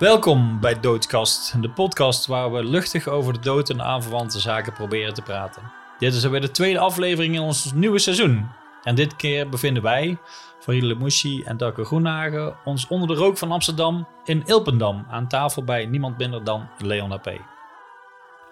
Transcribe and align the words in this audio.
Welkom 0.00 0.60
bij 0.60 0.80
Doodkast, 0.80 1.62
de 1.62 1.70
podcast 1.70 2.26
waar 2.26 2.52
we 2.52 2.64
luchtig 2.64 3.08
over 3.08 3.32
de 3.32 3.38
dood 3.38 3.70
en 3.70 3.82
aanverwante 3.82 4.40
zaken 4.40 4.72
proberen 4.72 5.14
te 5.14 5.22
praten. 5.22 5.62
Dit 5.98 6.14
is 6.14 6.24
alweer 6.24 6.40
de 6.40 6.50
tweede 6.50 6.78
aflevering 6.78 7.34
in 7.34 7.40
ons 7.40 7.72
nieuwe 7.72 7.98
seizoen. 7.98 8.48
En 8.82 8.94
dit 8.94 9.16
keer 9.16 9.48
bevinden 9.48 9.82
wij, 9.82 10.18
Farile 10.60 10.94
Mouchi 10.94 11.42
en 11.42 11.56
Dakke 11.56 11.84
Groenhagen, 11.84 12.56
ons 12.64 12.86
onder 12.86 13.08
de 13.08 13.14
rook 13.14 13.38
van 13.38 13.52
Amsterdam 13.52 14.08
in 14.24 14.42
Ilpendam 14.46 15.06
aan 15.10 15.28
tafel 15.28 15.64
bij 15.64 15.86
niemand 15.86 16.18
minder 16.18 16.44
dan 16.44 16.68
Leon 16.78 17.12
AP. 17.12 17.40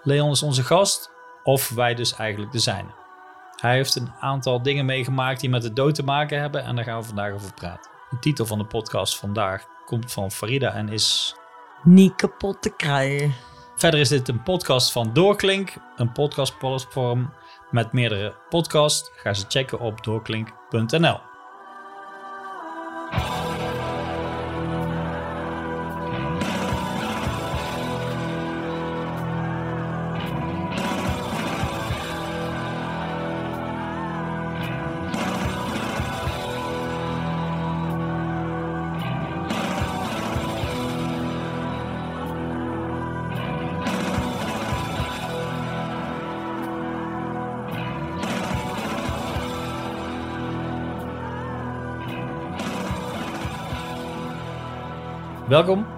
Leon 0.03 0.31
is 0.31 0.43
onze 0.43 0.63
gast, 0.63 1.11
of 1.43 1.69
wij 1.69 1.95
dus 1.95 2.15
eigenlijk 2.15 2.51
de 2.51 2.59
zijne. 2.59 2.89
Hij 3.55 3.75
heeft 3.75 3.95
een 3.95 4.11
aantal 4.19 4.61
dingen 4.61 4.85
meegemaakt 4.85 5.39
die 5.39 5.49
met 5.49 5.61
de 5.61 5.73
dood 5.73 5.95
te 5.95 6.03
maken 6.03 6.39
hebben 6.39 6.63
en 6.63 6.75
daar 6.75 6.85
gaan 6.85 6.99
we 6.99 7.07
vandaag 7.07 7.33
over 7.33 7.53
praten. 7.53 7.91
De 8.09 8.19
titel 8.19 8.45
van 8.45 8.57
de 8.57 8.65
podcast 8.65 9.17
vandaag 9.17 9.65
komt 9.85 10.11
van 10.11 10.31
Farida 10.31 10.73
en 10.73 10.89
is 10.89 11.35
niet 11.83 12.15
kapot 12.15 12.61
te 12.61 12.75
krijgen. 12.75 13.33
Verder 13.75 13.99
is 13.99 14.09
dit 14.09 14.27
een 14.27 14.43
podcast 14.43 14.91
van 14.91 15.13
Doorklink, 15.13 15.73
een 15.95 16.11
podcastplatform 16.11 17.33
met 17.71 17.93
meerdere 17.93 18.35
podcasts. 18.49 19.11
Ga 19.15 19.33
ze 19.33 19.45
checken 19.47 19.79
op 19.79 20.03
doorklink.nl. 20.03 21.28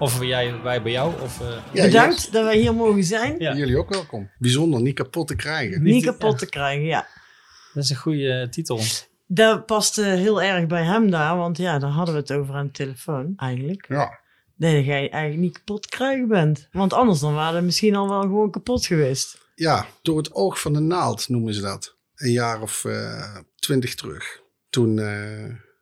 of 0.02 0.24
jij, 0.24 0.62
wij 0.62 0.82
bij 0.82 0.92
jou. 0.92 1.22
Of, 1.22 1.42
uh... 1.42 1.48
ja, 1.74 1.84
Bedankt 1.84 2.32
dat 2.32 2.44
wij 2.44 2.58
hier 2.58 2.76
mogen 2.76 3.04
zijn. 3.04 3.36
Ja. 3.38 3.56
Jullie 3.56 3.78
ook 3.78 3.90
welkom. 3.90 4.30
Bijzonder, 4.38 4.82
niet 4.82 4.96
kapot 4.96 5.28
te 5.28 5.36
krijgen. 5.36 5.84
Niet, 5.84 6.06
kapot 6.06 6.38
te 6.38 6.50
krijgen, 6.50 6.86
ja. 6.86 7.08
Dat 7.74 7.84
is 7.84 7.90
een 7.90 7.96
goede 7.96 8.32
eh, 8.32 8.50
titel. 8.50 8.80
Dat 9.28 9.66
past 9.66 9.98
uh, 9.98 10.06
heel 10.06 10.42
erg 10.42 10.68
bij 10.68 10.84
hem 10.84 11.12
daar, 11.12 11.38
want 11.38 11.58
ja, 11.58 11.80
daar 11.80 11.90
hadden 11.90 12.14
we 12.14 12.20
het 12.20 12.32
over 12.32 12.56
aan 12.56 12.66
de 12.66 12.72
telefoon 12.72 13.34
eigenlijk. 13.38 13.86
Ja. 13.90 14.20
Nee, 14.56 14.76
dat 14.76 14.86
jij 14.86 15.10
eigenlijk 15.10 15.42
niet 15.42 15.58
kapot 15.58 15.82
te 15.82 15.90
krijgen 15.90 16.28
bent. 16.28 16.68
Want 16.72 16.94
anders 16.94 17.20
dan 17.20 17.34
waren 17.34 17.60
we 17.60 17.66
misschien 17.66 17.96
al 17.96 18.10
wel 18.10 18.22
gewoon 18.22 18.52
kapot 18.52 18.86
geweest. 18.86 19.50
Ja, 19.56 19.86
door 20.02 20.18
het 20.18 20.34
oog 20.34 20.62
van 20.62 20.74
de 20.74 20.80
naald 20.80 21.30
noemen 21.30 21.54
ze 21.54 21.62
dat. 21.62 21.96
Een 22.16 22.32
jaar 22.32 22.62
of 22.62 22.86
twintig 23.56 23.96
terug. 23.96 24.42
Toen 24.70 25.00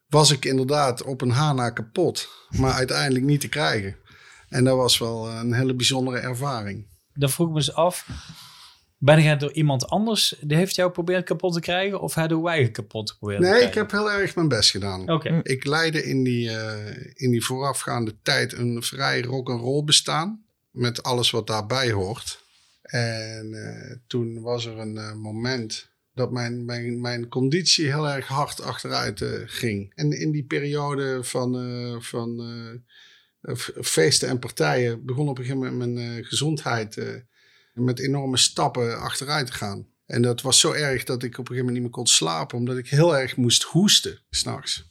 was 0.10 0.32
ik 0.32 0.46
inderdaad 0.46 1.04
op 1.04 1.22
een 1.22 1.32
hana 1.32 1.70
kapot, 1.70 2.30
maar 2.50 2.74
uiteindelijk 2.74 3.26
niet 3.26 3.42
te 3.42 3.50
krijgen. 3.50 3.96
En 4.50 4.64
dat 4.64 4.78
was 4.78 4.98
wel 4.98 5.30
een 5.30 5.54
hele 5.54 5.74
bijzondere 5.74 6.18
ervaring. 6.18 6.88
Dan 7.14 7.30
vroeg 7.30 7.48
ik 7.48 7.54
me 7.54 7.60
eens 7.60 7.74
af, 7.74 8.08
ben 8.98 9.24
jij 9.24 9.38
door 9.38 9.52
iemand 9.52 9.88
anders, 9.88 10.36
die 10.42 10.58
heeft 10.58 10.76
jou 10.76 10.88
geprobeerd 10.88 11.26
kapot 11.26 11.54
te 11.54 11.60
krijgen 11.60 12.02
of 12.02 12.14
hebben 12.14 12.42
wij 12.42 12.72
kapot 12.72 13.12
geprobeerd 13.12 13.40
nee, 13.40 13.62
ik 13.62 13.74
heb 13.74 13.92
heel 13.92 14.12
erg 14.12 14.36
mijn 14.36 14.48
best 14.48 14.72
gedaan. 14.72 15.10
Oké. 15.10 15.40
Ik 15.44 15.66
leidde 15.66 16.04
in 16.04 16.24
die, 16.24 16.50
uh, 16.50 16.96
in 17.14 17.32
die 17.32 17.46
voorafgaande 17.46 18.16
tijd 18.22 18.54
een 18.54 18.84
vrij 18.84 19.22
rock'n'roll 19.22 19.84
bestaan, 19.84 20.44
met 20.72 21.04
alles 21.04 21.32
wat 21.32 21.48
daarbij 21.48 21.92
hoort. 21.92 22.44
En 22.82 23.50
uh, 23.54 23.96
toen 24.08 24.42
was 24.42 24.66
er 24.66 24.78
een 24.78 24.96
uh, 24.96 25.14
moment 25.14 25.90
dat 26.14 26.32
mijn, 26.32 26.66
mijn, 26.66 27.02
mijn 27.02 27.28
conditie 27.28 27.86
heel 27.86 28.10
erg 28.10 28.28
hard 28.28 28.62
achteruit 28.62 29.22
uh, 29.22 29.30
ging. 29.46 29.92
En 29.96 30.12
in 30.12 30.32
die 30.32 30.44
periode 30.44 31.24
van, 31.24 31.66
uh, 31.66 32.00
van 32.00 32.42
uh, 32.42 32.80
feesten 33.82 34.30
en 34.30 34.40
partijen 34.40 35.06
begon 35.06 35.30
op 35.30 35.38
een 35.38 35.44
gegeven 35.44 35.68
moment 35.68 35.94
mijn 35.94 36.26
gezondheid 36.26 37.24
met 37.74 38.00
enorme 38.00 38.38
stappen 38.38 39.00
achteruit 39.00 39.48
te 39.48 39.54
gaan. 39.54 39.88
En 40.06 40.22
dat 40.22 40.42
was 40.42 40.60
zo 40.60 40.72
erg 40.72 41.04
dat 41.04 41.24
ik 41.24 41.32
op 41.32 41.40
een 41.40 41.46
gegeven 41.46 41.56
moment 41.56 41.74
niet 41.74 41.82
meer 41.82 41.92
kon 41.92 42.08
slapen, 42.08 42.58
omdat 42.58 42.78
ik 42.78 42.90
heel 42.90 43.18
erg 43.18 43.36
moest 43.36 43.64
hoesten 43.64 44.22
s'nachts. 44.30 44.88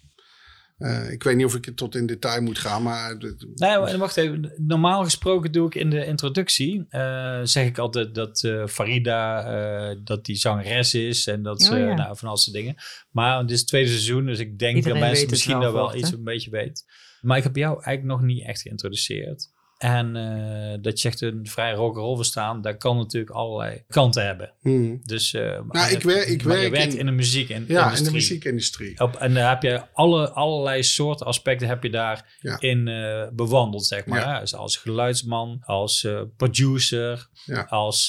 Uh, 0.79 1.11
ik 1.11 1.23
weet 1.23 1.37
niet 1.37 1.47
of 1.47 1.55
ik 1.55 1.65
het 1.65 1.77
tot 1.77 1.95
in 1.95 2.07
detail 2.07 2.43
moet 2.43 2.59
gaan, 2.59 2.83
maar... 2.83 3.17
Nee, 3.55 3.97
wacht 3.97 4.17
even. 4.17 4.53
Normaal 4.57 5.05
gesproken 5.05 5.53
doe 5.53 5.67
ik 5.67 5.75
in 5.75 5.91
de 5.91 6.05
introductie... 6.05 6.87
Uh, 6.91 7.41
zeg 7.43 7.67
ik 7.67 7.79
altijd 7.79 8.15
dat 8.15 8.43
uh, 8.43 8.67
Farida, 8.67 9.95
dat 9.95 10.25
die 10.25 10.37
zangeres 10.37 10.95
is... 10.95 11.27
en 11.27 11.43
dat 11.43 11.63
ze, 11.63 11.73
oh, 11.73 11.79
ja. 11.79 11.95
nou, 11.95 12.17
van 12.17 12.29
al 12.29 12.41
die 12.45 12.53
dingen. 12.53 12.75
Maar 13.11 13.39
het 13.39 13.51
is 13.51 13.59
het 13.59 13.69
tweede 13.69 13.89
seizoen, 13.89 14.27
dus 14.27 14.39
ik 14.39 14.59
denk 14.59 14.77
Iedereen 14.77 15.01
dat 15.01 15.09
mensen 15.09 15.31
misschien 15.31 15.53
wel 15.53 15.63
daar 15.63 15.73
wel 15.73 15.91
voort, 15.91 16.01
iets 16.01 16.13
een 16.13 16.25
beetje 16.25 16.51
weet. 16.51 16.85
Maar 17.21 17.37
ik 17.37 17.43
heb 17.43 17.56
jou 17.56 17.83
eigenlijk 17.83 18.21
nog 18.21 18.29
niet 18.29 18.45
echt 18.45 18.61
geïntroduceerd. 18.61 19.56
En 19.79 20.17
uh, 20.17 20.83
dat 20.83 21.01
je 21.01 21.09
echt 21.09 21.21
een 21.21 21.47
vrij 21.47 21.73
rock'n'roll 21.73 22.17
verstaan, 22.17 22.61
dat 22.61 22.77
kan 22.77 22.97
natuurlijk 22.97 23.34
allerlei 23.34 23.84
kanten 23.89 24.27
hebben. 24.27 24.53
Hmm. 24.61 25.01
Dus 25.05 25.33
uh, 25.33 25.61
nou, 25.69 25.93
ik, 25.93 26.03
wer, 26.03 26.27
ik 26.29 26.43
werk 26.43 26.62
je 26.62 26.71
werkt 26.71 26.93
in, 26.93 26.99
in, 26.99 27.06
de 27.06 27.12
muziekindustrie. 27.12 27.79
Ja, 27.79 27.97
in 27.97 28.05
de 28.05 28.11
muziekindustrie. 28.11 29.01
Op, 29.01 29.17
en 29.17 29.34
daar 29.34 29.49
heb 29.49 29.62
je 29.62 29.83
alle, 29.93 30.31
allerlei 30.31 30.83
soorten 30.83 31.27
aspecten 31.27 31.69
heb 31.69 31.83
je 31.83 31.91
daarin 31.91 32.25
Ja. 32.41 32.61
in 32.61 32.87
uh, 32.87 33.29
bewandeld, 33.33 33.87
zeg 33.87 34.06
maar. 34.06 34.21
Ja. 34.21 34.41
Dus 34.41 34.55
als 34.55 34.77
geluidsman, 34.77 35.59
als 35.65 36.09
producer, 36.37 37.29
Ja. 37.45 37.62
als 37.62 38.06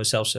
zelfs 0.00 0.34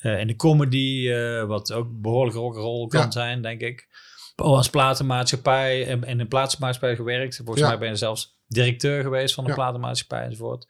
in 0.00 0.26
de 0.26 0.36
comedy, 0.36 1.10
wat 1.46 1.72
ook 1.72 2.00
behoorlijk 2.00 2.36
rock'n'roll 2.36 2.86
kan 2.88 3.12
zijn, 3.12 3.42
denk 3.42 3.60
ik. 3.60 3.88
Als 4.34 4.70
platenmaatschappij 4.70 5.86
en 5.86 6.02
in 6.04 6.20
een 6.20 6.28
platenmaatschappij 6.28 6.96
gewerkt. 6.96 7.36
Volgens 7.36 7.60
Ja. 7.60 7.68
mij 7.68 7.78
ben 7.78 7.88
je 7.88 7.96
zelfs 7.96 8.38
directeur 8.46 9.02
geweest 9.02 9.34
van 9.34 9.44
een 9.44 9.50
Ja. 9.50 9.56
platenmaatschappij 9.56 10.22
enzovoort. 10.24 10.66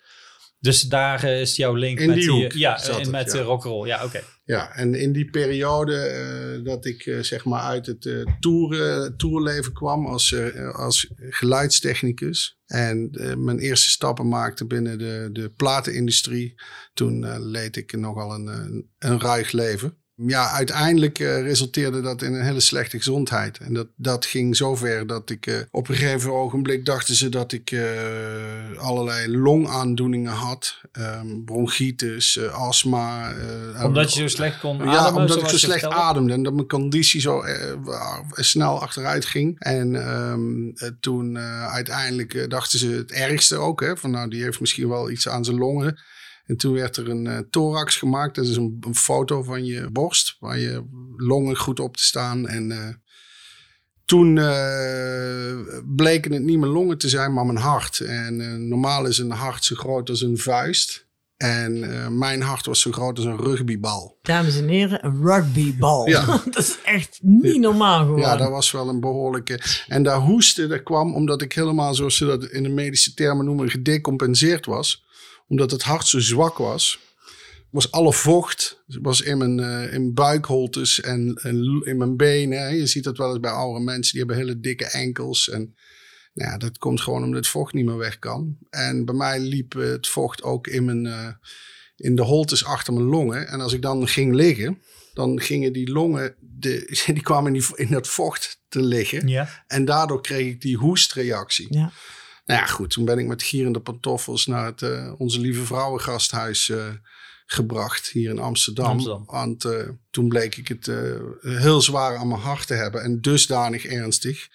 Dus 0.59 0.81
daar 0.83 1.25
eh, 1.25 1.41
is 1.41 1.57
jouw 1.57 1.75
link 1.75 1.99
In 1.99 2.07
met 2.07 2.17
die 2.17 2.59
ja, 2.59 2.83
en 2.83 2.95
het, 2.99 3.11
met 3.11 3.33
ja. 3.33 3.39
eh, 3.39 3.45
rock'n'roll. 3.45 3.87
Ja, 3.87 4.05
oké. 4.05 4.21
Ja, 4.45 4.75
en 4.75 4.95
in 4.95 5.13
die 5.13 5.31
periode 5.31 5.97
eh, 5.97 6.65
dat 6.65 6.85
ik 6.85 7.17
zeg 7.21 7.45
maar 7.45 7.61
uit 7.61 7.87
het 7.87 8.25
tour, 8.41 9.17
tourleven 9.17 9.73
kwam 9.73 10.07
als, 10.07 10.35
als 10.73 11.11
geluidstechnicus 11.17 12.59
en 12.67 13.11
mijn 13.45 13.59
eerste 13.59 13.91
stappen 13.91 14.29
maakte 14.29 14.67
binnen 14.67 14.99
de, 14.99 15.29
de 15.33 15.51
platenindustrie, 15.51 16.55
toen 16.95 17.41
leed 17.51 17.77
ik 17.77 17.97
nogal 17.97 18.35
een, 18.35 18.47
een, 18.47 18.91
een 18.99 19.21
ruig 19.21 19.53
leven. 19.53 19.97
Ja, 20.17 20.51
uiteindelijk 20.51 21.19
eh, 21.19 21.43
resulteerde 21.43 22.01
dat 22.01 22.23
in 22.23 22.35
een 22.35 22.45
hele 22.45 22.61
slechte 22.61 22.97
gezondheid. 22.97 23.59
En 23.59 23.75
dat, 23.75 23.87
dat 23.97 24.27
ging 24.27 24.57
zover 24.57 25.07
dat 25.07 25.31
ik 25.31 25.47
eh, 25.47 25.57
op 25.71 25.89
een 25.89 25.95
gegeven 25.95 26.33
ogenblik 26.33 26.85
dachten 26.85 27.15
ze 27.15 27.29
dat 27.29 27.53
ik 27.53 27.71
eh, 27.71 27.83
allerlei 28.77 29.37
longaandoeningen 29.37 30.33
had. 30.33 30.81
Ehm, 30.93 31.45
bronchitis, 31.45 32.41
astma. 32.51 33.35
Omdat 33.83 34.15
je 34.15 34.21
zo 34.21 34.29
slecht 34.29 34.61
kon 34.61 34.75
ademen. 34.75 34.95
ja, 34.95 35.15
omdat 35.15 35.41
ik 35.41 35.49
zo 35.49 35.59
slecht 35.59 35.81
vertelde? 35.81 36.05
ademde 36.05 36.33
en 36.33 36.43
dat 36.43 36.55
mijn 36.55 36.69
conditie 36.69 37.21
zo 37.21 37.45
snel 38.31 38.81
achteruit 38.81 39.25
ging. 39.25 39.59
En 39.59 39.95
ehm, 39.95 40.69
eh, 40.75 40.89
toen 41.01 41.39
uiteindelijk 41.69 42.51
dachten 42.51 42.79
ze 42.79 42.89
het 42.89 43.13
ergste 43.13 43.57
ook. 43.57 43.81
Hè, 43.81 43.97
van 43.97 44.11
nou, 44.11 44.31
die 44.31 44.43
heeft 44.43 44.61
misschien 44.61 44.89
wel 44.89 45.11
iets 45.11 45.29
aan 45.29 45.45
zijn 45.45 45.59
longen. 45.59 45.99
En 46.47 46.57
toen 46.57 46.73
werd 46.73 46.97
er 46.97 47.09
een 47.09 47.27
eh, 47.27 47.39
thorax 47.51 47.97
gemaakt. 47.97 48.35
Dat 48.35 48.47
is 48.47 48.57
een, 48.57 48.77
een 48.81 48.95
foto 48.95 49.43
van 49.43 49.65
je 49.65 49.91
borst, 49.93 50.37
waar 50.41 50.59
je 50.59 50.85
longen 51.17 51.57
goed 51.57 51.81
op 51.81 51.97
te 51.97 52.05
staan. 52.05 52.49
En 52.49 52.73
eh, 52.73 52.89
toen 54.05 54.39
eh, 54.39 55.81
bleken 55.97 56.33
het 56.33 56.43
niet 56.43 56.59
mijn 56.59 56.73
longen 56.73 56.99
te 56.99 57.09
zijn, 57.09 57.33
maar 57.33 57.47
mijn 57.47 57.59
hart. 57.59 58.01
En 58.01 58.69
normaal 58.69 59.07
is 59.07 59.19
een 59.19 59.31
hart 59.31 59.65
zo 59.65 59.75
groot 59.75 60.09
als 60.09 60.23
een 60.23 60.39
vuist. 60.39 61.03
En 61.37 62.19
mijn 62.19 62.43
hart 62.43 62.67
was 62.67 62.81
zo 62.81 62.93
groot 62.93 63.17
als 63.17 63.27
een 63.27 63.37
rugbybal. 63.37 64.19
Dames 64.23 64.59
en 64.59 64.69
heren, 64.69 65.05
een 65.05 65.23
rugbybal. 65.23 66.09
Ja. 66.09 66.25
dat 66.51 66.63
is 66.63 66.79
echt 66.85 67.19
niet 67.23 67.61
normaal 67.61 68.05
gewoon. 68.05 68.21
Ja, 68.21 68.37
dat 68.37 68.51
was 68.51 68.71
wel 68.71 68.89
een 68.89 69.01
behoorlijke. 69.01 69.61
En 69.89 70.03
daar 70.03 70.19
hoesten, 70.19 70.69
dat 70.69 70.83
kwam 70.83 71.15
omdat 71.15 71.43
ik 71.43 71.53
helemaal, 71.53 71.95
zoals 71.95 72.17
ze 72.17 72.27
dat 72.27 72.45
in 72.45 72.63
de 72.63 72.69
medische 72.69 73.15
termen 73.15 73.45
noemen, 73.45 73.71
gedecompenseerd 73.71 74.67
was. 74.67 75.04
Omdat 75.55 75.71
het 75.71 75.83
hart 75.83 76.07
zo 76.07 76.21
zwak 76.21 76.59
was. 76.59 76.99
Was 77.71 77.91
alle 77.91 78.13
vocht 78.13 78.83
was 78.87 79.21
in 79.21 79.39
mijn, 79.39 79.61
eh, 79.61 79.93
in 79.93 80.15
buikholtes 80.15 81.01
en, 81.01 81.35
en 81.43 81.83
in 81.85 81.97
mijn 81.97 82.17
benen. 82.17 82.77
Je 82.77 82.87
ziet 82.87 83.05
dat 83.05 83.17
wel 83.17 83.29
eens 83.29 83.41
bij 83.41 83.51
oude 83.51 83.85
mensen, 83.85 84.13
die 84.13 84.21
hebben 84.21 84.37
hele 84.37 84.61
dikke 84.61 84.85
enkels. 84.85 85.49
En 85.49 85.75
nou 86.33 86.51
ja, 86.51 86.59
dat 86.59 86.79
komt 86.79 87.01
gewoon 87.01 87.23
omdat 87.23 87.37
het 87.37 87.49
vocht 87.49 87.73
niet 87.73 87.85
meer 87.85 87.97
weg 87.97 88.19
kan. 88.19 88.57
En 88.71 89.05
bij 89.05 89.15
mij 89.15 89.41
liep 89.41 89.73
het 89.73 90.09
vocht 90.09 90.43
ook 90.43 90.67
in, 90.67 90.85
mijn, 90.85 91.07
eh, 91.07 91.29
in 91.97 92.17
de 92.17 92.23
holtes 92.23 92.65
achter 92.65 92.93
mijn 92.93 93.07
longen. 93.07 93.49
En 93.49 93.61
als 93.61 93.73
ik 93.73 93.83
dan 93.83 94.09
ging 94.09 94.35
liggen, 94.35 94.83
dan 95.13 95.41
gingen 95.41 95.73
die 95.73 95.91
longen, 95.91 96.35
de, 96.41 97.03
die 97.15 97.23
kwamen 97.23 97.55
in, 97.55 97.61
die, 97.61 97.77
in 97.77 97.91
dat 97.91 98.09
vocht 98.09 98.63
te 98.69 98.83
liggen. 98.83 99.29
Ja. 99.29 99.65
En 99.67 99.85
daardoor 99.85 100.23
kreeg 100.23 100.47
ik 100.47 100.61
die 100.61 100.77
hoestreactie. 100.77 101.67
Ja. 101.71 101.93
Nou 102.45 102.61
ja, 102.61 102.67
goed. 102.67 102.91
Toen 102.91 103.05
ben 103.05 103.19
ik 103.19 103.27
met 103.27 103.43
gierende 103.43 103.81
pantoffels 103.81 104.47
naar 104.47 104.67
het 104.67 104.83
eh, 104.83 105.13
Onze 105.19 105.41
Lieve 105.41 105.65
Vrouwengasthuis 105.65 106.69
eh 106.69 106.89
gebracht 107.47 108.09
hier 108.09 108.31
in 108.31 108.39
Amsterdam. 108.39 108.87
Amsterdam. 108.87 109.25
Want 109.27 109.65
eh, 109.65 109.89
toen 110.11 110.29
bleek 110.29 110.57
ik 110.57 110.69
het 110.69 110.91
heel 111.41 111.81
zwaar 111.81 112.17
aan 112.17 112.29
mijn 112.29 112.41
hart 112.41 112.67
te 112.67 112.75
hebben. 112.75 113.03
En 113.03 113.21
dusdanig 113.21 113.85
ernstig. 113.85 114.49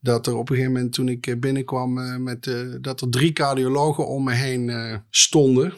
Dat 0.00 0.26
er 0.26 0.34
op 0.34 0.48
een 0.48 0.56
gegeven 0.56 0.72
moment 0.72 0.92
toen 0.92 1.08
ik 1.08 1.40
binnenkwam 1.40 2.22
met 2.22 2.50
dat 2.80 3.00
er 3.00 3.08
drie 3.10 3.32
cardiologen 3.32 4.06
om 4.06 4.24
me 4.24 4.32
heen 4.32 5.02
stonden. 5.10 5.74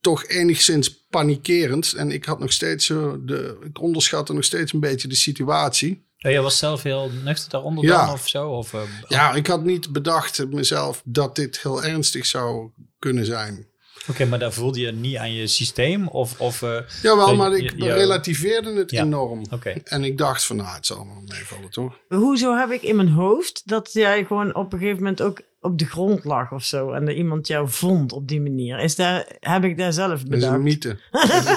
toch 0.00 0.26
enigszins 0.26 1.06
panikerend. 1.06 1.92
En 1.92 2.10
ik 2.10 2.24
had 2.24 2.38
nog 2.38 2.52
steeds 2.52 2.86
de, 2.86 3.58
ik 3.64 3.80
onderschatte 3.80 4.32
nog 4.32 4.44
steeds 4.44 4.72
een 4.72 4.80
beetje 4.80 5.08
de 5.08 5.14
situatie. 5.14 6.05
Jij 6.32 6.42
was 6.42 6.58
zelf 6.58 6.82
heel 6.82 7.10
nuchter 7.24 7.50
daaronder 7.50 7.84
Ja. 7.84 8.04
dan 8.04 8.14
of 8.14 8.28
zo? 8.28 8.48
Of, 8.48 8.74
eh, 8.74 8.80
Ja, 9.08 9.34
ik 9.34 9.46
had 9.46 9.64
niet 9.64 9.92
bedacht 9.92 10.46
mezelf 10.50 11.02
dat 11.04 11.36
dit 11.36 11.60
heel 11.62 11.82
ernstig 11.82 12.26
zou 12.26 12.70
kunnen 12.98 13.24
zijn. 13.26 13.66
Oké, 14.10 14.24
maar 14.24 14.38
daar 14.38 14.52
voelde 14.52 14.80
je 14.80 14.92
niet 14.92 15.16
aan 15.16 15.32
je 15.32 15.46
systeem? 15.46 16.08
Of, 16.08 16.40
of, 16.40 16.62
eh, 16.62 16.78
Jawel, 17.02 17.30
je- 17.30 17.36
maar 17.36 17.52
ik 17.56 17.70
je- 17.70 17.84
je- 17.84 17.92
relativeerde 17.92 18.74
het 18.74 18.90
Ja. 18.90 19.02
enorm. 19.02 19.42
Oké. 19.50 19.70
En 19.84 20.04
ik 20.04 20.18
dacht 20.18 20.44
van, 20.44 20.56
nou, 20.56 20.74
het 20.74 20.86
zal 20.86 20.96
wel 21.06 21.22
meevallen, 21.26 21.70
toch? 21.70 21.98
Hoezo 22.08 22.56
heb 22.56 22.70
ik 22.70 22.82
in 22.82 22.96
mijn 22.96 23.08
hoofd 23.08 23.62
dat 23.64 23.92
jij 23.92 24.24
gewoon 24.24 24.54
op 24.54 24.72
een 24.72 24.78
gegeven 24.78 24.98
moment 25.02 25.22
ook 25.22 25.40
op 25.66 25.78
de 25.78 25.84
grond 25.86 26.24
lag 26.24 26.52
of 26.52 26.64
zo 26.64 26.92
en 26.92 27.04
dat 27.04 27.14
iemand 27.14 27.46
jou 27.46 27.68
vond 27.70 28.12
op 28.12 28.28
die 28.28 28.40
manier? 28.40 28.78
Is 28.78 28.94
daar, 28.94 29.26
heb 29.40 29.64
ik 29.64 29.78
daar 29.78 29.92
zelf 29.92 30.10
Dat 30.10 30.18
is 30.22 30.28
bedacht? 30.28 30.54
een 30.54 30.62
mythe. 30.62 30.98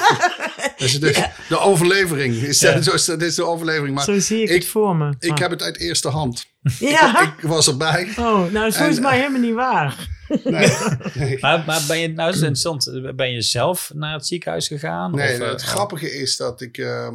Dat 0.78 0.88
is 0.88 1.00
de, 1.00 1.28
de 1.50 1.60
overlevering. 1.60 2.36
Is 2.36 2.60
Ja. 2.60 2.74
dat, 2.74 2.84
zo 2.84 2.94
is 2.94 3.06
dat 3.06 3.22
is 3.22 3.36
de 3.36 3.44
overlevering. 3.46 3.96
Maar 3.96 4.04
zo 4.04 4.20
zie 4.20 4.42
ik, 4.42 4.50
ik- 4.50 4.56
het 4.56 4.66
voor 4.66 4.96
me. 4.96 5.14
ik 5.20 5.30
Maar- 5.30 5.40
heb 5.40 5.50
het 5.52 5.62
uit 5.62 5.78
eerste 5.80 6.08
hand. 6.08 6.46
ja. 6.80 7.22
Ik 7.22 7.42
was 7.42 7.68
erbij. 7.68 8.08
Oh, 8.18 8.26
nou, 8.26 8.52
dat 8.54 8.66
is 8.68 8.76
volgens 8.76 8.98
En- 8.98 9.04
mij 9.04 9.18
helemaal 9.18 9.42
niet 9.42 9.54
waar. 9.54 9.96
Nee, 10.44 10.70
nee. 11.14 11.38
Maar, 11.42 11.64
maar 11.66 11.82
ben 11.88 12.00
je, 12.00 12.08
nou 12.08 12.30
is 12.30 12.36
het 12.42 12.46
interessant, 12.46 13.16
ben 13.16 13.32
je 13.32 13.42
zelf 13.42 13.92
naar 13.96 14.14
het 14.14 14.28
ziekenhuis 14.28 14.68
gegaan? 14.68 15.16
Nee, 15.16 15.34
of, 15.34 15.40
eh, 15.40 15.50
het 15.50 15.62
grappige 15.62 16.12
is 16.20 16.38
dat 16.38 16.62
ik 16.62 16.78
ehm, 16.78 17.14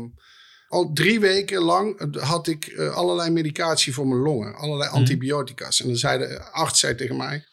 al 0.75 0.91
drie 0.93 1.21
weken 1.21 1.63
lang 1.63 2.17
had 2.21 2.47
ik 2.47 2.67
eh, 2.67 2.95
allerlei 2.95 3.31
medicatie 3.31 3.95
voor 3.95 4.07
mijn 4.09 4.21
longen. 4.21 4.55
Allerlei 4.55 4.89
Mhm. 4.91 4.99
antibiotica's. 4.99 5.81
En 5.81 5.87
dan 5.87 5.97
zei 5.97 6.19
de 6.19 6.43
arts 6.51 6.81
zei 6.81 6.95
tegen 6.95 7.17
mij, 7.17 7.45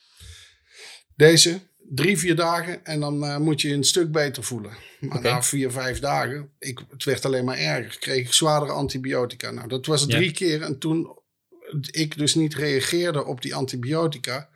deze 1.16 1.60
drie, 1.90 2.18
vier 2.18 2.36
dagen 2.36 2.86
en 2.86 3.00
dan 3.00 3.26
eh, 3.26 3.38
moet 3.38 3.62
je 3.62 3.68
je 3.68 3.74
een 3.74 3.84
stuk 3.84 4.12
beter 4.12 4.44
voelen. 4.44 4.72
Maar 5.00 5.22
na 5.22 5.44
vier, 5.44 5.72
vijf 5.72 6.00
dagen, 6.00 6.50
ik, 6.60 6.80
het 6.90 7.04
werd 7.04 7.26
alleen 7.26 7.46
maar 7.46 7.58
erger. 7.58 8.00
Kreeg 8.00 8.26
ik 8.26 8.34
zwaardere 8.34 8.72
antibiotica. 8.72 9.52
Nou, 9.52 9.68
dat 9.68 9.86
was 9.86 10.02
Ja. 10.02 10.08
drie 10.08 10.32
keer. 10.32 10.62
En 10.62 10.80
toen 10.80 11.20
ik 11.92 12.18
dus 12.18 12.36
niet 12.36 12.54
reageerde 12.56 13.26
op 13.26 13.42
die 13.42 13.56
antibiotica, 13.56 14.50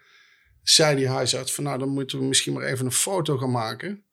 zei 0.63 0.95
die 0.95 1.07
huisarts 1.07 1.53
van 1.53 1.63
nou, 1.63 1.79
dan 1.79 1.89
moeten 1.89 2.19
we 2.19 2.25
misschien 2.25 2.53
maar 2.53 2.63
even 2.63 2.85
een 2.85 2.91
foto 2.91 3.38
gaan 3.38 3.51
maken. 3.51 4.03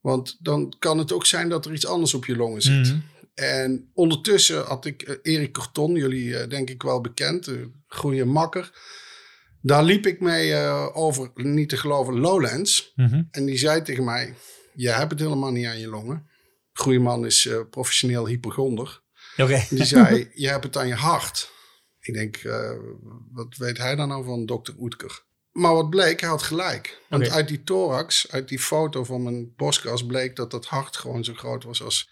Want 0.00 0.36
dan 0.40 0.74
kan 0.78 0.98
het 0.98 1.12
ook 1.12 1.26
zijn 1.26 1.48
dat 1.48 1.66
er 1.66 1.72
iets 1.72 1.86
anders 1.86 2.14
op 2.14 2.24
je 2.26 2.36
longen 2.36 2.62
zit. 2.62 2.86
Mhm. 2.86 2.98
En 3.36 3.90
ondertussen 3.94 4.64
had 4.64 4.84
ik 4.84 5.02
eh, 5.02 5.14
Erik 5.22 5.52
Corton, 5.52 5.94
jullie 5.94 6.36
eh, 6.36 6.48
denk 6.48 6.70
ik 6.70 6.82
wel 6.82 7.00
bekend, 7.00 7.46
een 7.46 7.84
goede 7.86 8.24
makker. 8.24 8.78
Daar 9.60 9.84
liep 9.84 10.06
ik 10.06 10.20
mee 10.20 10.52
eh, 10.52 10.88
over, 10.92 11.30
niet 11.34 11.68
te 11.68 11.76
geloven, 11.76 12.18
Lowlands. 12.18 12.92
Mhm. 12.94 13.22
En 13.30 13.44
die 13.44 13.58
zei 13.58 13.82
tegen 13.82 14.04
mij, 14.04 14.34
je 14.74 14.88
hebt 14.88 15.10
het 15.10 15.20
helemaal 15.20 15.50
niet 15.50 15.66
aan 15.66 15.78
je 15.78 15.88
longen. 15.88 16.30
Goeie 16.72 17.00
man 17.00 17.26
is 17.26 17.48
professioneel 17.70 18.26
hypochonder. 18.26 19.02
Oké. 19.36 19.64
Die 19.70 19.84
zei, 19.84 20.28
je 20.34 20.48
hebt 20.48 20.64
het 20.64 20.76
aan 20.76 20.88
je 20.88 20.94
hart. 20.94 21.50
Ik 22.00 22.14
denk, 22.14 22.42
wat 23.32 23.56
weet 23.56 23.78
hij 23.78 23.94
dan 23.94 24.08
nou 24.08 24.24
van 24.24 24.46
dokter 24.46 24.74
Oetker? 24.78 25.24
Maar 25.52 25.74
wat 25.74 25.90
bleek, 25.90 26.20
hij 26.20 26.28
had 26.28 26.42
gelijk. 26.42 27.02
Want 27.08 27.30
uit 27.30 27.48
die 27.48 27.62
thorax, 27.62 28.30
uit 28.30 28.48
die 28.48 28.58
foto 28.58 29.04
van 29.04 29.22
mijn 29.22 29.52
borstkas... 29.56 30.06
bleek 30.06 30.36
dat 30.36 30.50
dat 30.50 30.66
hart 30.66 30.96
gewoon 30.96 31.24
zo 31.24 31.34
groot 31.34 31.64
was 31.64 31.82
als 31.82 32.10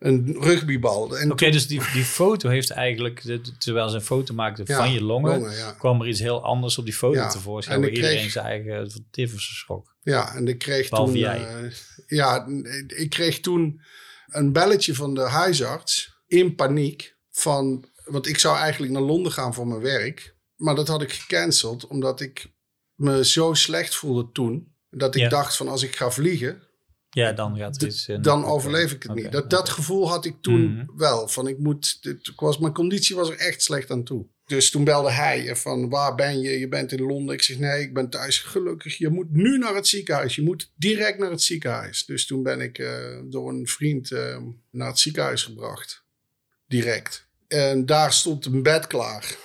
een 0.00 0.36
rugbybal. 0.40 1.16
Oké, 1.30 1.50
dus 1.50 1.66
die, 1.66 1.80
die 1.92 2.04
foto 2.04 2.48
heeft 2.48 2.70
eigenlijk, 2.70 3.20
terwijl 3.58 3.88
ze 3.88 3.94
een 3.94 4.02
foto 4.02 4.34
maakte 4.34 4.62
Ja, 4.66 4.76
van 4.76 4.92
je 4.92 5.02
longen, 5.02 5.38
longen, 5.38 5.56
ja. 5.56 5.72
kwam 5.72 6.00
er 6.00 6.08
iets 6.08 6.20
heel 6.20 6.44
anders 6.44 6.78
op 6.78 6.84
die 6.84 6.94
foto 6.94 7.14
Ja, 7.18 7.28
tevoorschijn. 7.28 7.76
en 7.76 7.82
Waar 7.82 7.90
iedereen 7.90 8.16
kreeg- 8.18 8.30
zijn 8.32 8.44
eigen 8.46 9.06
tyfus 9.10 9.58
schrok. 9.58 9.94
Ja, 10.02 10.34
en 10.34 10.48
ik 10.48 10.58
kreeg 10.58 10.88
Behalve 10.88 11.12
toen... 11.12 11.20
jij. 11.20 11.46
eh, 11.46 11.70
ja, 12.06 12.46
ik 12.86 13.10
kreeg 13.10 13.40
toen 13.40 13.80
een 14.26 14.52
belletje 14.52 14.94
van 14.94 15.14
de 15.14 15.20
huisarts 15.20 16.12
in 16.26 16.54
paniek 16.54 17.16
van... 17.30 17.88
Want 18.04 18.26
ik 18.28 18.38
zou 18.38 18.56
eigenlijk 18.56 18.92
naar 18.92 19.02
Londen 19.02 19.32
gaan 19.32 19.54
voor 19.54 19.66
mijn 19.66 19.80
werk. 19.80 20.36
Maar 20.56 20.74
dat 20.74 20.88
had 20.88 21.02
ik 21.02 21.12
gecanceld 21.12 21.86
omdat 21.86 22.20
ik 22.20 22.52
me 22.94 23.24
zo 23.24 23.54
slecht 23.54 23.94
voelde 23.94 24.30
toen. 24.32 24.74
Dat 24.90 25.14
ik 25.14 25.30
dacht 25.30 25.56
van 25.56 25.68
als 25.68 25.82
ik 25.82 25.96
ga 25.96 26.10
vliegen, 26.10 26.62
Ja, 27.10 27.32
dan 27.32 27.56
gaat 27.56 27.82
er 27.82 27.88
iets 27.88 28.08
in. 28.08 28.22
dan 28.22 28.44
overleef 28.44 28.92
ik 28.92 29.02
het 29.02 29.14
niet. 29.14 29.32
Dat, 29.32 29.50
dat 29.50 29.68
gevoel 29.68 30.08
had 30.08 30.24
ik 30.24 30.34
toen 30.40 30.74
Mhm. 30.74 30.86
wel. 30.96 31.28
Van 31.28 31.48
ik 31.48 31.58
moet, 31.58 32.02
dit, 32.02 32.28
ik 32.28 32.40
was, 32.40 32.58
mijn 32.58 32.72
conditie 32.72 33.16
was 33.16 33.30
er 33.30 33.36
echt 33.38 33.62
slecht 33.62 33.90
aan 33.90 34.04
toe. 34.04 34.26
Dus 34.44 34.70
toen 34.70 34.84
belde 34.84 35.10
hij 35.10 35.56
van 35.56 35.88
waar 35.88 36.14
ben 36.14 36.40
je? 36.40 36.58
Je 36.58 36.68
bent 36.68 36.92
in 36.92 37.02
Londen. 37.02 37.34
Ik 37.34 37.42
zeg 37.42 37.58
nee, 37.58 37.82
ik 37.82 37.94
ben 37.94 38.10
thuis. 38.10 38.38
Gelukkig, 38.38 38.96
je 38.98 39.08
moet 39.08 39.30
nu 39.30 39.58
naar 39.58 39.74
het 39.74 39.86
ziekenhuis. 39.88 40.34
Je 40.34 40.42
moet 40.42 40.72
direct 40.76 41.18
naar 41.18 41.30
het 41.30 41.42
ziekenhuis. 41.42 42.04
Dus 42.04 42.26
toen 42.26 42.42
ben 42.42 42.60
ik 42.60 42.78
eh, 42.78 43.18
door 43.24 43.48
een 43.48 43.66
vriend 43.66 44.10
eh, 44.12 44.36
naar 44.70 44.88
het 44.88 44.98
ziekenhuis 44.98 45.42
gebracht. 45.42 46.04
Direct. 46.66 47.26
En 47.48 47.86
daar 47.86 48.12
stond 48.12 48.46
een 48.46 48.62
bed 48.62 48.86
klaar. 48.86 49.36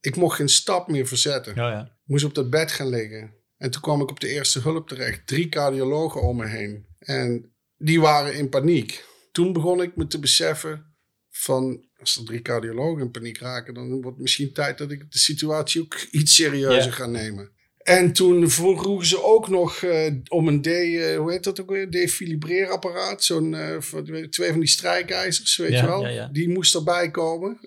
Ik 0.00 0.16
mocht 0.16 0.36
geen 0.36 0.48
stap 0.48 0.88
meer 0.88 1.06
verzetten. 1.06 1.54
Ja, 1.54 1.70
ja. 1.70 1.80
Ik 1.82 1.88
moest 2.06 2.24
op 2.24 2.34
dat 2.34 2.50
bed 2.50 2.72
gaan 2.72 2.88
liggen. 2.88 3.32
En 3.58 3.70
toen 3.70 3.80
kwam 3.82 4.00
ik 4.00 4.10
op 4.10 4.20
de 4.20 4.28
eerste 4.28 4.60
hulp 4.60 4.88
terecht. 4.88 5.26
Drie 5.26 5.48
cardiologen 5.48 6.22
om 6.22 6.36
me 6.36 6.46
heen. 6.46 6.86
En 7.00 7.52
die 7.76 8.00
waren 8.00 8.34
in 8.34 8.48
paniek. 8.48 9.04
Toen 9.32 9.52
begon 9.52 9.82
ik 9.82 9.96
me 9.96 10.06
te 10.06 10.18
beseffen 10.18 10.94
van... 11.30 11.88
Als 11.98 12.16
er 12.16 12.24
drie 12.24 12.42
cardiologen 12.42 13.02
in 13.02 13.10
paniek 13.10 13.38
raken... 13.38 13.74
dan 13.74 13.88
wordt 13.90 14.06
het 14.06 14.18
misschien 14.18 14.52
tijd 14.52 14.78
dat 14.78 14.90
ik 14.90 15.10
de 15.12 15.18
situatie 15.18 15.80
ook 15.80 15.94
iets 16.10 16.34
serieuzer 16.34 16.92
ga 16.92 17.06
nemen. 17.06 17.50
En 17.78 18.12
toen 18.12 18.50
vroegen 18.50 19.06
ze 19.06 19.22
ook 19.24 19.48
nog 19.48 19.82
eh, 19.82 20.12
om 20.28 20.48
een 20.48 20.62
D... 20.62 20.66
eh, 20.66 21.16
hoe 21.16 21.30
heet 21.32 21.44
dat 21.44 21.60
ook 21.60 21.70
weer? 21.70 21.90
Defibreerapparaat. 21.90 23.24
Zo'n 23.24 23.56
van- 23.78 24.26
twee 24.30 24.50
van 24.50 24.60
die 24.60 24.68
strijkijzers, 24.68 25.56
weet 25.56 25.70
Ja, 25.70 25.80
je 25.80 25.86
wel. 25.86 26.02
ja, 26.02 26.08
ja. 26.08 26.26
Die 26.32 26.48
moest 26.48 26.74
erbij 26.74 27.10
komen. 27.10 27.58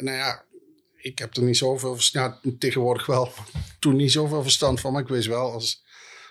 Nou 0.00 0.16
ja, 0.16 0.44
ik 0.96 1.18
heb 1.18 1.36
er 1.36 1.42
niet 1.42 1.56
zoveel 1.56 1.94
verstand... 1.94 2.38
Ja, 2.42 2.50
tegenwoordig 2.58 3.06
wel. 3.06 3.32
Toen 3.80 3.96
niet 3.96 4.12
zoveel 4.12 4.42
verstand 4.42 4.80
van. 4.80 4.92
Maar 4.92 5.02
ik 5.02 5.08
wist 5.08 5.26
wel, 5.28 5.52
als, 5.52 5.84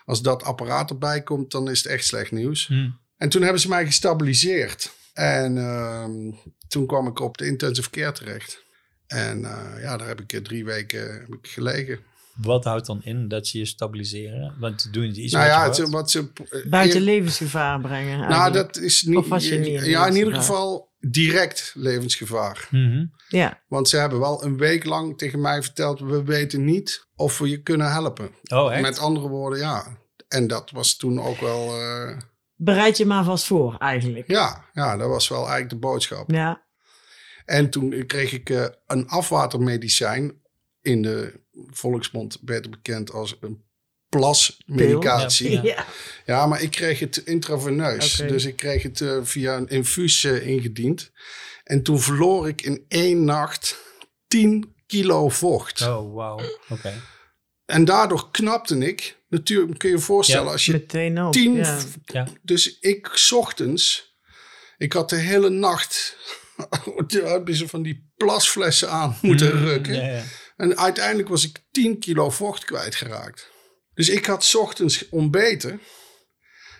als 0.10 0.22
dat 0.22 0.44
apparaat 0.44 0.90
erbij 0.90 1.22
komt... 1.22 1.52
dan 1.52 1.70
is 1.70 1.84
het 1.84 1.92
echt 1.92 2.06
slecht 2.06 2.32
nieuws. 2.32 2.68
Hm. 2.68 2.90
En 3.18 3.30
toen 3.30 3.42
hebben 3.42 3.62
ze 3.62 3.68
mij 3.68 3.86
gestabiliseerd. 3.86 4.92
En 5.14 5.58
ehm, 5.58 6.32
toen 6.68 6.88
kwam 6.88 7.08
ik 7.08 7.20
op 7.20 7.38
de 7.38 7.46
intensive 7.46 7.90
care 7.90 8.12
terecht. 8.12 8.64
En 9.08 9.46
eh, 9.46 9.82
ja, 9.82 9.98
daar 9.98 10.08
heb 10.08 10.22
ik 10.22 10.34
eh, 10.34 10.42
drie 10.42 10.66
weken 10.66 11.14
heb 11.14 11.34
ik 11.42 11.48
gelegen. 11.48 12.00
Wat 12.36 12.64
houdt 12.64 12.86
dan 12.86 13.04
in 13.04 13.28
dat 13.28 13.48
ze 13.48 13.58
je 13.58 13.66
stabiliseren? 13.66 14.56
Want 14.60 14.94
doen 14.94 15.14
ze 15.14 15.22
iets 15.22 15.34
nou 15.34 15.46
met 15.46 15.76
je 15.76 15.82
ja, 15.82 15.84
het, 15.84 15.92
wat 15.92 16.12
ze... 16.12 16.30
eh, 16.50 16.66
Buiten 16.66 17.02
levensgevaar 17.02 17.82
brengen. 17.82 18.30
Nou, 18.30 18.52
dat 18.52 18.78
is 18.78 19.04
niet... 19.04 19.18
Of 19.18 19.28
was 19.28 19.48
je 19.48 19.58
niet 19.58 19.82
in 19.82 19.90
ja, 19.90 20.08
in 20.08 20.16
ieder 20.16 20.36
geval 20.36 20.89
direct 21.00 21.72
levensgevaar. 21.76 22.68
Mhm. 22.72 23.06
Ja, 23.28 23.62
Want 23.68 23.90
ze 23.90 23.98
hebben 23.98 24.20
wel 24.20 24.44
een 24.44 24.58
week 24.58 24.86
lang 24.86 25.18
tegen 25.18 25.42
mij 25.42 25.62
verteld... 25.64 26.00
we 26.00 26.24
weten 26.24 26.64
niet 26.64 27.08
of 27.16 27.38
we 27.38 27.50
je 27.50 27.62
kunnen 27.62 27.92
helpen. 27.92 28.32
Oh, 28.54 28.74
echt? 28.74 28.82
Met 28.82 29.00
andere 29.00 29.28
woorden, 29.28 29.60
ja. 29.60 29.98
En 30.28 30.48
dat 30.48 30.72
was 30.72 30.96
toen 30.98 31.22
ook 31.22 31.40
wel... 31.40 31.82
eh, 31.82 32.18
bereid 32.56 32.98
je 32.98 33.06
maar 33.06 33.24
vast 33.24 33.46
voor 33.46 33.76
eigenlijk. 33.78 34.28
ja, 34.28 34.66
ja, 34.74 34.98
dat 34.98 35.08
was 35.10 35.28
wel 35.28 35.40
eigenlijk 35.40 35.70
de 35.70 35.76
boodschap. 35.88 36.32
Ja, 36.32 36.64
En 37.46 37.70
toen 37.70 38.04
kreeg 38.06 38.32
ik 38.32 38.50
eh, 38.50 38.66
een 38.88 39.08
afwatermedicijn. 39.08 40.42
In 40.82 41.02
de 41.02 41.42
volksmond 41.70 42.42
beter 42.42 42.70
bekend 42.70 43.12
als 43.12 43.38
een 43.42 43.64
plasmedicatie. 44.10 45.52
Ja. 45.52 45.62
Ja, 45.64 45.86
ja. 46.30 46.46
maar 46.46 46.62
ik 46.62 46.72
kreeg 46.72 47.00
het 47.00 47.18
intraveneus. 47.18 48.16
Dus 48.16 48.46
ik 48.46 48.56
kreeg 48.56 48.84
het 48.84 49.02
eh, 49.02 49.20
via 49.24 49.58
een 49.58 49.68
infuus 49.68 50.24
eh, 50.24 50.48
ingediend. 50.48 51.12
En 51.64 51.84
toen 51.84 52.00
verloor 52.00 52.48
ik 52.48 52.62
in 52.62 52.86
één 52.88 53.24
nacht 53.24 53.78
10 54.28 54.76
kilo 54.88 55.30
vocht. 55.30 55.82
Oh, 55.82 56.14
wauw. 56.16 56.40
Oké. 56.70 57.02
En 57.66 57.86
daardoor 57.86 58.32
knapte 58.32 58.78
ik. 58.78 59.18
Natuurlijk 59.28 59.78
kun 59.80 59.90
je 59.90 59.96
je 59.96 60.02
voorstellen 60.02 60.46
Ja. 60.46 60.52
als 60.52 60.66
je 60.66 60.72
meteen 60.72 61.24
op. 61.24 61.34
10 61.34 61.54
ja. 61.56 61.80
Ja. 62.06 62.28
Dus 62.42 62.80
ik, 62.80 63.10
's 63.14 63.32
ochtends, 63.32 64.16
ik 64.78 64.94
had 64.94 65.10
de 65.10 65.16
hele 65.16 65.50
nacht 65.50 66.18
van 67.66 67.82
die 67.82 68.12
plasflessen 68.16 68.90
aan 68.90 69.18
moeten 69.22 69.58
Mm, 69.58 69.64
rukken. 69.64 70.24
En 70.58 70.78
uiteindelijk 70.78 71.28
was 71.30 71.44
ik 71.44 71.60
10 71.72 72.00
kilo 72.00 72.30
vocht 72.30 72.66
kwijtgeraakt. 72.66 73.52
Dus 73.94 74.10
ik 74.10 74.26
had 74.26 74.44
's 74.44 74.56
ochtends 74.56 75.10
ontbeten. 75.10 75.82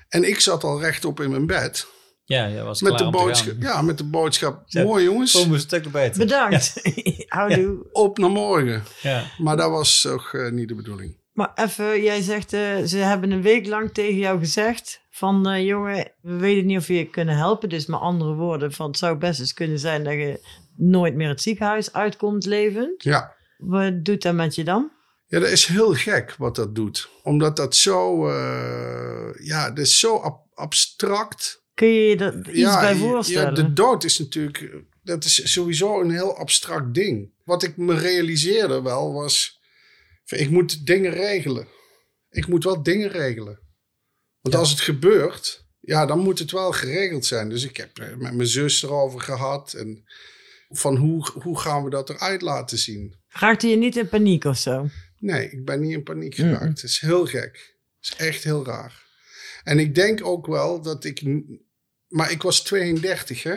En 0.10 0.24
ik 0.24 0.40
zat 0.40 0.64
al 0.64 0.80
rechtop 0.80 1.20
in 1.20 1.30
mijn 1.30 1.46
bed. 1.46 1.88
Ja, 2.26 2.46
ja 2.46 2.64
was 2.64 2.82
Met 2.82 2.96
klaar 2.96 3.12
de, 3.12 3.18
boodschap, 3.18 3.56
ja, 3.60 3.82
met 3.82 3.98
de 3.98 4.04
boodschap. 4.04 4.64
Mooi 4.74 5.04
jongens, 5.04 5.32
Kom 5.32 5.54
een 5.54 5.60
stuk 5.60 5.92
beter. 5.92 6.20
Bedankt. 6.20 6.74
Houdoe. 7.28 7.90
op 7.92 8.18
naar 8.18 8.30
morgen. 8.30 8.84
Ja. 9.02 9.24
Maar 9.38 9.58
dat 9.58 9.70
was 9.70 10.02
toch 10.02 10.34
eh, 10.34 10.52
niet 10.52 10.68
de 10.68 10.76
bedoeling. 10.76 11.18
Maar 11.34 11.52
even, 11.56 12.02
jij 12.02 12.22
zegt, 12.22 12.54
eh, 12.54 12.78
ze 12.86 12.98
hebben 12.98 13.32
een 13.32 13.42
week 13.42 13.68
lang 13.68 13.94
tegen 13.94 14.18
jou 14.18 14.40
gezegd 14.40 15.02
van, 15.10 15.48
eh, 15.48 15.66
jongen, 15.66 16.12
we 16.22 16.36
weten 16.36 16.66
niet 16.66 16.78
of 16.78 16.88
we 16.88 16.94
je 16.94 17.10
kunnen 17.10 17.36
helpen. 17.36 17.70
Dus 17.70 17.86
met 17.86 18.00
andere 18.00 18.34
woorden, 18.34 18.72
van, 18.72 18.88
het 18.88 18.98
zou 18.98 19.18
best 19.18 19.40
eens 19.40 19.54
kunnen 19.54 19.80
zijn 19.80 20.04
dat 20.04 20.14
je 20.14 20.40
nooit 20.76 21.16
meer 21.16 21.30
het 21.30 21.42
ziekenhuis 21.42 21.94
uitkomt 21.94 22.46
levend. 22.46 23.04
Ja. 23.04 23.36
Wat 23.58 24.06
doet 24.06 24.22
dat 24.22 24.34
met 24.34 24.56
je 24.56 24.64
dan? 24.64 24.92
Ja, 25.32 25.40
dat 25.40 25.50
is 25.50 25.66
heel 25.66 25.94
gek 25.94 26.36
wat 26.38 26.56
dat 26.56 26.76
doet. 26.76 27.10
Omdat 27.24 27.56
dat 27.56 27.76
zo, 27.76 28.28
eh, 28.30 29.46
ja, 29.46 29.70
dat 29.72 29.86
is 29.86 30.00
zo 30.00 30.16
ab- 30.18 30.48
abstract. 30.54 31.64
Kun 31.74 31.88
je 31.88 32.18
je 32.18 32.42
iets 32.48 32.60
ja, 32.60 32.80
bij 32.80 32.94
je- 32.94 33.00
voorstellen? 33.00 33.50
Ja, 33.56 33.62
de 33.64 33.74
dood 33.74 34.04
is 34.04 34.20
natuurlijk, 34.20 34.74
dat 35.04 35.24
is 35.26 35.52
sowieso 35.54 36.02
een 36.02 36.12
heel 36.12 36.38
abstract 36.38 36.94
ding. 36.94 37.34
Wat 37.44 37.64
ik 37.64 37.78
me 37.78 37.94
realiseerde 38.00 38.82
wel 38.82 39.14
was, 39.14 39.60
ik 40.26 40.50
moet 40.50 40.86
dingen 40.86 41.12
regelen. 41.12 41.68
Ik 42.30 42.48
moet 42.48 42.64
wel 42.64 42.84
dingen 42.84 43.10
regelen. 43.10 43.60
Want 44.42 44.54
Ja. 44.54 44.60
als 44.60 44.70
het 44.70 44.80
gebeurt, 44.80 45.66
ja, 45.80 46.06
dan 46.06 46.20
moet 46.20 46.40
het 46.40 46.52
wel 46.52 46.72
geregeld 46.72 47.26
zijn. 47.26 47.50
Dus 47.50 47.64
ik 47.64 47.78
heb 47.78 47.98
er 47.98 48.18
met 48.18 48.34
mijn 48.34 48.48
zus 48.48 48.84
erover 48.84 49.22
gehad. 49.22 49.74
En 49.74 50.04
van 50.70 50.96
hoe, 50.96 51.30
hoe 51.42 51.60
gaan 51.60 51.84
we 51.84 51.90
dat 51.90 52.10
eruit 52.10 52.42
laten 52.42 52.78
zien? 52.78 53.16
Raakte 53.28 53.68
je 53.68 53.76
niet 53.76 53.96
in 53.98 54.10
paniek 54.10 54.44
of 54.44 54.58
zo? 54.58 54.88
Nee, 55.20 55.50
ik 55.50 55.66
ben 55.66 55.80
niet 55.80 55.92
in 55.94 56.04
paniek 56.04 56.38
Mm. 56.38 56.44
geraakt. 56.46 56.82
Het 56.82 56.84
is 56.84 57.00
heel 57.00 57.26
gek. 57.26 57.78
Het 58.00 58.12
is 58.20 58.26
echt 58.28 58.44
heel 58.44 58.66
raar. 58.66 59.04
En 59.64 59.80
ik 59.80 59.96
denk 59.96 60.26
ook 60.26 60.46
wel 60.48 60.82
dat 60.82 61.04
ik... 61.06 61.22
Maar 62.08 62.32
ik 62.32 62.42
was 62.42 62.64
32, 62.64 63.44
hè? 63.44 63.56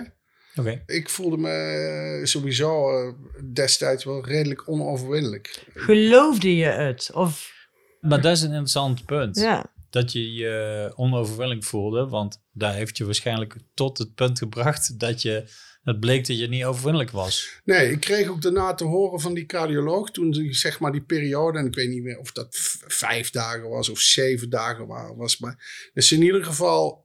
Oké. 0.57 0.83
Ik 0.87 1.09
voelde 1.09 1.37
me 1.37 2.21
sowieso 2.23 2.91
eh, 3.07 3.13
destijds 3.53 4.05
wel 4.05 4.25
redelijk 4.27 4.69
onoverwinnelijk. 4.69 5.65
Geloofde 5.75 6.57
je 6.57 6.65
het? 6.65 7.11
Of, 7.13 7.53
Maar 8.01 8.21
dat 8.21 8.37
is 8.37 8.41
een 8.43 8.49
interessant 8.49 9.05
punt. 9.07 9.37
ja. 9.37 9.71
Dat 9.91 10.13
je 10.13 10.33
je 10.33 10.93
onoverwinning 10.97 11.65
voelde. 11.65 12.09
Want 12.09 12.43
daar 12.53 12.75
heeft 12.75 12.97
je 12.97 13.05
waarschijnlijk 13.05 13.57
tot 13.75 13.99
het 13.99 14.15
punt 14.15 14.39
gebracht 14.39 14.99
dat 14.99 15.23
je... 15.23 15.45
Het 15.83 16.01
bleek 16.01 16.27
dat 16.27 16.39
je 16.39 16.49
niet 16.49 16.65
overwinnelijk 16.65 17.11
was. 17.11 17.61
Nee, 17.65 17.91
ik 17.91 18.01
kreeg 18.01 18.29
ook 18.29 18.43
daarna 18.43 18.75
te 18.75 18.85
horen 18.85 19.21
van 19.21 19.35
die 19.35 19.47
cardioloog 19.47 20.11
toen 20.11 20.31
die, 20.31 20.55
zeg 20.55 20.81
maar 20.81 20.93
die 20.93 21.03
periode, 21.03 21.59
en 21.59 21.67
ik 21.67 21.75
weet 21.75 21.89
niet 21.89 22.03
meer 22.03 22.19
of 22.19 22.33
dat 22.33 22.49
vijf 22.87 23.31
dagen 23.31 23.69
was 23.69 23.89
of 23.89 23.99
zeven 24.01 24.51
dagen 24.51 24.87
wa- 24.87 25.15
was, 25.15 25.39
maar 25.39 25.91
dus 25.95 26.13
in 26.13 26.23
ieder 26.23 26.45
geval 26.45 27.05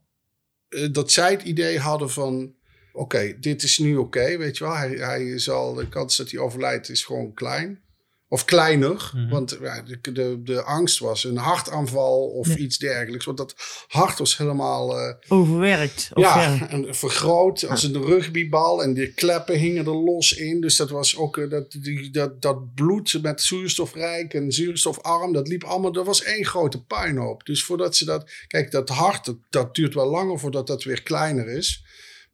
eh, 0.70 0.88
dat 0.92 1.12
zij 1.12 1.32
het 1.32 1.42
idee 1.42 1.80
hadden 1.80 2.10
van, 2.10 2.56
oké, 2.94 3.38
dit 3.40 3.64
is 3.64 3.78
nu 3.78 3.96
oké, 3.96 4.38
weet 4.38 4.58
je 4.58 4.64
wel, 4.64 4.76
hij, 4.76 4.90
hij 4.90 5.40
zal, 5.40 5.74
de 5.74 5.90
kans 5.90 6.18
dat 6.18 6.32
hij 6.32 6.40
overlijdt 6.40 6.90
is 6.90 7.04
gewoon 7.04 7.34
klein. 7.34 7.82
Of 8.30 8.46
kleiner, 8.46 9.12
Mhm. 9.16 9.30
want 9.30 9.58
ja, 9.62 9.82
de, 9.82 10.12
de, 10.12 10.40
de 10.44 10.62
angst 10.64 11.00
was 11.00 11.24
een 11.24 11.38
hartaanval 11.38 12.20
of 12.28 12.48
Ja. 12.48 12.56
iets 12.56 12.78
dergelijks. 12.78 13.26
Want 13.26 13.38
dat 13.38 13.56
hart 13.88 14.20
was 14.20 14.38
helemaal 14.38 15.00
eh, 15.00 15.14
Overwerkt. 15.28 16.10
Of 16.14 16.24
ja. 16.24 16.68
en 16.70 16.96
vergroot 16.96 17.68
als 17.68 17.84
een 17.84 18.06
rugbybal. 18.06 18.84
En 18.84 18.94
die 18.94 19.14
kleppen 19.14 19.56
hingen 19.58 19.86
er 19.86 19.96
los 19.96 20.32
in. 20.34 20.62
Dus 20.62 20.76
dat 20.76 20.90
was 20.90 21.18
ook 21.18 21.38
eh, 21.38 21.50
dat, 21.50 21.72
die, 21.72 22.10
dat, 22.10 22.42
dat 22.42 22.74
bloed 22.76 23.22
met 23.22 23.42
zuurstofrijk 23.42 24.34
en 24.34 24.52
zuurstofarm. 24.52 25.34
Dat 25.34 25.48
liep 25.48 25.64
allemaal. 25.64 25.92
Dat 25.92 26.06
was 26.06 26.24
één 26.24 26.46
grote 26.46 26.84
puinhoop. 26.84 27.46
Dus 27.46 27.64
voordat 27.64 27.96
ze 27.96 28.06
dat. 28.06 28.32
Kijk, 28.48 28.72
dat 28.72 28.90
hart, 28.90 29.26
dat, 29.26 29.38
dat 29.50 29.76
duurt 29.76 29.94
wel 29.94 30.10
langer 30.10 30.40
voordat 30.40 30.68
dat 30.68 30.84
weer 30.84 31.02
kleiner 31.04 31.48
is. 31.50 31.84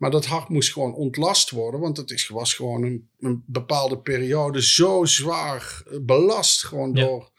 Maar 0.04 0.12
dat 0.12 0.26
hart 0.26 0.50
moest 0.50 0.72
gewoon 0.74 0.94
ontlast 0.94 1.50
worden. 1.50 1.80
Want 1.80 1.98
het 1.98 2.12
is, 2.12 2.28
was 2.28 2.54
gewoon 2.54 2.84
een, 2.84 3.10
een 3.20 3.44
bepaalde 3.46 3.98
periode 4.00 4.62
zo 4.64 5.06
zwaar 5.06 5.82
eh, 5.92 5.98
belast. 6.02 6.64
Gewoon 6.66 6.94
Ja. 6.94 7.02
door. 7.06 7.32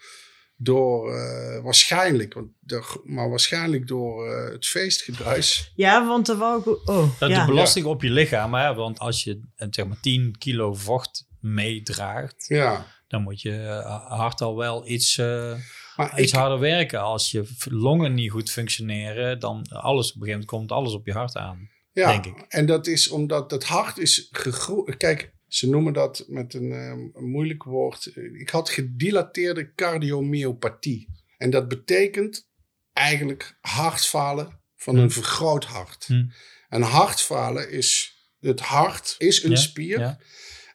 Door 0.56 1.14
eh, 1.14 1.62
waarschijnlijk, 1.62 2.34
want 2.34 2.48
de- 2.60 3.00
maar 3.04 3.28
waarschijnlijk 3.30 3.86
door 3.88 4.26
eh, 4.28 4.52
het 4.52 4.66
feestgedruis. 4.66 5.72
ja, 5.74 6.06
want 6.06 6.28
er 6.28 6.36
wou 6.36 6.60
ik... 6.60 6.66
ook- 6.66 6.88
Oh, 6.88 7.18
Dat 7.18 7.30
ja. 7.30 7.40
De 7.40 7.50
belasting 7.52 7.86
op 7.86 8.02
je 8.02 8.10
lichaam. 8.10 8.54
Hè? 8.54 8.74
Want 8.74 8.98
als 8.98 9.24
je 9.24 9.40
zeg 9.70 9.86
maar 9.86 10.00
10 10.00 10.38
kilo 10.38 10.74
vocht 10.74 11.26
meedraagt... 11.40 12.44
Ja, 12.48 12.86
dan 13.08 13.22
moet 13.22 13.40
je 13.40 13.82
hart 14.08 14.40
al 14.40 14.56
wel 14.56 14.88
iets, 14.88 15.18
eh, 15.18 15.54
maar 15.96 16.20
iets 16.20 16.32
ik, 16.32 16.38
harder 16.38 16.58
werken. 16.58 17.00
Als 17.00 17.30
je 17.30 17.44
longen 17.70 18.14
niet 18.14 18.30
goed 18.30 18.50
functioneren... 18.50 19.40
dan 19.40 19.62
alles 19.68 20.06
op 20.08 20.14
een 20.20 20.26
gegeven 20.26 20.30
moment 20.30 20.44
komt 20.46 20.72
alles 20.72 20.92
op 20.92 21.06
je 21.06 21.12
hart 21.12 21.36
aan. 21.36 21.72
Ja, 21.94 22.20
denk 22.20 22.36
ik. 22.36 22.44
en 22.48 22.66
dat 22.66 22.86
is 22.86 23.08
omdat 23.08 23.50
het 23.50 23.64
hart 23.64 23.98
is 23.98 24.28
gegroeid. 24.30 24.96
Kijk, 24.96 25.32
ze 25.48 25.68
noemen 25.68 25.92
dat 25.92 26.24
met 26.28 26.54
een, 26.54 26.72
ehm, 26.72 26.98
een 27.12 27.30
moeilijk 27.30 27.62
woord. 27.62 28.10
Ik 28.38 28.48
had 28.50 28.70
gedilateerde 28.70 29.72
cardiomyopathie. 29.74 31.08
En 31.38 31.50
dat 31.50 31.68
betekent 31.68 32.48
eigenlijk 32.92 33.58
hartfalen 33.60 34.60
van 34.76 34.94
Hm. 34.96 35.00
een 35.02 35.10
vergroot 35.10 35.64
hart. 35.64 36.04
Hm. 36.06 36.24
En 36.68 36.82
hartfalen 36.82 37.70
is, 37.70 38.14
het 38.40 38.60
hart 38.60 39.14
is 39.18 39.42
een 39.42 39.50
Ja, 39.50 39.56
spier. 39.56 39.98
Ja. 40.00 40.18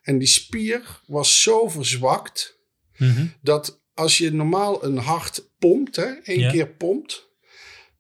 En 0.01 0.17
die 0.17 0.27
spier 0.27 1.01
was 1.07 1.41
zo 1.41 1.67
verzwakt 1.67 2.57
Mhm. 2.97 3.25
dat 3.41 3.81
als 3.93 4.17
je 4.17 4.31
normaal 4.31 4.83
een 4.83 4.97
hart 4.97 5.49
pompt, 5.59 5.95
hè, 5.95 6.05
één 6.05 6.39
Ja. 6.39 6.51
keer 6.51 6.67
pompt, 6.67 7.28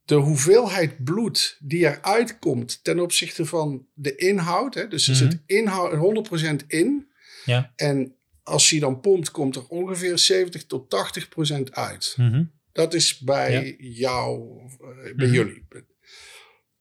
de 0.09 0.15
hoeveelheid 0.15 1.03
bloed 1.03 1.57
die 1.59 1.85
eruit 1.85 2.39
komt 2.39 2.83
ten 2.83 2.99
opzichte 2.99 3.45
van 3.45 3.87
de 3.93 4.15
inhoud, 4.15 4.73
hè, 4.73 4.87
dus 4.87 5.07
er 5.07 5.13
Mhm. 5.15 5.23
zit 5.31 5.41
inhoud 5.45 5.93
100% 5.93 6.63
in, 6.67 7.07
Ja. 7.45 7.73
en 7.75 8.15
als 8.43 8.69
hij 8.69 8.79
dan 8.79 8.99
pompt, 8.99 9.31
komt 9.31 9.55
er 9.55 9.67
ongeveer 9.67 10.17
70 10.17 10.65
tot 10.65 10.89
80% 10.89 11.71
uit. 11.71 12.13
Mhm. 12.17 12.43
Dat 12.71 12.93
is 12.93 13.17
bij 13.19 13.75
jou, 13.79 14.59
eh, 14.59 15.15
bij 15.15 15.25
Mhm. 15.27 15.35
jullie. 15.35 15.67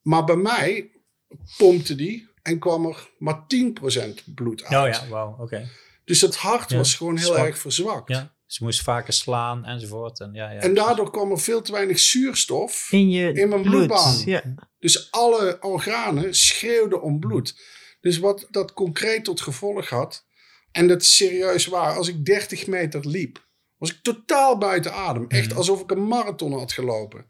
Maar 0.02 0.24
bij 0.24 0.36
mij 0.36 0.90
pompte 1.56 1.94
die 1.94 2.28
en 2.42 2.58
kwam 2.58 2.86
er 2.86 3.08
maar 3.18 3.46
10% 3.46 4.34
bloed 4.34 4.64
uit. 4.64 4.94
Oh 4.94 5.00
ja, 5.02 5.08
wauw, 5.08 5.36
oké. 5.40 5.68
Dus 6.04 6.20
het 6.20 6.36
hart 6.36 6.70
Ja, 6.70 6.76
was 6.76 6.94
gewoon 6.94 7.16
heel 7.16 7.26
zwak. 7.32 7.46
erg 7.46 7.58
verzwakt. 7.58 8.08
Ja, 8.08 8.36
ze 8.48 8.64
moest 8.64 8.82
vaker 8.82 9.12
slaan 9.12 9.64
enzovoort. 9.64 10.20
En, 10.20 10.30
ja, 10.32 10.50
ja, 10.50 10.60
En 10.60 10.74
daardoor 10.74 11.10
kwam 11.10 11.30
er 11.30 11.40
veel 11.40 11.62
te 11.62 11.72
weinig 11.72 11.98
zuurstof. 11.98 12.88
In 12.90 13.10
je 13.10 13.32
In 13.32 13.48
mijn 13.48 13.62
bloed. 13.62 13.74
bloedbaan. 13.74 14.22
Ja. 14.24 14.42
Dus 14.78 15.10
alle 15.10 15.58
organen 15.60 16.34
schreeuwden 16.34 17.02
om 17.02 17.18
bloed. 17.20 17.60
Dus 18.00 18.18
wat 18.18 18.46
dat 18.50 18.72
concreet 18.72 19.24
tot 19.24 19.40
gevolg 19.40 19.88
had, 19.88 20.26
en 20.72 20.88
dat 20.88 21.02
is 21.02 21.16
serieus 21.16 21.66
waar, 21.66 21.96
als 21.96 22.08
ik 22.08 22.24
30 22.24 22.66
meter 22.66 23.08
liep, 23.08 23.46
was 23.78 23.90
ik 23.90 23.98
totaal 24.02 24.58
buiten 24.58 24.92
adem. 24.94 25.24
Echt 25.28 25.48
Mhm. 25.48 25.56
alsof 25.56 25.80
ik 25.80 25.90
een 25.90 26.06
marathon 26.06 26.52
had 26.52 26.72
gelopen. 26.72 27.26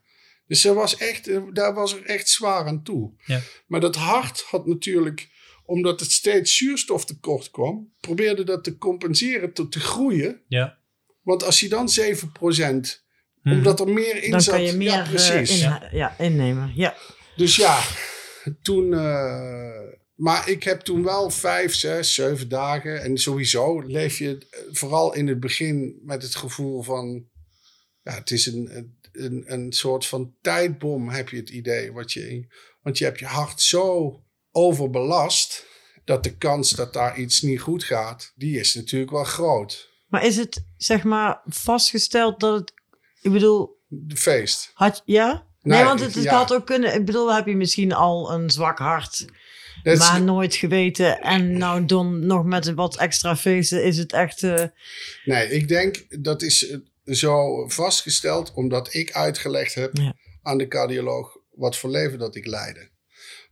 Dus 0.47 0.65
er 0.65 0.75
was 0.75 0.97
echt, 0.97 1.31
daar 1.55 1.75
was 1.75 1.95
er 1.95 2.05
echt 2.05 2.29
zwaar 2.29 2.67
aan 2.67 2.83
toe. 2.83 3.13
Ja. 3.25 3.41
Maar 3.67 3.81
dat 3.81 3.97
hart 3.97 4.41
had 4.43 4.67
natuurlijk, 4.67 5.29
omdat 5.65 6.01
het 6.01 6.11
steeds 6.13 6.57
zuurstof 6.57 7.05
tekort 7.05 7.51
kwam, 7.51 7.93
probeerde 8.01 8.45
dat 8.45 8.65
te 8.65 8.79
compenseren, 8.79 9.53
te, 9.53 9.69
te 9.69 9.81
groeien. 9.81 10.43
ja. 10.49 10.78
Want 11.29 11.45
als 11.45 11.61
je 11.61 11.69
dan 11.69 11.89
7%, 11.89 13.07
Mhm. 13.43 13.57
omdat 13.57 13.81
er 13.81 13.89
meer 13.89 14.23
in 14.23 14.31
Dan 14.31 14.41
zat. 14.41 14.55
kan 14.55 14.65
je 14.65 14.73
meer 14.73 14.89
ja, 14.89 15.03
eh, 15.03 15.09
precies. 15.09 15.51
in, 15.63 15.79
ja, 15.91 16.19
innemen. 16.19 16.73
Ja. 16.75 16.97
Dus 17.37 17.57
ja, 17.57 17.83
toen. 18.63 18.93
eh, 18.95 19.97
maar 20.15 20.49
ik 20.49 20.63
heb 20.63 20.81
toen 20.81 21.03
wel 21.05 21.31
vijf, 21.31 21.75
zes, 21.75 22.15
zeven 22.15 22.49
dagen. 22.49 23.03
En 23.03 23.19
sowieso 23.19 23.81
leef 23.81 24.19
je 24.19 24.47
eh, 24.51 24.61
vooral 24.73 25.15
in 25.15 25.27
het 25.29 25.41
begin 25.41 26.01
met 26.05 26.23
het 26.23 26.35
gevoel 26.35 26.83
van. 26.83 27.27
Ja, 28.03 28.15
het 28.15 28.31
is 28.31 28.47
een, 28.47 28.93
een, 29.13 29.45
een 29.47 29.73
soort 29.73 30.07
van 30.07 30.35
tijdbom, 30.41 31.09
heb 31.09 31.29
je 31.29 31.37
het 31.37 31.51
idee. 31.51 31.93
Wat 31.93 32.13
je, 32.13 32.47
want 32.83 32.99
je 32.99 33.05
hebt 33.05 33.19
je 33.19 33.27
hart 33.27 33.61
zo 33.63 34.17
overbelast. 34.53 35.67
Dat 36.05 36.25
de 36.25 36.37
kans 36.37 36.71
dat 36.71 36.93
daar 36.93 37.19
iets 37.19 37.43
niet 37.43 37.61
goed 37.61 37.85
gaat, 37.85 38.33
die 38.37 38.59
is 38.59 38.75
natuurlijk 38.75 39.11
wel 39.11 39.25
groot. 39.25 39.97
Maar 40.09 40.25
is 40.25 40.37
het, 40.37 40.65
zeg 40.77 41.05
maar, 41.05 41.41
vastgesteld 41.47 42.41
dat 42.41 42.59
het... 42.59 42.73
Ik 43.23 43.33
bedoel, 43.33 43.79
De 43.89 44.17
feest. 44.17 44.71
had 44.75 45.03
ja? 45.05 45.47
Nee, 45.63 45.77
Nee, 45.79 45.85
want 45.87 46.01
het, 46.01 46.15
het 46.15 46.25
ja. 46.25 46.35
had 46.37 46.55
ook 46.55 46.67
kunnen... 46.67 46.95
Ik 46.95 47.05
bedoel, 47.05 47.35
heb 47.35 47.47
je 47.47 47.57
misschien 47.57 47.93
al 47.93 48.33
een 48.33 48.51
zwak 48.51 48.79
hart, 48.79 49.25
is- 49.83 49.99
maar 49.99 50.23
nooit 50.23 50.55
geweten. 50.55 51.21
En 51.21 51.59
nou 51.59 51.85
dan 51.85 52.27
nog 52.27 52.45
met 52.45 52.75
wat 52.75 52.97
extra 52.99 53.37
feesten 53.37 53.85
is 53.85 53.99
het 53.99 54.13
echt... 54.13 54.43
eh, 54.43 54.65
Nee, 55.25 55.49
ik 55.51 55.69
denk 55.69 56.23
dat 56.25 56.43
is 56.43 56.69
eh, 56.69 56.79
zo 57.15 57.67
vastgesteld 57.69 58.53
omdat 58.55 58.95
ik 58.95 59.13
uitgelegd 59.13 59.75
heb 59.75 59.97
Ja. 59.97 60.15
aan 60.43 60.59
de 60.59 60.69
cardioloog 60.69 61.37
wat 61.55 61.77
voor 61.77 61.91
leven 61.91 62.19
dat 62.19 62.35
ik 62.35 62.47
leidde. 62.47 62.89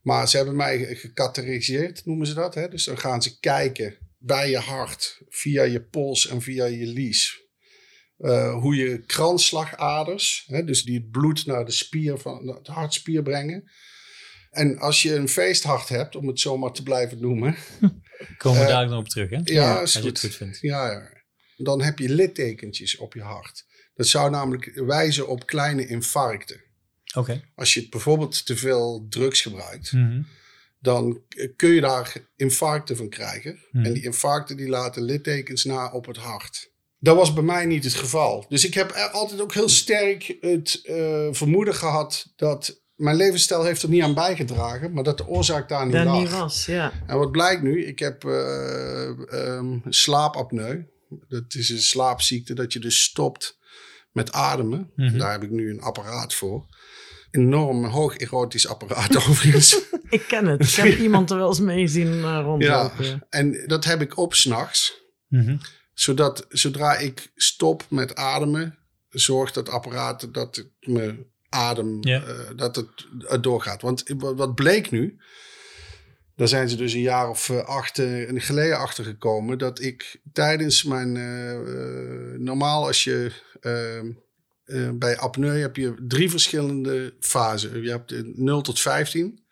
Maar 0.03 0.29
ze 0.29 0.37
hebben 0.37 0.57
mij 0.57 0.79
gecategoriseerd, 0.95 2.05
noemen 2.05 2.27
ze 2.27 2.35
dat. 2.35 2.55
Hè? 2.55 2.69
Dus 2.69 2.85
dan 2.85 2.99
gaan 2.99 3.23
ze 3.23 3.39
kijken 3.41 3.97
bij 4.27 4.51
je 4.51 4.59
hart, 4.59 5.23
via 5.29 5.63
je 5.63 5.83
pols 5.83 6.27
en 6.29 6.43
via 6.43 6.65
je 6.65 6.87
lies. 6.87 7.45
eh, 8.19 8.53
hoe 8.55 8.77
je 8.77 9.05
kransslagaders, 9.07 10.45
hè, 10.47 10.65
dus 10.65 10.83
die 10.83 10.95
het 10.99 11.11
bloed 11.11 11.47
naar 11.47 11.65
de 11.65 11.71
spier 11.73 12.19
van 12.19 12.47
de 12.63 12.73
hartspier 12.73 13.23
brengen. 13.23 13.71
En 14.51 14.79
als 14.79 15.03
je 15.03 15.15
een 15.15 15.29
feesthart 15.29 15.89
hebt, 15.89 16.17
om 16.17 16.27
het 16.27 16.41
zomaar 16.41 16.73
te 16.73 16.83
blijven 16.83 17.21
noemen. 17.21 17.57
Komen 18.39 18.59
we 18.61 18.65
Eh, 18.67 18.71
daar 18.71 18.89
nog 18.89 18.99
op 18.99 19.09
terug, 19.09 19.31
hè? 19.31 19.41
Ja, 19.45 19.81
als 19.81 19.93
je 19.93 20.03
het 20.03 20.21
goed 20.21 20.35
vindt. 20.35 20.59
Ja, 20.61 21.11
dan 21.57 21.83
heb 21.83 21.99
je 21.99 22.09
littekentjes 22.09 22.97
op 22.97 23.15
je 23.15 23.23
hart. 23.23 23.65
Dat 23.95 24.07
zou 24.07 24.31
namelijk 24.31 24.73
wijzen 24.75 25.29
op 25.29 25.47
kleine 25.47 25.87
infarcten. 25.87 26.65
Oké. 27.15 27.45
Als 27.55 27.75
je 27.75 27.89
bijvoorbeeld 27.89 28.47
te 28.47 28.57
veel 28.57 29.07
drugs 29.09 29.41
gebruikt, 29.41 29.93
Mhm. 29.93 30.23
Dan 30.81 31.23
kun 31.57 31.71
je 31.71 31.81
daar 31.81 32.17
infarcten 32.37 32.97
van 32.97 33.09
krijgen. 33.09 33.59
Mhm. 33.71 33.85
En 33.85 33.93
die 33.93 34.05
infarcten 34.05 34.57
die 34.57 34.69
laten 34.69 35.03
littekens 35.03 35.65
na 35.65 35.93
op 35.93 36.07
het 36.07 36.17
hart. 36.17 36.75
Dat 36.99 37.17
was 37.17 37.33
bij 37.33 37.43
mij 37.43 37.67
niet 37.67 37.85
het 37.85 37.95
geval. 37.95 38.45
Dus 38.49 38.65
ik 38.65 38.75
heb 38.75 38.91
altijd 39.13 39.41
ook 39.41 39.55
heel 39.55 39.69
sterk 39.69 40.37
het 40.41 40.81
eh, 40.83 41.29
vermoeden 41.31 41.75
gehad 41.75 42.33
dat 42.37 42.81
mijn 42.95 43.17
levensstijl 43.17 43.65
heeft 43.65 43.83
er 43.83 43.89
niet 43.89 44.03
aan 44.03 44.15
bijgedragen, 44.15 44.93
maar 44.93 45.05
dat 45.05 45.19
de 45.19 45.27
oorzaak 45.27 45.69
daar 45.69 45.85
niet 45.85 45.95
Dat 45.95 46.05
lag. 46.05 46.19
niet 46.21 46.31
was, 46.31 46.67
ja. 46.67 46.93
En 47.07 47.19
wat 47.19 47.31
blijkt 47.31 47.63
nu? 47.63 47.85
Ik 47.85 47.99
heb 47.99 48.25
ehm, 48.25 49.79
slaapapneu. 49.89 50.85
Dat 51.29 51.55
is 51.55 51.69
een 51.69 51.83
slaapziekte 51.83 52.55
dat 52.55 52.73
je 52.73 52.79
dus 52.79 53.03
stopt 53.03 53.59
met 54.13 54.33
ademen. 54.33 54.91
Mhm. 54.95 55.19
Daar 55.19 55.33
heb 55.33 55.43
ik 55.43 55.51
nu 55.51 55.71
een 55.71 55.81
apparaat 55.81 56.35
voor. 56.35 56.67
Enorm 57.37 57.85
hoog 57.85 58.17
erotisch 58.17 58.69
apparaat 58.69 59.17
overigens. 59.29 59.81
Ik 60.09 60.25
ken 60.29 60.47
het. 60.47 60.61
Ik 60.61 60.75
heb 60.75 60.99
iemand 60.99 61.31
er 61.31 61.37
wel 61.37 61.49
eens 61.49 61.61
mee 61.61 61.87
zien 61.87 62.07
uh, 62.13 62.41
rondlopen. 62.43 63.05
Ja. 63.05 63.27
En 63.29 63.65
dat 63.67 63.85
heb 63.85 64.01
ik 64.01 64.17
op 64.17 64.35
s'nachts. 64.35 65.03
Mhm. 65.29 65.57
Zodat 65.95 66.47
zodra 66.49 66.97
ik 66.97 67.31
stop 67.35 67.85
met 67.89 68.15
ademen, 68.15 68.79
zorgt 69.09 69.55
dat 69.55 69.69
apparaat 69.69 70.35
dat 70.35 70.57
het 70.57 70.69
me 70.81 71.27
adem, 71.49 71.99
Ja. 72.01 72.23
eh, 72.23 72.39
dat 72.57 72.77
het, 72.77 72.89
het 73.19 73.43
doorgaat. 73.43 73.83
Want 73.83 74.03
wat 74.19 74.55
bleek 74.55 74.91
nu, 74.91 75.17
daar 76.37 76.49
zijn 76.49 76.69
ze 76.69 76.77
dus 76.77 76.93
een 76.93 77.01
jaar 77.01 77.29
of 77.29 77.49
eh, 77.51 77.59
acht 77.65 77.99
eh, 77.99 78.43
geleden 78.43 78.79
achter 78.79 79.05
gekomen, 79.05 79.59
dat 79.59 79.81
ik 79.81 80.21
tijdens 80.33 80.85
mijn, 80.85 81.17
eh, 81.17 81.51
eh, 81.53 82.39
normaal 82.39 82.87
als 82.87 83.05
je 83.05 83.33
eh, 84.67 84.87
eh, 84.87 84.95
bij 84.95 85.17
apneu 85.19 85.59
heb 85.59 85.77
je 85.77 85.95
drie 86.07 86.31
verschillende 86.31 87.15
fasen. 87.21 87.83
Je 87.83 87.91
hebt 87.91 88.09
de 88.09 88.33
0 88.37 88.63
tot 88.63 88.81
15, 88.81 89.45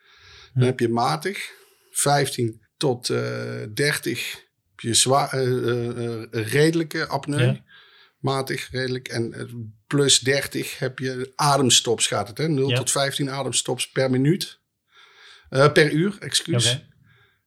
dan 0.54 0.62
heb 0.64 0.80
je 0.80 0.88
matig, 0.88 1.50
15 1.90 2.62
tot 2.76 3.08
eh 3.10 3.62
30 3.74 4.30
heb 4.70 4.80
je 4.80 4.94
zwaar, 4.94 5.32
eh, 5.32 5.68
eh, 5.68 6.22
eh, 6.22 6.28
redelijke 6.30 7.06
apneu. 7.06 7.44
Ja. 7.44 7.62
Matig, 8.18 8.68
redelijk. 8.70 9.08
En 9.08 9.32
eh, 9.32 9.44
plus 9.86 10.18
30 10.18 10.78
heb 10.78 10.98
je 10.98 11.32
ademstops 11.34 12.06
gaat 12.06 12.28
het. 12.28 12.38
Hè? 12.38 12.48
0 12.48 12.68
Ja. 12.70 12.76
tot 12.76 12.90
15 12.90 13.30
ademstops 13.30 13.90
per 13.90 14.10
minuut. 14.10 14.60
Eh, 15.48 15.72
per 15.72 15.92
uur, 15.92 16.16
excuus. 16.18 16.72
Oké. 16.74 16.86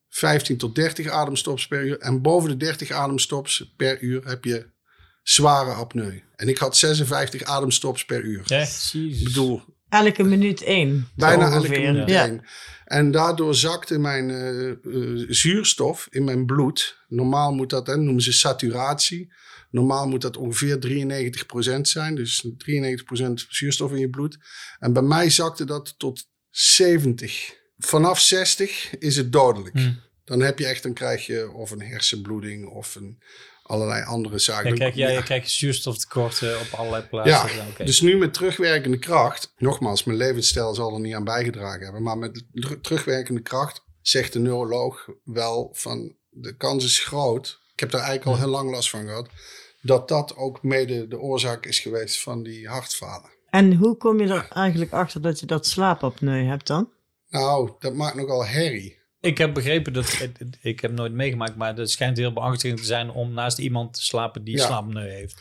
15 0.10 0.58
tot 0.58 0.76
30 0.76 1.08
ademstops 1.08 1.68
per 1.68 1.86
uur. 1.86 1.98
En 2.00 2.22
boven 2.22 2.50
de 2.50 2.58
30 2.58 2.92
ademstops 2.92 3.74
per 3.78 4.02
uur 4.02 4.26
heb 4.26 4.44
je 4.44 4.70
zware 5.30 5.72
apneu. 5.72 6.22
En 6.36 6.48
ik 6.48 6.58
had 6.58 6.78
56 6.78 7.44
ademstops 7.44 8.06
per 8.06 8.22
uur. 8.24 8.42
Ja, 8.46 8.68
Ik 8.94 9.24
bedoel, 9.24 9.62
Elke 9.90 10.24
minuut 10.24 10.62
één. 10.64 11.08
bijna 11.16 11.52
elke 11.52 11.70
minuut 11.70 12.10
Ja. 12.10 12.26
één. 12.28 12.46
En 12.86 13.12
daardoor 13.12 13.56
zakte 13.56 14.00
mijn 14.00 14.30
eh, 14.30 14.70
eh, 14.70 15.26
zuurstof 15.30 16.08
in 16.10 16.24
mijn 16.24 16.46
bloed. 16.46 16.98
Normaal 17.08 17.54
moet 17.54 17.70
dat, 17.70 17.88
hè, 17.88 17.98
noemen 17.98 18.24
ze 18.24 18.32
saturatie. 18.34 19.34
Normaal 19.72 20.08
moet 20.08 20.22
dat 20.22 20.38
ongeveer 20.38 20.80
93% 20.80 21.88
zijn. 21.88 22.16
Dus 22.16 22.46
93% 22.58 23.46
zuurstof 23.50 23.92
in 23.92 24.00
je 24.00 24.10
bloed. 24.10 24.38
En 24.80 24.94
bij 24.94 25.02
mij 25.04 25.30
zakte 25.30 25.66
dat 25.66 25.94
tot 25.98 26.28
70. 26.50 27.56
Vanaf 27.78 28.20
60 28.20 28.98
is 28.98 29.16
het 29.16 29.32
dodelijk. 29.32 29.78
Hm. 29.78 29.92
Dan 30.24 30.40
heb 30.42 30.60
je 30.60 30.66
echt, 30.66 30.84
dan 30.84 30.94
krijg 30.94 31.26
je 31.26 31.52
of 31.52 31.72
een 31.72 31.82
hersenbloeding 31.82 32.66
of 32.68 32.96
een, 32.96 33.22
allerlei 33.68 34.04
andere 34.04 34.40
zaken. 34.40 34.64
Ja, 34.64 34.70
Dan- 34.70 34.80
kijk, 34.80 34.96
ja, 34.96 35.22
krijgt 35.22 35.50
zuurstoftekorten 35.52 36.60
op 36.60 36.68
allerlei 36.72 37.04
plaatsen. 37.04 37.56
Ja, 37.78 37.86
dus 37.86 38.02
nu 38.02 38.18
met 38.18 38.34
terugwerkende 38.34 38.98
kracht, 39.00 39.54
nogmaals, 39.58 40.04
mijn 40.04 40.18
levensstijl 40.18 40.74
zal 40.74 40.94
er 40.94 41.00
niet 41.00 41.16
aan 41.16 41.24
bijgedragen 41.24 41.84
hebben, 41.84 42.04
maar 42.04 42.18
met 42.18 42.44
ter- 42.54 42.82
terugwerkende 42.82 43.42
kracht 43.42 43.84
zegt 44.02 44.34
de 44.34 44.40
neuroloog 44.40 45.08
wel 45.24 45.70
van 45.74 46.16
de 46.30 46.56
kans 46.58 46.86
is 46.86 47.00
groot, 47.00 47.60
ik 47.74 47.80
heb 47.80 47.92
daar 47.92 48.02
eigenlijk 48.02 48.30
al 48.32 48.44
heel 48.44 48.52
lang 48.52 48.72
last 48.72 48.90
van 48.90 49.06
gehad, 49.06 49.28
dat 49.82 50.08
dat 50.08 50.36
ook 50.36 50.64
mede 50.64 51.08
de 51.08 51.20
oorzaak 51.20 51.66
is 51.66 51.80
geweest 51.80 52.22
van 52.22 52.44
die 52.44 52.68
hartfalen. 52.68 53.30
En 53.50 53.74
hoe 53.76 53.98
kom 53.98 54.20
je 54.22 54.28
er 54.34 54.48
eigenlijk 54.50 54.92
achter 54.92 55.22
dat 55.22 55.40
je 55.40 55.46
dat 55.46 55.66
slaapapneu 55.68 56.44
hebt 56.46 56.68
dan? 56.68 56.90
Nou, 57.30 57.72
dat 57.80 57.94
maakt 57.94 58.16
nogal 58.16 58.46
herrie. 58.46 58.97
Ik 59.28 59.38
heb 59.38 59.54
begrepen 59.54 59.94
dat, 59.94 60.28
ik 60.62 60.80
heb 60.80 60.92
nooit 60.92 61.14
meegemaakt, 61.14 61.56
maar 61.56 61.76
het 61.76 61.92
schijnt 61.92 62.18
heel 62.18 62.34
beangstigend 62.34 62.80
te 62.80 62.86
zijn 62.86 63.10
om 63.10 63.34
naast 63.34 63.58
iemand 63.58 63.94
te 63.94 64.04
slapen 64.04 64.44
die 64.44 64.58
Ja. 64.58 64.66
slaapapneu 64.66 65.10
heeft. 65.10 65.36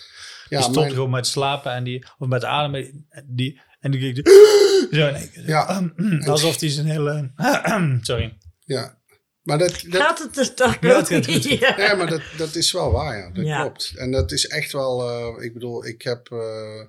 Ja, 0.49 0.57
die 0.57 0.59
stopt 0.61 0.77
mijn- 0.77 0.90
gewoon 0.90 1.11
met 1.11 1.27
slapen 1.27 1.72
en 1.72 1.85
die, 1.85 2.05
of 2.18 2.29
met 2.29 2.44
ademen, 2.44 3.07
die, 3.25 3.61
en 3.81 3.90
die 3.90 4.01
kijkt 4.12 4.29
zo 4.94 5.07
in 5.09 5.14
één 5.14 5.31
keer. 5.31 5.46
Ja. 5.49 5.90
Alsof 6.27 6.57
die 6.57 6.70
zijn 6.70 6.87
hele, 6.87 7.31
sorry. 8.03 8.38
ja. 8.64 8.99
Maar 9.42 9.59
dat, 9.59 9.85
dat, 9.88 10.03
Gaat 10.03 10.18
het 10.18 10.35
dus 10.35 10.55
toch 10.55 10.77
Ja, 10.81 11.05
niet? 11.09 11.44
Ja. 11.44 11.75
Ja, 11.79 11.94
maar 11.94 12.07
dat, 12.07 12.20
dat 12.37 12.55
is 12.55 12.72
wel 12.72 12.92
waar, 12.92 13.16
ja. 13.18 13.31
Dat 13.31 13.46
Ja. 13.46 13.61
klopt. 13.61 13.92
En 13.96 14.11
dat 14.11 14.33
is 14.33 14.46
echt 14.46 14.72
wel, 14.72 15.09
eh, 15.38 15.44
ik 15.44 15.53
bedoel, 15.53 15.87
ik 15.87 16.03
heb, 16.03 16.31
eh, 16.31 16.81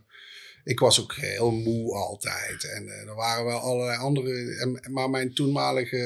ik 0.67 0.80
was 0.80 1.01
ook 1.01 1.15
heel 1.15 1.51
moe 1.51 1.93
altijd. 1.95 2.63
En 2.63 2.88
eh, 2.88 3.08
er 3.08 3.15
waren 3.15 3.45
wel 3.45 3.60
allerlei 3.60 3.97
andere, 3.97 4.56
en, 4.60 4.91
maar 4.93 5.10
mijn 5.10 5.34
toenmalige 5.34 5.97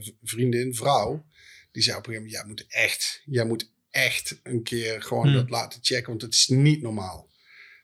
eh, 0.00 0.12
vriendin, 0.22 0.74
vrouw, 0.74 1.24
die 1.72 1.82
zei 1.82 1.96
op 1.96 2.06
een 2.06 2.12
gegeven 2.12 2.30
moment, 2.38 2.56
jij 2.58 2.64
moet 2.66 2.84
echt, 2.84 3.22
jij 3.24 3.44
moet 3.44 3.70
echt 3.90 4.40
een 4.42 4.62
keer 4.62 5.02
gewoon 5.02 5.26
Hmm. 5.26 5.34
dat 5.34 5.50
laten 5.50 5.78
checken, 5.82 6.08
want 6.08 6.22
het 6.22 6.32
is 6.34 6.48
niet 6.48 6.82
normaal. 6.82 7.28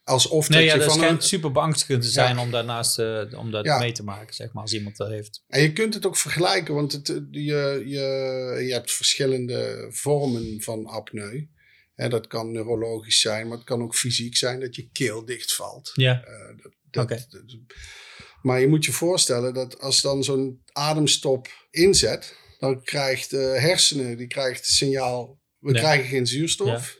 Alsof 0.05 0.49
Nee, 0.49 0.59
dat 0.59 0.69
ja, 0.69 0.73
je 0.75 0.79
dat 0.81 0.89
van 0.89 0.99
schijnt 0.99 1.23
een, 1.23 1.29
super 1.29 1.53
beangstigend 1.53 2.03
te 2.03 2.09
zijn 2.09 2.37
Ja. 2.37 2.43
om 2.43 2.51
daarnaast 2.51 2.99
eh, 2.99 3.39
om 3.39 3.51
dat 3.51 3.65
Ja. 3.65 3.79
mee 3.79 3.93
te 3.93 4.03
maken, 4.05 4.35
zeg 4.35 4.53
maar, 4.53 4.63
als 4.63 4.73
iemand 4.73 4.97
dat 4.97 5.09
heeft. 5.09 5.43
En 5.49 5.63
je 5.63 5.73
kunt 5.73 5.95
het 5.95 6.07
ook 6.07 6.17
vergelijken, 6.17 6.75
want 6.75 6.93
het, 6.93 7.07
je, 7.31 7.83
je, 7.87 8.63
je 8.67 8.73
hebt 8.73 8.93
verschillende 8.93 9.87
vormen 9.91 10.63
van 10.63 10.87
apneu. 10.87 11.47
Hè, 11.97 12.09
dat 12.09 12.27
kan 12.27 12.53
neurologisch 12.53 13.21
zijn, 13.21 13.49
maar 13.49 13.57
het 13.57 13.67
kan 13.67 13.83
ook 13.83 13.95
fysiek 13.97 14.37
zijn 14.37 14.61
dat 14.61 14.75
je 14.77 14.89
keel 14.93 15.25
dichtvalt. 15.25 15.91
Ja, 15.95 16.25
Eh, 16.25 16.57
dat, 16.63 16.73
dat, 16.91 17.05
Oké. 17.05 17.27
dat- 17.31 17.57
maar 18.43 18.61
je 18.61 18.69
moet 18.69 18.85
je 18.85 18.93
voorstellen 18.93 19.55
dat 19.55 19.81
als 19.81 20.01
dan 20.01 20.25
zo'n 20.25 20.63
ademstop 20.73 21.49
inzet, 21.71 22.37
dan 22.59 22.83
krijgt 22.83 23.31
de 23.31 23.37
hersenen, 23.37 24.17
die 24.17 24.27
krijgt 24.27 24.61
het 24.67 24.75
signaal, 24.75 25.41
we 25.59 25.73
Ja. 25.73 25.79
krijgen 25.81 26.09
geen 26.09 26.27
zuurstof. 26.27 26.99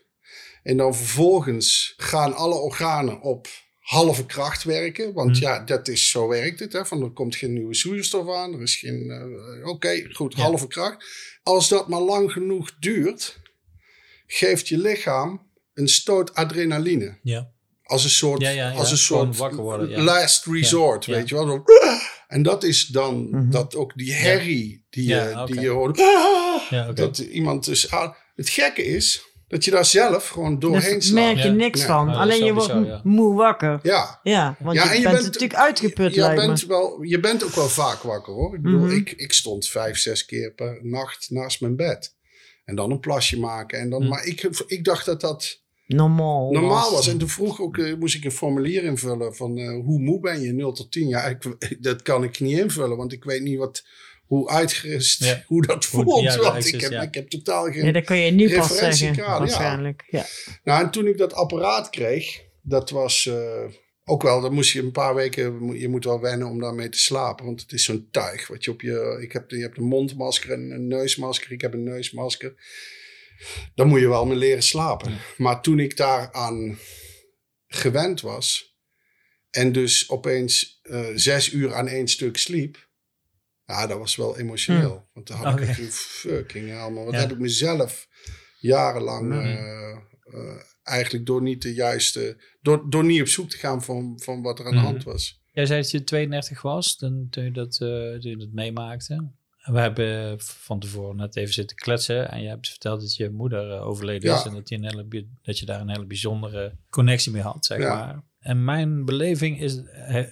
En 0.63 0.77
dan 0.77 0.95
vervolgens 0.95 1.95
gaan 1.97 2.35
alle 2.35 2.55
organen 2.55 3.21
op 3.21 3.49
halve 3.81 4.27
kracht 4.27 4.65
werken. 4.65 5.13
Want 5.13 5.37
Hm. 5.37 5.43
ja, 5.43 5.65
dat 5.65 5.89
is, 5.89 6.11
zo 6.11 6.29
werkt 6.29 6.61
het. 6.61 6.73
Hè? 6.73 6.87
Van, 6.87 7.03
er 7.03 7.11
komt 7.11 7.37
geen 7.37 7.53
nieuwe 7.53 7.75
zuurstof 7.75 8.29
aan. 8.35 8.55
Er 8.55 8.63
is 8.63 8.77
geen... 8.77 9.11
eh, 9.11 9.67
Oké, 9.69 10.15
goed, 10.15 10.35
Ja. 10.37 10.43
halve 10.43 10.67
kracht. 10.67 11.05
Als 11.43 11.69
dat 11.69 11.89
maar 11.89 12.01
lang 12.01 12.33
genoeg 12.33 12.75
duurt, 12.79 13.37
geeft 14.27 14.69
je 14.69 14.79
lichaam 14.79 15.47
een 15.75 15.89
stoot 15.89 16.35
adrenaline. 16.35 17.19
ja. 17.23 17.55
Als 17.83 18.05
een 18.05 18.11
soort, 18.11 18.41
Ja, 18.41 18.49
ja, 18.51 18.71
ja. 18.71 18.77
Als 18.77 18.91
een 18.91 18.97
soort 18.97 19.37
wakker 19.37 19.61
worden, 19.63 19.89
ja. 19.89 20.03
last 20.03 20.47
resort, 20.47 21.05
Ja, 21.05 21.13
weet 21.13 21.29
je 21.29 21.35
wel. 21.35 21.65
En 22.29 22.43
dat 22.43 22.63
is 22.65 22.87
dan 22.87 23.29
Mhm. 23.31 23.51
dat 23.51 23.75
ook 23.75 23.93
die 23.97 24.13
herrie 24.13 24.87
die, 24.91 25.09
Ja, 25.09 25.29
je, 25.29 25.41
oké. 25.41 25.53
die 25.53 25.61
je 25.61 25.69
hoort. 25.69 25.97
Ja, 26.71 26.83
oké. 26.83 26.93
Dat 26.93 27.19
iemand 27.19 27.65
dus... 27.65 27.91
ah, 27.91 28.15
Het 28.35 28.49
gekke 28.49 28.85
is 28.85 29.23
dat 29.49 29.65
je 29.65 29.71
daar 29.71 29.85
zelf 29.85 30.29
gewoon 30.29 30.59
doorheen 30.59 30.93
Daar 30.93 31.03
slaat. 31.03 31.25
merk 31.35 31.39
je 31.47 31.51
niks 31.51 31.81
Ja. 31.81 31.87
van. 31.87 32.09
Alleen 32.09 32.45
je 32.45 32.53
wordt 32.53 32.67
ja. 32.87 33.01
moe 33.05 33.35
wakker. 33.35 33.81
Ja, 33.83 34.21
Ja, 34.23 34.57
want 34.61 34.77
Ja, 34.77 34.83
je, 34.85 34.89
en 34.91 34.97
je 34.97 35.03
bent, 35.03 35.15
bent- 35.15 35.27
natuurlijk 35.27 35.55
uitgeput, 35.61 36.15
je 36.15 36.21
lijkt 36.21 36.41
me. 36.41 36.47
bent, 36.47 36.65
wel, 36.67 37.03
je 37.03 37.21
bent 37.21 37.45
ook 37.45 37.55
wel 37.55 37.69
vaak 37.69 38.03
wakker 38.03 38.33
hoor. 38.33 38.55
Ik 38.55 38.63
bedoel, 38.63 38.81
Mhm. 38.81 38.95
ik, 38.97 39.11
ik 39.13 39.33
stond 39.33 39.69
vijf, 39.69 39.99
zes 39.99 40.25
keer 40.25 40.53
per 40.53 40.79
nacht 40.83 41.31
naast 41.31 41.61
mijn 41.61 41.77
bed. 41.77 42.15
En 42.67 42.75
dan 42.77 42.91
een 42.91 43.01
plasje 43.01 43.39
maken. 43.39 43.79
En 43.79 43.91
dan, 43.91 44.01
Mhm. 44.01 44.09
Maar 44.11 44.25
ik, 44.27 44.43
ik 44.67 44.85
dacht 44.85 45.07
dat 45.07 45.21
dat 45.21 45.61
Normaal. 45.87 46.53
normaal 46.53 46.91
was. 46.93 47.09
En 47.09 47.19
toen 47.19 47.29
vroeg 47.29 47.61
ook, 47.61 47.79
eh, 47.79 47.95
moest 47.95 48.15
ik 48.15 48.25
een 48.25 48.31
formulier 48.33 48.85
invullen 48.85 49.35
van 49.35 49.59
eh, 49.59 49.69
hoe 49.69 49.99
moe 50.01 50.21
ben 50.21 50.41
je, 50.41 50.53
0 50.53 50.73
tot 50.73 50.93
10. 50.93 51.09
Ja, 51.09 51.25
ik, 51.25 51.43
dat 51.81 52.03
kan 52.03 52.25
ik 52.25 52.41
niet 52.41 52.59
invullen, 52.59 52.97
want 52.97 53.13
ik 53.13 53.25
weet 53.25 53.43
niet 53.43 53.59
wat, 53.59 53.85
hoe 54.27 54.49
uitgerust, 54.49 55.25
Ja. 55.25 55.43
hoe 55.47 55.67
dat 55.67 55.85
Hoe- 55.85 56.03
voelt. 56.03 56.23
ja, 56.23 56.39
want 56.39 56.67
ik, 56.67 56.81
heb, 56.81 56.91
ja. 56.91 57.03
ik 57.03 57.15
heb 57.15 57.29
totaal 57.29 57.65
geen... 57.65 57.85
Ja, 57.85 57.93
dat 57.93 58.05
kan 58.05 58.19
je 58.19 58.31
nu 58.31 58.45
pas 58.57 58.69
Referentiekader, 58.69 58.97
zeggen, 58.97 59.23
ja. 59.33 59.39
waarschijnlijk. 59.39 60.05
Ja. 60.11 60.25
Nou, 60.65 60.85
en 60.85 60.91
toen 60.91 61.07
ik 61.07 61.19
dat 61.19 61.35
apparaat 61.35 61.91
kreeg, 61.91 62.43
dat 62.63 62.91
was 62.91 63.27
eh, 63.27 63.63
ook 64.09 64.23
wel, 64.23 64.41
dan 64.41 64.53
moest 64.55 64.73
je 64.73 64.81
een 64.81 64.93
paar 64.93 65.15
weken, 65.15 65.77
je 65.79 65.89
moet 65.89 66.05
wel 66.05 66.21
wennen 66.21 66.49
om 66.49 66.61
daarmee 66.61 66.89
te 66.89 66.99
slapen. 66.99 67.45
Want 67.45 67.61
het 67.61 67.73
is 67.73 67.85
zo'n 67.85 68.09
tuig 68.11 68.47
wat 68.47 68.65
je 68.65 68.71
op 68.71 68.81
je, 68.81 69.19
ik 69.21 69.33
heb, 69.33 69.51
je 69.51 69.61
hebt 69.61 69.77
een 69.79 69.85
mondmasker 69.85 70.51
en 70.53 70.71
een 70.71 70.87
neusmasker, 70.87 71.53
ik 71.53 71.61
heb 71.61 71.73
een 71.73 71.83
neusmasker. 71.85 72.55
Dan 73.75 73.89
moet 73.89 74.01
je 74.01 74.09
wel 74.09 74.27
mee 74.27 74.37
leren 74.37 74.63
slapen. 74.63 75.19
Maar 75.37 75.63
toen 75.63 75.79
ik 75.79 75.97
daaraan 75.97 76.79
gewend 77.67 78.21
was 78.21 78.77
en 79.51 79.73
dus 79.73 80.11
opeens 80.11 80.79
eh, 80.83 81.07
zes 81.15 81.53
uur 81.53 81.75
aan 81.75 81.89
één 81.89 82.09
stuk 82.09 82.37
sliep, 82.37 82.85
Ja, 83.65 83.87
dat 83.87 83.99
was 83.99 84.17
wel 84.17 84.39
emotioneel. 84.39 85.09
Want 85.13 85.27
dan 85.27 85.37
had 85.37 85.53
Oké. 85.53 85.63
ik 85.71 85.77
het 85.77 85.95
fucking 85.95 86.69
hell, 86.69 86.91
man. 86.91 87.05
Wat 87.05 87.15
Ja. 87.15 87.21
heb 87.21 87.31
ik 87.33 87.39
mezelf 87.39 88.09
jarenlang 88.59 89.33
eh, 89.33 89.91
eh, 90.23 90.61
eigenlijk 90.87 91.27
door 91.27 91.43
niet 91.43 91.63
de 91.63 91.75
juiste... 91.75 92.43
Door, 92.63 92.91
door 92.91 93.05
niet 93.05 93.21
op 93.21 93.27
zoek 93.29 93.51
te 93.51 93.57
gaan 93.57 93.83
van, 93.83 94.21
van 94.23 94.43
wat 94.43 94.59
er 94.59 94.65
aan 94.65 94.71
de 94.71 94.77
Mhm. 94.77 94.87
hand 94.87 95.05
was. 95.05 95.41
Jij 95.53 95.67
zei 95.67 95.81
dat 95.81 95.91
je 95.91 96.05
32 96.05 96.63
was 96.63 96.97
toen, 96.97 97.27
toen, 97.31 97.45
je 97.45 97.51
dat, 97.51 97.73
eh, 97.81 97.89
toen 97.89 98.31
je 98.31 98.37
dat 98.37 98.53
meemaakte. 98.53 99.31
We 99.63 99.79
hebben 99.81 100.41
van 100.41 100.81
tevoren 100.81 101.17
net 101.17 101.37
even 101.37 101.55
zitten 101.55 101.77
kletsen. 101.77 102.31
En 102.31 102.43
je 102.43 102.49
hebt 102.49 102.69
verteld 102.69 103.01
dat 103.01 103.17
je 103.17 103.31
moeder 103.31 103.71
eh, 103.73 103.87
overleden 103.87 104.35
is. 104.35 104.45
En 104.45 104.53
dat 104.55 104.69
je, 104.69 104.77
een 104.77 104.85
hele, 104.85 105.27
dat 105.43 105.59
je 105.59 105.67
daar 105.67 105.81
een 105.81 105.91
hele 105.91 106.07
bijzondere 106.07 106.77
connectie 106.91 107.33
mee 107.33 107.43
had, 107.43 107.65
zeg 107.67 107.79
Ja. 107.79 107.95
maar. 107.95 108.23
En 108.39 108.65
mijn 108.65 109.05
beleving 109.05 109.61
is, 109.61 109.77
eh, 109.85 110.25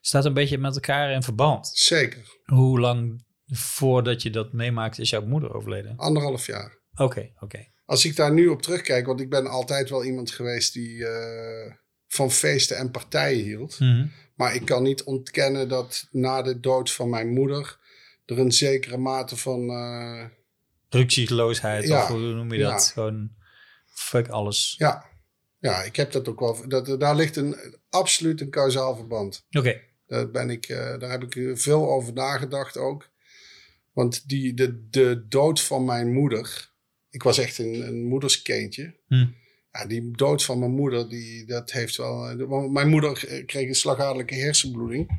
staat 0.00 0.24
een 0.24 0.34
beetje 0.34 0.58
met 0.58 0.74
elkaar 0.74 1.10
in 1.12 1.22
verband. 1.22 1.70
Zeker. 1.74 2.38
Hoe 2.44 2.80
lang 2.80 3.24
voordat 3.46 4.22
je 4.22 4.30
dat 4.30 4.52
meemaakt 4.52 4.98
is 4.98 5.10
jouw 5.10 5.26
moeder 5.26 5.54
overleden? 5.54 5.96
Anderhalf 5.96 6.46
jaar. 6.46 6.78
Oké, 6.94 7.30
oké. 7.40 7.66
Als 7.90 8.04
ik 8.04 8.16
daar 8.16 8.32
nu 8.32 8.48
op 8.48 8.62
terugkijk, 8.62 9.06
want 9.06 9.20
ik 9.20 9.30
ben 9.30 9.46
altijd 9.46 9.90
wel 9.90 10.04
iemand 10.04 10.30
geweest 10.30 10.72
die 10.72 11.06
eh, 11.06 11.72
van 12.06 12.30
feesten 12.30 12.76
en 12.76 12.90
partijen 12.90 13.44
hield. 13.44 13.78
Mhm. 13.80 14.06
Maar 14.34 14.54
ik 14.54 14.64
kan 14.64 14.82
niet 14.82 15.02
ontkennen 15.02 15.68
dat 15.68 16.08
na 16.10 16.42
de 16.42 16.60
dood 16.60 16.92
van 16.92 17.10
mijn 17.10 17.28
moeder 17.28 17.78
er 18.26 18.38
een 18.38 18.52
zekere 18.52 18.96
mate 18.96 19.36
van. 19.36 19.70
Ja, 21.86 22.02
of 22.02 22.08
hoe 22.08 22.18
noem 22.18 22.52
je 22.52 22.58
ja. 22.58 22.70
dat? 22.70 22.86
Gewoon 22.86 23.30
fuck 23.86 24.28
alles. 24.28 24.74
ja, 24.78 25.04
ja, 25.58 25.82
ik 25.82 25.96
heb 25.96 26.12
dat 26.12 26.28
ook 26.28 26.40
wel. 26.40 26.68
Dat, 26.68 27.00
daar 27.00 27.16
ligt 27.16 27.36
een, 27.36 27.56
absoluut 27.88 28.40
een 28.40 28.50
kausaal 28.50 28.96
verband. 28.96 29.46
Oké, 29.50 29.80
Daar, 30.06 30.30
ben 30.30 30.50
ik, 30.50 30.68
eh, 30.68 30.98
daar 30.98 31.10
heb 31.10 31.22
ik 31.22 31.58
veel 31.58 31.90
over 31.90 32.12
nagedacht 32.12 32.76
ook. 32.76 33.10
Want 33.92 34.28
die, 34.28 34.54
de, 34.54 34.88
de 34.90 35.24
dood 35.28 35.60
van 35.60 35.84
mijn 35.84 36.12
moeder. 36.12 36.69
Ik 37.10 37.22
was 37.22 37.38
echt 37.38 37.58
een, 37.58 37.86
een 37.86 38.04
moederskindje. 38.04 38.94
Hm. 39.06 39.26
Ja, 39.72 39.86
die 39.86 40.10
dood 40.10 40.44
van 40.44 40.58
mijn 40.58 40.70
moeder, 40.70 41.08
die, 41.08 41.46
dat 41.46 41.72
heeft 41.72 41.96
wel. 41.96 42.36
Mijn 42.68 42.88
moeder 42.88 43.42
kreeg 43.46 43.68
een 43.68 43.74
slagadelijke 43.74 44.34
hersenbloeding. 44.34 45.10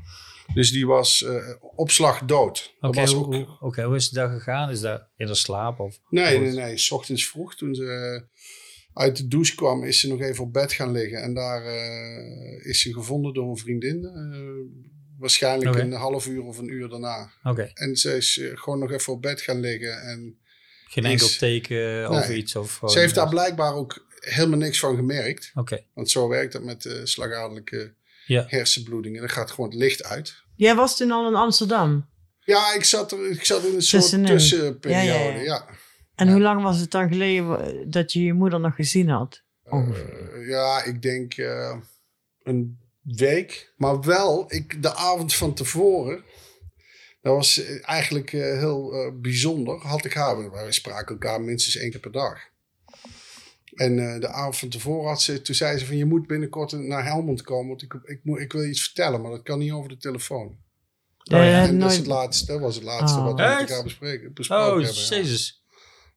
Dus 0.53 0.71
die 0.71 0.87
was 0.87 1.23
eh 1.23 1.53
op 1.75 1.91
slag 1.91 2.25
dood. 2.25 2.75
Dat 2.79 2.97
Oké, 2.97 3.11
hoe, 3.11 3.45
hoe, 3.59 3.81
hoe 3.83 3.95
is 3.95 4.05
het 4.05 4.13
daar 4.13 4.29
gegaan? 4.29 4.69
Is 4.69 4.79
dat 4.79 5.07
in 5.17 5.27
de 5.27 5.35
slaap? 5.35 5.79
Of, 5.79 5.99
Nee, 6.09 6.39
nee, 6.39 6.51
nee. 6.51 6.77
S 6.77 6.91
ochtends 6.91 7.27
vroeg, 7.27 7.55
toen 7.55 7.75
ze 7.75 7.85
eh, 7.85 8.39
uit 8.93 9.17
de 9.17 9.27
douche 9.27 9.55
kwam, 9.55 9.83
is 9.83 9.99
ze 9.99 10.07
nog 10.07 10.21
even 10.21 10.43
op 10.43 10.53
bed 10.53 10.73
gaan 10.73 10.91
liggen. 10.91 11.21
En 11.21 11.33
daar 11.33 11.65
eh, 11.65 12.65
is 12.65 12.81
ze 12.81 12.93
gevonden 12.93 13.33
door 13.33 13.49
een 13.49 13.57
vriendin. 13.57 14.09
waarschijnlijk 15.17 15.75
een 15.75 15.91
half 15.91 16.27
uur 16.27 16.43
of 16.43 16.57
een 16.57 16.71
uur 16.71 16.89
daarna. 16.89 17.31
Oké, 17.43 17.71
En 17.73 17.95
ze 17.95 18.15
is 18.15 18.41
gewoon 18.53 18.79
nog 18.79 18.91
even 18.91 19.13
op 19.13 19.21
bed 19.21 19.41
gaan 19.41 19.59
liggen. 19.59 20.01
En 20.01 20.40
geen 20.91 21.03
Is- 21.05 21.11
enkel 21.11 21.27
teken 21.37 22.07
over 22.09 22.29
Nee. 22.29 22.37
iets? 22.37 22.55
Of, 22.55 22.79
ze 22.85 22.99
heeft 22.99 23.15
daar 23.15 23.29
blijkbaar 23.29 23.73
ook 23.73 24.05
helemaal 24.19 24.57
niks 24.59 24.79
van 24.79 24.95
gemerkt. 24.95 25.51
Oké, 25.53 25.83
Want 25.93 26.09
zo 26.09 26.27
werkt 26.27 26.53
dat 26.53 26.63
met 26.63 26.85
uh, 26.85 26.93
slagadelijke 27.03 27.93
Ja. 28.25 28.43
hersenbloeding. 28.47 29.15
En 29.15 29.21
dan 29.21 29.29
gaat 29.29 29.51
gewoon 29.51 29.69
het 29.69 29.79
licht 29.79 30.03
uit. 30.03 30.35
Jij 30.55 30.75
was 30.75 30.97
toen 30.97 31.11
al 31.11 31.27
in 31.27 31.35
Amsterdam. 31.35 32.09
Ja, 32.39 32.73
ik 32.73 32.83
zat, 32.83 33.11
er, 33.11 33.31
ik 33.31 33.45
zat 33.45 33.63
in 33.63 33.75
een 33.75 33.81
soort 33.81 34.01
Tussenin. 34.01 34.25
tussenperiode. 34.25 35.05
Ja, 35.05 35.13
Ja, 35.13 35.19
ja, 35.29 35.35
ja. 35.35 35.41
ja. 35.41 35.65
En 36.15 36.25
Ja. 36.27 36.31
hoe 36.33 36.41
lang 36.41 36.63
was 36.63 36.79
het 36.79 36.91
dan 36.91 37.07
geleden 37.07 37.89
dat 37.91 38.13
je 38.13 38.23
je 38.23 38.33
moeder 38.33 38.59
nog 38.59 38.75
gezien 38.75 39.09
had? 39.09 39.41
Eh, 39.63 39.87
ja, 40.47 40.83
ik 40.83 41.01
denk 41.01 41.33
eh, 41.33 41.77
een 42.43 42.79
week. 43.01 43.73
Maar 43.77 44.01
wel, 44.01 44.45
ik, 44.53 44.81
de 44.83 44.95
avond 44.95 45.33
van 45.35 45.53
tevoren. 45.53 46.23
Dat 47.21 47.35
was 47.35 47.63
eh, 47.63 47.89
eigenlijk 47.89 48.33
eh, 48.33 48.41
heel 48.41 48.93
eh, 48.93 49.11
bijzonder. 49.21 49.77
Had 49.79 50.05
ik 50.05 50.13
haar. 50.13 50.51
Wij 50.51 50.71
spraken 50.71 51.11
elkaar 51.13 51.41
minstens 51.41 51.75
één 51.77 51.91
keer 51.91 51.99
per 51.99 52.11
dag. 52.11 52.39
En 53.75 53.99
eh, 54.13 54.19
de 54.19 54.27
avond 54.27 54.57
van 54.57 54.69
tevoren 54.69 55.09
had 55.09 55.21
ze, 55.21 55.41
toen 55.41 55.55
zei 55.55 55.77
ze 55.77 55.85
van 55.85 55.97
je 55.97 56.05
moet 56.05 56.27
binnenkort 56.27 56.71
naar 56.71 57.05
Helmond 57.05 57.41
komen. 57.41 57.67
Want 57.67 57.81
ik, 57.81 57.93
ik, 58.03 58.19
moet, 58.23 58.39
ik 58.39 58.51
wil 58.51 58.61
je 58.61 58.69
iets 58.69 58.81
vertellen, 58.83 59.21
maar 59.21 59.31
dat 59.31 59.43
kan 59.43 59.59
niet 59.59 59.71
over 59.71 59.89
de 59.89 59.97
telefoon. 59.97 60.57
Ja. 61.23 61.67
En 61.67 61.79
dat, 61.79 61.91
is 61.91 61.97
het 61.97 62.05
laatste, 62.05 62.45
dat 62.45 62.59
was 62.61 62.75
het 62.75 62.83
laatste 62.83 63.19
Oh. 63.19 63.25
wat 63.25 63.35
we 63.35 63.41
met 63.41 63.59
elkaar 63.59 63.83
bespreken, 63.83 64.33
besproken 64.33 64.65
Oh, 64.65 64.83
hebben. 64.83 64.93
ja. 65.09 65.15
jezus. 65.15 65.63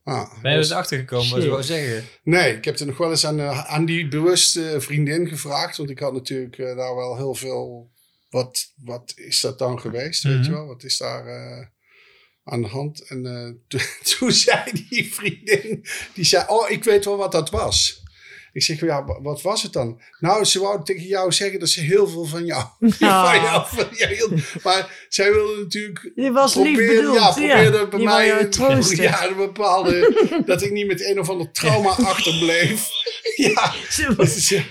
Ah, 0.02 0.42
Ben 0.42 0.52
je 0.52 0.58
was- 0.58 0.70
er 0.70 0.76
achter 0.76 0.98
gekomen 0.98 1.30
wat 1.30 1.40
Shit. 1.40 1.50
wou 1.50 1.62
zeggen? 1.62 2.04
Nee, 2.22 2.56
ik 2.56 2.64
heb 2.64 2.78
er 2.78 2.86
nog 2.86 2.96
wel 2.96 3.10
eens 3.10 3.26
aan, 3.26 3.40
aan 3.40 3.84
die 3.84 4.08
bewuste 4.08 4.74
vriendin 4.80 5.28
gevraagd. 5.28 5.76
Want 5.76 5.90
ik 5.90 5.98
had 5.98 6.12
natuurlijk 6.12 6.56
daar 6.56 6.94
wel 6.96 7.16
heel 7.16 7.34
veel. 7.34 7.90
Wat, 8.34 8.72
wat 8.76 9.12
is 9.16 9.40
dat 9.40 9.58
dan 9.58 9.80
geweest? 9.80 10.22
Weet 10.22 10.34
Mhm. 10.34 10.44
je 10.44 10.50
wel? 10.50 10.66
Wat 10.66 10.82
is 10.84 10.96
daar 10.98 11.26
eh, 11.26 11.66
aan 12.44 12.62
de 12.62 12.68
hand? 12.68 13.00
En 13.08 13.26
eh, 13.26 13.50
toen, 13.68 13.88
toen 14.18 14.32
zei 14.32 14.62
die 14.88 15.14
vriendin: 15.14 15.86
die 16.14 16.24
zei, 16.24 16.44
Oh, 16.48 16.70
ik 16.70 16.84
weet 16.84 17.04
wel 17.04 17.16
wat 17.16 17.32
dat 17.32 17.50
was. 17.50 18.02
Ik 18.52 18.62
zeg, 18.62 18.80
ja, 18.80 19.04
wa- 19.04 19.20
wat 19.22 19.42
was 19.42 19.62
het 19.62 19.72
dan? 19.72 20.00
Nou, 20.20 20.44
ze 20.44 20.60
wou 20.60 20.84
tegen 20.84 21.06
jou 21.06 21.32
zeggen 21.32 21.58
dat 21.60 21.68
ze 21.68 21.80
heel 21.80 22.08
veel 22.08 22.24
van 22.24 22.44
jou, 22.44 22.64
van 22.80 23.40
jou, 23.42 23.66
van 23.66 23.86
jou 23.90 24.14
hield. 24.14 24.62
Maar 24.64 25.06
zij 25.08 25.32
wilde 25.32 25.62
natuurlijk 25.62 26.12
Je 26.14 26.32
was 26.32 26.54
lief 26.54 26.76
bedoeld. 26.76 27.16
Ja, 27.16 27.30
probeerde 27.32 27.88
bij 27.88 27.98
mij 27.98 28.26
ja, 28.26 29.26
een 29.28 29.36
bepaalde, 29.36 30.14
dat 30.46 30.62
ik 30.62 30.70
niet 30.72 30.86
met 30.86 31.04
een 31.04 31.18
of 31.20 31.28
ander 31.28 31.50
trauma 31.52 31.88
achterbleef. 31.90 32.88
ja, 33.36 33.74
dus, 34.16 34.52
eh, 34.52 34.64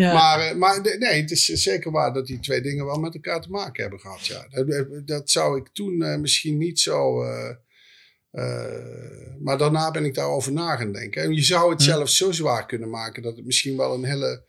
ja. 0.00 0.12
maar, 0.12 0.40
eh, 0.40 0.56
maar 0.56 0.80
nee, 0.98 1.20
het 1.20 1.30
is 1.30 1.44
zeker 1.44 1.90
waar 1.90 2.12
dat 2.12 2.26
die 2.26 2.40
twee 2.40 2.60
dingen 2.60 2.84
wel 2.86 2.98
met 3.00 3.14
elkaar 3.14 3.40
te 3.40 3.50
maken 3.50 3.82
hebben 3.82 4.00
gehad. 4.00 4.26
Ja. 4.26 4.46
Dat, 4.48 5.06
dat 5.06 5.30
zou 5.30 5.58
ik 5.58 5.68
toen 5.72 6.02
eh, 6.02 6.16
misschien 6.18 6.58
niet 6.58 6.80
zo. 6.80 7.22
eh, 7.22 7.50
eh, 8.30 9.36
maar 9.40 9.58
daarna 9.58 9.90
ben 9.90 10.04
ik 10.04 10.14
daarover 10.14 10.52
na 10.52 10.76
gaan 10.76 10.92
denken. 10.92 11.22
En 11.22 11.34
je 11.34 11.42
zou 11.42 11.70
het 11.70 11.80
Hm. 11.80 11.86
zelfs 11.86 12.16
zo 12.16 12.32
zwaar 12.32 12.66
kunnen 12.66 12.90
maken 12.90 13.22
dat 13.22 13.36
het 13.36 13.44
misschien 13.46 13.76
wel 13.76 13.94
een 13.94 14.04
hele 14.04 14.44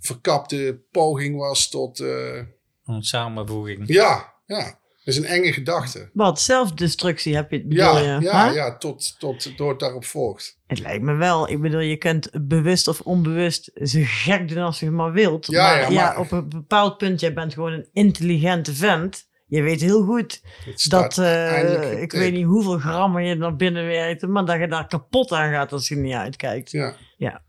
verkapte 0.00 0.80
poging 0.90 1.36
was 1.36 1.68
tot. 1.68 2.00
eh, 2.00 2.40
Een 2.84 3.02
samenvoeging. 3.02 3.82
ja, 3.86 4.32
ja. 4.46 4.80
Dat 5.04 5.14
is 5.14 5.20
een 5.20 5.26
enge 5.26 5.52
gedachte. 5.52 6.10
Wat, 6.12 6.40
zelfdestructie 6.40 7.34
heb 7.34 7.50
je 7.50 7.62
bedoel 7.66 7.76
Ja, 7.84 7.98
je? 7.98 8.20
ja, 8.20 8.50
ja 8.50 8.76
tot, 8.76 9.18
tot, 9.18 9.56
door 9.56 9.70
het 9.70 9.80
daarop 9.80 10.04
volgt. 10.04 10.58
Het 10.66 10.78
lijkt 10.78 11.02
me 11.02 11.14
wel. 11.14 11.48
Ik 11.50 11.60
bedoel, 11.60 11.80
je 11.80 11.96
kunt 11.96 12.30
bewust 12.48 12.88
of 12.88 13.00
onbewust 13.00 13.70
zo 13.82 14.00
gek 14.02 14.48
doen 14.48 14.62
als 14.62 14.80
je 14.80 14.90
maar 14.90 15.12
wilt. 15.12 15.46
Ja, 15.46 15.62
maar, 15.62 15.80
ja, 15.80 15.88
ja, 15.88 16.04
maar- 16.04 16.18
op 16.18 16.30
een 16.32 16.48
bepaald 16.48 16.96
punt, 16.98 17.20
jij 17.20 17.32
bent 17.32 17.52
gewoon 17.52 17.72
een 17.72 17.88
intelligente 17.92 18.74
vent. 18.74 19.26
Je 19.46 19.62
weet 19.62 19.80
heel 19.80 20.04
goed 20.04 20.42
dat, 20.88 21.18
eh, 21.18 22.02
ik 22.02 22.12
weet 22.12 22.32
niet 22.32 22.44
hoeveel 22.44 22.78
grammen 22.78 23.24
je 23.24 23.34
naar 23.34 23.56
binnen 23.56 23.86
werkt, 23.86 24.26
maar 24.26 24.44
dat 24.44 24.58
je 24.58 24.68
daar 24.68 24.86
kapot 24.86 25.32
aan 25.32 25.52
gaat 25.52 25.72
als 25.72 25.88
je 25.88 25.96
niet 25.96 26.14
uitkijkt. 26.14 26.70
Ja. 26.70 27.42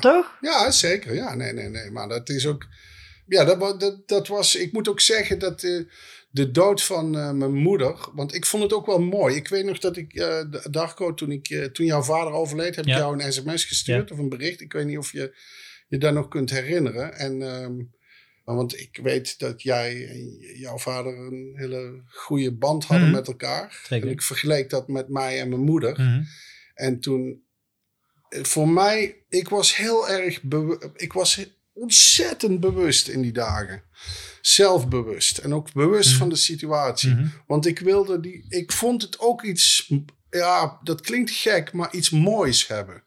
Toch? 0.00 0.36
ja, 0.40 0.70
zeker. 0.70 1.14
Ja, 1.14 1.34
nee, 1.34 1.52
nee, 1.52 1.68
nee. 1.68 1.90
Maar 1.90 2.08
dat 2.08 2.28
is 2.28 2.46
ook... 2.46 2.66
Ja, 3.30 3.44
dat, 3.44 3.80
dat, 3.80 4.08
dat 4.08 4.28
was... 4.28 4.56
Ik 4.56 4.72
moet 4.72 4.88
ook 4.88 5.00
zeggen 5.00 5.38
dat 5.38 5.60
de 6.30 6.50
dood 6.50 6.82
van 6.82 7.16
eh, 7.18 7.30
mijn 7.32 7.54
moeder... 7.54 8.08
Want 8.14 8.34
ik 8.34 8.46
vond 8.46 8.62
het 8.62 8.72
ook 8.72 8.86
wel 8.86 9.00
mooi. 9.00 9.36
Ik 9.36 9.48
weet 9.48 9.64
nog 9.64 9.78
dat 9.78 9.96
ik... 9.96 10.14
eh, 10.14 10.40
Darko, 10.70 11.14
toen, 11.14 11.30
ik, 11.30 11.48
eh, 11.50 11.64
toen 11.64 11.86
jouw 11.86 12.02
vader 12.02 12.32
overleed... 12.32 12.76
heb 12.76 12.84
Ja. 12.84 12.92
ik 12.92 12.98
jou 12.98 13.22
een 13.22 13.32
sms 13.32 13.64
gestuurd 13.64 14.10
of 14.10 14.18
een 14.18 14.28
bericht. 14.28 14.60
Ik 14.60 14.72
weet 14.72 14.86
niet 14.86 14.98
of 14.98 15.12
je 15.12 15.36
je 15.88 15.98
daar 15.98 16.12
nog 16.12 16.28
kunt 16.28 16.50
herinneren. 16.50 17.14
En... 17.14 17.42
ehm, 17.42 17.72
want 18.44 18.78
ik 18.80 18.98
weet 19.02 19.38
dat 19.38 19.62
jij 19.62 20.08
en 20.08 20.36
jouw 20.58 20.78
vader 20.78 21.18
een 21.18 21.52
hele 21.56 22.02
goede 22.06 22.52
band 22.52 22.84
hadden 22.84 23.06
Mhm. 23.06 23.16
met 23.16 23.26
elkaar. 23.28 23.80
Zeker. 23.88 24.06
En 24.06 24.12
ik 24.12 24.22
vergeleek 24.22 24.70
dat 24.70 24.88
met 24.88 25.08
mij 25.08 25.40
en 25.40 25.48
mijn 25.48 25.60
moeder. 25.60 25.92
Mhm. 26.00 26.22
En 26.74 27.00
toen, 27.00 27.42
voor 28.28 28.68
mij, 28.68 29.16
ik 29.28 29.48
was 29.48 29.76
heel 29.76 30.08
erg, 30.08 30.40
ik 30.96 31.12
was 31.12 31.50
ontzettend 31.72 32.60
bewust 32.60 33.08
in 33.08 33.22
die 33.22 33.32
dagen. 33.32 33.82
Zelfbewust 34.40 35.38
en 35.38 35.54
ook 35.54 35.72
bewust 35.72 36.08
Mhm. 36.10 36.18
van 36.18 36.28
de 36.28 36.36
situatie. 36.36 37.10
Mhm. 37.14 37.26
Want 37.46 37.66
ik 37.66 37.78
wilde 37.78 38.20
die, 38.20 38.44
ik 38.48 38.72
vond 38.72 39.02
het 39.02 39.18
ook 39.18 39.42
iets, 39.42 39.92
ja, 40.30 40.80
dat 40.82 41.00
klinkt 41.00 41.30
gek, 41.30 41.72
maar 41.72 41.94
iets 41.94 42.10
moois 42.10 42.66
hebben. 42.66 43.04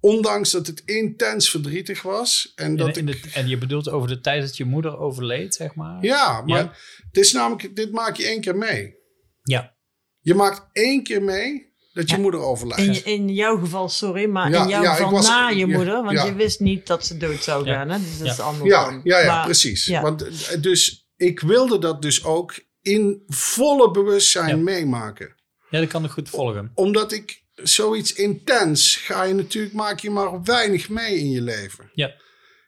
Ondanks 0.00 0.50
dat 0.50 0.66
het 0.66 0.82
intens 0.84 1.50
verdrietig 1.50 2.02
was. 2.02 2.52
En 2.54 2.76
dat 2.76 2.96
In, 2.96 3.08
in 3.08 3.14
ik, 3.14 3.22
de- 3.22 3.30
en 3.30 3.48
je 3.48 3.58
bedoelt 3.58 3.88
over 3.88 4.08
de 4.08 4.20
tijd 4.20 4.42
dat 4.42 4.56
je 4.56 4.64
moeder 4.64 4.98
overleed, 4.98 5.54
zeg 5.54 5.74
maar? 5.74 6.04
ja, 6.04 6.40
maar 6.40 6.58
Ja. 6.58 6.72
het 7.06 7.16
is 7.16 7.32
namelijk, 7.32 7.76
dit 7.76 7.92
maak 7.92 8.16
je 8.16 8.24
één 8.26 8.40
keer 8.40 8.56
mee. 8.56 8.94
Ja. 9.42 9.74
Je 10.20 10.34
maakt 10.34 10.66
één 10.72 11.02
keer 11.02 11.22
mee 11.22 11.71
dat 11.92 12.10
je 12.10 12.16
Ja. 12.16 12.22
moeder 12.22 12.40
overlijdt. 12.40 13.04
In, 13.04 13.12
in 13.12 13.28
jouw 13.28 13.58
geval, 13.58 13.88
sorry, 13.88 14.28
maar 14.28 14.50
Ja, 14.50 14.62
in 14.62 14.68
jouw 14.68 14.82
ja, 14.82 14.94
geval 14.94 15.10
was- 15.10 15.28
na 15.28 15.48
je 15.48 15.56
ja, 15.56 15.66
moeder, 15.66 16.02
want 16.02 16.10
ja. 16.18 16.24
je 16.24 16.34
wist 16.34 16.60
niet 16.60 16.86
dat 16.86 17.06
ze 17.06 17.16
dood 17.16 17.42
zou 17.42 17.64
gaan. 17.66 17.88
Hè? 17.90 17.98
Dus 17.98 18.18
dat 18.18 18.26
is 18.26 18.36
Ja. 18.36 18.42
anders 18.42 18.68
Ja, 18.70 19.00
ja, 19.04 19.18
ja 19.18 19.34
Maar- 19.34 19.44
precies. 19.44 19.84
ja. 19.86 20.02
Want, 20.02 20.26
dus 20.62 21.08
ik 21.16 21.40
wilde 21.40 21.78
dat 21.78 22.02
dus 22.02 22.24
ook 22.24 22.54
in 22.82 23.22
volle 23.26 23.90
bewustzijn 23.90 24.56
Ja. 24.56 24.62
meemaken. 24.62 25.34
ja, 25.70 25.80
dat 25.80 25.88
kan 25.88 26.04
ik 26.04 26.10
goed 26.10 26.28
volgen. 26.28 26.70
Omdat 26.74 27.12
ik 27.12 27.42
zoiets 27.54 28.12
intens 28.12 28.96
ga 28.96 29.22
je 29.22 29.34
natuurlijk, 29.34 29.74
maak 29.74 29.98
je 30.00 30.10
maar 30.10 30.42
weinig 30.42 30.88
mee 30.88 31.18
in 31.18 31.30
je 31.30 31.42
leven. 31.42 31.90
Ja. 31.94 32.10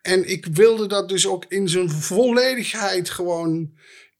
En 0.02 0.28
ik 0.30 0.46
wilde 0.46 0.86
dat 0.86 1.08
dus 1.08 1.26
ook 1.26 1.44
in 1.48 1.68
zijn 1.68 1.90
volledigheid 1.90 3.10
gewoon 3.10 3.70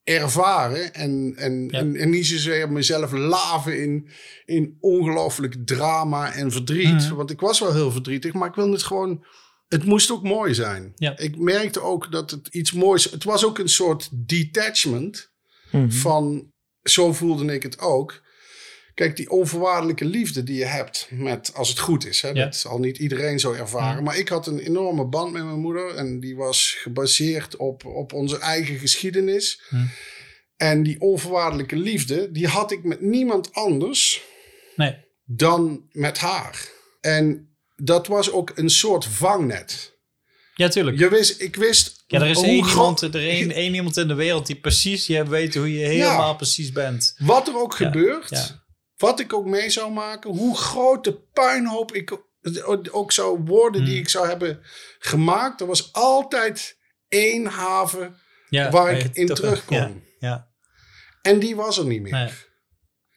ervaren. 0.04 0.94
En, 0.94 1.32
en, 1.36 1.68
Ja. 1.70 1.78
en, 1.78 1.96
en 1.96 2.10
niet 2.10 2.26
zozeer 2.26 2.72
mezelf 2.72 3.12
laven 3.12 3.82
in, 3.82 4.08
in 4.44 4.76
ongelooflijk 4.80 5.56
drama 5.64 6.32
en 6.32 6.52
verdriet. 6.52 7.04
Mhm. 7.08 7.14
Want 7.14 7.30
ik 7.30 7.40
was 7.40 7.60
wel 7.60 7.72
heel 7.72 7.90
verdrietig, 7.92 8.32
maar 8.32 8.48
ik 8.48 8.54
wilde 8.54 8.72
het 8.72 8.82
gewoon... 8.82 9.24
Het 9.68 9.84
moest 9.84 10.10
ook 10.10 10.22
mooi 10.22 10.54
zijn. 10.54 10.92
Ja. 10.96 11.18
Ik 11.18 11.38
merkte 11.38 11.80
ook 11.80 12.12
dat 12.12 12.30
het 12.30 12.48
iets 12.48 12.72
moois... 12.72 13.04
Het 13.10 13.24
was 13.24 13.44
ook 13.44 13.58
een 13.58 13.68
soort 13.68 14.08
detachment 14.12 15.32
Mhm. 15.70 15.90
van... 15.90 16.52
Zo 16.82 17.12
voelde 17.12 17.54
ik 17.54 17.62
het 17.62 17.78
ook. 17.78 18.22
Kijk, 18.94 19.16
die 19.16 19.30
onvoorwaardelijke 19.30 20.04
liefde 20.04 20.42
die 20.42 20.56
je 20.58 20.64
hebt 20.64 21.08
met, 21.10 21.50
als 21.54 21.68
het 21.68 21.78
goed 21.78 22.06
is. 22.06 22.20
Hè, 22.22 22.28
Ja. 22.28 22.44
Dat 22.44 22.56
zal 22.56 22.78
niet 22.78 22.98
iedereen 22.98 23.38
zo 23.38 23.52
ervaren. 23.52 23.96
Ja. 23.96 24.02
Maar 24.02 24.18
ik 24.18 24.28
had 24.28 24.46
een 24.46 24.58
enorme 24.58 25.04
band 25.06 25.32
met 25.32 25.44
mijn 25.44 25.60
moeder. 25.60 25.94
En 25.94 26.20
die 26.20 26.36
was 26.36 26.76
gebaseerd 26.78 27.56
op, 27.56 27.84
op 27.84 28.12
onze 28.12 28.38
eigen 28.38 28.78
geschiedenis. 28.78 29.62
En 30.56 30.82
die 30.82 31.00
onvoorwaardelijke 31.00 31.76
liefde, 31.76 32.30
die 32.30 32.46
had 32.46 32.70
ik 32.72 32.84
met 32.84 33.00
niemand 33.00 33.52
anders 33.52 34.22
Nee. 34.76 34.96
dan 35.24 35.88
met 35.90 36.18
haar. 36.18 36.68
En 37.00 37.56
dat 37.76 38.06
was 38.06 38.30
ook 38.30 38.52
een 38.54 38.70
soort 38.70 39.04
vangnet. 39.04 39.92
Ja, 40.54 40.68
tuurlijk. 40.68 40.98
Je 40.98 41.08
wist, 41.08 41.40
ik 41.40 41.56
wist... 41.56 42.04
Ja, 42.06 42.20
er 42.20 42.26
is 42.26 42.42
één 42.42 42.66
iemand, 42.66 43.00
er 43.00 43.14
één, 43.14 43.50
één 43.50 43.74
iemand 43.74 43.96
in 43.96 44.08
de 44.08 44.14
wereld 44.14 44.46
die 44.46 44.60
precies 44.60 45.06
je 45.06 45.28
weet 45.28 45.54
hoe 45.54 45.72
je 45.72 45.86
helemaal 45.86 46.36
precies 46.36 46.72
bent. 46.72 47.14
Wat 47.18 47.48
er 47.48 47.56
ook 47.60 47.74
gebeurt, 47.74 48.28
ja. 48.30 48.63
Wat 48.96 49.20
ik 49.20 49.32
ook 49.32 49.46
mee 49.46 49.70
zou 49.70 49.92
maken, 49.92 50.30
hoe 50.30 50.56
groot 50.56 51.04
de 51.04 51.14
puinhoop 51.32 51.92
ik 51.92 52.18
ook 52.90 53.12
zou 53.12 53.40
worden 53.44 53.80
die 53.84 53.92
Hmm. 53.92 54.02
ik 54.02 54.08
zou 54.08 54.26
hebben 54.28 54.60
gemaakt, 54.98 55.60
er 55.60 55.66
was 55.66 55.92
altijd 55.92 56.78
één 57.08 57.46
haven 57.46 58.16
Ja, 58.48 58.70
waar 58.70 58.92
ik 58.92 59.10
in 59.16 59.26
terugkom. 59.26 59.76
Ja, 59.76 59.92
ja. 60.18 60.48
En 61.22 61.38
die 61.38 61.56
was 61.56 61.78
er 61.78 61.86
niet 61.86 62.02
meer. 62.02 62.12
Nee. 62.12 62.30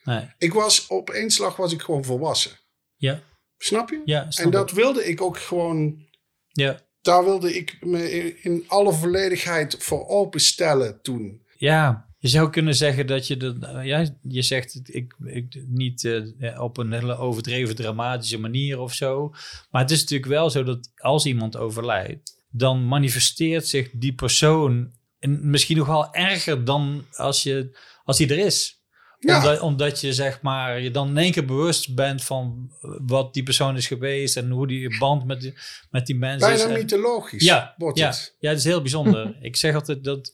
Nee. 0.03 0.33
Ik 0.37 0.53
was 0.53 0.87
op 0.87 1.09
één 1.09 1.31
slag 1.31 1.55
was 1.55 1.73
ik 1.73 1.81
gewoon 1.81 2.03
volwassen. 2.05 2.51
Ja, 2.95 3.19
Snap 3.57 3.89
je? 3.89 4.01
ja, 4.05 4.31
snap 4.31 4.45
en 4.45 4.51
dat 4.51 4.69
ik. 4.69 4.75
wilde 4.75 5.05
ik 5.05 5.21
ook 5.21 5.37
gewoon. 5.39 6.05
Ja. 6.47 6.79
Daar 7.01 7.23
wilde 7.23 7.55
ik 7.55 7.77
me 7.85 8.11
in- 8.11 8.37
in 8.43 8.63
alle 8.67 8.93
volledigheid 8.93 9.75
voor 9.83 10.07
openstellen 10.07 11.01
toen. 11.01 11.45
Ja, 11.57 12.06
je 12.19 12.27
zou 12.27 12.49
kunnen 12.49 12.75
zeggen 12.75 13.07
dat 13.07 13.27
je... 13.27 13.37
De, 13.37 13.57
eh, 13.61 13.85
ja, 13.85 14.05
je 14.21 14.41
zegt 14.41 14.79
ik, 14.83 15.15
ik, 15.23 15.63
niet 15.67 16.05
eh, 16.05 16.61
op 16.61 16.77
een 16.77 16.91
hele 16.91 17.17
overdreven 17.17 17.75
dramatische 17.75 18.39
manier 18.39 18.79
of 18.79 18.93
zo. 18.93 19.29
Maar 19.71 19.81
het 19.81 19.91
is 19.91 19.99
natuurlijk 20.01 20.31
wel 20.31 20.49
zo 20.49 20.63
dat 20.63 20.91
als 20.95 21.25
iemand 21.25 21.57
overlijdt... 21.57 22.45
dan 22.49 22.87
manifesteert 22.87 23.67
zich 23.67 23.89
die 23.93 24.13
persoon... 24.13 24.95
En 25.19 25.49
misschien 25.49 25.77
nog 25.77 25.87
wel 25.87 26.13
erger 26.13 26.65
dan 26.65 27.05
als, 27.11 27.43
je, 27.43 27.77
als 28.03 28.17
die 28.17 28.29
er 28.29 28.45
is. 28.45 28.77
Ja. 29.19 29.37
Omdat, 29.37 29.59
omdat 29.59 30.01
je 30.01 30.13
zeg 30.13 30.41
maar 30.41 30.81
je 30.81 30.91
dan 30.91 31.09
in 31.09 31.17
één 31.17 31.31
keer 31.31 31.45
bewust 31.45 31.95
bent 31.95 32.23
van 32.23 32.71
wat 33.05 33.33
die 33.33 33.43
persoon 33.43 33.75
is 33.75 33.87
geweest 33.87 34.37
en 34.37 34.49
hoe 34.49 34.67
die 34.67 34.97
band 34.97 35.25
met 35.25 35.41
die, 35.41 35.53
met 35.91 36.05
die 36.05 36.15
mensen 36.15 36.53
is. 36.53 36.63
Bijna 36.63 36.77
mythologisch 36.77 37.43
ja, 37.43 37.73
wordt 37.77 37.97
ja, 37.97 38.07
het. 38.07 38.35
ja, 38.39 38.49
het 38.49 38.57
is 38.57 38.63
heel 38.63 38.81
bijzonder. 38.81 39.37
ik 39.41 39.55
zeg 39.55 39.75
altijd 39.75 40.03
dat 40.03 40.33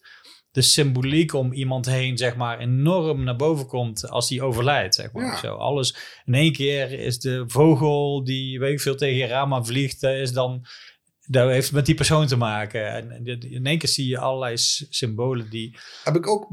de 0.53 0.61
symboliek 0.61 1.33
om 1.33 1.53
iemand 1.53 1.85
heen 1.85 2.17
zeg 2.17 2.35
maar 2.35 2.59
enorm 2.59 3.23
naar 3.23 3.35
boven 3.35 3.67
komt 3.67 4.09
als 4.09 4.27
die 4.27 4.41
overlijdt. 4.41 4.95
Zeg 4.95 5.11
maar, 5.11 5.25
Ja. 5.25 5.37
zo. 5.37 5.55
Alles 5.55 5.95
in 6.25 6.33
één 6.33 6.53
keer 6.53 6.91
is 6.91 7.19
de 7.19 7.43
vogel 7.47 8.23
die 8.23 8.59
weet 8.59 8.71
ik 8.73 8.81
veel 8.81 8.95
tegen 8.95 9.15
je 9.15 9.25
raam 9.25 9.53
aan 9.53 9.65
vliegt, 9.65 10.03
eh, 10.03 10.21
is 10.21 10.31
dan 10.31 10.65
dat 11.27 11.49
heeft 11.49 11.71
met 11.71 11.85
die 11.85 11.95
persoon 11.95 12.27
te 12.27 12.35
maken. 12.35 12.91
En 12.91 13.25
in 13.49 13.65
één 13.65 13.77
keer 13.77 13.89
zie 13.89 14.07
je 14.07 14.17
allerlei 14.17 14.53
symbolen 14.89 15.49
die. 15.49 15.77
Heb 16.03 16.15
ik 16.15 16.27
ook, 16.27 16.47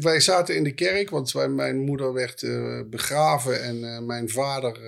wij 0.00 0.20
zaten 0.20 0.56
in 0.56 0.64
de 0.64 0.74
kerk, 0.74 1.10
want 1.10 1.32
wij, 1.32 1.48
mijn 1.48 1.78
moeder 1.84 2.12
werd 2.12 2.42
eh, 2.42 2.80
begraven 2.90 3.62
en 3.62 3.84
eh, 3.94 4.00
mijn 4.00 4.28
vader 4.28 4.78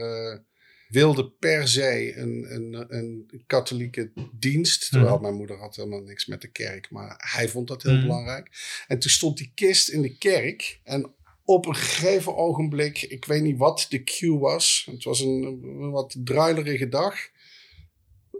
wilde 0.89 1.31
per 1.31 1.69
se 1.69 2.17
een, 2.17 2.47
een, 2.55 2.87
een 2.97 3.43
katholieke 3.47 4.13
dienst. 4.33 4.91
Terwijl 4.91 5.13
Mhm. 5.15 5.23
mijn 5.23 5.35
moeder 5.35 5.57
had 5.59 5.77
helemaal 5.77 6.01
niks 6.03 6.27
met 6.27 6.41
de 6.41 6.51
kerk, 6.51 6.91
maar 6.91 7.15
hij 7.35 7.49
vond 7.49 7.69
dat 7.69 7.83
heel 7.83 7.93
Mhm. 7.93 8.01
belangrijk. 8.03 8.51
En 8.87 8.99
toen 8.99 9.11
stond 9.11 9.37
die 9.37 9.53
kist 9.55 9.89
in 9.89 10.03
de 10.03 10.17
kerk 10.19 10.81
en 10.85 11.15
op 11.45 11.67
een 11.67 11.75
gegeven 11.77 12.37
ogenblik, 12.37 13.03
ik 13.03 13.25
weet 13.25 13.43
niet 13.43 13.59
wat 13.59 13.87
de 13.89 14.05
cue 14.05 14.39
was, 14.39 14.89
het 14.91 15.05
was 15.05 15.21
een, 15.21 15.43
een 15.63 15.91
wat 15.91 16.17
druilerige 16.19 16.89
dag, 16.89 17.15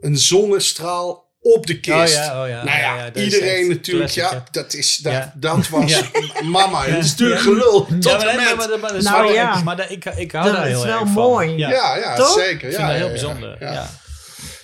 een 0.01 0.19
zonnestraal 0.19 1.26
op 1.55 1.67
de 1.67 1.81
kist. 1.81 1.97
Oh 1.97 2.09
ja, 2.25 2.43
oh 2.43 2.49
ja. 2.49 2.65
Nou 2.65 2.79
ja, 2.79 3.05
dat 3.05 3.17
is 3.17 3.23
iedereen 3.35 3.69
natuurlijk. 3.69 4.13
classic, 4.13 4.39
Ja, 4.39 4.45
dat, 4.51 4.75
is, 4.75 4.97
dat, 4.97 5.13
Ja. 5.13 5.33
dat 5.37 5.69
was 5.69 5.91
Ja. 5.91 6.01
mama. 6.45 6.85
Het 6.85 7.05
is 7.05 7.11
natuurlijk 7.11 7.41
Ja. 7.41 7.45
gelul. 7.47 7.87
Tot 7.87 8.05
Ja, 8.05 8.17
maar, 8.17 8.27
en 8.27 8.37
nee, 8.37 8.47
met. 8.47 8.57
maar, 8.57 8.69
maar, 8.69 8.79
maar 8.79 8.89
dat 8.91 8.99
is 8.99 9.05
Nou 9.05 9.23
wel, 9.25 9.33
ja. 9.33 9.57
ik- 9.59 9.65
maar 9.65 9.77
dat, 9.77 9.91
ik, 9.91 10.05
ik 10.05 10.33
hou 10.33 10.45
Dat 10.47 10.55
daar 10.57 10.67
is 10.69 10.73
heel 10.73 10.85
wel 10.85 10.93
erg 10.93 11.03
van. 11.03 11.13
mooi. 11.13 11.57
Ja, 11.57 11.71
ja, 11.71 11.97
ja, 11.97 12.15
Toch? 12.17 12.33
zeker. 12.39 12.51
ik 12.51 12.61
Ja, 12.63 12.69
vind 12.69 12.73
dat 12.77 12.87
ja, 12.89 12.93
heel 12.95 13.05
ja, 13.05 13.11
bijzonder. 13.11 13.57
Ja, 13.61 13.91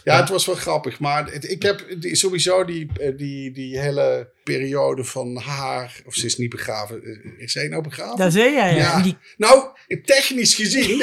Ja. 0.05 0.21
Het 0.21 0.29
was 0.29 0.47
wel 0.47 0.55
grappig. 0.55 1.01
Maar 1.01 1.33
het- 1.33 1.51
ik 1.51 1.63
heb 1.63 1.87
die, 1.99 2.15
sowieso 2.17 2.65
die, 2.65 2.89
eh, 3.01 3.17
die, 3.17 3.53
die 3.53 3.79
hele 3.81 4.31
periode 4.45 5.05
van 5.05 5.37
haar... 5.37 6.01
Of 6.07 6.15
ze 6.15 6.27
is 6.27 6.37
niet 6.37 6.51
begraven. 6.51 7.03
Eh, 7.05 7.43
Is 7.43 7.53
zij 7.53 7.69
nou 7.69 7.83
begraven? 7.83 8.17
Daar 8.17 8.31
zei 8.31 8.53
jij, 8.53 8.71
ja. 8.75 8.79
Ja. 8.81 8.97
En 8.97 9.03
die, 9.03 9.17
Nou, 9.37 9.65
technisch 10.05 10.55
gezien 10.55 11.03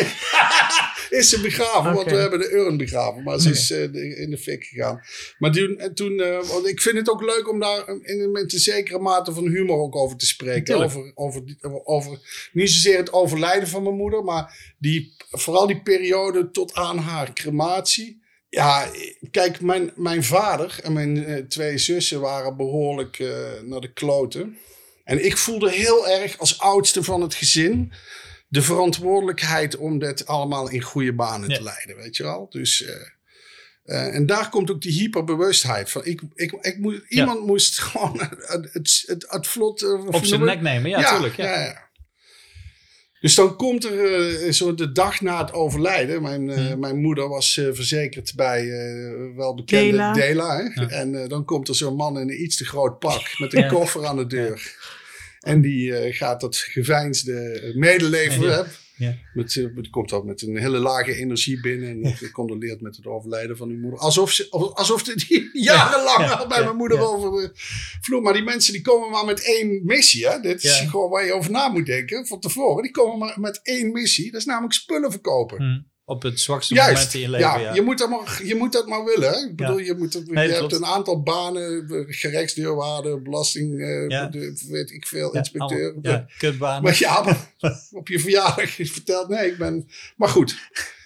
is 1.20 1.30
ze 1.30 1.42
begraven. 1.42 1.94
Want 1.94 2.10
we 2.12 2.18
hebben 2.18 2.40
de 2.40 2.52
urn 2.52 2.78
begraven. 2.78 3.24
Maar 3.24 3.40
ze 3.40 3.50
is 3.50 3.72
eh, 3.72 3.84
in 4.22 4.30
de 4.30 4.38
fik 4.38 4.64
gegaan. 4.64 5.02
Maar 5.38 5.52
toen, 5.52 5.78
en 5.80 5.94
toen 5.94 6.18
want 6.48 6.68
ik 6.68 6.82
vind 6.82 6.98
het 6.98 7.10
ook 7.10 7.22
leuk 7.22 7.50
om 7.50 7.60
daar 7.60 7.88
in, 8.02 8.32
met 8.32 8.54
een 8.54 8.60
zekere 8.60 9.00
mate 9.00 9.34
van 9.34 9.48
humor 9.48 9.78
ook 9.78 9.96
over 9.96 10.18
te 10.18 10.26
spreken. 10.26 10.64
Tuurlijk. 10.64 10.92
Over, 10.92 11.12
over, 11.16 11.86
over, 11.86 12.50
niet 12.54 12.70
zozeer 12.72 12.98
het 12.98 13.14
overlijden 13.14 13.68
van 13.68 13.84
mijn 13.84 13.96
moeder. 13.96 14.24
Maar 14.24 14.74
die, 14.78 15.14
vooral 15.32 15.68
die 15.68 15.82
periode 15.82 16.52
tot 16.52 16.74
aan 16.74 16.98
haar 16.98 17.34
crematie. 17.34 18.19
Ja, 18.50 18.90
kijk, 19.32 19.62
mijn, 19.62 19.92
mijn 19.96 20.24
vader 20.24 20.80
en 20.84 20.94
mijn 20.94 21.26
eh, 21.26 21.44
twee 21.44 21.78
zussen 21.78 22.22
waren 22.22 22.58
behoorlijk 22.58 23.20
eh, 23.20 23.30
naar 23.64 23.80
de 23.80 23.94
kloten. 23.94 24.58
En 25.04 25.26
ik 25.26 25.38
voelde 25.38 25.72
heel 25.72 26.08
erg 26.08 26.38
als 26.38 26.60
oudste 26.60 27.04
van 27.04 27.22
het 27.22 27.34
gezin 27.34 27.94
de 28.48 28.62
verantwoordelijkheid 28.62 29.78
om 29.78 30.00
dit 30.00 30.26
allemaal 30.26 30.70
in 30.70 30.82
goede 30.82 31.14
banen 31.14 31.50
Ja. 31.50 31.58
te 31.58 31.64
leiden, 31.64 31.96
weet 31.96 32.18
je 32.18 32.24
wel. 32.24 32.48
Dus, 32.50 32.86
eh, 33.84 34.16
en 34.16 34.26
daar 34.26 34.50
komt 34.50 34.72
ook 34.72 34.82
die 34.82 34.92
hyperbewustheid 34.92 35.92
van. 35.92 36.06
Ik, 36.06 36.22
ik, 36.34 36.52
ik 36.52 36.78
moest, 36.78 37.02
Iemand 37.08 37.46
moest 37.46 37.80
gewoon 37.82 38.20
het, 38.20 38.74
het, 38.74 39.04
het, 39.06 39.26
het 39.30 39.48
vlot... 39.48 39.84
Op 40.08 40.26
zijn 40.26 40.44
nek 40.44 40.62
nemen, 40.62 40.90
ja, 40.90 41.10
tuurlijk. 41.12 41.36
Ja. 41.36 41.89
Dus 43.20 43.36
dan 43.36 43.56
komt 43.56 43.84
er 43.86 44.14
eh, 44.46 44.52
zo 44.52 44.74
de 44.74 44.92
dag 44.92 45.22
na 45.22 45.42
het 45.42 45.54
overlijden. 45.54 46.22
Mijn, 46.22 46.50
eh, 46.50 46.68
Hmm. 46.68 46.80
mijn 46.80 46.98
moeder 47.02 47.28
was 47.30 47.58
eh, 47.58 47.66
verzekerd 47.72 48.34
bij 48.36 48.60
eh 48.70 49.36
welbekende 49.36 49.92
Dela. 49.92 50.14
Dela. 50.14 50.56
hè? 50.58 50.82
Ja. 50.82 50.90
En 50.90 51.22
eh, 51.24 51.30
dan 51.30 51.46
komt 51.46 51.68
er 51.68 51.76
zo'n 51.76 51.96
man 51.96 52.20
in 52.20 52.30
een 52.30 52.42
iets 52.42 52.58
te 52.58 52.66
groot 52.66 53.00
pak 53.00 53.22
met 53.38 53.54
een 53.54 53.62
Ja. 53.62 53.68
koffer 53.68 54.06
aan 54.06 54.18
de 54.18 54.28
deur. 54.28 54.76
En 55.40 55.62
die 55.62 55.96
eh, 55.96 56.16
gaat 56.16 56.42
dat 56.42 56.56
geveinsde 56.58 57.72
medeleven. 57.76 58.42
Ja. 58.42 58.66
Ja. 59.00 59.16
Met, 59.34 59.56
eh, 59.56 59.66
met- 59.76 59.90
komt 59.90 60.12
ook 60.12 60.26
met 60.26 60.42
een 60.42 60.58
hele 60.58 60.78
lage 60.80 61.16
energie 61.16 61.60
binnen. 61.62 62.04
En 62.04 62.32
condoleert 62.32 62.82
met 62.82 62.96
het 62.96 63.06
overlijden 63.06 63.58
van 63.58 63.70
uw 63.70 63.78
moeder. 63.80 64.00
Alsof, 64.00 64.32
ze, 64.32 64.50
alsof 64.74 65.06
het 65.06 65.26
die 65.28 65.50
jarenlang 65.64 66.20
Ja. 66.20 66.32
al 66.34 66.48
bij 66.56 66.64
mijn 66.64 66.76
moeder 66.76 67.00
over 67.00 67.32
de 67.42 67.52
vloer. 68.02 68.22
Maar 68.22 68.34
die 68.34 68.44
mensen 68.44 68.74
die 68.74 68.82
komen 68.82 69.10
maar 69.10 69.26
met 69.26 69.46
één 69.46 69.82
missie. 69.86 70.28
Hè? 70.28 70.40
Dit 70.40 70.64
is 70.64 70.80
gewoon 70.80 71.10
waar 71.10 71.26
je 71.26 71.34
over 71.34 71.52
na 71.52 71.68
moet 71.68 71.86
denken 71.86 72.28
van 72.28 72.40
tevoren. 72.40 72.84
Die 72.84 72.92
komen 72.92 73.18
maar 73.18 73.40
met 73.40 73.60
één 73.64 73.92
missie. 73.92 74.32
Dat 74.32 74.40
is 74.40 74.46
namelijk 74.46 74.74
spullen 74.74 75.12
verkopen. 75.12 75.58
Hm. 75.58 75.89
Op 76.10 76.22
het 76.22 76.40
zwakste 76.40 76.74
moment 76.74 77.14
in 77.14 77.20
je 77.20 77.30
leven, 77.30 77.48
ja, 77.48 77.58
ja. 77.58 77.74
Je, 77.74 77.82
moet 77.82 77.98
dat 77.98 78.10
maar, 78.10 78.42
je 78.44 78.56
moet 78.56 78.72
dat 78.74 78.88
maar 78.88 79.04
willen. 79.04 79.32
Hè? 79.32 79.40
Ik 79.40 79.56
bedoel, 79.56 79.78
je, 79.78 79.96
moet, 79.98 80.14
het- 80.14 80.32
Nee, 80.32 80.44
je 80.48 80.52
dat 80.52 80.60
hebt 80.60 80.74
een 80.74 80.86
aantal 80.86 81.22
banen, 81.24 81.88
eh, 81.90 82.04
gerechtsdeurwaarde, 82.08 83.22
belasting, 83.22 83.80
eh, 83.82 84.08
Ja. 84.08 84.26
de- 84.28 84.66
weet 84.70 84.92
ik 84.92 85.08
veel, 85.08 85.32
Ja, 85.34 85.38
inspecteur. 85.40 85.96
Ja, 86.02 86.26
kutbaan. 86.38 86.84
Maar 86.84 86.96
ja, 87.00 87.22
maar 87.24 87.54
op 87.92 88.08
je 88.08 88.20
verjaardag 88.20 88.80
is 88.80 88.92
verteld, 88.92 89.28
nee, 89.28 89.52
ik 89.52 89.58
ben... 89.58 89.88
Maar 90.18 90.30
goed, 90.30 90.58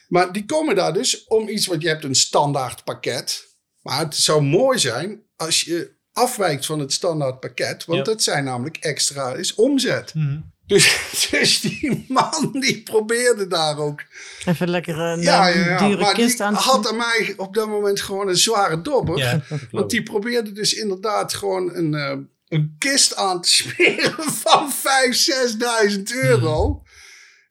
maar 0.08 0.32
die 0.32 0.46
komen 0.46 0.76
daar 0.76 0.94
dus 0.94 1.24
om 1.28 1.48
iets, 1.48 1.68
want 1.68 1.82
je 1.82 1.88
hebt 1.88 2.04
een 2.04 2.16
standaard 2.16 2.84
pakket. 2.84 3.56
Maar 3.82 4.00
het 4.00 4.16
zou 4.16 4.42
mooi 4.42 4.80
zijn 4.80 5.22
als 5.36 5.62
je 5.62 5.92
afwijkt 6.12 6.66
van 6.66 6.80
het 6.80 6.94
standaard 6.94 7.40
pakket, 7.40 7.86
want 7.86 8.06
dat 8.06 8.24
zijn 8.24 8.44
namelijk 8.44 8.78
extra, 8.78 9.34
is 9.34 9.54
omzet. 9.56 10.12
Hm. 10.12 10.40
Dus, 10.66 11.08
dus 11.32 11.62
die 11.62 12.06
man 12.08 12.50
die 12.52 12.84
probeerde 12.84 13.48
daar 13.48 13.78
ook 13.78 14.04
even 14.46 14.70
lekker 14.70 15.00
een 15.00 15.22
ja, 15.22 15.50
eh, 15.50 15.56
ja, 15.56 15.70
ja. 15.70 15.88
dure 15.88 16.02
maar 16.02 16.14
kist 16.14 16.40
aan 16.42 16.54
had 16.54 16.88
aan 16.88 16.98
mij 16.98 17.34
op 17.38 17.54
dat 17.54 17.68
moment 17.68 18.02
gewoon 18.02 18.28
een 18.28 18.38
zware 18.38 18.82
dobber. 18.82 19.18
Ja, 19.18 19.42
want 19.72 19.90
die 19.90 20.04
probeerde 20.04 20.52
dus 20.52 20.74
inderdaad 20.74 21.34
gewoon 21.34 21.76
een, 21.76 21.94
eh, 21.94 22.18
een 22.48 22.76
kist 22.78 23.16
aan 23.16 23.42
te 23.42 23.50
smeren 23.62 24.24
van 24.34 24.72
5.000, 24.72 25.58
6.000 25.96 26.04
euro. 26.22 26.84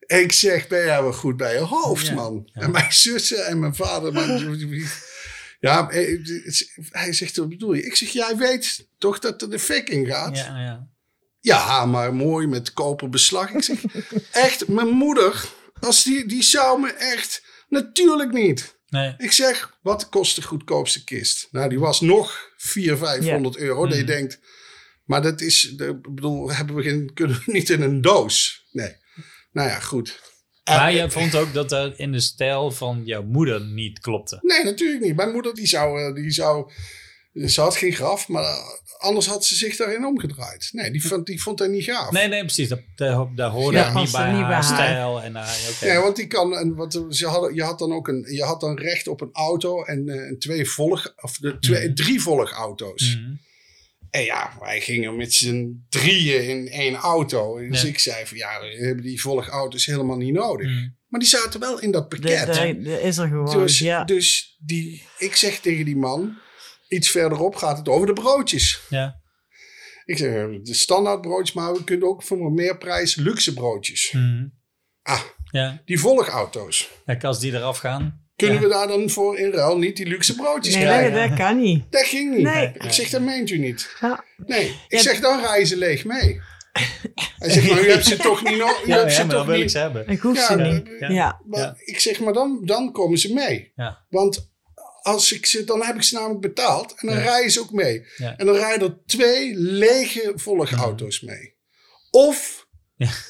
En 0.07 0.21
ik 0.21 0.31
zeg, 0.31 0.67
ben 0.67 0.85
jij 0.85 1.01
wel 1.01 1.13
goed 1.13 1.37
bij 1.37 1.53
je 1.53 1.59
hoofd, 1.59 2.07
Ja, 2.07 2.13
man? 2.13 2.49
ja. 2.53 2.61
En 2.61 2.71
mijn 2.71 2.93
zussen 2.93 3.45
en 3.45 3.59
mijn 3.59 3.75
vader... 3.75 4.13
mijn- 4.13 4.67
ja, 5.59 5.89
eh, 5.89 6.19
hij 6.89 7.13
zegt, 7.13 7.37
wat 7.37 7.49
bedoel 7.49 7.73
je? 7.73 7.85
Ik 7.85 7.95
zeg, 7.95 8.09
jij 8.09 8.37
weet 8.37 8.87
toch 8.97 9.19
dat 9.19 9.41
er 9.41 9.49
de 9.49 9.59
fik 9.59 9.89
in 9.89 10.05
gaat? 10.05 10.37
Ja, 10.37 10.59
ja. 10.59 10.87
Ja, 11.43 11.85
maar 11.85 12.13
mooi 12.15 12.47
met 12.47 12.73
koperbeslag. 12.73 13.49
Ik 13.53 13.63
zeg, 13.63 13.83
echt, 14.31 14.67
mijn 14.67 14.87
moeder, 14.87 15.45
als 15.79 16.03
die, 16.03 16.25
die 16.25 16.43
zou 16.43 16.81
me 16.81 16.91
echt... 16.93 17.43
Natuurlijk 17.69 18.31
niet. 18.31 18.77
Nee. 18.89 19.13
Ik 19.17 19.31
zeg, 19.31 19.77
wat 19.81 20.09
kost 20.09 20.35
de 20.35 20.41
goedkoopste 20.41 21.03
kist? 21.03 21.47
Nou, 21.51 21.69
die 21.69 21.79
was 21.79 22.01
nog 22.01 22.51
400, 22.57 23.11
500 23.23 23.57
euro. 23.57 23.85
Dat 23.85 23.95
je 23.97 24.03
Mhm. 24.03 24.11
denkt, 24.11 24.39
maar 25.05 25.21
dat 25.21 25.41
is, 25.41 25.71
ik 25.77 26.01
bedoel, 26.15 26.51
hebben 26.51 26.75
we 26.75 26.81
geen, 26.83 27.11
kunnen 27.13 27.41
we 27.45 27.51
niet 27.51 27.69
in 27.69 27.81
een 27.81 28.01
doos? 28.01 28.65
Nee. 28.71 28.95
Nou 29.51 29.69
ja, 29.69 29.79
goed. 29.79 30.21
Maar 30.63 30.87
En- 30.87 30.95
je 30.95 31.11
vond 31.11 31.35
ook 31.35 31.53
dat 31.53 31.69
dat 31.69 31.97
in 31.97 32.11
de 32.11 32.19
stijl 32.19 32.71
van 32.71 33.01
jouw 33.05 33.23
moeder 33.23 33.61
niet 33.65 33.99
klopte. 33.99 34.39
Nee, 34.41 34.63
natuurlijk 34.63 35.01
niet. 35.03 35.15
Mijn 35.15 35.31
moeder 35.31 35.53
die 35.53 35.67
zou, 35.67 36.01
eh, 36.01 36.13
die 36.15 36.31
zou, 36.31 36.71
ze 37.33 37.61
had 37.61 37.75
geen 37.75 37.93
graf, 37.93 38.27
maar 38.27 38.43
eh, 38.43 38.57
anders 38.97 39.25
had 39.27 39.45
ze 39.45 39.55
zich 39.55 39.75
daarin 39.75 40.05
omgedraaid. 40.05 40.69
Nee, 40.71 40.91
die 40.91 41.07
vond, 41.07 41.25
die 41.25 41.41
vond 41.41 41.59
hij 41.59 41.67
niet 41.67 41.83
gaaf. 41.83 42.11
Nee, 42.11 42.27
nee, 42.27 42.39
precies. 42.39 42.67
Dat, 42.69 42.79
daar, 42.95 43.27
daar 43.35 43.49
hoorde 43.49 43.77
Ja, 43.77 43.93
niet 44.01 44.11
bij 44.11 44.25
niet 44.31 44.35
haar 44.39 44.45
bij 44.47 44.53
haar. 44.53 44.63
stijl. 44.63 45.21
En 45.21 45.35
haar, 45.35 45.57
oké. 45.75 45.85
Ja, 45.85 46.01
want 46.01 46.15
die 46.15 46.27
kan, 46.27 46.57
en 46.57 46.75
wat, 46.75 47.05
ze 47.09 47.27
hadden, 47.27 47.55
je 47.55 47.63
had 47.63 47.79
dan 47.79 47.93
ook 47.93 48.07
een, 48.07 48.25
je 48.33 48.43
had 48.43 48.59
dan 48.61 48.77
recht 48.77 49.07
op 49.07 49.21
een 49.21 49.29
auto 49.33 49.83
en, 49.83 50.09
eh, 50.09 50.27
en 50.27 50.39
twee 50.39 50.65
volg, 50.69 51.13
of 51.21 51.37
de, 51.37 51.59
twee, 51.59 51.85
Mhm. 51.85 51.95
drie 51.95 52.21
volgauto's. 52.21 53.15
Mhm. 53.19 53.33
En 54.09 54.23
ja, 54.23 54.51
wij 54.59 54.81
gingen 54.81 55.15
met 55.15 55.33
z'n 55.33 55.85
drieën 55.89 56.47
in 56.47 56.67
één 56.69 56.95
auto. 56.95 57.67
Dus 57.69 57.81
Ja. 57.81 57.87
ik 57.87 57.99
zei 57.99 58.25
van 58.25 58.37
ja, 58.37 58.59
we 58.59 58.85
hebben 58.85 59.03
die 59.03 59.21
volgauto's 59.21 59.85
helemaal 59.85 60.17
niet 60.17 60.33
nodig. 60.33 60.67
Mhm. 60.67 60.87
Maar 61.07 61.19
die 61.19 61.29
zaten 61.29 61.59
wel 61.59 61.79
in 61.79 61.91
dat 61.91 62.09
pakket. 62.09 62.53
de, 62.53 62.79
de 62.81 63.01
is 63.01 63.17
er 63.17 63.27
gewoon. 63.27 63.57
dus 63.59 63.79
ja. 63.79 64.03
dus 64.03 64.57
die, 64.65 65.03
ik 65.17 65.35
zeg 65.35 65.59
tegen 65.59 65.85
die 65.85 65.95
man, 65.97 66.37
iets 66.93 67.09
verderop 67.11 67.55
gaat 67.55 67.77
het 67.77 67.89
over 67.89 68.07
de 68.07 68.13
broodjes. 68.13 68.81
Ja. 68.89 69.21
Ik 70.05 70.17
zeg, 70.17 70.31
de 70.61 70.73
standaard 70.73 71.21
broodjes, 71.21 71.53
maar 71.55 71.73
we 71.73 71.83
kunnen 71.83 72.07
ook 72.07 72.23
voor 72.23 72.51
meer 72.51 72.77
prijs 72.77 73.15
luxe 73.15 73.53
broodjes. 73.53 74.11
Mhm. 74.11 74.45
Ah, 75.01 75.21
ja. 75.51 75.81
die 75.85 75.99
volgauto's. 75.99 76.89
Kijk, 77.05 77.23
als 77.23 77.39
die 77.39 77.53
eraf 77.53 77.77
gaan. 77.77 78.21
Kunnen 78.35 78.55
Ja. 78.61 78.63
we 78.63 78.69
daar 78.69 78.87
dan 78.87 79.09
voor 79.09 79.37
in 79.37 79.51
ruil 79.51 79.77
niet 79.77 79.97
die 79.97 80.05
luxe 80.07 80.35
broodjes 80.35 80.75
nee, 80.75 80.83
krijgen? 80.83 81.13
dat, 81.13 81.29
dat 81.29 81.37
kan 81.37 81.59
niet. 81.61 81.91
Dat 81.91 82.05
ging 82.05 82.35
niet. 82.35 82.43
Nee. 82.43 82.71
Ik 82.73 82.91
zeg, 82.91 83.09
dat 83.09 83.21
meent 83.21 83.49
u 83.49 83.57
niet. 83.57 83.95
Ja. 84.01 84.23
Nee, 84.37 84.67
ik 84.67 84.75
Ja. 84.87 84.99
zeg, 85.01 85.19
dan 85.19 85.39
rijden 85.41 85.67
ze 85.67 85.77
leeg 85.77 86.05
mee. 86.05 86.41
Hij 87.37 87.49
zegt, 87.51 87.69
maar 87.69 87.83
u 87.83 87.89
hebt 87.89 88.05
ze 88.05 88.17
toch 88.17 88.43
niet 88.43 88.57
nodig? 88.57 88.85
Ja, 88.87 89.07
ja, 89.07 89.17
maar 89.25 89.35
dan 89.35 89.45
wil 89.45 89.61
ik 89.61 89.69
ze 89.69 89.77
hebben. 89.77 90.07
Ik 90.07 90.19
hoef 90.19 90.35
Ja, 90.35 90.45
ze 90.45 90.57
ja. 90.57 90.71
niet. 90.71 90.89
Ja. 90.99 91.09
Ja. 91.09 91.41
Maar 91.45 91.59
Ja. 91.59 91.75
ik 91.79 91.99
zeg, 91.99 92.19
maar 92.19 92.33
dan, 92.33 92.61
dan 92.65 92.91
komen 92.91 93.17
ze 93.17 93.33
mee. 93.33 93.71
Ja. 93.75 94.05
Want 94.09 94.52
als 95.03 95.31
ik 95.31 95.45
ze, 95.45 95.63
dan 95.63 95.83
heb 95.85 95.95
ik 95.95 96.03
ze 96.03 96.13
namelijk 96.15 96.41
betaald 96.41 96.93
en 96.95 97.07
dan 97.07 97.17
Ja. 97.17 97.23
rijden 97.23 97.51
ze 97.51 97.59
ook 97.59 97.71
mee. 97.71 98.05
Ja. 98.17 98.37
En 98.37 98.45
dan 98.45 98.55
rijden 98.55 98.87
er 98.89 98.97
twee 99.05 99.55
lege 99.55 100.31
volgauto's 100.35 101.21
mee. 101.21 101.55
Of 102.11 102.67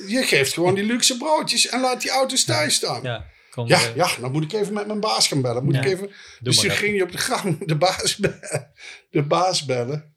je 0.07 0.23
geeft 0.23 0.53
gewoon 0.53 0.75
die 0.75 0.83
luxe 0.83 1.17
broodjes 1.17 1.67
en 1.67 1.81
laat 1.81 2.01
die 2.01 2.11
auto's 2.11 2.43
thuis 2.43 2.75
staan. 2.75 3.03
Ja, 3.03 3.31
Ja, 3.65 3.79
ja, 3.95 4.07
dan 4.21 4.31
moet 4.31 4.43
ik 4.43 4.53
even 4.53 4.73
met 4.73 4.87
mijn 4.87 4.99
baas 4.99 5.27
gaan 5.27 5.41
bellen. 5.41 5.63
Moet 5.63 5.75
ik 5.75 5.85
even, 5.85 6.07
doe 6.07 6.13
dus 6.39 6.55
toen 6.55 6.65
even. 6.65 6.77
ging 6.77 6.95
je 6.95 7.03
op 7.03 7.11
de 7.11 7.17
gang 7.17 7.57
de 7.67 7.75
baas, 7.77 8.15
be- 8.15 8.67
de 9.09 9.23
baas 9.23 9.65
bellen. 9.65 10.15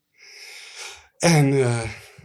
En 1.18 1.52
eh, 1.62 1.82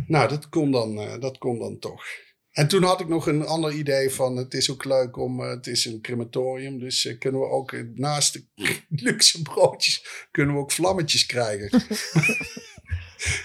nou, 0.08 0.28
dat 0.30 0.50
kon, 0.50 0.72
dan, 0.72 1.00
eh, 1.00 1.20
dat 1.20 1.38
kon 1.38 1.60
dan 1.60 1.80
toch. 1.80 2.04
En 2.52 2.68
toen 2.68 2.84
had 2.84 3.00
ik 3.02 3.08
nog 3.08 3.28
een 3.28 3.46
ander 3.46 3.72
idee 3.74 4.10
van 4.10 4.36
het 4.38 4.54
is 4.54 4.72
ook 4.72 4.86
leuk 4.86 5.18
om, 5.18 5.44
eh, 5.44 5.50
het 5.50 5.68
is 5.68 5.86
een 5.86 6.02
crematorium, 6.02 6.80
dus 6.80 7.06
eh, 7.06 7.18
kunnen 7.20 7.42
we 7.42 7.48
ook 7.48 7.72
eh, 7.72 7.82
naast 7.96 8.34
de 8.34 8.44
luxe 9.06 9.42
broodjes, 9.42 10.06
kunnen 10.32 10.56
we 10.56 10.62
ook 10.62 10.72
vlammetjes 10.72 11.26
krijgen. 11.26 11.70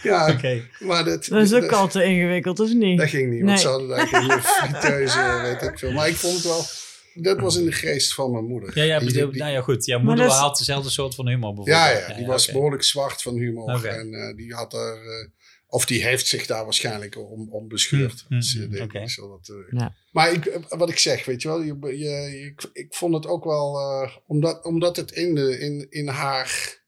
ja, 0.02 0.30
Oké. 0.30 0.62
maar 0.78 1.04
dat, 1.04 1.24
Dat 1.24 1.42
is 1.42 1.52
ook 1.54 1.60
dat, 1.60 1.72
al 1.72 1.88
te 1.88 2.04
ingewikkeld, 2.04 2.60
of 2.60 2.72
niet? 2.72 2.98
dat 2.98 3.08
ging 3.08 3.30
niet, 3.30 3.38
want 3.42 3.50
Nee. 3.52 3.60
ze 3.60 3.68
hadden 3.68 3.88
daar 3.88 4.06
geen 4.06 4.42
friteuse, 4.52 5.40
weet 5.42 5.70
ik 5.70 5.78
veel. 5.78 5.92
Maar 5.92 6.08
ik 6.08 6.14
vond 6.16 6.34
het 6.34 6.42
wel, 6.44 6.64
dat 7.14 7.40
was 7.40 7.56
in 7.56 7.64
de 7.64 7.72
geest 7.72 8.14
van 8.14 8.30
mijn 8.30 8.44
moeder. 8.44 8.70
Ja, 8.78 8.82
ja, 8.84 8.98
Die- 8.98 9.12
die- 9.12 9.26
nou 9.40 9.52
ja, 9.52 9.60
goed. 9.60 9.84
Jouw 9.84 10.00
moeder 10.00 10.26
is- 10.26 10.32
had 10.32 10.58
dezelfde 10.58 10.90
soort 10.90 11.14
van 11.14 11.28
humor 11.28 11.48
Ja, 11.48 11.54
bijvoorbeeld. 11.54 12.08
ja, 12.08 12.14
die 12.16 12.26
was 12.26 12.46
behoorlijk 12.52 12.82
zwart 12.82 13.22
van 13.22 13.34
humor. 13.34 13.74
Oké. 13.76 13.88
En 13.88 14.14
eh, 14.14 14.36
die 14.36 14.54
had 14.54 14.72
er, 14.74 14.96
eh, 14.96 15.28
of 15.68 15.86
die 15.86 16.02
heeft 16.04 16.26
zich 16.26 16.46
daar 16.46 16.64
waarschijnlijk 16.64 17.16
om, 17.30 17.48
om 17.50 17.68
bescheurd. 17.68 18.24
Hm, 18.28 18.34
hm, 18.34 18.38
Dus, 18.40 18.56
eh, 18.56 18.82
hm, 19.02 19.06
zo 19.06 19.28
dat, 19.28 19.48
eh, 19.48 19.78
Ja. 19.80 19.94
Maar 20.12 20.32
ik, 20.32 20.46
eh, 20.46 20.62
wat 20.68 20.90
ik 20.90 20.98
zeg, 20.98 21.24
weet 21.24 21.42
je 21.42 21.48
wel, 21.48 21.62
je, 21.62 21.98
je, 21.98 22.44
ik, 22.46 22.70
ik 22.72 22.94
vond 22.94 23.14
het 23.14 23.26
ook 23.26 23.44
wel, 23.44 23.78
eh, 23.80 24.16
omdat, 24.26 24.64
omdat 24.64 24.96
het 24.96 25.10
in, 25.12 25.34
de, 25.34 25.58
in, 25.58 25.86
in 25.90 26.08
haar, 26.08 26.78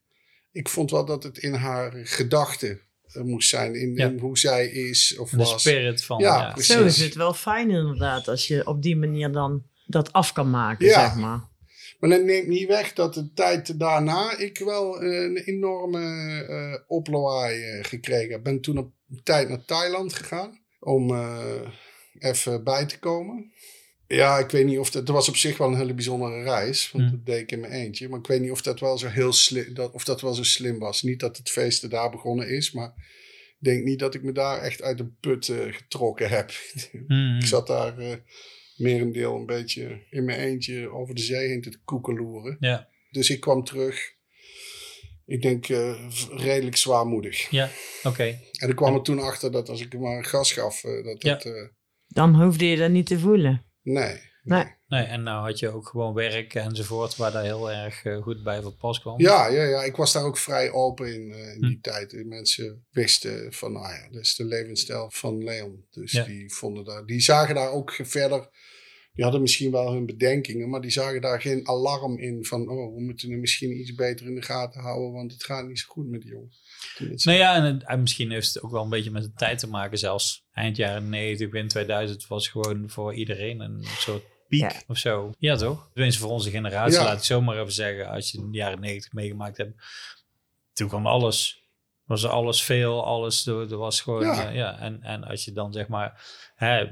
ik 0.52 0.68
vond 0.68 0.90
wel 0.90 1.04
dat 1.04 1.22
het 1.22 1.38
in 1.38 1.54
haar 1.54 1.92
gedachten 2.06 2.80
moest 3.22 3.48
zijn, 3.48 3.74
in, 3.74 3.94
Ja. 3.94 4.06
in 4.08 4.18
hoe 4.18 4.38
zij 4.38 4.66
is 4.68 5.16
of 5.18 5.30
De 5.30 5.36
was. 5.36 5.60
spirit 5.60 6.04
van... 6.04 6.18
Ja, 6.20 6.38
Ja, 6.40 6.52
precies. 6.52 6.74
Zo 6.74 6.84
is 6.84 7.00
het 7.00 7.14
wel 7.14 7.34
fijn 7.34 7.70
inderdaad, 7.70 8.28
als 8.28 8.46
je 8.46 8.66
op 8.66 8.82
die 8.82 8.96
manier 8.96 9.32
dan 9.32 9.62
dat 9.86 10.12
af 10.12 10.32
kan 10.32 10.50
maken, 10.50 10.86
Ja. 10.86 11.00
zeg 11.08 11.14
maar. 11.18 11.40
Maar 11.98 12.10
dat 12.10 12.22
neemt 12.22 12.46
niet 12.46 12.68
weg 12.68 12.92
dat 12.92 13.14
de 13.14 13.32
tijd 13.32 13.78
daarna 13.78 14.36
ik 14.36 14.58
wel 14.58 15.02
eh, 15.02 15.22
een 15.22 15.36
enorme 15.36 16.00
eh 16.48 16.80
oplawaai 16.86 17.62
eh, 17.62 17.84
gekregen 17.84 18.32
heb. 18.32 18.42
Ben 18.42 18.60
toen 18.60 18.78
op 18.78 18.92
een 19.10 19.20
tijd 19.22 19.48
naar 19.48 19.64
Thailand 19.64 20.14
gegaan 20.14 20.58
om 20.80 21.16
even 22.18 22.64
bij 22.64 22.86
te 22.86 22.98
komen. 22.98 23.52
Ja, 24.06 24.38
ik 24.38 24.50
weet 24.50 24.66
niet 24.66 24.78
of 24.78 24.90
dat... 24.90 25.02
Het 25.02 25.10
was 25.10 25.28
op 25.28 25.36
zich 25.36 25.56
wel 25.56 25.68
een 25.68 25.76
hele 25.76 25.94
bijzondere 25.94 26.42
reis. 26.42 26.90
Want 26.92 27.04
Hmm. 27.04 27.16
dat 27.16 27.26
deed 27.26 27.40
ik 27.40 27.52
in 27.52 27.60
mijn 27.60 27.72
eentje. 27.72 28.08
Maar 28.08 28.18
ik 28.18 28.26
weet 28.26 28.40
niet 28.40 28.50
of 28.50 28.62
dat 28.62 28.80
wel 28.80 28.98
zo 28.98 29.06
heel 29.06 29.32
slim... 29.32 29.74
Dat, 29.74 29.92
of 29.92 30.04
dat 30.04 30.20
wel 30.20 30.34
zo 30.34 30.42
slim 30.42 30.78
was. 30.78 31.02
Niet 31.02 31.20
dat 31.20 31.36
het 31.36 31.50
feesten 31.50 31.90
daar 31.90 32.10
begonnen 32.10 32.48
is. 32.48 32.72
Maar 32.72 32.92
ik 33.48 33.64
denk 33.64 33.84
niet 33.84 33.98
dat 33.98 34.14
ik 34.14 34.22
me 34.22 34.32
daar 34.32 34.60
echt 34.60 34.82
uit 34.82 34.98
de 34.98 35.06
put 35.20 35.52
getrokken 35.70 36.28
heb. 36.28 36.52
Mhm. 36.92 37.36
Ik 37.40 37.46
zat 37.46 37.66
daar 37.66 38.20
merendeel 38.78 39.36
een 39.36 39.46
beetje 39.46 40.06
in 40.10 40.24
mijn 40.24 40.38
eentje 40.40 40.88
over 40.90 41.14
de 41.14 41.20
zee 41.20 41.48
heen 41.48 41.60
te 41.62 41.78
koekeloeren. 41.84 42.56
Ja, 42.60 42.88
Dus 43.10 43.30
ik 43.30 43.40
kwam 43.40 43.64
terug, 43.64 44.12
ik 45.26 45.42
denk 45.42 45.68
eh, 45.68 46.10
redelijk 46.30 46.76
zwaarmoedig. 46.76 47.50
ja, 47.50 47.70
oké. 48.02 48.38
En 48.58 48.68
ik 48.68 48.76
kwam 48.76 48.94
er 48.94 49.02
toen 49.02 49.18
achter 49.18 49.52
dat 49.52 49.68
als 49.68 49.80
ik 49.80 49.92
hem 49.92 50.00
maar 50.00 50.24
gas 50.24 50.52
gaf, 50.52 50.84
eh, 50.84 51.04
dat 51.04 51.22
Ja. 51.22 51.32
dat... 51.32 51.44
eh, 51.44 51.52
Dan 52.06 52.42
hoefde 52.42 52.66
je 52.66 52.76
dat 52.76 52.90
niet 52.90 53.06
te 53.06 53.18
voelen. 53.18 53.64
nee. 53.82 54.26
Nee. 54.42 54.64
Nee, 54.64 54.72
en 54.88 55.22
nou 55.22 55.46
had 55.46 55.58
je 55.58 55.68
ook 55.68 55.88
gewoon 55.88 56.14
werk 56.14 56.54
enzovoort, 56.54 57.16
waar 57.16 57.32
daar 57.32 57.42
heel 57.44 57.70
erg 57.72 58.04
eh, 58.04 58.22
goed 58.22 58.42
bij 58.42 58.62
van 58.62 58.76
pas 58.76 59.00
kwam. 59.00 59.20
Ja, 59.20 59.46
ja, 59.48 59.62
ja, 59.64 59.82
ik 59.82 59.96
was 59.96 60.12
daar 60.12 60.24
ook 60.24 60.38
vrij 60.38 60.70
open 60.72 61.14
in, 61.14 61.32
eh, 61.32 61.54
in 61.54 61.60
die 61.60 61.70
Hm. 61.74 61.80
tijd. 61.80 62.12
En 62.12 62.28
mensen 62.28 62.86
wisten 62.90 63.52
van, 63.52 63.72
nou 63.72 63.86
ja, 63.94 64.08
dat 64.10 64.22
is 64.22 64.34
de 64.36 64.44
levensstijl 64.44 65.10
van 65.10 65.44
Leon. 65.44 65.84
Dus 65.90 66.12
Ja. 66.12 66.24
die 66.24 66.52
vonden 66.54 66.84
daar, 66.84 67.06
die 67.06 67.20
zagen 67.20 67.54
daar 67.54 67.70
ook 67.70 67.92
verder, 68.02 68.48
die 69.12 69.24
hadden 69.24 69.42
misschien 69.42 69.70
wel 69.70 69.92
hun 69.92 70.06
bedenkingen, 70.06 70.68
maar 70.68 70.80
die 70.80 70.90
zagen 70.90 71.20
daar 71.20 71.40
geen 71.40 71.68
alarm 71.68 72.18
in 72.18 72.44
van, 72.44 72.68
oh, 72.68 72.94
we 72.94 73.00
moeten 73.00 73.30
hem 73.30 73.40
misschien 73.40 73.80
iets 73.80 73.94
beter 73.94 74.26
in 74.26 74.34
de 74.34 74.42
gaten 74.42 74.80
houden, 74.80 75.12
want 75.12 75.32
het 75.32 75.44
gaat 75.44 75.66
niet 75.66 75.78
zo 75.78 75.86
goed 75.88 76.08
met 76.08 76.20
die 76.22 76.30
jongen. 76.30 76.52
Tenminste, 76.96 77.28
Nou 77.28 77.40
ja, 77.40 77.54
en, 77.54 77.62
het- 77.74 77.84
en 77.86 78.00
misschien 78.00 78.30
heeft 78.30 78.54
het 78.54 78.62
ook 78.62 78.70
wel 78.70 78.82
een 78.82 78.88
beetje 78.90 79.10
met 79.10 79.22
de 79.22 79.32
tijd 79.32 79.58
te 79.58 79.68
maken. 79.68 79.98
Zelfs 79.98 80.46
eind 80.52 80.76
jaren 80.76 81.08
90, 81.08 81.48
begin 81.50 81.68
2000 81.68 82.26
was 82.26 82.48
gewoon 82.48 82.90
voor 82.90 83.14
iedereen 83.14 83.60
een 83.60 83.84
soort 83.84 84.24
piek 84.48 84.60
Ja. 84.60 84.82
of 84.86 84.98
zo. 84.98 85.32
Ja, 85.38 85.56
toch? 85.56 85.90
Tenminste 85.92 86.20
voor 86.22 86.30
onze 86.30 86.50
generatie, 86.50 86.98
Ja. 86.98 87.04
laat 87.04 87.18
ik 87.18 87.24
zo 87.24 87.40
maar 87.40 87.58
even 87.58 87.72
zeggen. 87.72 88.08
Als 88.08 88.30
je 88.30 88.38
de 88.38 88.56
jaren 88.56 88.80
90 88.80 89.12
meegemaakt 89.12 89.56
hebt, 89.56 89.82
toen 90.72 90.88
kwam 90.88 91.06
alles. 91.06 91.62
Was 92.04 92.22
er 92.22 92.30
alles 92.30 92.62
veel, 92.62 93.04
alles, 93.04 93.46
er, 93.46 93.70
er 93.72 93.76
was 93.76 94.00
gewoon, 94.00 94.22
Ja. 94.22 94.42
ja. 94.42 94.48
ja. 94.50 94.78
En, 94.78 95.02
en 95.02 95.24
als 95.24 95.44
je 95.44 95.52
dan 95.52 95.72
zeg 95.72 95.88
maar, 95.88 96.24
hè, 96.54 96.82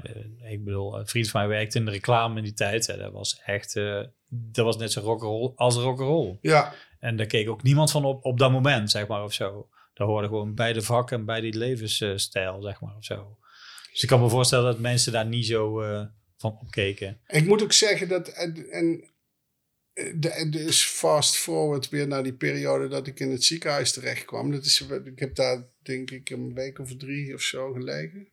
ik 0.49 0.63
bedoel, 0.63 0.99
een 0.99 1.07
vriend 1.07 1.29
van 1.29 1.39
mij 1.39 1.49
werkte 1.49 1.77
in 1.77 1.85
de 1.85 1.91
reclame 1.91 2.37
in 2.37 2.43
die 2.43 2.53
tijd. 2.53 2.87
Hè, 2.87 2.97
dat 2.97 3.11
was 3.11 3.41
echt, 3.45 3.75
eh, 3.75 4.01
dat 4.29 4.65
was 4.65 4.77
net 4.77 4.91
zo 4.91 5.01
rock'n'roll 5.01 5.51
als 5.55 5.75
rock'n'roll. 5.75 6.37
ja, 6.41 6.73
En 6.99 7.15
daar 7.17 7.25
keek 7.25 7.49
ook 7.49 7.63
niemand 7.63 7.91
van 7.91 8.05
op 8.05 8.25
op 8.25 8.39
dat 8.39 8.51
moment, 8.51 8.91
zeg 8.91 9.07
maar, 9.07 9.23
of 9.23 9.33
zo. 9.33 9.67
Daar 9.93 10.07
hoorde 10.07 10.27
gewoon 10.27 10.53
bij 10.55 10.73
de 10.73 10.81
vak 10.81 11.11
en 11.11 11.25
bij 11.25 11.41
die 11.41 11.57
levensstijl, 11.57 12.61
zeg 12.61 12.81
maar, 12.81 12.95
of 12.97 13.03
zo. 13.05 13.37
Dus 13.91 14.03
ik 14.03 14.09
kan 14.09 14.21
me 14.21 14.29
voorstellen 14.29 14.65
dat 14.65 14.79
mensen 14.79 15.11
daar 15.11 15.25
niet 15.25 15.45
zo 15.45 15.81
eh, 15.81 16.05
van 16.37 16.57
opkeken. 16.61 17.19
Ik 17.27 17.45
moet 17.45 17.63
ook 17.63 17.73
zeggen 17.73 18.07
dat, 18.07 18.27
en, 18.27 18.69
en 18.69 19.11
eh, 19.93 20.13
de- 20.15 20.49
dus 20.49 20.85
fast 20.85 21.35
forward 21.37 21.89
weer 21.89 22.07
naar 22.07 22.23
die 22.23 22.33
periode 22.35 22.87
dat 22.87 23.07
ik 23.07 23.19
in 23.19 23.31
het 23.31 23.43
ziekenhuis 23.43 23.91
terecht 23.93 24.25
kwam. 24.25 24.51
Dat 24.51 24.65
is, 24.65 24.85
ik 25.05 25.19
heb 25.19 25.35
daar 25.35 25.67
denk 25.81 26.11
ik 26.11 26.29
een 26.29 26.53
week 26.53 26.79
of 26.79 26.95
drie 26.97 27.33
of 27.33 27.41
zo 27.41 27.71
gelegen. 27.71 28.31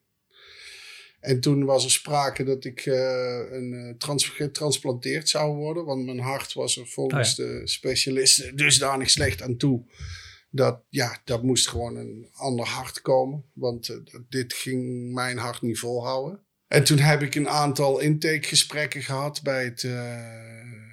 En 1.20 1.40
toen 1.40 1.64
was 1.64 1.84
er 1.84 1.90
sprake 1.90 2.44
dat 2.44 2.64
ik 2.64 2.86
eh, 2.86 3.38
een, 3.50 3.72
eh, 3.74 3.94
trans, 3.98 4.28
getransplanteerd 4.28 5.28
zou 5.28 5.54
worden. 5.56 5.84
Want 5.84 6.04
mijn 6.04 6.18
hart 6.20 6.52
was 6.52 6.76
er 6.76 6.86
volgens 6.86 7.34
de 7.36 7.60
specialisten 7.64 8.56
dusdanig 8.56 9.10
slecht 9.10 9.42
aan 9.42 9.56
toe. 9.56 9.84
Dat 10.50 10.82
ja, 10.88 11.20
dat 11.24 11.42
moest 11.42 11.68
gewoon 11.68 11.96
een 11.96 12.28
ander 12.32 12.66
hart 12.66 13.00
komen. 13.00 13.44
Want 13.52 13.88
eh, 13.88 13.96
dit 14.28 14.52
ging 14.52 15.12
mijn 15.12 15.38
hart 15.38 15.62
niet 15.62 15.78
volhouden. 15.78 16.43
En 16.74 16.84
toen 16.84 16.98
heb 16.98 17.22
ik 17.22 17.34
een 17.34 17.48
aantal 17.48 18.00
intakegesprekken 18.00 19.02
gehad 19.02 19.42
bij 19.42 19.64
het 19.64 19.84
eh, 19.84 20.24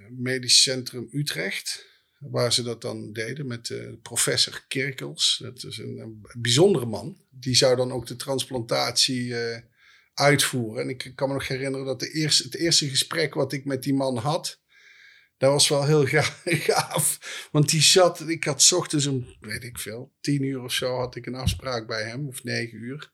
medisch 0.10 0.62
centrum 0.62 1.08
Utrecht. 1.12 1.86
waar 2.20 2.54
ze 2.54 2.64
dat 2.64 2.82
dan 2.82 3.14
deden 3.14 3.48
met 3.48 3.70
eh, 3.70 3.78
professor 4.02 4.66
Kirkels. 4.68 5.40
Dat 5.44 5.64
is 5.64 5.78
een, 5.78 6.26
bijzondere 6.38 6.86
man. 6.86 7.22
Die 7.30 7.56
zou 7.56 7.76
dan 7.76 7.92
ook 7.92 8.08
de 8.08 8.16
transplantatie 8.16 9.38
eh, 9.38 9.62
uitvoeren. 10.14 10.84
En 10.84 10.90
ik 10.90 11.12
kan 11.16 11.28
me 11.28 11.34
nog 11.34 11.48
herinneren 11.48 11.86
dat 11.86 12.00
de 12.00 12.12
eerste, 12.12 12.44
het 12.44 12.56
eerste 12.56 12.90
gesprek 12.90 13.34
wat 13.34 13.54
ik 13.54 13.66
met 13.66 13.84
die 13.84 13.94
man 13.94 14.18
had, 14.18 14.62
dat 15.38 15.52
was 15.52 15.68
wel 15.68 15.86
heel 15.86 16.06
ga- 16.06 16.36
gaaf. 16.72 17.20
Want 17.52 17.70
die 17.70 17.82
zat, 17.82 18.30
ik 18.30 18.44
had 18.44 18.72
ochtends 18.72 19.06
om, 19.06 19.36
weet 19.40 19.64
ik 19.64 19.80
veel, 19.80 20.14
tien 20.20 20.44
uur 20.44 20.62
of 20.62 20.74
zo 20.74 20.98
had 20.98 21.16
ik 21.16 21.26
een 21.26 21.36
afspraak 21.36 21.88
bij 21.88 22.04
hem, 22.04 22.28
of 22.28 22.44
negen 22.44 22.78
uur. 22.78 23.12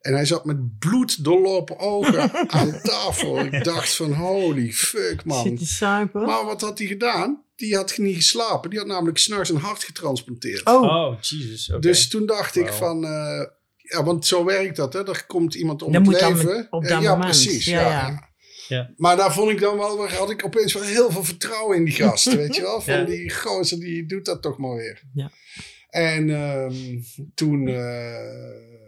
En 0.00 0.12
hij 0.14 0.24
zat 0.24 0.44
met 0.44 0.78
bloed 0.78 1.24
doorlopen 1.24 1.78
ogen 1.78 2.30
aan 2.50 2.80
tafel. 2.82 3.40
Ik 3.40 3.64
dacht 3.64 3.94
van 3.96 4.12
holy 4.12 4.72
fuck 4.72 5.24
man. 5.24 5.42
Zit 5.46 5.58
te 5.58 5.66
suipen. 5.66 6.22
Maar 6.26 6.44
wat 6.44 6.60
had 6.60 6.78
hij 6.78 6.86
gedaan? 6.86 7.42
Die 7.56 7.76
had 7.76 7.98
niet 7.98 8.16
geslapen. 8.16 8.70
Die 8.70 8.78
had 8.78 8.88
namelijk 8.88 9.18
s'nachts 9.18 9.50
een 9.50 9.56
hart 9.56 9.84
getransplanteerd. 9.84 10.66
Oh, 10.66 10.82
Oh, 10.82 11.20
Jesus. 11.20 11.70
oké. 11.70 11.80
Dus 11.80 12.08
toen 12.08 12.26
dacht 12.26 12.56
ik 12.56 12.68
van... 12.68 13.04
eh, 13.04 13.44
ja, 13.76 14.04
want 14.04 14.26
zo 14.26 14.44
werkt 14.44 14.76
dat. 14.76 14.92
Hè? 14.92 15.08
Er 15.08 15.24
komt 15.26 15.54
iemand 15.54 15.82
om 15.82 15.94
het 15.94 16.02
moet 16.02 16.20
dan 16.20 16.32
leven. 16.36 16.56
met- 16.56 16.66
op 16.70 16.82
Eh, 16.84 16.88
dat 16.90 17.02
ja, 17.02 17.10
moment. 17.10 17.30
precies. 17.30 17.64
Ja, 17.64 17.80
Ja, 17.80 17.88
ja. 17.88 18.06
ja. 18.08 18.28
Ja. 18.68 18.90
Maar 18.96 19.16
daar 19.16 19.32
vond 19.32 19.50
ik 19.50 19.60
dan 19.60 19.76
wel... 19.76 20.08
had 20.08 20.30
ik 20.30 20.44
opeens 20.44 20.72
wel 20.72 20.82
heel 20.82 21.10
veel 21.10 21.24
vertrouwen 21.24 21.76
in 21.76 21.84
die 21.84 21.94
gast. 21.94 22.34
weet 22.34 22.54
je 22.54 22.62
wel? 22.62 22.80
Van 22.80 22.94
Ja. 22.94 23.04
die 23.04 23.30
gozer, 23.34 23.80
die 23.80 24.06
doet 24.06 24.24
dat 24.24 24.42
toch 24.42 24.58
maar 24.58 24.74
weer. 24.76 25.02
Ja. 25.14 25.30
En 25.88 26.30
ehm, 26.30 26.74
toen... 27.34 27.68
eh, 27.68 28.78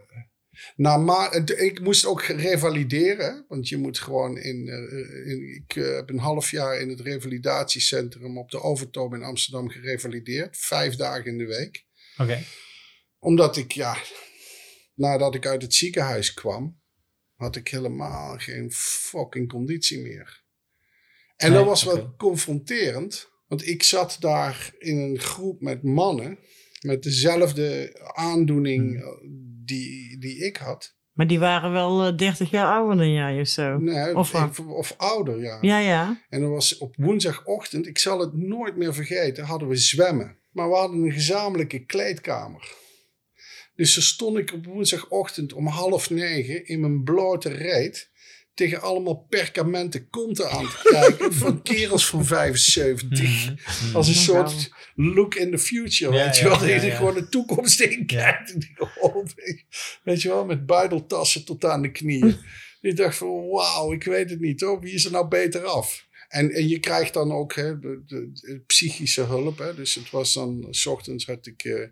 na 0.76 0.96
ma 0.96 1.30
het- 1.30 1.60
ik 1.60 1.80
moest 1.80 2.06
ook 2.06 2.22
revalideren. 2.22 3.44
Want 3.48 3.68
je 3.68 3.76
moet 3.76 3.98
gewoon 3.98 4.38
in... 4.38 4.68
eh, 4.68 5.30
in 5.32 5.54
ik 5.54 5.76
eh, 5.76 5.94
heb 5.94 6.08
een 6.08 6.18
half 6.18 6.50
jaar 6.50 6.80
in 6.80 6.88
het 6.88 7.00
revalidatiecentrum 7.00 8.38
op 8.38 8.50
de 8.50 8.60
Overtoom 8.62 9.14
in 9.14 9.22
Amsterdam 9.22 9.68
gerevalideerd. 9.68 10.56
Vijf 10.58 10.94
dagen 10.96 11.24
in 11.24 11.38
de 11.38 11.46
week. 11.46 11.84
Oké. 12.16 12.42
Omdat 13.18 13.56
ik, 13.56 13.72
ja... 13.72 13.96
Nadat 14.94 15.34
ik 15.34 15.46
uit 15.46 15.62
het 15.62 15.74
ziekenhuis 15.74 16.34
kwam... 16.34 16.80
had 17.34 17.56
ik 17.56 17.68
helemaal 17.68 18.38
geen 18.38 18.72
fucking 18.72 19.48
conditie 19.48 20.00
meer. 20.00 20.42
En 21.36 21.48
Nee, 21.50 21.58
dat 21.58 21.66
was 21.68 21.82
wel 21.84 21.98
oké. 22.00 22.16
confronterend. 22.16 23.28
Want 23.46 23.66
ik 23.66 23.82
zat 23.82 24.16
daar 24.20 24.74
in 24.78 24.96
een 24.98 25.18
groep 25.18 25.60
met 25.60 25.82
mannen... 25.82 26.38
met 26.80 27.02
dezelfde 27.02 27.98
aandoening 28.14 29.00
Hmm. 29.02 29.51
Eh, 29.62 29.66
die, 29.66 30.18
die 30.18 30.36
ik 30.46 30.56
had. 30.56 30.96
maar 31.12 31.26
die 31.26 31.38
waren 31.38 31.72
wel 31.72 32.06
eh, 32.06 32.16
30 32.16 32.50
jaar 32.50 32.66
ouder 32.66 32.96
dan 32.96 33.12
jij 33.12 33.40
of 33.40 33.48
zo. 33.48 33.78
Nee, 33.78 34.16
Of 34.16 34.34
ik- 34.34 34.68
of 34.68 34.94
ouder, 34.96 35.40
ja. 35.40 35.58
Ja, 35.60 35.78
ja. 35.78 36.22
En 36.28 36.40
dat 36.40 36.50
was 36.50 36.78
op 36.78 36.94
woensdagochtend, 36.98 37.86
ik 37.86 37.98
zal 37.98 38.20
het 38.20 38.32
nooit 38.34 38.76
meer 38.76 38.94
vergeten, 38.94 39.44
hadden 39.44 39.68
we 39.68 39.76
zwemmen. 39.76 40.36
Maar 40.50 40.68
we 40.68 40.74
hadden 40.76 41.02
een 41.02 41.12
gezamenlijke 41.12 41.84
kleedkamer. 41.84 42.70
Dus 43.74 43.92
zo 43.94 44.00
stond 44.00 44.38
ik 44.38 44.52
op 44.52 44.66
woensdagochtend 44.66 45.52
om 45.52 45.66
half 45.66 46.10
negen 46.10 46.66
in 46.66 46.80
mijn 46.80 47.02
blote 47.02 47.48
reet 47.48 48.10
tegen 48.54 48.80
allemaal 48.80 49.26
perkamenten 49.28 50.08
konten 50.10 50.50
aan 50.50 50.64
te 50.68 50.88
kijken 50.90 51.32
van 51.42 51.62
kerels 51.62 52.06
van 52.06 52.24
75. 52.24 53.22
Mhm, 53.24 53.54
mhm. 53.86 53.96
Als 53.96 54.08
een 54.08 54.14
soort 54.14 54.70
look 54.94 55.34
in 55.34 55.50
the 55.50 55.58
future, 55.58 56.14
Ja, 56.14 56.24
weet 56.24 56.36
je 56.36 56.42
ja, 56.42 56.48
wel. 56.48 56.58
Dat 56.58 56.68
ja, 56.68 56.82
je 56.82 56.90
gewoon 56.90 57.14
de 57.14 57.28
toekomst 57.28 57.80
in 57.80 58.06
kijkt. 58.06 58.56
Weet 60.02 60.22
je 60.22 60.28
wel, 60.28 60.44
met 60.44 60.66
buideltassen 60.66 61.44
tot 61.44 61.64
aan 61.64 61.82
de 61.82 61.90
knieën. 61.92 62.36
ik 62.80 62.96
dacht 62.96 63.16
van, 63.16 63.48
wauw, 63.48 63.92
ik 63.92 64.04
weet 64.04 64.30
het 64.30 64.40
niet 64.40 64.60
hoor. 64.60 64.80
Wie 64.80 64.94
is 64.94 65.04
er 65.04 65.10
nou 65.12 65.28
beter 65.28 65.64
af? 65.64 66.06
En, 66.28 66.50
en 66.50 66.68
je 66.68 66.78
krijgt 66.78 67.12
dan 67.14 67.32
ook 67.32 67.54
hè, 67.54 67.78
de, 67.78 68.02
de- 68.06 68.30
de 68.32 68.62
psychische 68.66 69.22
hulp. 69.22 69.58
Hè. 69.58 69.74
Dus 69.74 69.94
het 69.94 70.10
was 70.10 70.32
dan, 70.32 70.66
s 70.70 70.86
ochtends 70.86 71.26
had 71.26 71.46
ik 71.46 71.64
eh, 71.64 71.88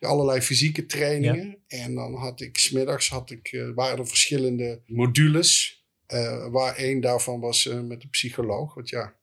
allerlei 0.00 0.40
fysieke 0.40 0.86
trainingen. 0.86 1.58
En 1.66 1.94
dan 1.94 2.14
had 2.14 2.40
ik, 2.40 2.58
smiddags 2.58 3.08
had 3.08 3.30
ik, 3.30 3.48
eh, 3.52 3.70
waren 3.74 3.98
er 3.98 4.06
verschillende 4.06 4.82
modules. 4.86 5.78
eh, 6.06 6.46
waar 6.50 6.76
één 6.76 7.00
daarvan 7.00 7.40
was 7.40 7.66
eh, 7.66 7.80
met 7.80 8.02
een 8.02 8.10
psycholoog. 8.10 8.74
Want 8.74 8.88
ja, 8.88 9.16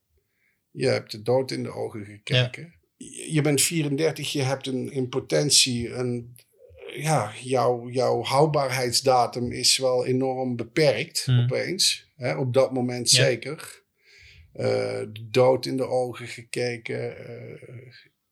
je 0.71 0.87
hebt 0.87 1.11
de 1.11 1.21
dood 1.21 1.51
in 1.51 1.63
de 1.63 1.71
ogen 1.71 2.05
gekeken. 2.05 2.73
Je- 2.97 3.33
Je 3.33 3.41
bent 3.41 3.61
34, 3.61 4.31
je 4.31 4.41
hebt 4.41 4.67
een, 4.67 4.91
in 4.91 5.09
potentie 5.09 5.89
een... 5.93 6.35
Ja, 6.95 7.31
jouw, 7.43 7.89
jouw 7.89 8.21
houdbaarheidsdatum 8.23 9.51
is 9.51 9.77
wel 9.77 10.05
enorm 10.05 10.55
beperkt 10.55 11.25
Hmm. 11.25 11.39
opeens. 11.43 12.11
Hè, 12.15 12.35
op 12.37 12.53
dat 12.53 12.73
moment 12.73 13.11
Ja. 13.11 13.23
zeker. 13.23 13.83
De 14.53 15.27
dood 15.31 15.65
in 15.65 15.77
de 15.77 15.85
ogen 15.87 16.27
gekeken. 16.27 17.15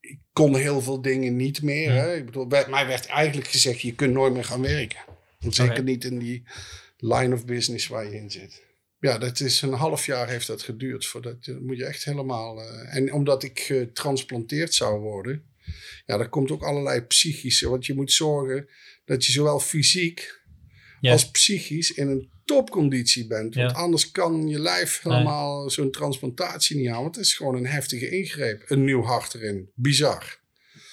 Ik 0.09 0.17
kon 0.33 0.55
heel 0.55 0.81
veel 0.81 1.01
dingen 1.01 1.35
niet 1.35 1.61
meer. 1.61 1.91
Hè? 1.91 2.15
Ik 2.15 2.25
bedoel, 2.25 2.47
bij- 2.47 2.65
mij 2.69 2.87
werd 2.87 3.05
eigenlijk 3.05 3.47
gezegd, 3.47 3.81
je 3.81 3.95
kunt 3.95 4.13
nooit 4.13 4.33
meer 4.33 4.43
gaan 4.45 4.61
werken. 4.61 4.99
Zeker 5.39 5.71
Oké. 5.73 5.81
niet 5.83 6.03
in 6.03 6.19
die 6.19 6.43
line 6.97 7.33
of 7.35 7.45
business 7.45 7.87
waar 7.87 8.05
je 8.05 8.15
in 8.15 8.31
zit. 8.31 8.63
Ja, 8.99 9.17
dat 9.17 9.39
is 9.39 9.61
een 9.61 9.73
half 9.73 10.05
jaar 10.05 10.29
heeft 10.29 10.47
dat 10.47 10.61
geduurd. 10.61 11.05
Voordat 11.05 11.45
je, 11.45 11.59
moet 11.61 11.77
je 11.77 11.85
echt 11.85 12.03
helemaal. 12.03 12.61
eh, 12.61 12.95
en 12.95 13.13
omdat 13.13 13.43
ik 13.43 13.59
getransplanteerd 13.59 14.73
zou 14.73 14.99
worden, 14.99 15.43
ja, 16.05 16.17
daar 16.17 16.29
komt 16.29 16.51
ook 16.51 16.63
allerlei 16.63 17.01
psychische. 17.01 17.69
Want 17.69 17.85
je 17.85 17.93
moet 17.95 18.11
zorgen 18.11 18.69
dat 19.05 19.25
je 19.25 19.31
zowel 19.31 19.59
fysiek 19.59 20.41
Ja. 21.05 21.11
als 21.11 21.31
psychisch 21.31 21.91
in 21.91 22.07
een 22.07 22.29
topconditie 22.45 23.27
bent. 23.27 23.55
Want 23.55 23.71
Ja. 23.71 23.77
anders 23.77 24.11
kan 24.11 24.47
je 24.47 24.59
lijf 24.59 24.99
helemaal 25.01 25.69
zo'n 25.69 25.91
transplantatie 25.91 26.77
niet 26.77 26.89
aan. 26.89 27.01
Want 27.01 27.15
het 27.15 27.25
is 27.25 27.33
gewoon 27.33 27.55
een 27.55 27.65
heftige 27.67 28.09
ingreep. 28.09 28.63
Een 28.67 28.83
nieuw 28.83 29.01
hart 29.03 29.33
erin. 29.33 29.69
Bizar. 29.75 30.43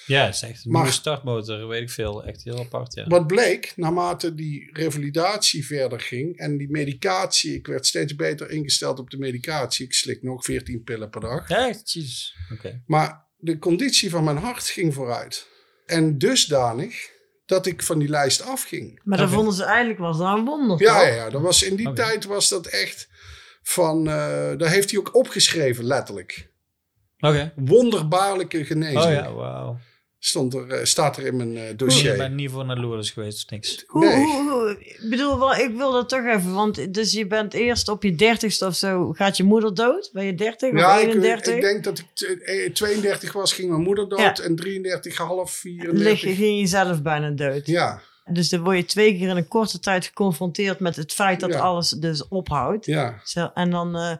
Ja, 0.05 0.25
het 0.25 0.35
is 0.35 0.41
echt 0.41 0.65
een 0.65 0.71
Maar- 0.71 0.81
nieuwe 0.81 0.95
startmotor, 0.97 1.67
weet 1.67 1.81
ik 1.81 1.89
veel. 1.89 2.23
Echt 2.23 2.43
heel 2.43 2.59
apart, 2.59 2.93
ja. 2.93 3.07
Wat 3.07 3.27
bleek, 3.27 3.73
naarmate 3.75 4.35
die 4.35 4.69
revalidatie 4.73 5.65
verder 5.65 5.99
ging 5.99 6.37
en 6.37 6.57
die 6.57 6.69
medicatie, 6.69 7.53
ik 7.55 7.67
werd 7.67 7.85
steeds 7.85 8.15
beter 8.15 8.49
ingesteld 8.49 8.99
op 8.99 9.09
de 9.09 9.17
medicatie. 9.17 9.85
Ik 9.85 9.93
slik 9.93 10.23
nog 10.23 10.43
14 10.45 10.83
pillen 10.83 11.09
per 11.09 11.21
dag. 11.21 11.49
Echt? 11.49 11.91
Jezus. 11.91 12.35
Oké. 12.53 12.81
Maar 12.85 13.25
de 13.37 13.57
conditie 13.59 14.09
van 14.09 14.23
mijn 14.23 14.37
hart 14.37 14.63
ging 14.63 14.93
vooruit. 14.93 15.47
En 15.85 16.17
dusdanig 16.17 17.09
dat 17.53 17.65
ik 17.65 17.83
van 17.83 17.99
die 17.99 18.09
lijst 18.09 18.41
afging. 18.41 18.99
Maar 19.03 19.17
dan 19.17 19.29
vonden 19.29 19.53
ze 19.53 19.63
eigenlijk 19.63 19.99
was 19.99 20.17
dat 20.17 20.37
een 20.37 20.45
wonder. 20.45 20.81
Ja, 20.81 20.93
toch? 20.93 21.07
ja, 21.07 21.13
ja 21.13 21.29
dat 21.29 21.41
was, 21.41 21.63
in 21.63 21.75
die 21.75 21.93
tijd 21.93 22.25
was 22.25 22.49
dat 22.49 22.65
echt 22.65 23.07
van, 23.61 24.07
eh 24.07 24.13
daar 24.57 24.69
heeft 24.69 24.91
hij 24.91 24.99
ook 24.99 25.15
opgeschreven, 25.15 25.83
letterlijk. 25.83 26.51
Oké. 27.19 27.53
Wonderbaarlijke 27.55 28.65
genezing. 28.65 29.03
Oh 29.03 29.11
ja, 29.11 29.33
wauw. 29.33 29.77
Stond 30.25 30.53
er, 30.53 30.69
eh, 30.69 30.83
staat 30.85 31.17
er 31.17 31.25
in 31.25 31.35
mijn 31.35 31.57
eh, 31.57 31.67
Je 31.67 31.75
dossier. 31.75 32.17
bent 32.17 32.35
niet 32.35 32.51
voor 32.51 32.65
naar 32.65 32.77
Lourdes 32.79 33.11
geweest 33.11 33.43
of 33.45 33.49
niks. 33.51 33.83
Hoe, 33.87 34.05
Nee. 34.05 34.15
hoe, 34.15 34.49
hoe- 34.51 34.77
ik 34.79 35.09
bedoel, 35.09 35.39
wel, 35.39 35.55
ik 35.55 35.71
wil 35.75 35.91
dat 35.91 36.09
toch 36.09 36.25
even, 36.25 36.53
want 36.53 36.93
dus 36.93 37.11
je 37.11 37.27
bent 37.27 37.53
eerst 37.53 37.87
op 37.87 38.03
je 38.03 38.15
dertigste 38.15 38.65
of 38.65 38.75
zo, 38.75 39.11
gaat 39.11 39.37
je 39.37 39.43
moeder 39.43 39.73
dood? 39.73 40.09
Ben 40.13 40.25
je 40.25 40.35
30 40.35 40.71
Ja, 40.79 40.95
of 40.95 41.01
ik, 41.01 41.07
31? 41.07 41.55
ik 41.55 41.61
denk 41.61 41.83
dat 41.83 41.99
ik 41.99 42.05
t- 42.13 42.41
eh, 42.43 42.71
32 42.71 43.33
was, 43.33 43.53
ging 43.53 43.69
mijn 43.69 43.81
moeder 43.81 44.09
dood. 44.09 44.19
Ja. 44.19 44.35
En 44.43 44.55
33, 44.55 45.17
half, 45.17 45.63
Lig, 45.63 45.81
34. 45.81 46.35
ging 46.35 46.59
je 46.59 46.67
zelf 46.67 47.01
bijna 47.01 47.29
dood. 47.29 47.67
Ja, 47.67 48.01
Dus 48.25 48.49
dan 48.49 48.63
word 48.63 48.77
je 48.77 48.85
twee 48.85 49.17
keer 49.17 49.27
in 49.29 49.37
een 49.37 49.47
korte 49.47 49.79
tijd 49.79 50.05
geconfronteerd 50.05 50.79
met 50.79 50.95
het 50.95 51.13
feit 51.13 51.39
dat 51.39 51.53
Ja. 51.53 51.59
alles 51.59 51.89
dus 51.89 52.27
ophoudt. 52.27 52.85
ja, 52.85 53.19
Zo, 53.23 53.49
En 53.53 53.69
dan 53.69 53.95
eh, 53.95 54.15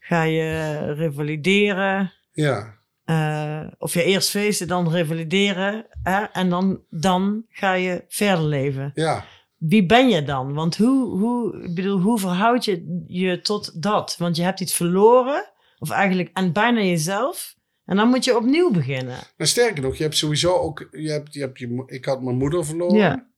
ga 0.00 0.22
je 0.22 0.76
revalideren. 0.94 2.12
ja. 2.32 2.76
Eh, 3.08 3.66
of 3.78 3.94
je 3.94 4.04
eerst 4.04 4.30
feesten, 4.30 4.68
dan 4.68 4.90
revalideren. 4.90 5.86
Hè? 6.02 6.22
En 6.24 6.50
dan, 6.50 6.80
dan 6.90 7.44
ga 7.48 7.72
je 7.72 8.04
verder 8.08 8.44
leven. 8.44 8.90
Ja, 8.94 9.24
Wie 9.56 9.86
ben 9.86 10.08
je 10.08 10.24
dan? 10.24 10.54
Want 10.54 10.76
hoe, 10.76 11.18
hoe, 11.18 11.62
ik 11.62 11.74
bedoel, 11.74 12.00
hoe 12.00 12.18
verhoud 12.18 12.64
je 12.64 13.04
je 13.06 13.40
tot 13.40 13.82
dat? 13.82 14.16
Want 14.18 14.36
je 14.36 14.42
hebt 14.42 14.60
iets 14.60 14.74
verloren, 14.74 15.50
of 15.78 15.90
eigenlijk 15.90 16.30
en 16.32 16.52
bijna 16.52 16.80
jezelf. 16.80 17.56
En 17.84 17.96
dan 17.96 18.08
moet 18.08 18.24
je 18.24 18.36
opnieuw 18.36 18.70
beginnen. 18.70 19.18
nou, 19.36 19.50
sterker 19.50 19.82
nog, 19.82 19.96
je 19.96 20.02
hebt 20.02 20.16
sowieso 20.16 20.56
ook... 20.56 20.88
Je 20.90 21.10
hebt, 21.10 21.34
je 21.34 21.40
hebt 21.40 21.58
je, 21.58 21.82
ik 21.86 22.04
had 22.04 22.22
mijn 22.22 22.36
moeder 22.36 22.64
verloren. 22.66 22.96
Ja. 22.96 23.28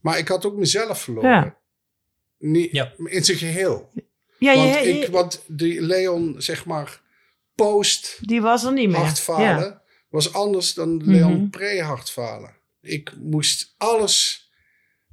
Maar 0.00 0.18
ik 0.18 0.28
had 0.28 0.46
ook 0.46 0.56
mezelf 0.56 1.00
verloren. 1.00 1.30
Ja. 1.30 1.56
Niet, 2.38 2.72
Ja. 2.72 2.92
In 3.04 3.24
zijn 3.24 3.38
geheel. 3.38 3.90
Ja, 4.38 4.54
want, 4.54 4.74
je, 4.74 4.80
ik, 4.80 5.08
want 5.08 5.42
die 5.46 5.82
Leon, 5.82 6.34
zeg 6.38 6.66
maar, 6.66 7.04
post 7.56 8.18
die 8.20 8.40
was 8.40 8.64
er 8.64 8.72
niet 8.72 8.88
meer. 8.88 8.96
hartfalen 8.98 9.64
Ja. 9.64 9.82
was 10.08 10.32
anders 10.32 10.74
dan 10.74 11.02
Leon 11.04 11.32
Mhm. 11.36 11.48
pre-hartfalen. 11.50 12.56
Ik 12.80 13.12
moest 13.20 13.74
alles... 13.76 14.44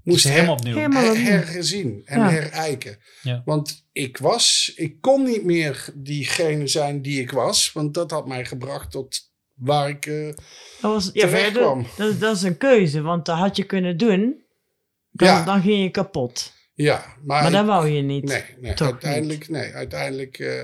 Moest 0.04 0.24
Moest 0.26 0.36
helemaal 0.36 0.56
opnieuw. 0.56 0.76
Helemaal 0.76 1.02
her- 1.04 1.12
opnieuw. 1.12 1.26
herzien 1.54 2.02
en 2.06 2.20
Ja. 2.20 2.30
herijken. 2.30 2.98
Ja. 3.22 3.42
Want 3.46 3.88
ik 3.92 4.18
was, 4.18 4.72
ik 4.76 5.02
kon 5.02 5.24
niet 5.24 5.44
meer 5.44 5.86
diegene 5.96 6.68
zijn 6.68 7.02
die 7.02 7.22
ik 7.22 7.32
was, 7.32 7.72
want 7.72 7.94
dat 7.94 8.12
had 8.12 8.28
mij 8.28 8.46
gebracht 8.46 8.92
tot 8.92 9.18
waar 9.54 9.90
ik. 9.90 10.06
eh, 10.06 10.26
Dat, 10.82 10.92
was, 10.94 11.10
ja, 11.14 11.28
Terecht 11.28 11.52
kwam. 11.52 11.88
dat, 11.98 12.20
dat 12.20 12.36
is 12.36 12.42
een 12.42 12.58
keuze, 12.58 13.02
want 13.02 13.26
dat 13.26 13.38
had 13.38 13.56
je 13.58 13.64
kunnen 13.64 13.98
doen. 13.98 14.44
Dan, 15.12 15.28
Ja. 15.28 15.44
dan 15.46 15.62
ging 15.62 15.84
je 15.84 15.90
kapot. 15.90 16.54
ja, 16.74 16.98
maar, 16.98 17.26
Maar 17.26 17.46
ik- 17.46 17.52
dat 17.52 17.66
wou 17.66 17.88
je 17.90 18.02
niet. 18.02 18.24
nee, 18.24 18.44
nee 18.60 18.74
uiteindelijk, 18.76 19.50
nee, 19.50 19.74
uiteindelijk 19.74 20.40
eh, 20.40 20.62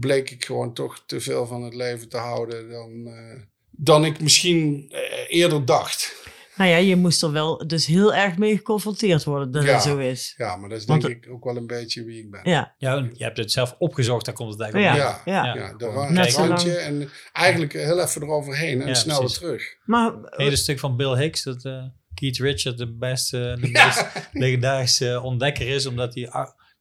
bleek 0.00 0.30
ik 0.30 0.44
gewoon 0.44 0.74
toch 0.74 1.02
te 1.06 1.20
veel 1.20 1.46
van 1.46 1.62
het 1.62 1.74
leven 1.74 2.08
te 2.08 2.16
houden 2.16 2.70
dan, 2.70 3.06
eh, 3.06 3.40
dan 3.70 4.04
ik 4.04 4.20
misschien 4.20 4.86
eh, 4.90 5.00
eerder 5.40 5.64
dacht. 5.64 6.22
Nou 6.56 6.70
ja, 6.70 6.76
je 6.76 6.96
moest 6.96 7.22
er 7.22 7.32
wel 7.32 7.66
dus 7.66 7.86
heel 7.86 8.14
erg 8.14 8.36
mee 8.38 8.56
geconfronteerd 8.56 9.24
worden 9.24 9.50
dat 9.50 9.62
Ja. 9.64 9.72
het 9.72 9.82
zo 9.82 9.98
is. 9.98 10.34
Ja, 10.36 10.56
maar 10.56 10.68
dat 10.68 10.78
is 10.78 10.84
Want 10.84 11.02
denk 11.02 11.24
ik 11.24 11.30
ook 11.32 11.44
wel 11.44 11.56
een 11.56 11.66
beetje 11.66 12.04
wie 12.04 12.18
ik 12.22 12.30
ben. 12.30 12.40
Ja, 12.44 12.74
Ja, 12.78 13.08
je 13.12 13.24
hebt 13.24 13.36
het 13.36 13.52
zelf 13.52 13.74
opgezocht, 13.78 14.24
daar 14.24 14.34
komt 14.34 14.52
het 14.52 14.60
eigenlijk 14.60 14.94
ja, 14.96 15.10
op 15.10 15.20
Ja. 15.24 15.32
ja. 15.44 15.54
Ja. 15.54 15.54
Ja, 15.54 15.74
daar 15.76 16.12
Net 16.12 16.24
was 16.24 16.34
zo 16.34 16.42
een 16.42 16.48
lang. 16.48 16.60
randje 16.60 16.76
en 16.78 17.10
eigenlijk 17.32 17.72
heel 17.72 18.00
even 18.00 18.22
eroverheen 18.22 18.80
en 18.80 18.86
Ja, 18.88 18.94
snel 18.94 19.20
weer 19.20 19.28
terug. 19.28 19.76
Maar 19.84 20.12
Het 20.12 20.34
hele 20.36 20.56
stuk 20.56 20.78
van 20.78 20.96
Bill 20.96 21.16
Hicks, 21.18 21.42
dat 21.42 21.64
eh, 21.64 21.82
Keith 22.14 22.38
Richard 22.38 22.78
de 22.78 22.92
beste, 22.96 23.56
de 23.60 23.68
meest 23.84 24.06
legendarische 24.32 25.20
ontdekker 25.20 25.68
is, 25.68 25.86
omdat 25.86 26.14
hij 26.14 26.28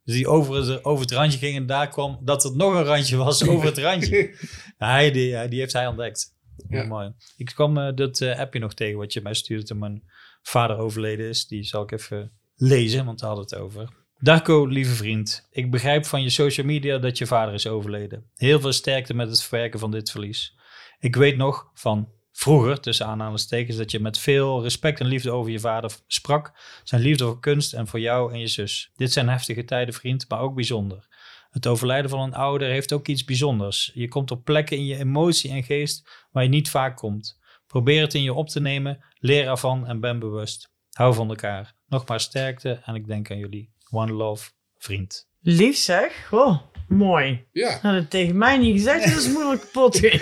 dus 0.04 0.16
die 0.16 0.28
over, 0.28 0.56
het, 0.56 0.86
over 0.86 1.02
het 1.02 1.12
randje 1.14 1.38
ging 1.40 1.56
en 1.56 1.66
daar 1.66 1.88
kwam 1.90 2.20
dat 2.22 2.44
er 2.44 2.56
nog 2.56 2.74
een 2.74 2.84
randje 2.84 3.16
was 3.18 3.48
over 3.50 3.66
het 3.66 3.78
randje. 3.78 4.36
hij, 4.78 5.12
die, 5.12 5.28
ja, 5.28 5.48
die 5.48 5.60
heeft 5.60 5.74
hij 5.74 5.88
ontdekt. 5.88 6.32
Heel 6.68 6.82
Ja. 6.82 6.88
mooi. 6.88 7.14
Ik 7.38 7.46
kwam 7.46 7.78
eh, 7.78 7.96
dat 7.96 8.22
eh, 8.22 8.40
appje 8.40 8.60
nog 8.60 8.74
tegen 8.74 8.98
wat 8.98 9.14
je 9.14 9.22
mij 9.22 9.34
stuurde 9.34 9.64
toen 9.64 9.80
mijn 9.80 10.04
vader 10.42 10.78
overleden 10.78 11.28
is. 11.28 11.48
Die 11.48 11.64
zal 11.64 11.84
ik 11.84 11.92
even 11.92 12.32
lezen, 12.56 13.06
want 13.06 13.20
daar 13.20 13.30
hadden 13.30 13.46
het 13.50 13.56
over. 13.56 13.90
Darko, 14.20 14.66
lieve 14.66 14.94
vriend. 14.94 15.48
Ik 15.52 15.72
begrijp 15.72 16.06
van 16.06 16.22
je 16.24 16.30
social 16.30 16.66
media 16.66 16.98
dat 16.98 17.18
je 17.18 17.26
vader 17.26 17.54
is 17.54 17.68
overleden. 17.68 18.30
Heel 18.36 18.60
veel 18.60 18.72
sterkte 18.72 19.14
met 19.14 19.30
het 19.30 19.42
verwerken 19.44 19.80
van 19.80 19.92
dit 19.92 20.12
verlies. 20.12 20.56
Ik 21.00 21.16
weet 21.16 21.38
nog 21.38 21.70
van 21.74 22.10
vroeger, 22.34 22.80
tussen 22.80 23.06
aanhalingstekens, 23.06 23.78
dat 23.78 23.92
je 23.92 24.00
met 24.00 24.20
veel 24.20 24.62
respect 24.62 25.00
en 25.00 25.06
liefde 25.06 25.32
over 25.32 25.52
je 25.52 25.60
vader 25.60 25.92
sprak. 26.08 26.52
Zijn 26.84 27.02
liefde 27.02 27.26
voor 27.26 27.40
kunst 27.40 27.74
en 27.74 27.88
voor 27.88 28.00
jou 28.00 28.34
en 28.34 28.40
je 28.40 28.48
zus. 28.48 28.92
Dit 28.96 29.12
zijn 29.12 29.30
heftige 29.30 29.66
tijden, 29.66 29.94
vriend, 29.94 30.30
maar 30.30 30.40
ook 30.40 30.56
bijzonder. 30.56 31.08
Het 31.50 31.68
overlijden 31.68 32.10
van 32.10 32.20
een 32.20 32.34
ouder 32.34 32.70
heeft 32.70 32.94
ook 32.94 33.08
iets 33.08 33.24
bijzonders. 33.24 33.92
Je 33.94 34.08
komt 34.08 34.32
op 34.32 34.44
plekken 34.44 34.78
in 34.78 34.86
je 34.86 34.98
emotie 34.98 35.52
en 35.52 35.64
geest 35.64 36.26
waar 36.32 36.44
je 36.44 36.50
niet 36.50 36.70
vaak 36.70 36.98
komt. 36.98 37.40
Probeer 37.68 38.02
het 38.02 38.14
in 38.14 38.24
je 38.24 38.34
op 38.34 38.50
te 38.50 38.60
nemen, 38.60 39.04
leer 39.20 39.48
ervan 39.48 39.88
en 39.88 40.00
ben 40.00 40.20
bewust. 40.20 40.72
Hou 40.92 41.14
van 41.14 41.30
elkaar. 41.30 41.76
Nogmaals 41.88 42.24
sterkte 42.24 42.82
en 42.86 42.96
ik 42.96 43.08
denk 43.08 43.32
aan 43.32 43.38
jullie. 43.38 43.72
One 43.90 44.12
love, 44.12 44.52
vriend. 44.78 45.28
lief 45.42 45.78
zeg. 45.78 46.30
Oh, 46.32 46.60
mooi. 46.88 47.46
Ja, 47.52 47.80
Had 47.82 47.94
het 47.94 48.10
tegen 48.10 48.38
mij 48.38 48.58
niet 48.58 48.76
gezegd, 48.76 49.04
dat 49.14 49.22
is 49.22 49.30
moeilijk 49.32 49.62
kapot. 49.62 50.02
nee, 50.02 50.20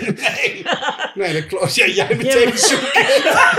nee 1.14 1.32
dat 1.32 1.46
klopt. 1.46 1.74
Ja, 1.74 1.86
jij 1.86 1.94
Ja, 2.08 2.16
meteen 2.16 2.48
maar- 2.48 2.58
zoeken. 2.58 2.92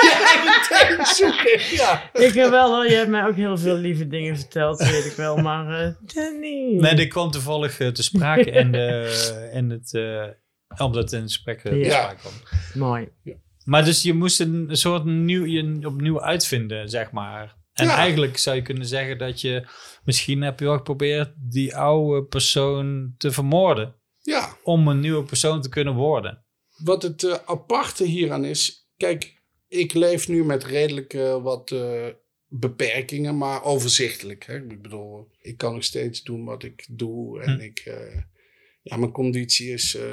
jij 0.10 0.44
meteen 0.46 1.06
zoeken, 1.06 1.76
ja. 1.76 2.10
ik 2.14 2.34
heb 2.34 2.50
wel, 2.50 2.76
hoor, 2.76 2.90
je 2.90 2.96
hebt 2.96 3.10
mij 3.10 3.26
ook 3.26 3.36
heel 3.36 3.58
veel 3.58 3.76
lieve 3.76 4.08
dingen 4.08 4.38
verteld, 4.38 4.80
weet 4.90 5.06
ik 5.06 5.14
wel. 5.16 5.38
Maar 5.38 5.80
eh 5.86 5.94
Danny. 6.14 6.76
Nee, 6.80 6.96
dit 6.96 7.08
kwam 7.08 7.32
toevallig 7.32 7.80
eh, 7.80 7.88
te 7.88 8.04
sprake 8.04 8.50
in, 8.52 8.72
de, 8.72 9.50
in 9.54 9.70
het... 9.70 9.94
eh, 9.94 10.24
omdat 10.78 11.04
het 11.04 11.12
in 11.12 11.22
het 11.22 11.32
gesprek 11.32 11.64
eh, 11.64 11.72
te 11.72 11.78
Ja. 11.78 11.92
sprake 12.02 12.16
kwam. 12.20 12.34
Mooi. 12.74 13.08
Maar 13.66 13.86
dus 13.86 14.02
je 14.02 14.14
moest 14.14 14.40
een 14.40 14.68
soort 14.72 15.06
nieuw, 15.06 15.46
je 15.46 15.88
opnieuw 15.88 16.22
uitvinden, 16.22 16.90
zeg 16.90 17.12
maar. 17.12 17.56
En 17.74 17.86
Ja. 17.86 17.96
eigenlijk 17.98 18.38
zou 18.38 18.56
je 18.56 18.62
kunnen 18.62 18.86
zeggen 18.86 19.18
dat 19.18 19.42
je... 19.42 19.64
Misschien 20.04 20.42
heb 20.42 20.60
je 20.60 20.66
wel 20.66 20.78
geprobeerd 20.78 21.34
die 21.38 21.76
oude 21.76 22.24
persoon 22.26 23.14
te 23.18 23.32
vermoorden. 23.32 23.96
Ja, 24.22 24.58
Om 24.64 24.88
een 24.88 25.00
nieuwe 25.00 25.24
persoon 25.24 25.62
te 25.62 25.70
kunnen 25.70 25.94
worden. 25.96 26.44
wat 26.78 27.02
het 27.04 27.24
eh, 27.24 27.38
aparte 27.46 28.04
hieraan 28.06 28.46
is. 28.46 28.90
Kijk, 28.98 29.42
ik 29.68 29.94
leef 29.94 30.28
nu 30.28 30.44
met 30.46 30.64
redelijk 30.64 31.14
wat 31.42 31.72
eh, 31.72 32.08
beperkingen, 32.48 33.38
maar 33.38 33.64
overzichtelijk. 33.64 34.46
Hè? 34.46 34.56
Ik 34.56 34.82
bedoel, 34.82 35.28
ik 35.42 35.58
kan 35.58 35.74
nog 35.74 35.84
steeds 35.84 36.24
doen 36.24 36.46
wat 36.46 36.64
ik 36.64 36.86
doe. 36.90 37.42
En 37.42 37.54
Hm. 37.56 37.62
ik, 37.62 37.80
eh, 37.80 38.22
ja, 38.82 38.98
mijn 38.98 39.12
conditie 39.12 39.72
is 39.74 39.96
eh, 39.96 40.04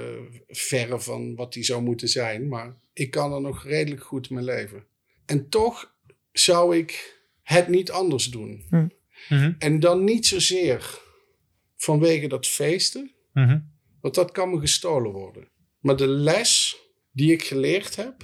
verre 0.48 1.00
van 1.00 1.34
wat 1.34 1.52
die 1.52 1.64
zou 1.64 1.82
moeten 1.82 2.08
zijn. 2.08 2.48
Maar 2.48 2.76
ik 2.92 3.10
kan 3.10 3.32
er 3.32 3.40
nog 3.40 3.64
redelijk 3.64 4.02
goed 4.02 4.30
mee 4.30 4.44
leven. 4.44 4.84
En 5.26 5.48
toch 5.48 5.94
zou 6.32 6.76
ik 6.76 7.18
het 7.42 7.68
niet 7.68 7.90
anders 7.90 8.26
doen. 8.26 8.64
Mhm, 9.28 9.52
En 9.58 9.80
dan 9.80 10.04
niet 10.04 10.26
zozeer 10.26 10.98
vanwege 11.76 12.26
dat 12.26 12.46
feesten. 12.46 13.10
mhm, 13.32 13.60
Want 14.00 14.14
dat 14.14 14.30
kan 14.32 14.50
me 14.50 14.60
gestolen 14.60 15.10
worden. 15.12 15.48
Maar 15.80 15.96
de 15.96 16.06
les 16.06 16.76
die 17.12 17.32
ik 17.32 17.42
geleerd 17.44 17.96
heb. 17.96 18.14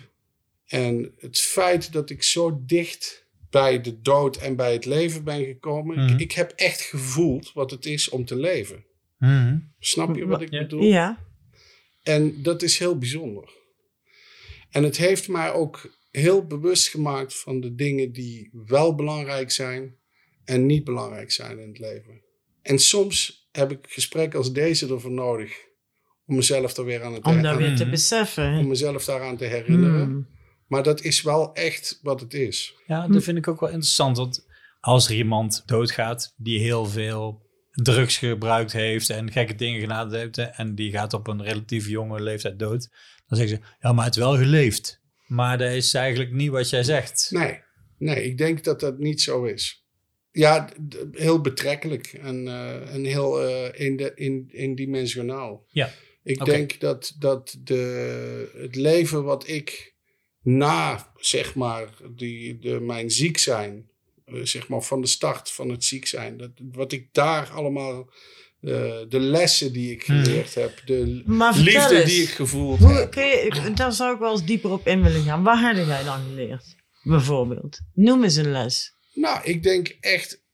En 0.67 1.15
het 1.19 1.41
feit 1.41 1.93
dat 1.93 2.11
ik 2.11 2.23
zo 2.23 2.61
dicht 2.67 3.25
bij 3.51 3.81
de 3.81 4.01
dood 4.01 4.37
en 4.37 4.57
bij 4.57 4.73
het 4.73 4.85
leven 4.85 5.25
ben 5.25 5.45
gekomen. 5.45 5.97
Mhm. 6.05 6.13
Ik, 6.15 6.21
ik 6.21 6.33
heb 6.33 6.51
echt 6.57 6.81
gevoeld 6.81 7.53
wat 7.53 7.71
het 7.71 7.87
is 7.87 8.09
om 8.09 8.25
te 8.25 8.37
leven. 8.37 8.85
Snap 9.79 10.17
je 10.17 10.27
wat 10.27 10.41
ik 10.43 10.51
Ja. 10.51 10.61
bedoel? 10.61 10.83
Ja. 10.83 11.25
En 12.03 12.43
dat 12.43 12.63
is 12.63 12.79
heel 12.79 12.99
bijzonder. 12.99 13.51
En 14.71 14.83
het 14.83 14.97
heeft 14.97 15.29
mij 15.29 15.53
ook 15.53 15.97
heel 16.11 16.47
bewust 16.47 16.89
gemaakt 16.89 17.35
van 17.41 17.61
de 17.61 17.75
dingen 17.75 18.13
die 18.13 18.51
wel 18.67 18.95
belangrijk 18.95 19.51
zijn 19.51 19.97
en 20.47 20.67
niet 20.67 20.85
belangrijk 20.85 21.33
zijn 21.33 21.59
in 21.59 21.69
het 21.69 21.79
leven. 21.79 22.23
En 22.63 22.79
soms 22.79 23.49
heb 23.53 23.71
ik 23.71 23.79
gesprekken 23.89 24.39
als 24.39 24.53
deze 24.53 24.89
ervoor 24.89 25.11
nodig 25.11 25.53
om 26.27 26.35
mezelf 26.37 26.77
er 26.77 26.85
weer 26.85 27.03
aan 27.03 27.13
het 27.15 27.25
Om 27.25 27.43
dat 27.43 27.57
weer 27.57 27.77
te 27.77 27.83
Mhm. 27.83 27.91
beseffen. 27.91 28.59
om 28.59 28.69
mezelf 28.69 29.05
daaraan 29.05 29.37
te 29.37 29.45
herinneren. 29.45 30.05
Hmm. 30.05 30.29
Maar 30.67 30.83
dat 30.83 31.03
is 31.03 31.23
wel 31.23 31.55
echt 31.55 31.99
wat 32.03 32.21
het 32.21 32.35
is. 32.35 32.75
Ja, 32.87 33.09
dat 33.09 33.23
vind 33.23 33.39
ik 33.39 33.49
ook 33.49 33.61
wel 33.61 33.69
interessant. 33.69 34.17
Want 34.17 34.47
als 34.81 35.09
er 35.09 35.15
iemand 35.17 35.63
doodgaat 35.67 36.35
die 36.37 36.59
heel 36.61 36.87
veel 36.87 37.45
drugs 37.71 38.19
gebruikt 38.19 38.73
heeft 38.73 39.11
en 39.11 39.33
gekke 39.33 39.55
dingen 39.55 39.81
gedaan 39.81 40.15
heeft 40.15 40.39
en 40.39 40.75
die 40.75 40.91
gaat 40.91 41.13
op 41.13 41.27
een 41.29 41.43
relatief 41.43 41.89
jonge 41.89 42.21
leeftijd 42.23 42.59
dood, 42.59 42.89
dan 43.27 43.39
zeggen 43.39 43.57
ze, 43.57 43.63
ja, 43.81 43.93
maar 43.93 44.05
het 44.05 44.15
wel 44.17 44.37
geleefd. 44.37 45.01
Maar 45.27 45.59
dat 45.59 45.73
is 45.73 45.95
eigenlijk 45.95 46.33
niet 46.33 46.51
wat 46.51 46.71
jij 46.71 46.83
zegt. 46.83 47.27
Nee, 47.31 47.61
nee, 47.99 48.25
ik 48.25 48.39
denk 48.39 48.65
dat 48.65 48.81
dat 48.81 48.99
niet 48.99 49.23
zo 49.23 49.45
is. 49.45 49.86
Ja, 50.39 50.69
heel 51.13 51.41
betrekkelijk 51.41 52.07
en, 52.07 52.49
eh, 52.49 52.95
en 52.95 53.05
heel 53.05 53.43
eh 53.43 53.87
in 53.87 53.97
de, 53.97 54.13
in, 54.15 54.49
eendimensionaal. 54.53 55.65
Ja, 55.71 55.91
Ik 56.23 56.45
denk 56.45 56.81
dat, 56.81 57.15
dat 57.19 57.57
de, 57.63 58.51
het 58.57 58.75
leven 58.77 59.25
wat 59.25 59.49
ik 59.49 59.95
na, 60.43 61.13
zeg 61.17 61.55
maar, 61.55 61.89
die, 62.17 62.59
de, 62.59 62.81
mijn 62.81 63.11
ziek 63.11 63.39
zijn, 63.39 63.89
eh, 64.25 64.41
zeg 64.43 64.69
maar 64.69 64.83
van 64.83 65.01
de 65.01 65.07
start 65.07 65.51
van 65.51 65.69
het 65.71 65.85
ziek 65.85 66.07
zijn, 66.07 66.37
dat, 66.37 66.51
wat 66.73 66.93
ik 66.93 67.09
daar 67.13 67.51
allemaal, 67.51 68.11
eh, 68.61 68.71
de 69.09 69.21
lessen 69.21 69.73
die 69.73 69.93
ik 69.93 70.03
Hmm. 70.05 70.25
geleerd 70.25 70.55
heb, 70.55 70.83
de 70.85 71.23
liefde 71.55 72.01
eens. 72.03 72.11
die 72.15 72.23
ik 72.23 72.29
gevoeld 72.29 72.79
Hoe, 72.79 72.93
heb. 72.93 73.11
kun 73.11 73.25
je, 73.27 73.73
daar 73.75 73.93
zou 73.93 74.15
ik 74.15 74.21
wel 74.21 74.31
eens 74.33 74.45
dieper 74.45 74.71
op 74.71 74.87
in 74.87 75.03
willen 75.03 75.23
gaan. 75.23 75.43
Waar 75.43 75.75
heb 75.75 75.87
jij 75.87 76.05
dan 76.05 76.21
geleerd? 76.29 76.77
Bijvoorbeeld. 77.03 77.79
Noem 77.95 78.23
eens 78.25 78.37
een 78.37 78.51
les. 78.51 78.95
Nou, 79.17 79.45
ik 79.45 79.63
denk 79.63 79.97
echt, 80.01 80.45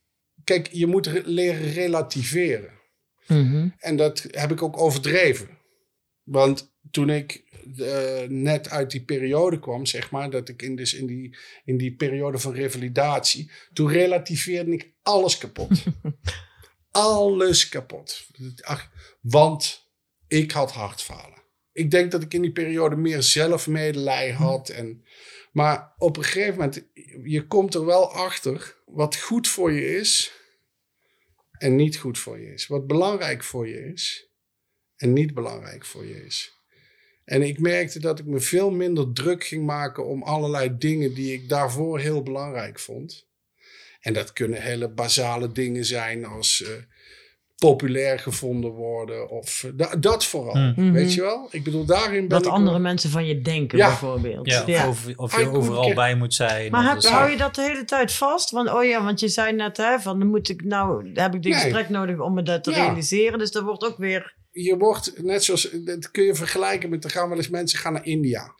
kijk, 0.45 0.69
je 0.73 0.87
moet 0.87 1.07
re- 1.07 1.23
leren 1.25 1.73
relativeren. 1.73 2.81
Mhm. 3.27 3.69
En 3.79 3.97
dat 3.97 4.27
heb 4.31 4.51
ik 4.51 4.63
ook 4.63 4.77
overdreven. 4.77 5.49
Want 6.23 6.73
toen 6.91 7.11
ik 7.11 7.45
eh, 7.77 8.23
net 8.29 8.71
uit 8.71 8.91
die 8.91 9.05
periode 9.05 9.59
kwam, 9.59 9.87
zeg 9.87 10.11
maar, 10.11 10.31
dat 10.31 10.49
ik 10.49 10.63
in, 10.63 10.77
dus 10.77 10.95
in, 10.95 11.07
die, 11.07 11.37
in 11.65 11.77
die 11.77 11.95
periode 11.95 12.39
van 12.39 12.53
revalidatie, 12.55 13.51
toen 13.73 13.91
relativeerde 13.91 14.73
ik 14.73 14.93
alles 15.03 15.39
kapot. 15.39 15.83
alles 16.91 17.69
kapot. 17.69 18.27
Ach, 18.61 18.91
want 19.21 19.91
ik 20.29 20.51
had 20.51 20.73
hartfalen. 20.73 21.43
Ik 21.73 21.91
denk 21.91 22.11
dat 22.11 22.23
ik 22.23 22.35
in 22.35 22.43
die 22.43 22.53
periode 22.53 22.97
meer 22.97 23.23
zelfmedelij 23.23 24.31
had. 24.31 24.69
En, 24.69 25.05
maar 25.53 25.93
op 25.99 26.17
een 26.17 26.25
gegeven 26.25 26.55
moment, 26.55 26.87
je 27.23 27.47
komt 27.47 27.75
er 27.75 27.85
wel 27.85 28.13
achter 28.13 28.77
wat 28.87 29.17
goed 29.17 29.49
voor 29.49 29.73
je 29.73 29.97
is 29.97 30.33
en 31.59 31.77
niet 31.77 31.97
goed 31.97 32.19
voor 32.19 32.41
je 32.41 32.53
is. 32.53 32.67
Wat 32.67 32.87
belangrijk 32.87 33.45
voor 33.45 33.69
je 33.69 33.93
is 33.93 34.31
en 34.97 35.13
niet 35.13 35.35
belangrijk 35.35 35.85
voor 35.85 36.07
je 36.07 36.25
is. 36.25 36.61
En 37.25 37.43
ik 37.43 37.59
merkte 37.59 38.01
dat 38.01 38.19
ik 38.19 38.27
me 38.27 38.41
veel 38.41 38.71
minder 38.71 39.13
druk 39.13 39.45
ging 39.45 39.67
maken 39.67 40.07
om 40.07 40.23
allerlei 40.23 40.79
dingen 40.79 41.15
die 41.15 41.33
ik 41.33 41.49
daarvoor 41.49 41.99
heel 41.99 42.23
belangrijk 42.23 42.79
vond. 42.79 43.27
En 44.01 44.13
dat 44.13 44.33
kunnen 44.33 44.63
hele 44.63 44.89
basale 44.89 45.53
dingen 45.53 45.85
zijn 45.85 46.25
als 46.25 46.63
eh, 46.63 46.71
populair 47.69 48.19
gevonden 48.19 48.71
worden 48.71 49.31
of 49.31 49.65
eh, 49.65 49.71
da- 49.75 49.97
dat 49.97 50.25
vooral. 50.25 50.55
Mhm. 50.55 50.93
Weet 50.93 51.15
je 51.15 51.21
wel? 51.21 51.49
Ik 51.51 51.65
bedoel, 51.65 51.85
daarin 51.85 52.29
ben 52.29 52.39
ik 52.39 52.47
andere 52.47 52.71
wel- 52.71 52.81
mensen 52.81 53.11
van 53.11 53.27
je 53.27 53.43
denken, 53.43 53.79
Ja. 53.79 53.87
bijvoorbeeld. 53.87 54.47
Ja, 54.47 54.63
Ja. 54.67 54.89
Of, 54.89 55.07
of 55.17 55.39
je 55.41 55.49
overal 55.51 55.89
ik- 55.89 55.95
bij 55.95 56.15
moet 56.15 56.35
zijn. 56.35 56.71
Maar 56.71 56.85
heb, 56.85 56.95
dat 57.01 57.11
hou 57.11 57.31
je 57.31 57.37
dat 57.37 57.55
de 57.55 57.63
hele 57.63 57.85
tijd 57.85 58.13
vast? 58.13 58.51
Want, 58.51 58.73
oh 58.73 58.85
ja, 58.85 59.05
want 59.05 59.21
je 59.21 59.29
zei 59.29 59.53
net, 59.53 59.77
hè, 59.77 59.99
van 60.01 60.19
dan 60.19 60.29
moet 60.29 60.49
ik 60.49 60.65
nou, 60.65 61.11
heb 61.15 61.35
ik 61.35 61.43
dit 61.43 61.53
Nee. 61.53 61.61
gesprek 61.63 61.89
nodig 61.89 62.19
om 62.21 62.35
me 62.35 62.43
dat 62.43 62.65
te 62.65 62.71
Ja. 62.71 62.77
realiseren. 62.85 63.39
Dus 63.39 63.51
dat 63.51 63.63
wordt 63.63 63.85
ook 63.85 63.97
weer. 63.99 64.35
je 64.55 64.77
wordt 64.77 65.23
net 65.23 65.45
zoals, 65.45 65.71
dat 65.85 66.11
kun 66.11 66.25
je 66.25 66.35
vergelijken 66.35 66.91
met, 66.91 67.05
er 67.05 67.11
gaan 67.11 67.29
wel 67.29 67.37
eens 67.37 67.49
mensen 67.49 67.79
gaan 67.79 67.93
naar 67.93 68.07
India. 68.07 68.53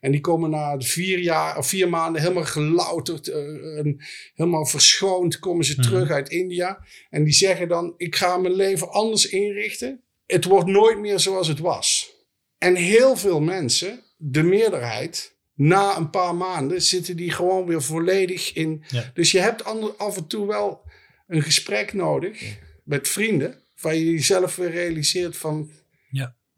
En 0.00 0.10
die 0.10 0.20
komen 0.20 0.50
na 0.50 0.80
vier 0.80 1.18
jaar 1.18 1.58
of 1.58 1.66
vier 1.66 1.88
maanden 1.88 2.22
helemaal 2.22 2.44
gelouterd, 2.44 3.28
en 3.28 3.96
helemaal 4.34 4.66
verschoond, 4.66 5.38
komen 5.38 5.64
ze 5.64 5.72
Mhm. 5.76 5.82
terug 5.82 6.10
uit 6.10 6.28
India. 6.28 6.84
En 7.10 7.24
die 7.24 7.32
zeggen 7.32 7.68
dan, 7.68 7.94
ik 7.96 8.16
ga 8.16 8.36
mijn 8.36 8.54
leven 8.54 8.90
anders 8.90 9.28
inrichten. 9.28 10.02
het 10.26 10.44
wordt 10.44 10.66
nooit 10.68 10.98
meer 10.98 11.18
zoals 11.18 11.48
het 11.48 11.58
was. 11.58 12.14
En 12.58 12.74
heel 12.74 13.16
veel 13.16 13.40
mensen, 13.40 14.00
de 14.16 14.42
meerderheid, 14.42 15.36
na 15.54 15.96
een 15.96 16.10
paar 16.10 16.34
maanden 16.34 16.82
zitten 16.82 17.16
die 17.16 17.30
gewoon 17.30 17.66
weer 17.66 17.82
volledig 17.82 18.52
in. 18.52 18.84
Ja. 18.88 19.10
Dus 19.14 19.30
je 19.30 19.38
hebt 19.40 19.64
af 19.98 20.16
en 20.16 20.26
toe 20.26 20.46
wel 20.46 20.82
een 21.26 21.42
gesprek 21.42 21.92
nodig 21.92 22.58
met 22.84 23.08
vrienden, 23.08 23.62
waar 23.80 23.94
je 23.94 24.10
jezelf 24.10 24.56
weer 24.56 24.70
realiseert 24.70 25.36
van. 25.36 25.70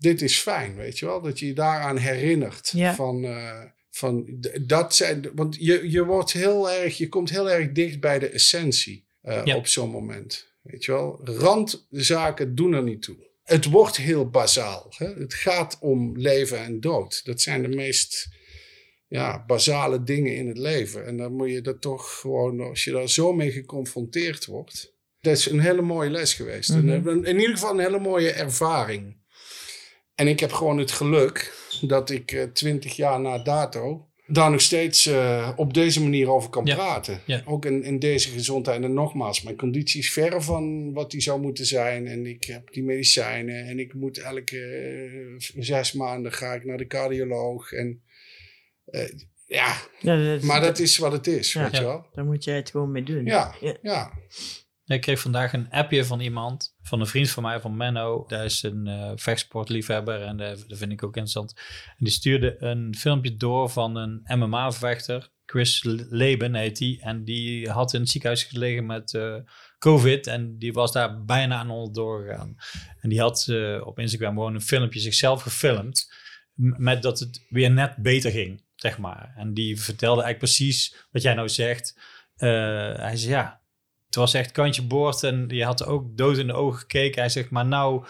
Dit 0.01 0.23
is 0.23 0.39
fijn, 0.39 0.75
weet 0.77 0.99
je 0.99 1.07
wel, 1.07 1.21
dat 1.21 1.39
je 1.39 1.47
je 1.47 1.53
daaraan 1.55 1.97
herinnert 1.97 2.71
Ja. 2.75 2.95
van. 2.95 3.25
eh, 3.25 3.61
van 3.93 4.27
dat 4.63 4.95
zijn, 4.95 5.31
want 5.35 5.57
je, 5.59 5.91
je 5.91 6.05
wordt 6.05 6.33
heel 6.33 6.71
erg, 6.71 6.97
je 6.99 7.09
komt 7.09 7.31
heel 7.31 7.51
erg 7.51 7.73
dicht 7.73 8.01
bij 8.01 8.19
de 8.19 8.29
essentie 8.29 9.05
eh, 9.23 9.41
Ja. 9.45 9.57
op 9.57 9.67
zo'n 9.67 9.91
moment. 9.91 10.49
Weet 10.63 10.85
je 10.85 10.93
wel, 10.93 11.21
randzaken 11.25 12.55
doen 12.55 12.73
er 12.73 12.83
niet 12.83 13.03
toe. 13.03 13.17
Het 13.45 13.65
wordt 13.65 13.97
heel 13.97 14.29
bazaal. 14.31 14.93
Hè? 14.97 15.07
Het 15.15 15.35
gaat 15.35 15.79
om 15.81 16.17
leven 16.19 16.59
en 16.59 16.81
dood. 16.81 17.25
Dat 17.25 17.41
zijn 17.41 17.63
de 17.63 17.69
meest 17.69 18.29
ja, 19.09 19.45
basale 19.47 20.03
dingen 20.03 20.37
in 20.37 20.49
het 20.49 20.59
leven. 20.59 21.07
En 21.07 21.17
dan 21.17 21.33
moet 21.33 21.51
je 21.51 21.61
dat 21.61 21.81
toch 21.81 22.19
gewoon, 22.21 22.61
als 22.61 22.85
je 22.85 22.91
daar 22.93 23.09
zo 23.09 23.33
mee 23.33 23.51
geconfronteerd 23.53 24.47
wordt. 24.47 24.95
Dat 25.21 25.37
is 25.37 25.47
een 25.51 25.61
hele 25.61 25.83
mooie 25.83 26.11
les 26.11 26.35
geweest. 26.35 26.71
Mhm. 26.75 27.09
In 27.25 27.39
ieder 27.41 27.55
geval 27.55 27.71
een 27.73 27.79
hele 27.85 27.99
mooie 28.01 28.31
ervaring. 28.31 29.17
En 30.21 30.27
ik 30.29 30.41
heb 30.41 30.53
gewoon 30.53 30.79
het 30.79 30.91
geluk 30.91 31.53
dat 31.81 32.11
ik 32.11 32.33
eh, 32.33 32.43
twintig 32.43 32.97
jaar 32.97 33.21
na 33.21 33.39
dato 33.43 34.05
daar 34.27 34.51
nog 34.51 34.61
steeds 34.61 35.07
eh, 35.07 35.53
op 35.57 35.75
deze 35.75 36.03
manier 36.03 36.31
over 36.31 36.51
kan 36.51 36.65
Ja. 36.65 36.75
praten. 36.75 37.21
Ja. 37.27 37.43
Ook 37.45 37.65
in, 37.65 37.83
in 37.83 37.99
deze 37.99 38.31
gezondheid. 38.31 38.83
En 38.83 38.95
nogmaals, 38.95 39.43
mijn 39.43 39.57
conditie 39.57 40.01
is 40.01 40.13
verre 40.13 40.41
van 40.41 40.93
wat 40.93 41.11
die 41.11 41.21
zou 41.21 41.41
moeten 41.41 41.67
zijn. 41.67 42.07
En 42.07 42.27
ik 42.27 42.45
heb 42.45 42.73
die 42.73 42.83
medicijnen. 42.85 43.65
En 43.67 43.79
ik 43.79 43.95
moet 43.95 44.19
elke 44.19 44.59
eh, 44.59 45.63
zes 45.63 45.93
maanden 45.93 46.33
ga 46.33 46.55
ik 46.55 46.65
naar 46.65 46.79
de 46.79 46.87
cardioloog. 46.87 47.73
En 47.73 48.03
eh, 48.85 49.09
ja, 49.47 49.77
Ja, 50.01 50.17
dat, 50.33 50.43
maar 50.43 50.61
dat 50.61 50.79
is 50.79 50.99
wat 50.99 51.13
het 51.13 51.27
is, 51.27 51.53
Ja. 51.53 51.63
weet 51.63 51.77
je 51.77 51.83
wel. 51.85 52.07
Daar 52.15 52.25
moet 52.25 52.45
jij 52.45 52.57
het 52.57 52.71
gewoon 52.71 52.91
mee 52.93 53.03
doen. 53.03 53.25
Ja, 53.25 53.55
Ja. 53.61 53.77
ja. 53.83 54.13
Ik 54.87 55.01
kreeg 55.01 55.21
vandaag 55.21 55.53
een 55.53 55.71
appje 55.71 56.05
van 56.05 56.21
iemand, 56.21 56.77
van 56.83 57.01
een 57.01 57.07
vriend 57.07 57.31
van 57.31 57.43
mij, 57.43 57.61
van 57.61 57.77
Menno. 57.77 58.25
Dat 58.29 58.45
is 58.45 58.63
een 58.63 58.87
eh, 58.87 59.13
vechtsportliefhebber 59.15 60.23
en 60.23 60.37
dat, 60.37 60.65
dat 60.69 60.79
vind 60.79 60.93
ik 60.93 61.03
ook 61.03 61.17
interessant. 61.17 61.55
En 61.87 62.05
die 62.05 62.13
stuurde 62.13 62.57
een 62.59 62.95
filmpje 62.99 63.37
door 63.37 63.71
van 63.71 63.97
een 63.97 64.23
MMA-vechter. 64.39 65.31
Chris 65.51 65.83
Leben 66.11 66.55
heet 66.55 66.77
die. 66.77 67.01
En 67.01 67.25
die 67.25 67.71
had 67.71 67.93
in 67.93 68.01
het 68.01 68.11
ziekenhuis 68.11 68.45
gelegen 68.45 68.87
met 68.87 69.15
eh, 69.15 69.37
COVID. 69.79 70.27
En 70.27 70.59
die 70.59 70.73
was 70.73 70.93
daar 70.93 71.25
bijna 71.25 71.57
aan 71.57 71.71
onderdoor 71.71 72.25
gegaan. 72.25 72.57
En 73.01 73.09
die 73.09 73.21
had 73.21 73.47
eh, 73.49 73.87
op 73.87 73.99
Instagram 73.99 74.35
gewoon 74.35 74.55
een 74.55 74.61
filmpje 74.61 75.01
zichzelf 75.01 75.43
gefilmd. 75.43 76.13
Met 76.55 77.03
dat 77.03 77.19
het 77.19 77.47
weer 77.49 77.71
net 77.71 77.97
beter 77.97 78.31
ging, 78.31 78.65
zeg 78.75 78.99
maar. 78.99 79.33
En 79.37 79.55
die 79.55 79.81
vertelde 79.81 80.23
eigenlijk 80.23 80.53
precies 80.53 81.07
wat 81.11 81.23
jij 81.23 81.35
nou 81.35 81.49
zegt. 81.49 82.01
Eh, 82.37 82.49
hij 82.95 83.17
zei 83.17 83.33
ja, 83.33 83.60
het 84.11 84.19
was 84.19 84.35
echt 84.35 84.53
kantje 84.53 84.83
boord 84.83 85.23
en 85.23 85.45
je 85.49 85.65
had 85.65 85.87
ook 85.87 86.17
dood 86.17 86.39
in 86.39 86.47
de 86.47 86.53
ogen 86.53 86.79
gekeken. 86.79 87.21
Hij 87.21 87.31
zegt, 87.31 87.51
maar 87.51 87.67
nou, 87.67 88.05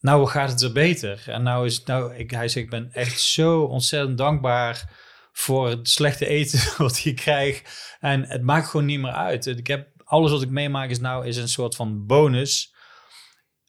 nou 0.00 0.26
gaat 0.26 0.50
het 0.50 0.62
er 0.62 0.72
beter. 0.72 1.24
En 1.26 1.42
nou 1.42 1.66
is 1.66 1.84
nou, 1.84 2.14
ik, 2.14 2.30
hij 2.30 2.48
zegt, 2.48 2.64
ik 2.64 2.70
ben 2.70 2.92
echt 2.92 3.20
zo 3.20 3.62
ontzettend 3.62 4.18
dankbaar 4.18 4.90
voor 5.32 5.68
het 5.68 5.88
slechte 5.88 6.26
eten 6.26 6.60
wat 6.84 7.04
ik 7.04 7.16
krijg. 7.16 7.62
En 8.00 8.24
het 8.24 8.42
maakt 8.42 8.68
gewoon 8.68 8.86
niet 8.86 9.00
meer 9.00 9.12
uit. 9.12 9.46
Ik 9.46 9.66
heb, 9.66 9.88
alles 10.04 10.30
wat 10.30 10.42
ik 10.42 10.50
meemaak 10.50 10.90
is 10.90 11.00
nou 11.00 11.26
is 11.26 11.36
een 11.36 11.48
soort 11.48 11.76
van 11.76 12.06
bonus. 12.06 12.74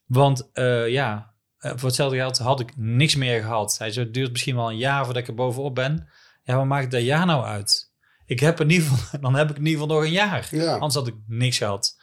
Want 0.06 0.50
eh, 0.52 0.88
ja, 0.88 1.34
eh, 1.58 1.72
voor 1.76 1.88
hetzelfde 1.88 2.16
geld 2.16 2.38
had 2.38 2.60
ik 2.60 2.76
niks 2.76 3.14
meer 3.14 3.40
gehad. 3.40 3.78
Hij 3.78 3.90
zei, 3.90 4.04
het 4.04 4.14
duurt 4.14 4.30
misschien 4.30 4.56
wel 4.56 4.70
een 4.70 4.76
jaar 4.76 5.04
voordat 5.04 5.22
ik 5.22 5.28
er 5.28 5.34
bovenop 5.34 5.74
ben. 5.74 6.08
Ja, 6.42 6.56
wat 6.56 6.66
maakt 6.66 6.90
dat 6.90 7.02
jaar 7.02 7.26
nou 7.26 7.44
uit? 7.44 7.87
Ik 8.28 8.40
heb 8.40 8.60
in 8.60 8.70
ieder 8.70 8.88
geval, 8.88 9.20
dan 9.30 9.34
heb 9.34 9.50
ik 9.50 9.56
in 9.56 9.66
ieder 9.66 9.80
geval 9.80 9.96
nog 9.96 10.04
een 10.04 10.12
jaar. 10.12 10.48
ja. 10.50 10.72
Anders 10.72 10.94
had 10.94 11.06
ik 11.06 11.14
niks 11.26 11.58
gehad. 11.58 11.96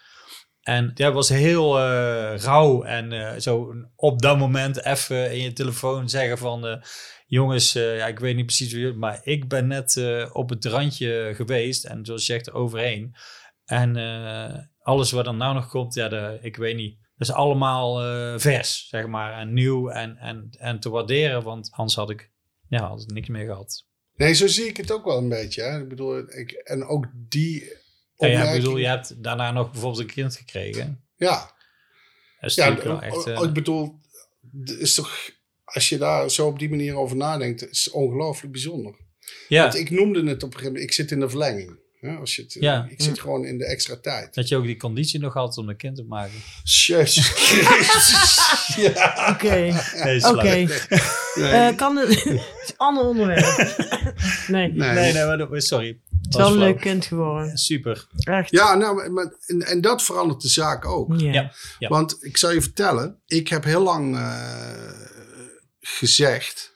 En 0.61 0.91
dat 0.93 1.13
was 1.13 1.30
heel 1.30 1.80
eh, 1.80 2.38
rauw. 2.38 2.84
En 2.84 3.11
eh, 3.11 3.39
zo 3.39 3.73
op 3.95 4.21
dat 4.21 4.38
moment 4.38 4.84
even 4.86 5.32
in 5.32 5.41
je 5.41 5.53
telefoon 5.53 6.09
zeggen 6.09 6.38
van... 6.38 6.67
eh, 6.67 6.82
jongens, 7.28 7.73
ja, 7.73 8.07
ik 8.07 8.19
weet 8.19 8.36
niet 8.36 8.45
precies 8.45 8.71
jullie... 8.71 8.93
maar 8.93 9.19
ik 9.23 9.47
ben 9.47 9.67
net 9.67 10.01
op 10.34 10.49
het 10.49 10.65
randje 10.65 11.32
geweest. 11.36 11.86
En 11.86 12.05
zoals 12.05 12.26
je 12.26 12.34
zegt, 12.34 12.47
er 12.47 12.53
overheen. 12.53 13.15
En 13.65 13.95
alles 14.80 15.11
wat 15.11 15.28
er 15.28 15.34
nou 15.34 15.53
nog 15.53 15.67
komt, 15.67 15.93
ja, 15.93 16.07
de, 16.07 16.38
ik 16.41 16.55
weet 16.55 16.76
niet. 16.76 16.97
Dat 17.17 17.28
is 17.28 17.34
allemaal 17.34 17.99
vers, 18.39 18.88
zeg 18.89 19.07
maar. 19.07 19.34
En 19.34 19.53
nieuw 19.53 19.89
en, 19.89 20.17
en, 20.17 20.49
en 20.59 20.80
te 20.80 20.89
waarderen. 20.89 21.43
Want 21.43 21.71
anders 21.71 21.95
had 21.95 22.09
ik, 22.09 22.32
ja, 22.67 22.88
had 22.88 23.01
ik 23.01 23.11
niks 23.11 23.28
meer 23.28 23.45
gehad. 23.45 23.86
Nee, 24.16 24.34
zo 24.34 24.47
zie 24.47 24.66
ik 24.68 24.78
het 24.78 24.91
ook 24.91 25.05
wel 25.05 25.18
een 25.18 25.30
beetje. 25.30 25.61
Hè. 25.61 25.82
Ik 25.82 25.88
bedoel, 25.88 26.18
ik, 26.38 26.51
en 26.51 26.86
ook 26.86 27.05
die 27.13 27.74
Ja, 28.18 28.28
ja, 28.28 28.43
ik 28.43 28.61
bedoel, 28.61 28.78
je 28.78 28.88
hebt 28.88 29.24
daarna 29.24 29.51
nog 29.51 29.72
bijvoorbeeld 29.72 30.01
een 30.01 30.13
kind 30.13 30.36
gekregen. 30.36 31.03
Ja, 31.18 31.51
Dat 32.39 32.49
is 32.49 32.55
ja 32.55 32.76
wel 32.84 33.01
echt... 33.01 33.26
eh, 33.28 33.41
ik 33.43 33.53
bedoel, 33.53 33.99
is 34.80 34.93
toch, 34.93 35.30
als 35.63 35.89
je 35.89 35.97
daar 35.97 36.32
zo 36.32 36.47
op 36.47 36.59
die 36.59 36.70
manier 36.70 36.95
over 36.95 37.16
nadenkt, 37.18 37.70
is 37.70 37.86
het 37.86 37.93
ongelooflijk 37.93 38.51
bijzonder. 38.51 38.95
ja. 39.47 39.61
Want 39.61 39.76
ik 39.76 39.89
noemde 39.89 40.20
het 40.20 40.43
op 40.43 40.49
een 40.49 40.57
gegeven 40.57 40.66
moment, 40.66 40.84
ik 40.84 40.93
zit 40.93 41.11
in 41.11 41.20
de 41.20 41.30
verlenging. 41.30 41.84
Hè, 41.99 42.16
als 42.16 42.36
je 42.36 42.41
het, 42.41 42.53
Ja. 42.53 42.88
Ik 42.89 43.01
zit 43.01 43.20
gewoon 43.20 43.45
in 43.45 43.57
de 43.57 43.66
extra 43.66 43.95
tijd. 44.01 44.34
Dat 44.34 44.47
je 44.47 44.55
ook 44.55 44.66
die 44.66 44.78
conditie 44.78 45.20
nog 45.20 45.34
had 45.34 45.57
om 45.57 45.70
een 45.70 45.78
kind 45.78 45.95
te 45.95 46.03
maken. 46.03 46.34
Jezus 46.63 47.28
Christus. 47.30 48.76
ja. 48.93 49.30
Oké, 49.32 49.55
Nee, 50.03 50.26
oké. 50.28 50.68
Nee. 51.36 51.51
Eh, 51.51 51.75
kan 51.75 51.95
het... 51.97 52.07
het 52.23 52.25
is 52.63 52.69
een 52.69 52.77
ander 52.77 53.03
onderwerp. 53.03 53.45
nee, 54.47 54.63
het 54.63 54.75
Nee. 54.75 54.93
Nee, 54.93 55.13
nee, 55.13 55.25
maar 55.25 55.38
dat- 55.38 55.63
sorry. 55.63 55.99
is 56.29 56.36
wel 56.36 56.47
een 56.51 56.57
leuk 56.57 56.79
kind 56.79 57.05
geworden. 57.05 57.57
Super. 57.57 58.07
Echt. 58.17 58.51
Ja, 58.51 58.75
nou, 58.75 58.95
maar- 58.95 59.11
maar, 59.11 59.33
en, 59.45 59.61
en 59.61 59.81
dat 59.81 60.03
verandert 60.03 60.41
de 60.41 60.47
zaak 60.47 60.86
ook. 60.86 61.19
Ja. 61.19 61.31
Ja. 61.31 61.51
Ja. 61.79 61.88
Want 61.89 62.17
ik 62.23 62.38
zal 62.38 62.51
je 62.51 62.61
vertellen, 62.61 63.19
ik 63.27 63.47
heb 63.47 63.63
heel 63.63 63.81
lang 63.83 64.15
eh, 64.15 64.89
gezegd, 65.79 66.73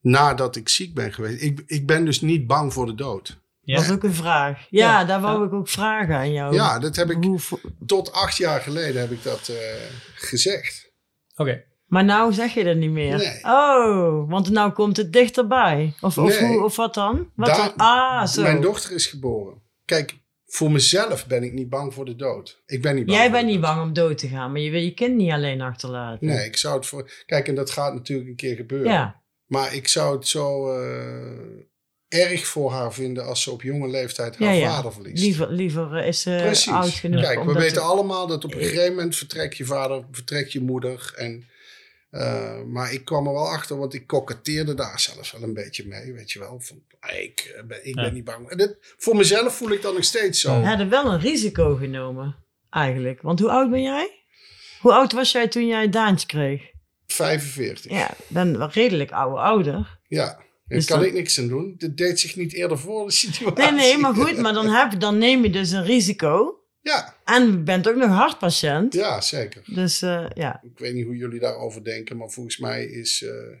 nadat 0.00 0.56
ik 0.56 0.68
ziek 0.68 0.94
ben 0.94 1.12
geweest, 1.12 1.42
ik, 1.42 1.62
ik 1.66 1.86
ben 1.86 2.04
dus 2.04 2.20
niet 2.20 2.46
bang 2.46 2.72
voor 2.72 2.86
de 2.86 2.94
dood. 2.94 3.42
Ja? 3.60 3.76
Dat 3.76 3.86
was 3.86 3.94
ook 3.96 4.02
een 4.02 4.14
vraag. 4.14 4.58
Ja, 4.70 5.00
Ja. 5.00 5.04
daar 5.04 5.20
wou 5.20 5.40
Ja. 5.40 5.46
ik 5.46 5.52
ook 5.52 5.68
vragen 5.68 6.14
aan 6.16 6.32
jou. 6.32 6.54
Ja, 6.54 6.78
dat 6.78 6.96
heb 6.96 7.10
ik 7.10 7.24
Hoe 7.24 7.40
tot 7.86 8.12
acht 8.12 8.36
jaar 8.36 8.60
geleden 8.60 9.00
heb 9.00 9.10
ik 9.10 9.22
dat 9.22 9.48
eh, 9.48 9.56
gezegd. 10.14 10.90
Oké. 11.36 11.64
Maar 11.86 12.04
nou 12.04 12.32
zeg 12.32 12.54
je 12.54 12.64
dat 12.64 12.76
niet 12.76 12.90
meer. 12.90 13.16
Nee. 13.16 13.40
Oh, 13.44 14.30
want 14.30 14.50
nou 14.50 14.72
komt 14.72 14.96
het 14.96 15.12
dichterbij. 15.12 15.94
Of, 16.00 16.18
of, 16.18 16.40
Nee. 16.40 16.48
hoe, 16.48 16.64
of 16.64 16.76
wat 16.76 16.94
dan? 16.94 17.30
Wat 17.34 17.46
dan? 17.56 17.76
Ah, 17.76 18.26
zo. 18.26 18.42
Mijn 18.42 18.60
dochter 18.60 18.92
is 18.94 19.06
geboren. 19.06 19.62
Kijk, 19.84 20.22
voor 20.46 20.70
mezelf 20.70 21.26
ben 21.26 21.42
ik 21.42 21.52
niet 21.52 21.68
bang 21.68 21.94
voor 21.94 22.04
de 22.04 22.16
dood. 22.16 22.62
Ik 22.66 22.82
ben 22.82 22.94
niet 22.94 23.06
bang 23.06 23.18
Jij 23.18 23.30
bent 23.30 23.44
niet 23.46 23.54
dood. 23.54 23.62
bang 23.64 23.82
om 23.82 23.92
dood 23.92 24.18
te 24.18 24.28
gaan, 24.28 24.52
maar 24.52 24.60
je 24.60 24.70
wil 24.70 24.80
je 24.80 24.94
kind 24.94 25.16
niet 25.16 25.30
alleen 25.32 25.60
achterlaten. 25.60 26.26
Nee, 26.26 26.46
ik 26.46 26.56
zou 26.56 26.74
het 26.76 26.86
voor. 26.86 27.10
Kijk, 27.26 27.48
en 27.48 27.54
dat 27.54 27.70
gaat 27.70 27.94
natuurlijk 27.94 28.28
een 28.28 28.36
keer 28.36 28.56
gebeuren. 28.56 28.92
Ja, 28.92 29.22
Maar 29.46 29.74
ik 29.74 29.88
zou 29.88 30.16
het 30.16 30.28
zo 30.28 30.72
eh, 30.72 32.20
erg 32.30 32.46
voor 32.46 32.72
haar 32.72 32.92
vinden 32.92 33.24
als 33.26 33.42
ze 33.42 33.50
op 33.50 33.62
jonge 33.62 33.88
leeftijd 33.88 34.38
haar 34.38 34.54
ja, 34.54 34.60
ja. 34.60 34.74
vader 34.74 34.92
verliest. 34.92 35.22
Liever, 35.22 35.50
liever 35.52 36.04
is 36.04 36.20
ze 36.20 36.38
Precies. 36.42 36.72
oud 36.72 36.88
genoeg. 36.88 37.20
Kijk, 37.22 37.44
we 37.44 37.52
weten 37.52 37.66
het- 37.66 37.78
allemaal 37.78 38.26
dat 38.26 38.44
op 38.44 38.54
een 38.54 38.60
gegeven 38.62 38.94
moment 38.94 39.16
vertrekt 39.16 39.56
je 39.56 39.64
vader, 39.64 40.04
vertrekt 40.10 40.52
je 40.52 40.60
moeder. 40.60 41.12
En, 41.16 41.44
eh, 42.14 42.62
maar 42.62 42.92
ik 42.92 43.04
kwam 43.04 43.26
er 43.26 43.32
wel 43.32 43.48
achter, 43.48 43.76
want 43.78 43.94
ik 43.94 44.06
koketteerde 44.06 44.74
daar 44.74 45.00
zelfs 45.00 45.32
wel 45.32 45.42
een 45.42 45.54
beetje 45.54 45.86
mee, 45.86 46.12
weet 46.12 46.32
je 46.32 46.38
wel. 46.38 46.60
Van, 46.60 46.82
ik 47.16 47.52
eh, 47.56 47.62
ben, 47.64 47.86
ik 47.86 47.94
Ja. 47.94 48.02
ben 48.02 48.14
niet 48.14 48.24
bang. 48.24 48.48
En 48.48 48.56
dit, 48.56 48.76
voor 48.96 49.16
mezelf 49.16 49.56
voel 49.56 49.70
ik 49.70 49.82
dat 49.82 49.94
nog 49.94 50.04
steeds 50.04 50.40
zo. 50.40 50.52
Ja. 50.52 50.60
We 50.60 50.66
hadden 50.66 50.88
wel 50.88 51.12
een 51.12 51.20
risico 51.20 51.74
genomen, 51.74 52.36
eigenlijk. 52.70 53.22
Want 53.22 53.40
hoe 53.40 53.50
oud 53.50 53.70
ben 53.70 53.82
jij? 53.82 54.24
Hoe 54.80 54.92
oud 54.92 55.12
was 55.12 55.32
jij 55.32 55.48
toen 55.48 55.66
jij 55.66 55.88
Daantje 55.88 56.26
kreeg? 56.26 56.62
45. 57.06 57.90
Ja. 57.90 57.96
Ja, 57.98 58.10
ben 58.28 58.58
wel 58.58 58.70
redelijk 58.70 59.10
oude 59.10 59.40
ouder. 59.40 59.98
Daar 60.08 60.44
Dus 60.66 60.86
kan 60.86 60.98
dan- 60.98 61.08
ik 61.08 61.12
niks 61.14 61.38
aan 61.38 61.48
doen. 61.48 61.74
Dit 61.78 61.96
deed 61.96 62.20
zich 62.20 62.36
niet 62.36 62.52
eerder 62.52 62.78
voor, 62.78 63.06
de 63.06 63.12
situatie. 63.24 63.64
Nee, 63.64 63.72
nee, 63.72 63.98
maar 63.98 64.14
goed, 64.14 64.38
maar 64.38 64.52
dan, 64.52 64.66
heb, 64.68 65.00
dan 65.00 65.18
neem 65.18 65.42
je 65.42 65.50
dus 65.50 65.70
een 65.70 65.84
risico. 65.84 66.58
Ja, 66.84 67.16
En 67.24 67.46
je 67.46 67.58
bent 67.58 67.88
ook 67.88 67.96
nog 67.96 68.08
hartpatiënt. 68.10 68.94
ja, 68.94 69.20
zeker. 69.20 69.62
Dus 69.66 70.02
eh, 70.02 70.26
ja, 70.34 70.60
Ik 70.64 70.78
weet 70.78 70.94
niet 70.94 71.04
hoe 71.04 71.16
jullie 71.16 71.40
daarover 71.40 71.84
denken, 71.84 72.16
maar 72.16 72.30
volgens 72.30 72.58
mij 72.58 72.84
is. 72.84 73.22
eh, 73.22 73.56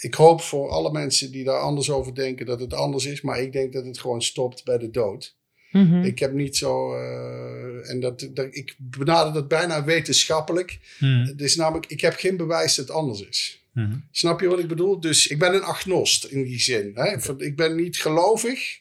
ik 0.00 0.14
hoop 0.14 0.40
voor 0.40 0.68
alle 0.70 0.92
mensen 0.92 1.30
die 1.32 1.44
daar 1.44 1.60
anders 1.60 1.90
over 1.90 2.14
denken 2.14 2.46
dat 2.46 2.60
het 2.60 2.74
anders 2.74 3.04
is, 3.06 3.20
maar 3.20 3.40
ik 3.40 3.52
denk 3.52 3.72
dat 3.72 3.84
het 3.86 3.98
gewoon 3.98 4.22
stopt 4.22 4.64
bij 4.64 4.78
de 4.78 4.90
dood. 4.90 5.36
Mhm. 5.72 6.02
Ik 6.04 6.18
heb 6.18 6.32
niet 6.32 6.56
zo. 6.56 6.94
eh, 6.94 7.90
en 7.90 8.00
dat, 8.00 8.28
dat, 8.34 8.46
ik 8.50 8.74
benader 8.78 9.32
dat 9.32 9.48
bijna 9.48 9.84
wetenschappelijk. 9.84 10.78
Hmm. 10.98 11.24
Het 11.26 11.40
is 11.40 11.56
namelijk, 11.56 11.86
ik 11.86 12.00
heb 12.00 12.14
geen 12.14 12.36
bewijs 12.36 12.74
dat 12.74 12.86
het 12.88 12.96
anders 12.96 13.20
is. 13.28 13.62
Hmm. 13.72 14.04
Snap 14.10 14.40
je 14.40 14.48
wat 14.48 14.58
ik 14.58 14.68
bedoel? 14.68 15.00
Dus 15.00 15.26
ik 15.26 15.38
ben 15.38 15.54
een 15.54 15.62
agnost 15.62 16.24
in 16.24 16.42
die 16.44 16.60
zin. 16.60 16.90
Hè? 16.94 17.32
Ik 17.38 17.56
ben 17.56 17.76
niet 17.76 17.96
gelovig, 18.00 18.78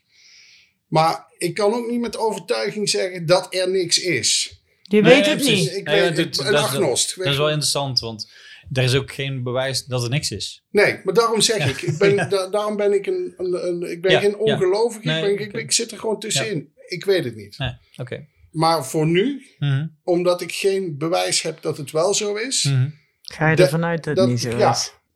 maar 0.88 1.26
ik 1.38 1.54
kan 1.54 1.74
ook 1.74 1.90
niet 1.90 2.00
met 2.00 2.18
overtuiging 2.18 2.90
zeggen 2.90 3.26
dat 3.26 3.54
er 3.54 3.70
niks 3.70 3.98
is. 4.00 4.60
Je 4.82 5.02
Nee, 5.02 5.14
weet 5.14 5.26
het 5.26 5.36
precies. 5.38 5.60
niet. 5.60 5.76
Ik 5.76 5.84
Nee, 5.88 6.02
weet, 6.02 6.16
dat- 6.16 6.26
ik- 6.26 6.32
dat 6.36 6.40
een 6.40 6.46
is 6.46 6.52
wel- 6.52 6.62
agnost. 6.64 7.16
Dat 7.18 7.26
is 7.26 7.38
wel 7.38 7.48
interessant, 7.50 8.00
want 8.00 8.32
er 8.74 8.84
is 8.84 8.96
ook 8.96 9.12
geen 9.14 9.44
bewijs 9.44 9.86
dat 9.86 10.04
er 10.04 10.10
niks 10.10 10.32
is. 10.32 10.64
Nee, 10.72 11.00
maar 11.04 11.14
daarom 11.14 11.42
zeg 11.42 11.58
Ja. 11.58 11.66
ik. 11.66 11.82
ik 11.82 11.98
ben, 11.98 12.16
Ja. 12.16 12.26
da- 12.26 12.50
daarom 12.50 12.76
ben 12.76 12.94
ik 12.94 13.06
een, 13.06 13.34
een, 13.38 13.68
een- 13.68 13.92
ik 13.92 14.02
ben 14.02 14.12
Ja, 14.12 14.20
geen 14.20 14.30
ja. 14.30 14.36
ongelovige. 14.38 15.08
Nee, 15.08 15.32
ik, 15.32 15.38
ben- 15.38 15.48
ik, 15.48 15.54
ik 15.54 15.72
zit 15.72 15.92
er 15.92 16.00
gewoon 16.00 16.20
tussenin. 16.20 16.72
Ik 16.88 17.06
weet 17.06 17.24
het 17.24 17.36
niet. 17.36 17.58
Nee, 17.58 17.72
oké. 17.96 18.26
Maar 18.52 18.86
voor 18.86 19.08
nu, 19.08 19.46
Mhm, 19.60 19.88
omdat 20.04 20.42
ik 20.42 20.52
geen 20.52 20.98
bewijs 20.98 21.42
heb 21.42 21.62
dat 21.62 21.78
het 21.78 21.92
wel 21.92 22.14
zo 22.14 22.36
is, 22.36 22.64
mhm. 22.64 22.90
Ga 23.22 23.50
je 23.50 23.56
Dat- 23.56 23.66
ervan 23.66 23.86
uit 23.86 24.04
dat 24.04 24.16
dat- 24.16 24.24
het 24.30 24.34
niet 24.44 24.54
zo 24.54 24.58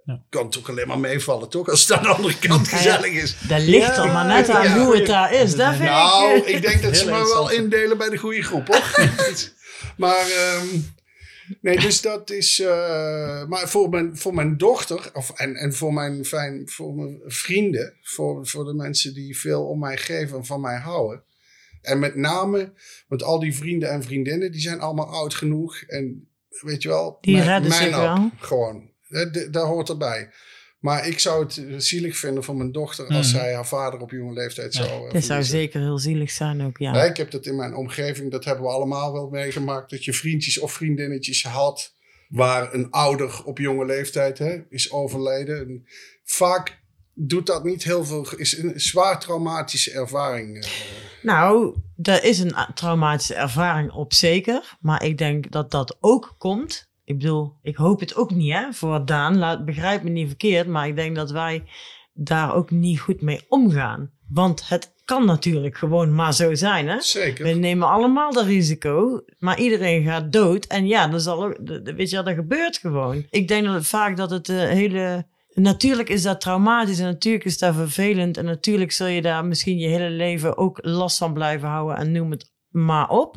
ja. 0.04 0.24
kan 0.30 0.46
het 0.46 0.58
ook 0.58 0.70
alleen 0.70 0.88
maar 0.88 1.00
meevallen, 1.00 1.50
toch? 1.50 1.70
Als 1.70 1.88
het 1.88 1.98
aan 1.98 2.04
de 2.04 2.10
andere 2.10 2.40
kant 2.40 2.70
Ja, 2.70 2.72
ja. 2.72 2.78
gezellig 2.78 3.12
is. 3.24 3.36
Dat 3.48 3.62
ligt 3.62 3.96
Ja, 3.96 4.04
er 4.04 4.12
maar 4.14 4.26
net 4.26 4.50
aan 4.50 4.64
ja. 4.64 4.84
hoe 4.84 4.96
het 4.96 5.06
daar 5.06 5.34
is. 5.34 5.56
Dat 5.56 5.76
vind 5.76 5.84
Nou, 5.90 6.36
ik... 6.36 6.46
ik 6.46 6.62
denk 6.62 6.82
dat 6.82 6.98
ze 6.98 7.06
me 7.06 7.12
wel 7.12 7.52
indelen 7.52 7.98
bij 7.98 8.10
de 8.10 8.18
goede 8.18 8.42
groep, 8.44 8.68
hoor. 8.68 9.10
maar, 9.98 10.30
ehm, 10.32 10.68
nee, 11.62 11.80
dus 11.80 12.02
dat 12.02 12.30
is... 12.30 12.60
eh, 12.60 13.46
maar 13.46 13.70
voor 13.70 13.90
mijn, 13.90 14.18
voor 14.18 14.34
mijn 14.34 14.58
dochter, 14.58 15.10
of, 15.14 15.32
en, 15.36 15.56
en 15.56 15.74
voor 15.74 15.94
mijn, 15.94 16.26
fijn, 16.26 16.70
voor 16.70 16.96
mijn 16.96 17.20
vrienden, 17.26 17.94
voor, 18.02 18.48
voor 18.48 18.66
de 18.66 18.74
mensen 18.74 19.14
die 19.14 19.40
veel 19.40 19.68
om 19.68 19.80
mij 19.80 19.98
geven 19.98 20.38
en 20.38 20.46
van 20.46 20.62
mij 20.62 20.78
houden. 20.78 21.24
En 21.82 22.00
met 22.00 22.16
name, 22.16 22.74
want 23.08 23.24
al 23.24 23.40
die 23.40 23.56
vrienden 23.56 23.90
en 23.90 24.04
vriendinnen, 24.04 24.52
die 24.52 24.62
zijn 24.62 24.80
allemaal 24.80 25.08
oud 25.08 25.34
genoeg. 25.34 25.82
En 25.82 26.28
weet 26.62 26.82
je 26.82 26.90
wel, 26.90 27.18
Die 27.22 27.42
redden 27.42 27.72
zich 27.72 27.90
wel. 27.90 28.30
Gewoon, 28.40 28.90
dat, 29.12 29.34
dat- 29.34 29.54
dat 29.54 29.66
hoort 29.68 29.90
erbij. 29.90 30.30
Maar 30.80 31.08
ik 31.08 31.20
zou 31.20 31.44
het 31.44 31.64
zielig 31.84 32.18
vinden 32.18 32.44
voor 32.44 32.56
mijn 32.56 32.72
dochter 32.72 33.08
als 33.08 33.32
Mhm. 33.32 33.40
zij 33.42 33.54
haar 33.54 33.68
vader 33.68 34.00
op 34.00 34.12
jonge 34.12 34.34
leeftijd 34.34 34.74
Ja. 34.74 34.84
zou 34.84 35.08
eh, 35.08 35.12
Dit 35.14 35.26
zou 35.26 35.44
zeker 35.44 35.80
heel 35.82 35.98
zielig 36.00 36.32
zijn 36.32 36.62
ook, 36.66 36.78
ja. 36.78 36.94
Ja, 36.96 37.04
ik 37.04 37.18
heb 37.18 37.32
dat 37.32 37.46
in 37.46 37.56
mijn 37.56 37.76
omgeving, 37.76 38.32
dat 38.32 38.46
hebben 38.46 38.64
we 38.66 38.70
allemaal 38.72 39.14
wel 39.14 39.30
meegemaakt. 39.30 39.90
Dat 39.90 40.06
je 40.06 40.14
vriendjes 40.14 40.60
of 40.60 40.74
vriendinnetjes 40.74 41.44
had 41.44 41.94
waar 42.30 42.74
een 42.74 42.90
ouder 42.90 43.42
op 43.46 43.58
jonge 43.58 43.86
leeftijd 43.86 44.38
hè, 44.38 44.58
is 44.70 44.92
overleden. 44.92 45.60
En 45.60 45.86
vaak 46.24 46.80
doet 47.14 47.46
dat 47.46 47.64
niet 47.64 47.84
heel 47.84 48.06
veel, 48.06 48.28
is 48.38 48.58
een 48.58 48.80
zwaar 48.80 49.20
traumatische 49.20 49.92
ervaring. 49.92 50.64
eh. 50.64 50.70
Nou, 51.22 51.76
dat 51.96 52.24
is 52.24 52.40
een 52.40 52.56
traumatische 52.74 53.36
ervaring 53.36 53.92
op 53.92 54.14
zeker. 54.14 54.78
Maar 54.80 55.04
ik 55.04 55.18
denk 55.18 55.52
dat 55.52 55.72
dat 55.72 55.98
ook 56.00 56.36
komt. 56.38 56.90
Ik 57.12 57.18
bedoel, 57.18 57.54
ik 57.62 57.76
hoop 57.76 58.00
het 58.00 58.16
ook 58.16 58.32
niet 58.32 58.54
hè, 58.54 58.74
voor 58.74 59.06
Daan. 59.06 59.38
Laat, 59.38 59.66
begrijp 59.66 60.04
me 60.04 60.10
niet 60.10 60.28
verkeerd. 60.28 60.68
Maar 60.68 60.88
ik 60.88 60.96
denk 60.96 61.16
dat 61.16 61.32
wij 61.32 61.64
daar 62.14 62.56
ook 62.56 62.72
niet 62.72 63.00
goed 63.00 63.22
mee 63.22 63.46
omgaan. 63.48 64.12
Want 64.28 64.70
het 64.70 64.94
kan 65.06 65.26
natuurlijk 65.26 65.78
gewoon 65.78 66.16
maar 66.16 66.34
zo 66.34 66.56
zijn. 66.56 66.88
Hè? 66.88 67.02
Zeker. 67.02 67.46
We 67.46 67.52
nemen 67.52 67.90
allemaal 67.90 68.34
dat 68.34 68.46
risico, 68.46 69.24
maar 69.40 69.60
iedereen 69.60 70.04
gaat 70.04 70.32
dood. 70.32 70.66
En 70.66 70.88
ja, 70.88 71.08
dan 71.08 71.20
zal 71.20 71.44
ook, 71.44 71.58
weet 71.84 72.10
je 72.10 72.24
dat 72.24 72.34
gebeurt 72.34 72.78
gewoon. 72.78 73.26
Ik 73.30 73.48
denk 73.48 73.66
dat 73.66 73.74
het 73.74 73.88
vaak 73.88 74.18
dat 74.18 74.30
het 74.30 74.50
eh, 74.50 74.58
hele... 74.58 75.30
Natuurlijk 75.54 76.10
is 76.10 76.22
dat 76.22 76.42
traumatisch 76.42 77.00
en 77.00 77.06
natuurlijk 77.06 77.46
is 77.46 77.58
dat 77.58 77.76
vervelend. 77.76 78.38
En 78.38 78.46
natuurlijk 78.46 78.92
zul 78.92 79.08
je 79.08 79.22
daar 79.22 79.46
misschien 79.46 79.78
je 79.78 79.88
hele 79.88 80.10
leven 80.10 80.58
ook 80.58 80.80
last 80.82 81.18
van 81.18 81.34
blijven 81.34 81.68
houden 81.70 81.98
en 81.98 82.12
noem 82.12 82.32
het 82.32 82.52
maar 82.70 83.10
op. 83.10 83.36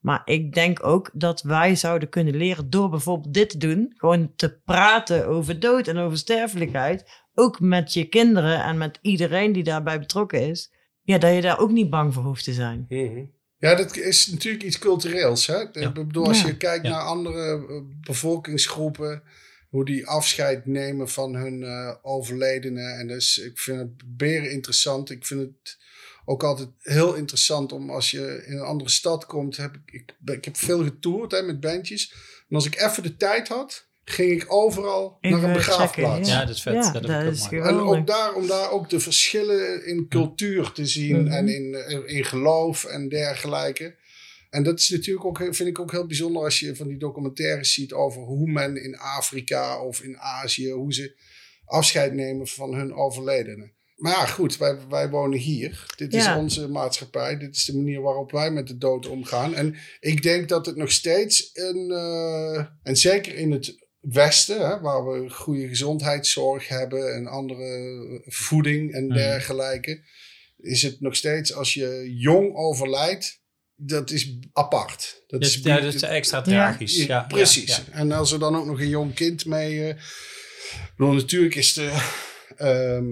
Maar 0.00 0.22
ik 0.24 0.52
denk 0.54 0.86
ook 0.86 1.10
dat 1.12 1.42
wij 1.42 1.76
zouden 1.76 2.08
kunnen 2.08 2.36
leren 2.36 2.70
door 2.70 2.90
bijvoorbeeld 2.90 3.34
dit 3.34 3.50
te 3.50 3.58
doen. 3.58 3.92
Gewoon 3.96 4.32
te 4.36 4.60
praten 4.60 5.26
over 5.26 5.60
dood 5.60 5.88
en 5.88 5.96
over 5.96 6.18
sterfelijkheid. 6.18 7.10
Ook 7.34 7.60
met 7.60 7.92
je 7.92 8.04
kinderen 8.08 8.64
en 8.64 8.78
met 8.78 8.98
iedereen 9.02 9.52
die 9.52 9.64
daarbij 9.64 9.98
betrokken 9.98 10.48
is. 10.48 10.72
Ja, 11.02 11.18
dat 11.18 11.34
je 11.34 11.40
daar 11.40 11.58
ook 11.58 11.70
niet 11.70 11.90
bang 11.90 12.14
voor 12.14 12.22
hoeft 12.22 12.44
te 12.44 12.52
zijn. 12.52 12.84
Mhm. 12.88 13.24
Ja, 13.56 13.74
dat 13.74 13.96
is 13.96 14.26
natuurlijk 14.26 14.64
iets 14.64 14.78
cultureels. 14.78 15.46
Hè? 15.46 15.60
Ik 15.60 15.92
bedoel, 15.92 16.26
als 16.26 16.40
Ja. 16.40 16.46
je 16.46 16.56
kijkt 16.56 16.84
Ja. 16.86 16.90
naar 16.90 17.00
andere 17.02 17.66
eh, 17.68 17.82
bevolkingsgroepen, 18.06 19.22
hoe 19.68 19.84
die 19.84 20.06
afscheid 20.06 20.66
nemen 20.66 21.08
van 21.08 21.34
hun 21.34 21.62
eh, 21.62 21.94
overledenen. 22.02 22.98
En 22.98 23.06
dus 23.06 23.38
ik 23.38 23.58
vind 23.58 23.78
het 23.78 24.16
beren 24.16 24.50
interessant. 24.50 25.10
Ik 25.10 25.26
vind 25.26 25.40
het 25.40 25.78
ook 26.30 26.42
altijd 26.42 26.68
heel 26.78 27.14
interessant 27.14 27.72
om 27.72 27.90
als 27.90 28.10
je 28.10 28.44
in 28.46 28.52
een 28.52 28.64
andere 28.64 28.90
stad 28.90 29.26
komt. 29.26 29.56
Heb 29.56 29.74
ik, 29.74 29.92
ik, 29.92 30.34
ik 30.34 30.44
heb 30.44 30.56
veel 30.56 30.84
getoerd 30.84 31.30
hè, 31.32 31.42
met 31.42 31.60
bandjes. 31.60 32.12
En 32.48 32.56
als 32.56 32.66
ik 32.66 32.80
even 32.80 33.02
de 33.02 33.16
tijd 33.16 33.48
had, 33.48 33.88
ging 34.04 34.30
ik 34.42 34.52
overal 34.52 35.18
naar 35.20 35.32
een 35.32 35.38
checken, 35.38 35.52
begraafplaats. 35.52 36.28
Ja, 36.28 36.44
dat 36.44 36.54
is 36.54 36.62
vet. 36.62 36.74
Ja, 36.74 36.80
dat 36.80 36.92
heb 36.92 37.02
dat 37.02 37.20
ik 37.20 37.26
ook 37.26 37.32
is. 37.32 37.48
En 37.68 37.74
ook 37.74 38.06
daar, 38.06 38.34
om 38.34 38.46
daar 38.46 38.70
ook 38.70 38.90
de 38.90 39.00
verschillen 39.00 39.86
in 39.86 40.08
cultuur 40.08 40.72
te 40.72 40.86
zien 40.86 41.22
Mhm. 41.22 41.32
en 41.32 41.48
in, 41.48 41.88
in 42.08 42.24
geloof 42.24 42.84
en 42.84 43.08
dergelijke. 43.08 43.98
En 44.50 44.62
dat 44.62 44.78
is 44.80 44.88
natuurlijk 44.88 45.26
ook, 45.26 45.38
vind 45.38 45.68
ik 45.68 45.78
ook 45.78 45.90
heel 45.90 46.06
bijzonder 46.06 46.42
als 46.42 46.60
je 46.60 46.76
van 46.76 46.88
die 46.88 46.98
documentaires 46.98 47.72
ziet 47.74 47.92
over 47.92 48.22
hoe 48.22 48.50
men 48.50 48.82
in 48.82 48.98
Afrika 48.98 49.82
of 49.82 50.02
in 50.02 50.18
Azië, 50.18 50.70
hoe 50.70 50.94
ze 50.94 51.16
afscheid 51.64 52.12
nemen 52.12 52.46
van 52.46 52.74
hun 52.74 52.94
overledenen. 52.94 53.72
Maar 54.00 54.12
ja, 54.12 54.26
goed, 54.26 54.56
wij, 54.56 54.76
wij 54.88 55.08
wonen 55.08 55.38
hier. 55.38 55.86
Dit 55.96 56.14
is 56.14 56.24
onze 56.36 56.68
maatschappij. 56.68 57.36
Dit 57.38 57.56
is 57.56 57.64
de 57.64 57.76
manier 57.76 58.00
waarop 58.00 58.30
wij 58.30 58.50
met 58.50 58.66
de 58.66 58.76
dood 58.78 59.06
omgaan. 59.06 59.54
En 59.54 59.74
ik 60.00 60.22
denk 60.22 60.48
dat 60.48 60.66
het 60.66 60.76
nog 60.76 60.90
steeds 60.92 61.50
een, 61.52 61.90
eh, 61.90 62.64
en 62.82 62.96
zeker 62.96 63.34
in 63.34 63.50
het 63.52 63.88
Westen, 64.00 64.68
hè, 64.68 64.80
waar 64.80 65.06
we 65.06 65.30
goede 65.30 65.68
gezondheidszorg 65.68 66.68
hebben 66.68 67.14
en 67.14 67.26
andere 67.26 68.22
voeding 68.26 68.92
en 68.92 69.04
Mhm. 69.06 69.14
dergelijke, 69.14 70.04
is 70.56 70.82
het 70.82 71.00
nog 71.00 71.16
steeds 71.16 71.54
als 71.54 71.74
je 71.74 72.14
jong 72.18 72.54
overlijdt, 72.54 73.40
dat 73.74 74.10
is 74.10 74.38
apart. 74.52 75.22
Dat 75.26 75.40
Dat 75.40 75.50
is, 75.50 75.60
ja, 75.62 75.80
dat 75.80 75.94
is 75.94 76.02
extra 76.02 76.40
tragisch. 76.42 76.96
Ja, 76.96 77.04
ja, 77.06 77.22
precies. 77.22 77.76
ja. 77.76 77.82
En 77.92 78.12
als 78.12 78.32
er 78.32 78.38
dan 78.38 78.56
ook 78.56 78.66
nog 78.66 78.80
een 78.80 78.88
jong 78.88 79.14
kind 79.14 79.44
mee. 79.46 79.80
eh, 79.82 79.88
ik 79.88 80.92
bedoel, 80.96 81.14
natuurlijk 81.14 81.54
is 81.54 81.72
de. 81.72 82.08
ehm, 82.56 83.06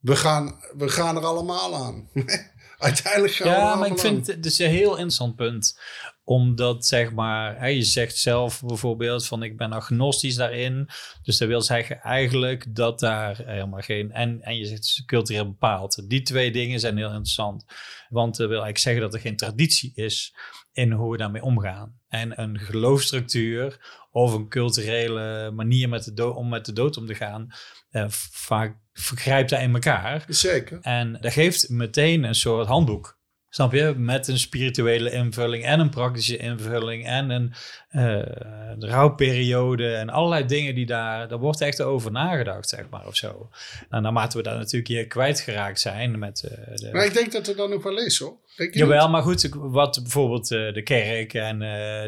we, 0.00 0.16
gaan, 0.16 0.60
we 0.76 0.88
gaan 0.88 1.16
er 1.16 1.24
allemaal 1.24 1.74
aan. 1.74 2.08
Uiteindelijk 2.78 3.32
gaan 3.32 3.48
we 3.48 3.54
er 3.54 3.60
Ja, 3.60 3.74
maar 3.74 3.88
ik 3.90 3.98
vind 3.98 4.28
aan. 4.28 4.34
het 4.34 4.42
dus 4.42 4.58
een 4.58 4.70
heel 4.70 4.90
interessant 4.90 5.36
punt. 5.36 5.80
Omdat, 6.24 6.86
zeg 6.86 7.12
maar, 7.12 7.60
hè, 7.60 7.66
je 7.66 7.82
zegt 7.82 8.16
zelf 8.16 8.62
bijvoorbeeld 8.64 9.26
van 9.26 9.42
ik 9.42 9.56
ben 9.56 9.72
agnostisch 9.72 10.34
daarin. 10.34 10.88
Dus 11.22 11.38
dat 11.38 11.48
wil 11.48 11.62
zeggen 11.62 12.00
eigenlijk 12.00 12.74
dat 12.74 13.00
daar 13.00 13.36
helemaal 13.44 13.80
geen... 13.80 14.12
En, 14.12 14.42
en 14.42 14.56
je 14.56 14.64
zegt 14.64 14.76
het 14.76 14.84
is 14.84 15.02
cultureel 15.06 15.46
bepaald. 15.46 16.08
Die 16.08 16.22
twee 16.22 16.50
dingen 16.50 16.80
zijn 16.80 16.96
heel 16.96 17.06
interessant. 17.08 17.64
Want 18.08 18.36
dat 18.36 18.48
wil 18.48 18.62
eigenlijk 18.62 18.78
zeggen 18.78 19.02
dat 19.02 19.14
er 19.14 19.20
geen 19.20 19.36
traditie 19.36 19.92
is 19.94 20.34
in 20.72 20.92
hoe 20.92 21.10
we 21.10 21.16
daarmee 21.16 21.42
omgaan. 21.42 21.98
En 22.08 22.40
een 22.40 22.58
geloofstructuur 22.58 23.80
of 24.10 24.32
een 24.32 24.48
culturele 24.48 25.50
manier 25.50 25.88
met 25.88 26.04
de 26.04 26.12
dood, 26.14 26.34
om 26.36 26.48
met 26.48 26.64
de 26.64 26.72
dood 26.72 26.96
om 26.96 27.06
te 27.06 27.14
gaan... 27.14 27.48
eh, 27.90 28.04
vaak 28.30 28.76
vergrijpt 29.00 29.50
dat 29.50 29.60
in 29.60 29.72
elkaar. 29.72 30.24
Zeker. 30.28 30.78
En 30.82 31.18
dat 31.20 31.32
geeft 31.32 31.68
meteen 31.68 32.24
een 32.24 32.34
soort 32.34 32.66
handboek. 32.66 33.16
Snap 33.50 33.72
je? 33.72 33.94
Met 33.96 34.28
een 34.28 34.38
spirituele 34.38 35.10
invulling 35.10 35.64
en 35.64 35.80
een 35.80 35.90
praktische 35.90 36.36
invulling 36.36 37.06
en 37.06 37.30
een 37.30 37.52
eh, 37.88 38.90
rouwperiode 38.90 39.94
en 39.94 40.10
allerlei 40.10 40.46
dingen 40.46 40.74
die 40.74 40.86
daar, 40.86 41.28
daar 41.28 41.38
wordt 41.38 41.60
echt 41.60 41.82
over 41.82 42.10
nagedacht, 42.12 42.68
zeg 42.68 42.88
maar, 42.90 43.06
of 43.06 43.16
zo. 43.16 43.50
En 43.88 44.02
naarmate 44.02 44.36
we 44.36 44.42
daar 44.42 44.56
natuurlijk 44.56 44.88
hier 44.88 45.06
kwijtgeraakt 45.06 45.80
zijn 45.80 46.18
met 46.18 46.42
eh, 46.42 46.74
de... 46.74 46.88
Maar 46.92 47.04
ik 47.04 47.14
denk 47.14 47.32
dat 47.32 47.46
er 47.48 47.56
dan 47.56 47.72
ook 47.72 47.82
wel 47.82 47.98
is 47.98 48.18
hoor. 48.18 48.36
Denk 48.56 48.74
Jawel, 48.74 49.08
maar 49.08 49.22
goed, 49.22 49.48
wat 49.52 49.98
bijvoorbeeld 50.02 50.50
eh, 50.50 50.72
de 50.72 50.82
kerk 50.82 51.34
en 51.34 51.58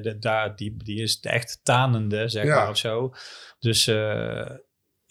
de, 0.03 0.17
daar, 0.19 0.57
die, 0.57 0.77
die 0.77 1.03
is 1.03 1.21
echt 1.21 1.61
tanende, 1.63 2.29
zeg 2.29 2.45
Ja. 2.45 2.55
maar, 2.55 2.69
of 2.71 2.77
zo. 2.77 3.15
Dus 3.59 3.87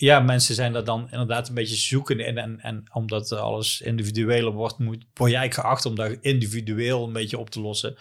ja, 0.02 0.20
mensen 0.20 0.56
zijn 0.56 0.74
daar 0.74 0.84
dan 0.84 1.08
inderdaad 1.12 1.48
een 1.48 1.54
beetje 1.54 1.76
zoeken 1.76 2.20
in. 2.20 2.38
En, 2.38 2.60
en 2.60 2.84
omdat 2.94 3.32
alles 3.32 3.82
individueler 3.82 4.52
wordt, 4.52 4.78
moet, 4.78 5.06
word 5.14 5.32
jij 5.32 5.52
geacht 5.52 5.86
om 5.86 5.96
daar 5.96 6.16
individueel 6.22 7.08
een 7.08 7.14
beetje 7.14 7.38
op 7.38 7.50
te 7.50 7.62
lossen. 7.62 7.98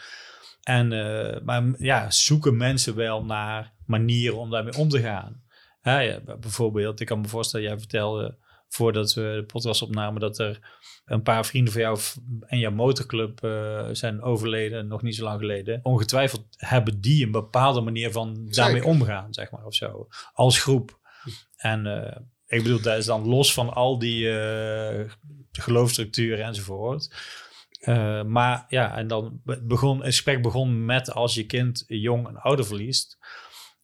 En, 0.63 0.93
eh, 0.93 1.41
maar 1.41 1.65
ja, 1.79 2.11
zoeken 2.11 2.57
mensen 2.57 2.95
wel 2.95 3.25
naar 3.25 3.73
manieren 3.87 4.39
om 4.39 4.51
daarmee 4.51 4.77
om 4.77 4.89
te 4.89 5.01
gaan. 5.01 5.43
Ja, 5.83 6.21
bijvoorbeeld, 6.41 7.01
ik 7.01 7.07
kan 7.07 7.21
me 7.21 7.29
voorstellen, 7.29 7.67
jij 7.67 7.79
vertelde 7.79 8.37
voordat 8.69 9.15
we 9.15 9.33
de 9.35 9.45
podcast 9.45 9.83
opnamen 9.83 10.21
dat 10.21 10.39
er 10.39 10.59
een 11.05 11.23
paar 11.23 11.47
vrienden 11.47 11.73
van 11.73 11.83
jou 11.83 11.99
en 12.47 12.59
jouw 12.59 12.71
motorclub 12.71 13.45
eh, 13.45 13.89
zijn 13.93 14.23
overleden, 14.23 14.89
nog 14.89 15.03
niet 15.03 15.15
zo 15.15 15.25
lang 15.25 15.41
geleden. 15.41 15.81
Ongetwijfeld 15.83 16.47
hebben 16.57 17.01
die 17.01 17.25
een 17.25 17.33
bepaalde 17.33 17.81
manier 17.81 18.13
van 18.13 18.47
daarmee 18.51 18.85
omgaan, 18.85 19.35
zeg 19.35 19.51
maar, 19.51 19.65
of 19.65 19.75
zo. 19.75 20.09
Als 20.33 20.63
groep. 20.63 20.98
En 21.57 21.87
eh, 21.87 22.17
ik 22.47 22.63
bedoel, 22.63 22.81
dat 22.83 22.99
is 22.99 23.05
dan 23.05 23.27
los 23.29 23.53
van 23.53 23.75
al 23.75 23.99
die 23.99 24.31
eh 24.41 25.11
geloofstructuren 25.53 26.45
enzovoort. 26.45 27.15
Eh, 27.81 28.23
maar 28.23 28.65
ja, 28.69 28.97
en 28.97 29.07
dan 29.07 29.41
be- 29.45 29.63
begon, 29.63 29.97
het 29.97 30.07
gesprek 30.07 30.43
begon 30.43 30.85
met 30.85 31.11
als 31.13 31.35
je 31.35 31.47
kind 31.47 31.85
jong 31.87 32.29
een 32.29 32.37
ouder 32.39 32.67
verliest. 32.67 33.19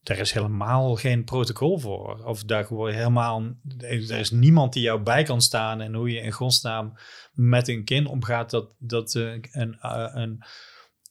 Er 0.02 0.18
is 0.18 0.32
helemaal 0.32 0.94
geen 0.94 1.24
protocol 1.24 1.78
voor. 1.78 2.24
Of 2.24 2.42
daar 2.44 2.66
word 2.68 2.92
je 2.92 2.98
helemaal. 2.98 3.54
Er 3.78 4.10
is 4.18 4.30
niemand 4.30 4.72
die 4.72 4.82
jou 4.82 5.00
bij 5.02 5.22
kan 5.22 5.40
staan. 5.42 5.80
En 5.80 5.94
hoe 5.94 6.10
je 6.10 6.20
in 6.20 6.32
godsnaam 6.32 6.98
met 7.32 7.68
een 7.68 7.84
kind 7.84 8.06
omgaat. 8.06 8.50
Dat, 8.50 8.68
dat 8.78 9.14
een, 9.14 9.46
een 9.50 10.44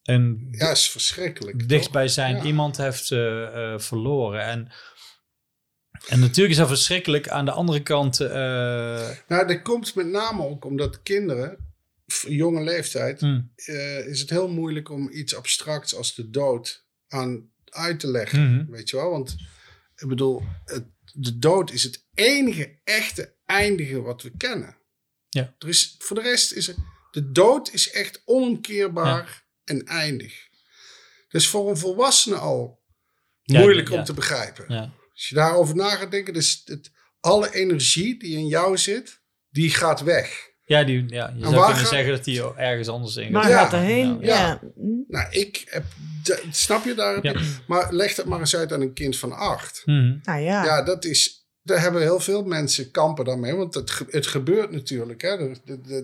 een 0.04 0.48
Ja, 0.52 0.72
is 0.72 0.90
verschrikkelijk. 0.90 1.70
dichtbij 1.70 2.08
zijn 2.08 2.36
Ja. 2.36 2.44
iemand 2.44 2.78
heeft 2.78 3.08
verloren. 3.78 4.44
En, 4.46 4.72
en 6.08 6.20
natuurlijk 6.20 6.50
is 6.52 6.58
dat 6.58 6.68
verschrikkelijk. 6.68 7.30
Aan 7.30 7.46
de 7.46 7.52
andere 7.52 7.84
kant, 7.84 8.20
eh, 8.20 8.30
Nou, 9.28 9.48
dat 9.48 9.62
komt 9.62 9.96
met 9.96 10.08
name 10.08 10.44
ook 10.44 10.66
omdat 10.66 11.04
kinderen, 11.04 11.58
jonge 12.28 12.64
leeftijd, 12.64 13.20
hmm, 13.20 13.52
eh, 13.56 14.08
is 14.08 14.20
het 14.20 14.30
heel 14.30 14.50
moeilijk 14.50 14.90
om 14.90 15.10
iets 15.12 15.36
abstracts 15.36 15.96
als 15.96 16.16
de 16.16 16.30
dood 16.30 16.86
aan 17.08 17.52
uit 17.70 18.00
te 18.00 18.08
leggen. 18.08 18.56
Mhm. 18.56 18.72
Weet 18.72 18.90
je 18.90 18.96
wel? 18.96 19.10
Want 19.10 19.36
ik 19.96 20.08
bedoel, 20.08 20.44
het, 20.66 20.84
de 21.14 21.40
dood 21.40 21.72
is 21.72 21.84
het 21.84 22.06
enige 22.14 22.80
echte 22.84 23.34
eindige 23.46 24.02
wat 24.02 24.22
we 24.22 24.32
kennen. 24.38 24.78
Ja. 25.30 25.56
Er 25.60 25.68
is, 25.68 25.96
voor 26.00 26.16
de 26.16 26.22
rest 26.22 26.52
is 26.54 26.68
er, 26.68 26.76
de 27.12 27.32
dood 27.32 27.74
is 27.74 27.92
echt 27.92 28.22
onomkeerbaar 28.26 29.44
en 29.64 29.86
eindig. 29.86 30.48
Dus 31.28 31.48
voor 31.48 31.70
een 31.70 31.78
volwassene 31.78 32.36
al 32.36 32.82
Ja, 33.42 33.60
moeilijk 33.60 33.90
om 33.90 34.04
te 34.04 34.14
begrijpen. 34.14 34.66
ja. 34.68 34.94
Als 35.24 35.32
je 35.32 35.36
daarover 35.38 35.76
na 35.76 35.90
gaat 35.90 36.12
denken, 36.12 36.34
dus 36.34 36.62
het, 36.66 36.92
alle 37.20 37.54
energie 37.56 38.20
die 38.20 38.38
in 38.38 38.48
jou 38.48 38.78
zit, 38.78 39.22
die 39.50 39.70
gaat 39.70 40.02
weg. 40.04 40.52
Ja, 40.66 40.84
die, 40.84 41.04
ja, 41.08 41.34
je 41.36 41.42
zou 41.44 41.56
kunnen 41.56 41.76
gaat- 41.76 41.88
zeggen 41.88 42.12
dat 42.12 42.24
die 42.24 42.54
ergens 42.56 42.88
anders 42.88 43.16
in 43.16 43.34
gaat. 43.34 43.44
Ja. 43.48 43.58
gaat 43.58 43.74
er 43.74 43.80
heen? 43.80 44.18
Ja. 44.22 44.36
Ja. 44.38 44.60
Nou, 45.08 45.28
ik 45.30 45.64
heb, 45.66 45.84
snap 46.52 46.86
je 46.86 46.94
daar? 46.94 47.20
Ja. 47.22 47.34
Maar 47.68 47.94
leg 47.94 48.14
dat 48.16 48.26
maar 48.26 48.40
eens 48.40 48.56
uit 48.56 48.74
aan 48.74 48.82
een 48.82 48.94
kind 48.94 49.18
van 49.18 49.32
acht. 49.32 49.82
Mhm. 49.86 50.18
Nou 50.24 50.40
ja. 50.42 50.64
Ja, 50.66 50.84
dat 50.84 51.06
is, 51.06 51.48
daar 51.62 51.82
hebben 51.82 52.02
heel 52.02 52.20
veel 52.20 52.44
mensen 52.44 52.92
kampen 52.92 53.26
daarmee, 53.26 53.56
want 53.56 53.74
het, 53.74 54.00
het 54.10 54.28
gebeurt 54.28 54.72
natuurlijk. 54.72 55.22
Hè. 55.22 55.52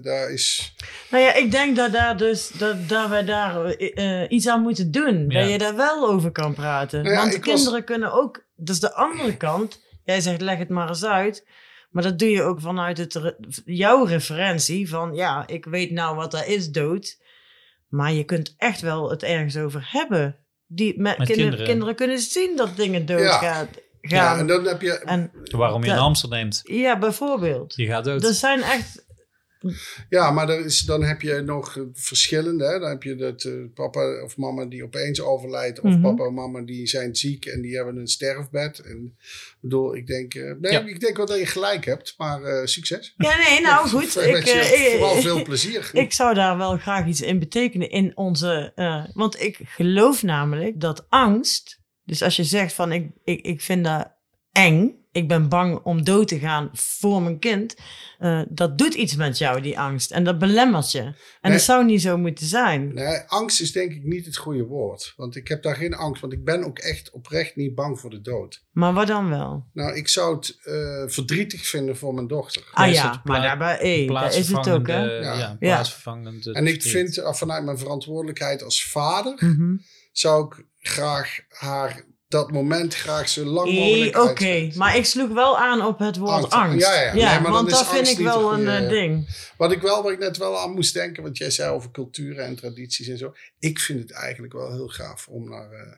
Daar 0.02 0.32
is, 0.32 0.74
Nou 1.12 1.24
ja, 1.24 1.34
ik 1.36 1.52
denk 1.52 1.76
dat, 1.76 1.92
daar 1.92 2.18
dus, 2.18 2.52
dat, 2.58 2.90
dat 2.90 3.10
wij 3.10 3.24
daar 3.26 3.66
eh, 3.66 4.26
iets 4.32 4.48
aan 4.48 4.62
moeten 4.62 4.92
doen. 4.92 5.26
Ja. 5.30 5.40
Dat 5.42 5.50
je 5.50 5.58
daar 5.58 5.76
wel 5.76 6.10
over 6.10 6.32
kan 6.32 6.54
praten. 6.54 7.04
Nou 7.04 7.16
ja, 7.16 7.22
Want 7.22 7.46
was- 7.46 7.56
kinderen 7.56 7.84
kunnen 7.84 8.14
ook... 8.14 8.48
Dat 8.60 8.76
is 8.76 8.82
de 8.82 8.94
andere 8.94 9.38
kant. 9.38 9.82
Jij 10.04 10.22
zegt, 10.22 10.42
leg 10.42 10.58
het 10.58 10.70
maar 10.70 10.88
eens 10.88 11.06
uit. 11.06 11.48
Maar 11.92 12.04
dat 12.04 12.20
doe 12.20 12.30
je 12.30 12.42
ook 12.44 12.62
vanuit 12.62 12.98
het, 12.98 13.16
re- 13.16 13.36
jouw 13.66 14.04
referentie. 14.04 14.90
Van, 14.90 15.14
ja, 15.16 15.48
ik 15.48 15.66
weet 15.66 15.92
nou 15.92 16.16
wat 16.16 16.32
dat 16.32 16.46
is, 16.46 16.70
dood. 16.72 17.18
Maar 17.88 18.14
je 18.14 18.24
kunt 18.24 18.54
echt 18.58 18.82
wel 18.82 19.10
het 19.10 19.24
ergens 19.24 19.58
over 19.58 19.88
hebben. 19.92 20.36
Die, 20.68 20.88
met, 20.88 21.04
Met 21.04 21.28
kinderen, 21.28 21.36
kinderen. 21.36 21.66
kinderen. 21.66 21.96
kunnen 21.96 22.20
zien 22.20 22.56
dat 22.58 22.76
dingen 22.76 23.06
dood 23.06 23.20
Ja. 23.20 23.38
gaat, 23.38 23.68
ja, 24.02 24.22
gaan. 24.30 24.40
en 24.40 24.48
dan 24.48 24.66
heb 24.66 24.82
je, 24.82 25.00
en, 25.00 25.32
Waarom 25.52 25.84
je 25.84 25.90
Dat- 25.90 26.00
hamster 26.00 26.30
neemt, 26.30 26.62
ja, 26.64 26.98
bijvoorbeeld. 27.00 27.76
die 27.76 27.88
gaat 27.88 28.04
dood. 28.04 28.24
Er 28.24 28.34
zijn 28.34 28.62
echt... 28.62 29.06
ja, 30.10 30.32
maar 30.32 30.50
er 30.50 30.66
is, 30.66 30.80
dan 30.80 31.04
heb 31.04 31.22
je 31.22 31.42
nog 31.42 31.78
eh, 31.78 31.84
verschillende. 31.94 32.66
Hè. 32.66 32.80
Dan 32.80 32.90
heb 32.90 33.04
je 33.04 33.16
dat 33.16 33.44
eh, 33.44 33.54
papa 33.74 34.22
of 34.24 34.38
mama 34.38 34.66
die 34.66 34.84
opeens 34.84 35.22
overlijdt, 35.22 35.80
of 35.80 35.92
Mhm. 35.92 36.02
papa 36.02 36.24
en 36.26 36.34
mama 36.34 36.62
die 36.62 36.88
zijn 36.88 37.16
ziek 37.16 37.46
en 37.46 37.62
die 37.62 37.76
hebben 37.76 37.98
een 37.98 38.08
sterfbed. 38.08 38.80
En, 38.80 39.16
ik 39.18 39.58
bedoel, 39.62 39.96
ik 39.96 40.08
denk, 40.08 40.34
eh, 40.34 40.52
nee, 40.60 40.72
Ja. 40.72 40.86
ik 40.86 41.00
denk 41.00 41.18
wel 41.18 41.26
dat 41.26 41.40
je 41.40 41.46
gelijk 41.46 41.86
hebt, 41.86 42.14
maar 42.18 42.44
eh, 42.44 42.66
succes. 42.66 43.14
Ja, 43.18 43.38
nee, 43.38 43.62
nou 43.68 43.88
goed. 43.90 44.18
Ik, 44.18 44.44
je- 44.46 44.52
eh, 44.52 44.92
vooral 44.98 45.16
veel 45.22 45.44
plezier. 45.44 45.90
Ik 46.04 46.14
zou 46.14 46.34
daar 46.34 46.58
wel 46.58 46.78
graag 46.78 47.08
iets 47.08 47.22
in 47.22 47.40
betekenen 47.40 47.90
in 47.90 48.18
onze. 48.18 48.72
eh, 48.76 49.06
want 49.14 49.42
ik 49.42 49.60
geloof 49.64 50.24
namelijk 50.24 50.80
dat 50.82 51.06
angst. 51.10 51.80
Dus 52.06 52.22
als 52.22 52.36
je 52.36 52.44
zegt 52.44 52.74
van 52.74 52.92
ik, 52.92 53.10
ik, 53.24 53.46
ik 53.46 53.62
vind 53.62 53.84
dat 53.86 54.18
eng. 54.52 54.98
Ik 55.12 55.28
ben 55.28 55.50
bang 55.50 55.80
om 55.84 56.04
dood 56.04 56.28
te 56.28 56.40
gaan 56.40 56.70
voor 56.74 57.22
mijn 57.22 57.40
kind. 57.40 57.76
eh, 58.20 58.42
dat 58.50 58.78
doet 58.78 58.94
iets 58.94 59.16
met 59.16 59.38
jou, 59.38 59.62
die 59.62 59.80
angst. 59.80 60.12
En 60.12 60.24
dat 60.24 60.40
belemmert 60.40 60.92
je. 60.92 61.00
En 61.00 61.16
Nee. 61.42 61.52
dat 61.52 61.62
zou 61.62 61.86
niet 61.86 62.02
zo 62.02 62.18
moeten 62.18 62.46
zijn. 62.46 62.94
Nee, 62.94 63.18
angst 63.28 63.62
is 63.62 63.72
denk 63.72 63.92
ik 63.92 64.04
niet 64.04 64.26
het 64.26 64.38
goede 64.38 64.64
woord. 64.64 65.14
Want 65.16 65.36
ik 65.36 65.48
heb 65.48 65.64
daar 65.64 65.76
geen 65.76 65.94
angst. 65.94 66.22
Want 66.22 66.34
ik 66.34 66.44
ben 66.44 66.64
ook 66.64 66.80
echt 66.80 67.10
oprecht 67.12 67.56
niet 67.56 67.76
bang 67.76 68.00
voor 68.00 68.10
de 68.10 68.22
dood. 68.22 68.64
Maar 68.72 68.94
wat 68.94 69.08
dan 69.08 69.30
wel? 69.30 69.66
Nou, 69.74 69.96
ik 69.96 70.08
zou 70.08 70.36
het 70.36 70.58
eh, 70.64 71.04
verdrietig 71.08 71.68
vinden 71.68 71.98
voor 71.98 72.14
mijn 72.14 72.28
dochter. 72.28 72.70
Ah 72.74 72.88
is 72.90 72.96
ja, 72.96 73.12
het 73.12 73.24
maar 73.24 73.42
daarbij, 73.42 73.76
hey, 73.76 74.06
dat 74.08 74.34
is 74.36 74.48
het 74.52 74.70
ook, 74.70 74.88
hè? 74.88 75.04
Ja. 75.04 75.22
Ja, 75.22 75.38
Ja. 75.38 75.56
plaatsvervangend. 75.60 76.46
En 76.48 76.68
ik 76.68 76.82
vind, 76.84 77.18
eh, 77.18 77.34
vanuit 77.34 77.64
mijn 77.66 77.78
verantwoordelijkheid 77.78 78.64
als 78.64 78.86
vader, 78.86 79.34
Mhm. 79.46 79.76
zou 80.12 80.46
ik 80.46 80.66
graag 80.78 81.40
haar 81.50 82.04
dat 82.30 82.52
moment 82.52 82.96
graag 82.96 83.30
zo 83.30 83.44
lang 83.46 83.74
mogelijk 83.74 84.18
Oké, 84.18 84.70
maar 84.76 84.96
ik 84.98 85.06
sloeg 85.06 85.30
wel 85.30 85.58
aan 85.58 85.86
op 85.86 86.00
het 86.00 86.18
woord 86.18 86.32
Angst. 86.32 86.52
angst. 86.54 86.86
Ja, 86.88 87.02
ja. 87.02 87.14
Nee, 87.14 87.24
maar 87.24 87.42
dan 87.44 87.52
want 87.52 87.68
is 87.68 87.74
dat 87.74 87.86
vind 87.86 87.98
angst 87.98 88.12
ik 88.12 88.18
niet 88.18 88.28
wel 88.28 88.52
een 88.54 88.56
goede- 88.58 88.72
eh, 88.72 88.90
ding. 88.90 89.28
Wat 89.58 89.72
ik 89.72 89.82
wel, 89.82 90.04
waar 90.04 90.12
ik 90.14 90.20
net 90.20 90.38
wel 90.38 90.60
aan 90.60 90.72
moest 90.72 90.94
denken, 90.94 91.24
want 91.24 91.38
jij 91.38 91.50
zei 91.52 91.72
over 91.72 91.92
culturen 91.92 92.46
en 92.46 92.56
tradities 92.56 93.08
en 93.08 93.18
zo. 93.18 93.34
Ik 93.60 93.80
vind 93.80 94.00
het 94.00 94.12
eigenlijk 94.12 94.54
wel 94.54 94.72
heel 94.72 94.88
gaaf 94.88 95.28
om 95.28 95.50
naar 95.50 95.72
eh, 95.72 95.94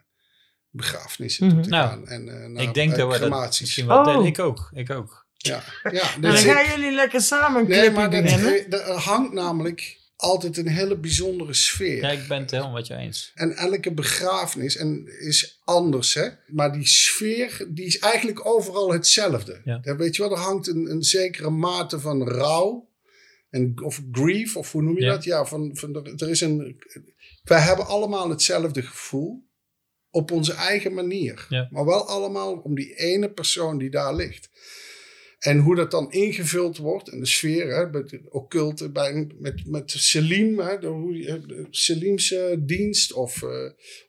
begrafenissen 0.70 1.48
toe 1.48 1.54
Mhm. 1.58 1.64
te 1.64 1.70
Nou, 1.70 1.90
gaan. 1.90 2.08
En 2.08 2.42
eh, 2.42 2.48
naar 2.50 2.64
ik 2.64 2.74
denk 2.74 2.90
dat 2.96 3.00
we 3.12 3.20
dat 3.20 3.30
crematies. 3.30 3.60
misschien 3.60 3.88
wel 3.88 4.06
Oh. 4.18 4.26
Ik 4.26 4.40
ook, 4.40 4.70
ik 4.74 4.90
ook. 4.90 5.26
Ja, 5.38 5.64
ja. 5.84 5.92
Nou, 6.20 6.34
dus 6.34 6.44
dan 6.44 6.56
ik- 6.56 6.58
gaan 6.62 6.80
jullie 6.80 6.96
lekker 6.96 7.22
samen 7.22 7.62
een 7.62 7.68
Nee, 7.68 7.80
clipje 7.80 8.20
maar 8.22 8.70
dat, 8.70 8.96
hangt 8.96 9.34
namelijk 9.34 9.98
altijd 10.22 10.58
een 10.58 10.68
hele 10.68 10.98
bijzondere 10.98 11.54
sfeer. 11.54 12.02
Ja, 12.02 12.10
ik 12.12 12.28
ben 12.28 12.40
het 12.42 12.52
helemaal 12.52 12.72
met 12.72 12.88
je 12.88 12.96
eens. 12.96 13.32
En 13.36 13.56
elke 13.56 13.92
begrafenis 13.94 14.76
en 14.78 15.08
is 15.20 15.62
anders, 15.64 16.14
hè? 16.14 16.28
Maar 16.48 16.74
die 16.74 16.88
sfeer, 16.88 17.68
die 17.70 17.86
is 17.86 18.00
eigenlijk 18.00 18.46
overal 18.46 18.92
hetzelfde. 18.94 19.62
Ja. 19.64 19.96
Weet 19.96 20.16
je 20.16 20.22
wel, 20.22 20.32
er 20.32 20.38
hangt 20.38 20.68
een, 20.68 20.92
een 20.92 21.04
zekere 21.04 21.50
mate 21.50 22.00
van 22.00 22.28
rouw. 22.28 22.90
En, 23.50 23.82
of 23.84 24.02
grief, 24.12 24.56
of 24.58 24.72
hoe 24.72 24.82
noem 24.82 24.96
je 24.96 25.04
Ja. 25.04 25.12
dat? 25.12 25.24
Ja, 25.24 25.46
van, 25.46 25.70
van, 25.74 25.96
er, 25.96 26.14
er 26.16 26.30
is 26.30 26.42
een... 26.42 26.82
Wij 27.44 27.60
hebben 27.60 27.86
allemaal 27.88 28.30
hetzelfde 28.30 28.82
gevoel. 28.82 29.50
Op 30.10 30.32
onze 30.32 30.54
eigen 30.54 30.94
manier. 30.94 31.46
Ja. 31.50 31.68
Maar 31.72 31.86
wel 31.86 32.08
allemaal 32.08 32.54
om 32.54 32.76
die 32.76 32.96
ene 32.96 33.30
persoon 33.30 33.78
die 33.78 33.90
daar 33.90 34.16
ligt. 34.16 34.50
En 35.42 35.60
hoe 35.60 35.76
dat 35.76 35.92
dan 35.92 36.12
ingevuld 36.12 36.78
wordt 36.78 37.10
en 37.10 37.20
de 37.20 37.26
sfeer, 37.26 37.76
hè, 37.76 37.90
met 37.90 38.10
de 38.10 38.22
occulte, 38.30 38.90
bij, 38.92 39.28
met, 39.40 39.68
met 39.68 39.92
Selim, 39.92 40.60
hè, 40.60 40.80
de, 40.80 41.42
de 41.48 41.68
Selim's 41.70 42.32
eh, 42.32 42.44
dienst, 42.60 43.14
of 43.14 43.44
eh, 43.44 43.50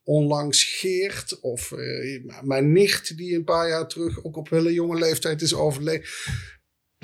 onlangs 0.04 0.64
Geert, 0.64 1.40
of 1.40 1.72
eh, 1.72 2.24
mijn 2.42 2.72
nicht 2.72 3.16
die 3.16 3.34
een 3.34 3.44
paar 3.44 3.68
jaar 3.68 3.88
terug 3.88 4.24
ook 4.24 4.36
op 4.36 4.50
hele 4.50 4.72
jonge 4.72 4.98
leeftijd 4.98 5.42
is 5.42 5.54
overleden. 5.54 6.06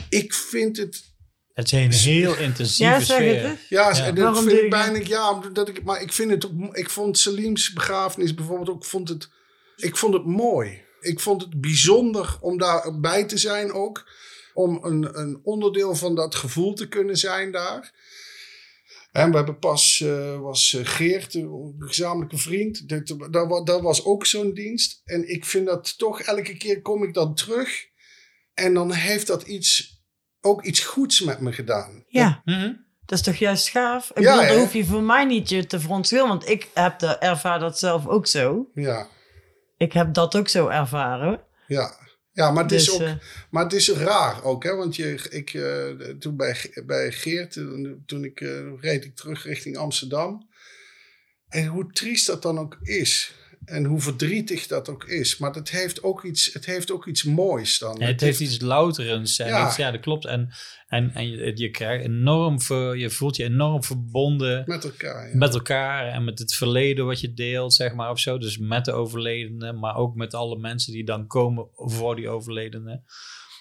Ik 0.09 0.35
vind 0.35 0.77
het, 0.77 1.03
Het 1.53 1.73
is 1.73 2.05
een 2.05 2.13
heel 2.13 2.37
intensieve 2.37 2.91
Ja, 2.93 3.01
zeg 3.01 3.17
sfeer. 3.17 3.43
ja, 3.43 3.59
Ja. 3.69 4.05
en 4.07 4.15
dat 4.15 4.25
Waarom 4.25 4.45
vind 4.49 4.61
ik 4.63 4.71
bijna, 4.71 4.99
ja, 5.07 5.41
dat 5.53 5.69
ik, 5.69 5.83
maar 5.85 6.03
ik 6.03 6.13
vind 6.13 6.31
het, 6.31 6.47
ook- 6.47 6.77
ik 6.77 6.91
vond 6.91 7.19
Selim's 7.19 7.73
begrafenis 7.73 8.35
bijvoorbeeld 8.35 8.69
ook, 8.69 8.85
vond 8.85 9.09
het, 9.09 9.29
ik 9.77 9.97
vond 9.97 10.15
het 10.15 10.25
mooi. 10.25 10.87
Ik 11.01 11.21
vond 11.21 11.43
het 11.43 11.61
bijzonder 11.61 12.37
om 12.41 12.59
daarbij 12.59 13.25
te 13.25 13.39
zijn 13.39 13.73
ook. 13.73 14.11
Om 14.55 14.85
een, 14.85 15.19
een 15.19 15.41
onderdeel 15.43 15.95
van 15.95 16.15
dat 16.15 16.35
gevoel 16.35 16.75
te 16.75 16.89
kunnen 16.89 17.17
zijn 17.17 17.53
daar. 17.53 17.93
En 19.13 19.31
we 19.31 19.37
hebben 19.37 19.59
pas, 19.59 20.01
eh, 20.01 20.41
was 20.41 20.75
eh, 20.75 20.81
Geert, 20.87 21.35
een 21.35 21.75
gezamenlijke 21.79 22.39
vriend. 22.39 22.89
Dat, 22.89 23.07
dat, 23.31 23.49
wa- 23.49 23.63
dat 23.63 23.81
was 23.81 24.05
ook 24.05 24.27
zo'n 24.27 24.53
dienst. 24.55 25.01
En 25.05 25.29
ik 25.31 25.45
vind 25.45 25.67
dat 25.67 25.99
toch, 25.99 26.21
elke 26.21 26.57
keer 26.57 26.83
kom 26.83 27.03
ik 27.03 27.15
dan 27.15 27.35
terug. 27.35 27.87
En 28.55 28.75
dan 28.75 28.93
heeft 28.93 29.27
dat 29.27 29.43
iets, 29.43 30.01
ook 30.41 30.65
iets 30.65 30.81
goeds 30.81 31.21
met 31.21 31.41
me 31.41 31.53
gedaan. 31.53 32.05
Ja, 32.09 32.43
Mhm. 32.45 32.73
dat 33.05 33.19
is 33.19 33.25
toch 33.25 33.37
juist 33.37 33.69
gaaf? 33.69 34.11
Ik 34.11 34.23
Ja, 34.23 34.33
bedoel, 34.33 34.47
dan 34.49 34.57
hè? 34.57 34.63
hoef 34.63 34.73
je 34.73 34.85
voor 34.85 35.03
mij 35.03 35.25
niet 35.25 35.49
je 35.49 35.67
te 35.67 35.81
verontschuldigen, 35.81 36.37
want 36.39 36.49
ik 36.49 36.69
heb 36.75 36.99
de, 36.99 37.07
ervaar 37.07 37.59
dat 37.59 37.79
zelf 37.79 38.07
ook 38.07 38.27
zo. 38.27 38.71
Ja, 38.75 39.09
Ik 39.79 39.93
heb 39.93 40.15
dat 40.15 40.37
ook 40.37 40.49
zo 40.49 40.69
ervaren. 40.69 41.41
ja. 41.67 42.07
Ja, 42.33 42.51
maar 42.51 42.63
het, 42.63 42.73
Dus, 42.73 42.83
is 42.83 42.95
ook, 42.95 43.01
eh, 43.01 43.13
maar 43.51 43.63
het 43.63 43.73
is 43.73 43.89
raar 43.91 44.45
ook, 44.45 44.65
hè? 44.65 44.75
Want 44.75 44.97
je, 44.97 45.27
ik, 45.31 45.55
eh, 45.55 46.11
toen 46.19 46.37
bij, 46.37 46.71
bij 46.87 47.13
Geert, 47.13 47.57
eh, 47.57 47.65
toen 48.07 48.25
ik, 48.25 48.41
reed 48.81 49.05
ik 49.05 49.17
terug 49.17 49.45
richting 49.45 49.77
Amsterdam. 49.77 50.49
En 51.49 51.67
hoe 51.67 51.93
triest 51.93 52.27
dat 52.27 52.43
dan 52.43 52.59
ook 52.59 52.79
is. 52.83 53.35
En 53.69 53.85
hoe 53.85 54.01
verdrietig 54.01 54.67
dat 54.67 54.89
ook 54.89 55.05
is. 55.05 55.37
Maar 55.39 55.53
het 55.53 55.71
heeft 55.71 56.03
ook 56.03 56.25
iets, 56.25 56.53
het 56.53 56.67
heeft 56.67 56.91
ook 56.91 57.07
iets 57.07 57.23
moois 57.23 57.79
dan. 57.79 57.97
Ja, 57.99 58.07
het 58.07 58.21
heeft 58.21 58.41
iets 58.41 58.61
louterends. 58.61 59.39
En 59.39 59.47
Ja. 59.49 59.59
ja. 59.59 59.75
ja, 59.77 59.91
dat 59.91 60.01
klopt. 60.01 60.25
En, 60.27 60.51
en, 60.89 61.11
en 61.15 61.31
je, 61.31 61.53
je, 61.55 61.71
krijgt 61.71 62.05
enorm, 62.05 62.61
ver- 62.61 62.97
je 62.97 63.11
voelt 63.11 63.37
je 63.37 63.45
enorm 63.45 63.85
verbonden 63.85 64.63
Met 64.67 64.85
elkaar, 64.85 65.29
ja. 65.29 65.37
met 65.37 65.55
elkaar 65.55 66.09
en 66.09 66.25
met 66.25 66.39
het 66.39 66.55
verleden 66.55 67.07
wat 67.07 67.21
je 67.21 67.35
deelt, 67.35 67.75
zeg 67.75 67.95
maar, 67.95 68.11
of 68.11 68.19
zo. 68.19 68.39
Dus 68.39 68.59
met 68.59 68.85
de 68.85 68.93
overledene, 68.93 69.73
maar 69.73 69.97
ook 69.97 70.15
met 70.15 70.35
alle 70.35 70.59
mensen 70.59 70.93
die 70.93 71.05
dan 71.05 71.27
komen 71.27 71.67
voor 71.75 72.17
die 72.17 72.29
overledene. 72.29 73.03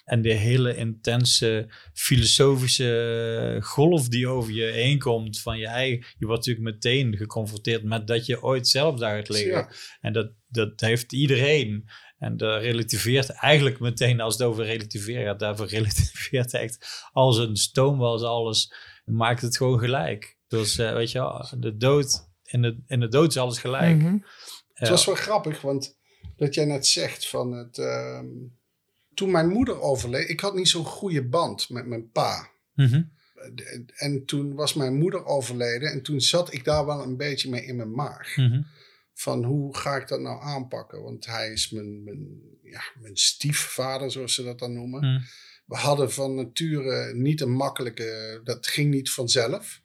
En 0.08 0.22
de 0.22 0.34
hele 0.34 0.76
intense 0.76 1.70
filosofische 1.93 3.58
golf 3.64 4.08
die 4.08 4.28
over 4.28 4.53
je 4.53 4.64
heen 4.64 4.99
komt 4.99 5.39
van 5.41 5.58
je 5.58 5.68
eigen. 5.68 6.05
Je 6.18 6.26
wordt 6.26 6.45
natuurlijk 6.45 6.76
meteen 6.76 7.18
geconfronteerd 7.18 7.84
met 7.84 8.08
dat 8.08 8.26
je 8.26 8.43
ooit 8.43 8.68
zelf 8.68 8.99
daar 8.99 9.16
gaat 9.16 9.30
liggen. 9.30 9.51
Ja. 9.51 9.72
En 10.01 10.14
dat, 10.14 10.32
dat 10.47 10.80
heeft 10.80 11.14
iedereen. 11.14 11.89
En 12.18 12.38
dat 12.38 12.62
relativeert 12.62 13.30
eigenlijk 13.30 13.80
meteen 13.80 14.22
als 14.22 14.34
het 14.34 14.47
over 14.47 14.66
relativeren 14.66 15.26
gaat. 15.26 15.39
Daarvoor 15.39 15.68
relativeert 15.78 16.53
echt 16.53 17.08
als 17.12 17.38
een 17.38 17.55
stoomwas 17.55 18.22
alles. 18.22 18.74
Maakt 19.05 19.41
het 19.41 19.58
gewoon 19.58 19.80
gelijk. 19.80 20.38
Dus 20.47 20.78
eh, 20.78 20.93
weet 20.93 21.12
je 21.12 21.47
de 21.58 21.78
dood 21.78 22.30
in 22.43 22.62
de, 22.62 22.84
in 22.88 22.99
de 22.99 23.08
dood 23.08 23.30
is 23.30 23.38
alles 23.38 23.60
gelijk. 23.60 23.97
Mhm. 23.97 24.18
Het 24.74 24.89
was 24.89 25.05
wel 25.05 25.16
grappig, 25.16 25.62
want 25.62 25.97
dat 26.36 26.53
jij 26.53 26.66
net 26.66 26.88
zegt 26.88 27.30
van 27.30 27.51
het. 27.51 27.78
ehm, 27.78 28.26
toen 29.18 29.32
mijn 29.32 29.49
moeder 29.49 29.82
overleed, 29.82 30.30
ik 30.30 30.39
had 30.39 30.55
niet 30.55 30.68
zo'n 30.68 30.86
goede 30.86 31.24
band 31.24 31.70
met 31.70 31.86
mijn 31.86 32.11
pa. 32.11 32.49
Mhm. 32.74 33.03
En 33.95 34.26
toen 34.26 34.53
was 34.53 34.74
mijn 34.74 34.97
moeder 34.97 35.26
overleden 35.26 35.91
en 35.91 36.01
toen 36.01 36.22
zat 36.22 36.53
ik 36.53 36.63
daar 36.63 36.86
wel 36.86 37.03
een 37.03 37.18
beetje 37.18 37.49
mee 37.49 37.65
in 37.65 37.76
mijn 37.76 37.91
maag. 37.91 38.36
Mhm. 38.36 38.61
Van 39.13 39.43
hoe 39.43 39.78
ga 39.78 39.95
ik 39.95 40.07
dat 40.07 40.20
nou 40.20 40.41
aanpakken? 40.41 41.03
Want 41.03 41.26
hij 41.26 41.51
is 41.51 41.70
mijn, 41.70 42.03
mijn, 42.03 42.41
ja, 42.63 42.82
mijn 43.01 43.18
stiefvader, 43.18 44.11
zoals 44.11 44.34
ze 44.34 44.43
dat 44.43 44.59
dan 44.59 44.74
noemen. 44.74 44.99
Mhm. 44.99 45.22
We 45.65 45.76
hadden 45.76 46.11
van 46.11 46.36
nature 46.36 47.13
niet 47.13 47.41
een 47.41 47.51
makkelijke, 47.51 48.41
dat 48.43 48.68
ging 48.68 48.91
niet 48.91 49.11
vanzelf. 49.11 49.82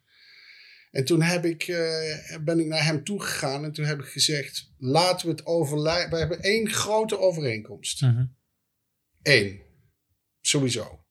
En 0.91 1.05
toen 1.05 1.21
heb 1.21 1.45
ik, 1.45 1.63
eh, 1.63 2.37
ben 2.43 2.59
ik 2.59 2.65
naar 2.65 2.85
hem 2.85 3.03
toegegaan 3.03 3.63
en 3.63 3.71
toen 3.71 3.85
heb 3.85 3.99
ik 3.99 4.05
gezegd, 4.05 4.71
laten 4.77 5.25
we 5.25 5.31
het 5.31 5.45
overlijden. 5.45 6.09
We 6.09 6.17
hebben 6.17 6.41
één 6.41 6.69
grote 6.69 7.19
overeenkomst. 7.19 8.01
Mhm. 8.01 8.23
Eén. 9.23 9.61
Sowieso. 10.41 11.05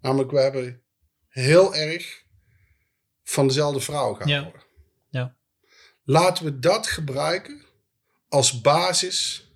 Namelijk, 0.00 0.30
we 0.30 0.40
hebben 0.40 0.82
heel 1.28 1.74
erg 1.74 2.22
van 3.22 3.46
dezelfde 3.46 3.80
vrouw 3.80 4.14
gehouden. 4.14 4.62
Ja. 5.10 5.36
Laten 6.04 6.44
we 6.44 6.58
dat 6.58 6.86
gebruiken 6.86 7.64
als 8.28 8.60
basis 8.60 9.48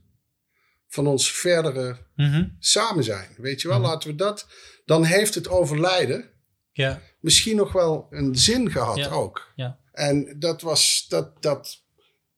van 0.87 1.07
ons 1.07 1.33
verdere 1.33 2.07
Mhm. 2.15 2.49
samen 2.59 3.05
zijn. 3.05 3.35
Weet 3.37 3.61
je 3.61 3.69
wel, 3.69 3.79
Mhm. 3.79 3.87
laten 3.89 4.11
we 4.11 4.15
dat. 4.15 4.47
Dan 4.85 5.05
heeft 5.05 5.35
het 5.35 5.49
overlijden 5.49 6.31
Ja. 6.73 7.03
misschien 7.21 7.57
nog 7.57 7.73
wel 7.73 8.07
een 8.11 8.37
zin 8.37 8.71
gehad 8.71 8.97
Ja. 8.97 9.09
ook. 9.09 9.53
Ja. 9.57 9.79
En 9.93 10.39
dat 10.39 10.61
was, 10.63 11.07
dat, 11.09 11.43
dat, 11.43 11.85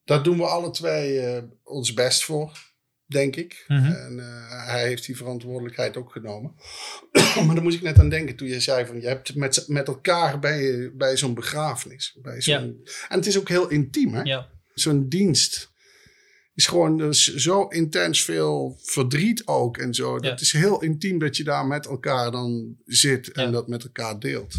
daar 0.05 0.23
doen 0.23 0.37
we 0.37 0.47
alle 0.47 0.71
twee 0.71 1.21
eh, 1.21 1.43
ons 1.62 1.93
best 1.95 2.25
voor, 2.25 2.70
denk 3.11 3.37
ik. 3.37 3.65
Mhm. 3.69 3.85
En 3.85 4.19
eh, 4.19 4.67
hij 4.67 4.87
heeft 4.87 5.07
die 5.07 5.17
verantwoordelijkheid 5.17 5.97
ook 5.97 6.13
genomen. 6.13 6.55
maar 7.47 7.55
daar 7.55 7.63
moest 7.63 7.77
ik 7.77 7.83
net 7.83 7.99
aan 7.99 8.09
denken 8.09 8.37
toen 8.37 8.49
je 8.49 8.61
zei 8.61 8.87
van 8.87 9.01
je 9.01 9.07
hebt 9.07 9.35
met, 9.35 9.65
met 9.69 9.89
elkaar 9.89 10.39
bij, 10.39 10.91
bij 10.95 11.17
zo'n 11.17 11.35
begrafenis. 11.35 12.19
Bij 12.23 12.41
zo'n, 12.43 12.81
En 13.09 13.17
het 13.17 13.27
is 13.27 13.39
ook 13.39 13.49
heel 13.49 13.69
intiem, 13.69 14.15
hè? 14.15 14.23
Ja. 14.23 14.49
Zo'n 14.75 15.09
dienst 15.09 15.69
is 16.55 16.67
gewoon 16.67 16.97
dus 16.97 17.35
zo 17.35 17.67
intens 17.67 18.25
veel 18.25 18.79
verdriet 18.83 19.47
ook 19.47 19.77
en 19.79 19.95
zo. 19.95 20.13
Dat 20.15 20.25
Ja. 20.25 20.41
is 20.41 20.53
heel 20.53 20.83
intiem 20.83 21.19
dat 21.19 21.37
je 21.37 21.45
daar 21.45 21.67
met 21.67 21.87
elkaar 21.87 22.31
dan 22.31 22.77
zit 22.85 23.33
en 23.33 23.45
Ja. 23.45 23.51
dat 23.51 23.69
met 23.69 23.83
elkaar 23.85 24.19
deelt. 24.19 24.55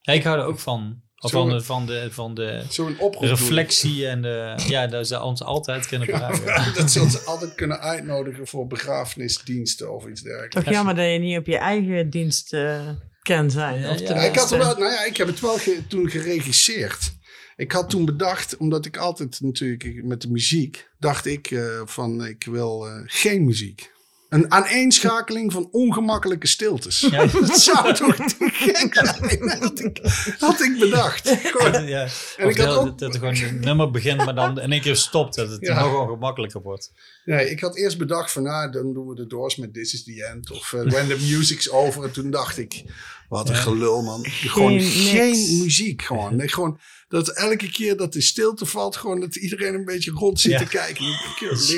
Ja, 0.00 0.12
ik 0.12 0.22
hou 0.22 0.38
er 0.38 0.44
ook 0.44 0.58
van. 0.58 1.02
Of 1.24 1.30
Zo- 1.30 1.38
Van 1.46 1.48
de, 1.56 1.62
van 1.64 1.86
de, 1.86 2.08
van 2.10 2.34
de 2.34 2.62
Zo'n 2.68 2.98
oproep. 2.98 3.22
reflectie 3.28 4.06
en 4.06 4.22
de... 4.22 4.54
Ja, 4.68 4.86
dat 4.86 5.06
ze 5.06 5.22
ons 5.22 5.42
altijd 5.42 5.86
kunnen 5.86 6.08
gebruiken. 6.08 6.74
dat 6.80 6.90
ze 6.90 7.00
ons 7.00 7.26
altijd 7.26 7.54
kunnen 7.54 7.80
uitnodigen 7.80 8.46
voor 8.46 8.66
begrafenisdiensten 8.66 9.94
of 9.94 10.06
iets 10.06 10.20
dergelijks. 10.22 10.54
Toch 10.54 10.70
jammer 10.72 10.94
dat 10.94 11.04
je 11.12 11.18
niet 11.18 11.38
op 11.38 11.46
je 11.46 11.56
eigen 11.56 12.10
dienst 12.10 12.52
eh 12.52 12.88
kan 13.22 13.50
zijn. 13.50 13.80
Ja, 13.80 13.90
of 13.90 13.98
ja. 13.98 14.14
Ja, 14.14 14.22
ik, 14.22 14.36
had 14.36 14.52
er 14.52 14.58
wel, 14.58 14.74
nou 14.78 14.92
ja, 14.92 15.04
ik 15.04 15.16
heb 15.16 15.26
het 15.26 15.40
wel 15.40 15.58
ge- 15.58 15.82
toen 15.88 16.10
geregisseerd. 16.10 17.12
Ik 17.56 17.72
had 17.72 17.90
toen 17.90 18.04
bedacht, 18.04 18.56
omdat 18.56 18.86
ik 18.86 18.96
altijd 18.96 19.40
natuurlijk 19.40 20.00
met 20.04 20.22
de 20.22 20.30
muziek, 20.30 20.88
dacht 20.98 21.26
ik 21.26 21.50
eh, 21.50 21.80
van 21.84 22.24
ik 22.26 22.44
wil 22.44 22.86
eh, 22.88 22.92
geen 23.04 23.44
muziek. 23.44 23.92
Een 24.34 24.50
aaneenschakeling 24.52 25.52
van 25.52 25.68
ongemakkelijke 25.70 26.46
stiltes. 26.46 27.00
Ja. 27.10 27.26
Dat 27.40 27.58
zou 27.60 27.94
toch 27.94 28.16
te 28.16 28.34
gek 28.38 28.94
zijn? 28.94 29.60
Had 29.60 29.80
ik, 29.80 30.00
had 30.38 30.60
ik 30.60 30.78
bedacht. 30.78 31.28
Gewoon. 31.42 31.86
ja. 31.86 32.00
En 32.36 32.46
Of 32.46 32.50
ik 32.50 32.56
had 32.56 32.66
dat, 32.66 32.78
ook, 32.78 32.98
dat 32.98 33.14
er 33.14 33.18
gewoon 33.20 33.36
een 33.36 33.60
nummer 33.60 33.90
begint, 33.90 34.24
maar 34.24 34.34
dan 34.34 34.60
in 34.60 34.72
één 34.72 34.80
keer 34.80 34.96
stopt. 34.96 35.34
Dat 35.34 35.50
het 35.50 35.60
Ja. 35.60 35.80
nog 35.82 36.00
ongemakkelijker 36.00 36.62
wordt. 36.62 36.92
Nee, 37.24 37.50
ik 37.50 37.60
had 37.60 37.76
eerst 37.76 37.98
bedacht 37.98 38.32
van 38.32 38.42
nou, 38.42 38.70
dan 38.72 38.92
doen 38.92 39.06
we 39.06 39.14
de 39.14 39.26
Doors 39.26 39.56
met 39.56 39.74
This 39.74 39.94
is 39.94 40.04
the 40.04 40.24
End. 40.24 40.50
Of 40.50 40.72
eh, 40.72 40.82
When 40.82 41.08
the 41.08 41.16
Music's 41.30 41.68
Over. 41.68 42.04
En 42.04 42.12
toen 42.12 42.30
dacht 42.30 42.58
ik, 42.58 42.84
wat 43.28 43.48
een 43.48 43.54
gelul 43.54 44.02
man. 44.02 44.26
Gewoon 44.26 44.80
geen 44.80 45.58
muziek. 45.58 46.02
Gewoon. 46.02 46.36
Nee, 46.36 46.48
gewoon 46.48 46.78
dat 47.08 47.28
elke 47.28 47.70
keer 47.70 47.96
dat 47.96 48.12
de 48.12 48.20
stilte 48.20 48.66
valt, 48.66 48.96
gewoon 48.96 49.20
dat 49.20 49.36
iedereen 49.36 49.74
een 49.74 49.84
beetje 49.84 50.10
rond 50.10 50.40
zit 50.40 50.52
Ja. 50.52 50.58
te 50.58 50.66
kijken. 50.66 51.04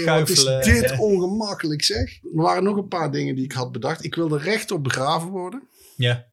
Wat 0.05 0.28
is 0.28 0.44
dit 0.44 0.90
ja. 0.90 0.99
ongemakkelijk 0.99 1.82
zeg. 1.82 2.11
Er 2.22 2.42
waren 2.42 2.64
nog 2.64 2.76
een 2.76 2.88
paar 2.88 3.12
dingen 3.12 3.34
die 3.34 3.44
ik 3.44 3.53
had 3.53 3.72
bedacht. 3.72 4.05
Ik 4.05 4.14
wilde 4.14 4.38
rechtop 4.38 4.84
begraven 4.84 5.28
worden. 5.28 5.68
Ja. 5.97 6.26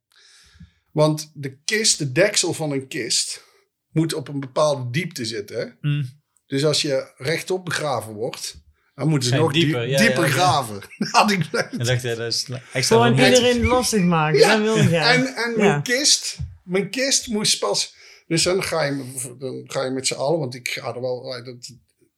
Want 0.91 1.31
de 1.33 1.57
kist, 1.63 1.97
de 1.97 2.11
deksel 2.11 2.53
van 2.53 2.71
een 2.71 2.87
kist, 2.87 3.43
moet 3.91 4.13
op 4.13 4.27
een 4.27 4.39
bepaalde 4.39 4.89
diepte 4.91 5.25
zitten. 5.25 5.77
Mm. 5.81 6.21
Dus 6.45 6.65
als 6.65 6.81
je 6.81 7.13
rechtop 7.17 7.65
begraven 7.65 8.13
wordt, 8.13 8.62
dan 8.95 9.07
moeten 9.07 9.29
ze 9.29 9.35
nog 9.35 9.53
dieper, 9.53 9.79
dieper, 9.79 9.89
ja, 9.89 9.97
dieper 9.97 10.23
ja, 10.23 10.27
ja. 10.27 10.33
graven. 10.33 10.81
Had 11.11 11.31
ik 11.31 11.45
En 11.51 11.77
dacht 11.77 12.03
dat 12.03 12.19
is 12.19 12.47
extra 12.73 12.95
Gewoon 12.95 13.25
iedereen 13.25 13.65
lastig 13.65 14.01
maken. 14.01 14.39
Ja, 14.39 14.61
wil. 14.61 14.75
En, 14.77 14.91
en 15.35 15.51
Ja. 15.51 15.53
mijn, 15.55 15.81
kist, 15.81 16.37
mijn 16.63 16.89
kist 16.89 17.27
moest 17.27 17.59
pas. 17.59 17.95
Dus 18.27 18.43
dan 18.43 18.63
ga 18.63 18.83
je, 18.83 19.35
dan 19.39 19.63
ga 19.67 19.83
je 19.83 19.91
met 19.91 20.07
z'n 20.07 20.13
allen, 20.13 20.39
want 20.39 20.55
ik 20.55 20.67
ga 20.67 20.93
er 20.95 21.01
wel. 21.01 21.43
Dat, 21.43 21.71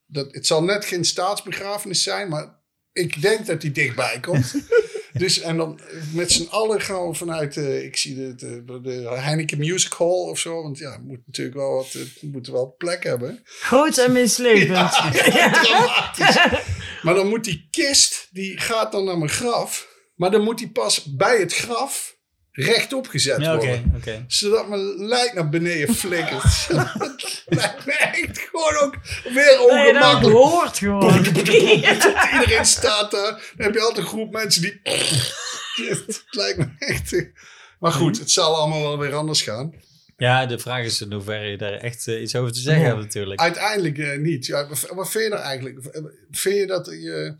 dat, 0.06 0.34
het 0.34 0.46
zal 0.46 0.62
net 0.62 0.84
geen 0.84 1.04
staatsbegrafenis 1.04 2.02
zijn, 2.02 2.28
maar 2.28 2.58
ik 2.92 3.22
denk 3.22 3.46
dat 3.46 3.60
die 3.60 3.72
dichtbij 3.72 4.18
komt. 4.20 4.54
dus 5.22 5.40
en 5.40 5.56
dan 5.56 5.80
met 6.12 6.32
z'n 6.32 6.46
allen 6.50 6.80
gaan 6.80 7.08
we 7.08 7.14
vanuit. 7.14 7.56
eh, 7.56 7.84
ik 7.84 7.96
zie 7.96 8.14
de, 8.14 8.34
de, 8.34 8.80
de 8.82 9.08
Heineken 9.08 9.58
Music 9.58 9.92
Hall 9.92 10.08
of 10.08 10.38
zo, 10.38 10.62
want 10.62 10.78
ja, 10.78 10.98
moet 11.04 11.26
natuurlijk 11.26 11.56
wel 11.56 11.74
wat, 11.74 11.94
moet 12.20 12.46
wel 12.46 12.74
plek 12.78 13.04
hebben. 13.04 13.40
Groot 13.44 13.98
en. 13.98 14.12
Dramatisch. 15.62 16.38
Maar 17.02 17.14
dan 17.14 17.28
moet 17.28 17.44
die 17.44 17.68
kist, 17.70 18.28
die 18.30 18.58
gaat 18.58 18.92
dan 18.92 19.04
naar 19.04 19.18
mijn 19.18 19.30
graf. 19.30 19.94
Maar 20.14 20.30
dan 20.30 20.40
moet 20.42 20.58
die 20.58 20.70
pas 20.70 21.04
bij 21.04 21.38
het 21.38 21.54
graf 21.54 22.15
rechtop 22.56 23.06
gezet 23.08 23.40
Ja, 23.40 23.56
worden. 23.56 24.24
Zodat 24.28 24.68
mijn 24.68 25.06
lijk 25.06 25.34
naar 25.34 25.48
beneden 25.48 25.94
flikkert. 25.94 26.68
dat 26.68 27.42
lijkt 27.46 27.86
me 27.86 27.92
echt 27.92 28.38
gewoon 28.38 28.76
ook 28.76 28.96
weer 29.34 29.56
dat 29.56 29.70
ongemakkelijk. 29.70 30.36
hoort 30.36 30.78
gewoon. 30.78 31.24
Iedereen 32.32 32.66
staat 32.66 33.10
daar. 33.10 33.52
Dan 33.56 33.66
heb 33.66 33.74
je 33.74 33.80
altijd 33.80 33.98
een 33.98 34.06
groep 34.06 34.32
mensen 34.32 34.62
die... 34.62 34.80
het 35.88 36.24
lijkt 36.30 36.58
me 36.58 36.68
echt... 36.78 37.24
Maar 37.78 37.92
goed, 37.92 38.18
het 38.18 38.30
zal 38.30 38.56
allemaal 38.56 38.82
wel 38.82 38.98
weer 38.98 39.14
anders 39.14 39.42
gaan. 39.42 39.74
Ja, 40.16 40.46
de 40.46 40.58
vraag 40.58 40.84
is 40.84 41.00
in 41.00 41.12
hoeverre 41.12 41.46
je 41.46 41.56
daar 41.56 41.72
echt 41.72 42.08
eh, 42.08 42.22
iets 42.22 42.36
over 42.36 42.52
te 42.52 42.60
zeggen 42.60 42.84
hebt 42.84 42.98
natuurlijk. 42.98 43.40
Uiteindelijk 43.40 43.98
eh, 43.98 44.18
niet. 44.18 44.46
Ja, 44.46 44.68
wat, 44.68 45.10
vind 45.10 45.24
je 45.24 45.30
nou 45.30 45.42
eigenlijk? 45.42 45.78
Vind 46.30 46.56
je 46.56 46.66
dat 46.66 46.86
je... 46.86 47.36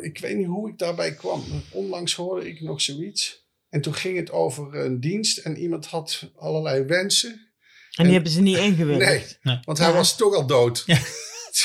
ik 0.00 0.18
weet 0.18 0.36
niet 0.36 0.46
hoe 0.46 0.70
ik 0.70 0.78
daarbij 0.78 1.14
kwam. 1.14 1.44
Onlangs 1.70 2.14
hoorde 2.14 2.48
ik 2.48 2.60
nog 2.60 2.80
zoiets. 2.80 3.39
En 3.70 3.80
toen 3.80 3.94
ging 3.94 4.16
het 4.16 4.30
over 4.30 4.74
een 4.84 5.00
dienst. 5.00 5.38
En 5.38 5.56
iemand 5.56 5.86
had 5.86 6.30
allerlei 6.36 6.84
wensen. 6.84 7.48
En 7.96 8.04
die 8.04 8.12
hebben 8.12 8.32
ze 8.32 8.40
niet 8.40 8.56
ingewilligd. 8.56 9.08
Nee, 9.10 9.54
Nee. 9.54 9.58
want 9.64 9.78
hij 9.78 9.88
Ja. 9.88 9.94
was 9.94 10.16
toch 10.16 10.34
al 10.34 10.46
dood. 10.46 10.82
Ja. 10.86 10.98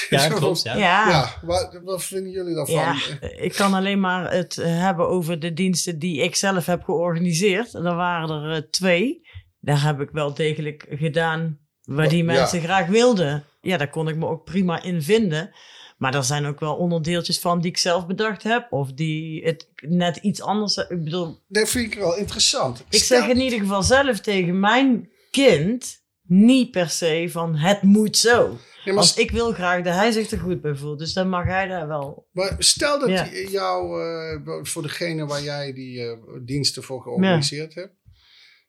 Ja, 0.10 0.28
klopt. 0.28 0.62
Ja. 0.62 0.76
Ja. 0.76 1.10
Ja, 1.10 1.39
wat, 1.41 1.80
wat 1.84 2.03
vinden 2.03 2.32
jullie 2.32 2.56
daarvan? 2.56 2.76
Ja, 2.76 2.95
ik 3.38 3.53
kan 3.53 3.74
alleen 3.74 3.99
maar 3.99 4.32
het 4.32 4.58
eh, 4.58 4.66
hebben 4.80 5.08
over 5.08 5.39
de 5.39 5.53
diensten 5.53 5.99
die 5.99 6.22
ik 6.22 6.36
zelf 6.36 6.66
heb 6.66 6.84
georganiseerd. 6.84 7.74
En 7.74 7.86
er 7.86 7.95
waren 7.95 8.30
er 8.43 8.56
eh, 8.56 8.70
twee. 8.70 9.28
Daar 9.60 9.84
heb 9.84 9.99
ik 9.99 10.10
wel 10.12 10.34
degelijk 10.34 10.86
gedaan 10.89 11.60
waar 11.82 12.10
die 12.10 12.18
Ja. 12.18 12.32
mensen 12.34 12.62
graag 12.62 12.88
wilden. 12.88 13.43
Ja, 13.62 13.78
daar 13.78 13.89
kon 13.89 14.08
ik 14.08 14.16
me 14.16 14.28
ook 14.28 14.43
prima 14.43 14.84
in 14.84 15.01
vinden. 15.01 15.56
Maar 15.96 16.16
er 16.16 16.24
zijn 16.24 16.46
ook 16.46 16.60
wel 16.60 16.76
onderdeeltjes 16.76 17.39
van 17.39 17.62
die 17.62 17.72
ik 17.72 17.78
zelf 17.78 18.08
bedacht 18.08 18.43
heb. 18.43 18.72
Of 18.72 18.91
die 18.93 19.43
het 19.46 19.68
net 19.82 20.18
iets 20.18 20.41
anders... 20.41 20.78
Ik 20.78 21.04
bedoel, 21.04 21.39
Dat 21.48 21.70
vind 21.70 21.93
ik 21.93 22.00
wel 22.00 22.18
interessant. 22.18 22.84
ik 22.89 23.00
Stel- 23.04 23.20
zeg 23.22 23.30
in 23.30 23.39
ieder 23.41 23.60
geval 23.60 23.84
zelf 23.84 24.20
tegen 24.20 24.60
mijn 24.60 25.10
kind... 25.32 26.04
niet 26.28 26.72
per 26.72 26.89
se 26.89 27.28
van 27.32 27.56
het 27.56 27.82
moet 27.82 28.18
zo. 28.18 28.58
Maar, 28.86 28.93
Want 28.93 29.18
ik 29.18 29.32
wil 29.32 29.52
graag 29.54 29.84
dat 29.84 29.93
hij 29.93 30.12
zich 30.12 30.32
er 30.32 30.39
goed 30.39 30.62
bij 30.62 30.76
voelt. 30.76 31.00
Dus 31.00 31.14
dan 31.14 31.30
mag 31.30 31.46
hij 31.46 31.68
daar 31.68 31.88
wel... 31.88 32.28
maar 32.32 32.56
stel 32.60 33.00
dat 33.00 33.10
Ja. 33.10 33.28
jou, 33.50 34.02
eh, 34.02 34.60
voor 34.64 34.82
degene 34.82 35.26
waar 35.26 35.41
jij 35.43 35.74
die 35.74 36.02
eh, 36.02 36.18
diensten 36.46 36.84
voor 36.84 37.02
georganiseerd 37.02 37.74
hebt. 37.76 37.93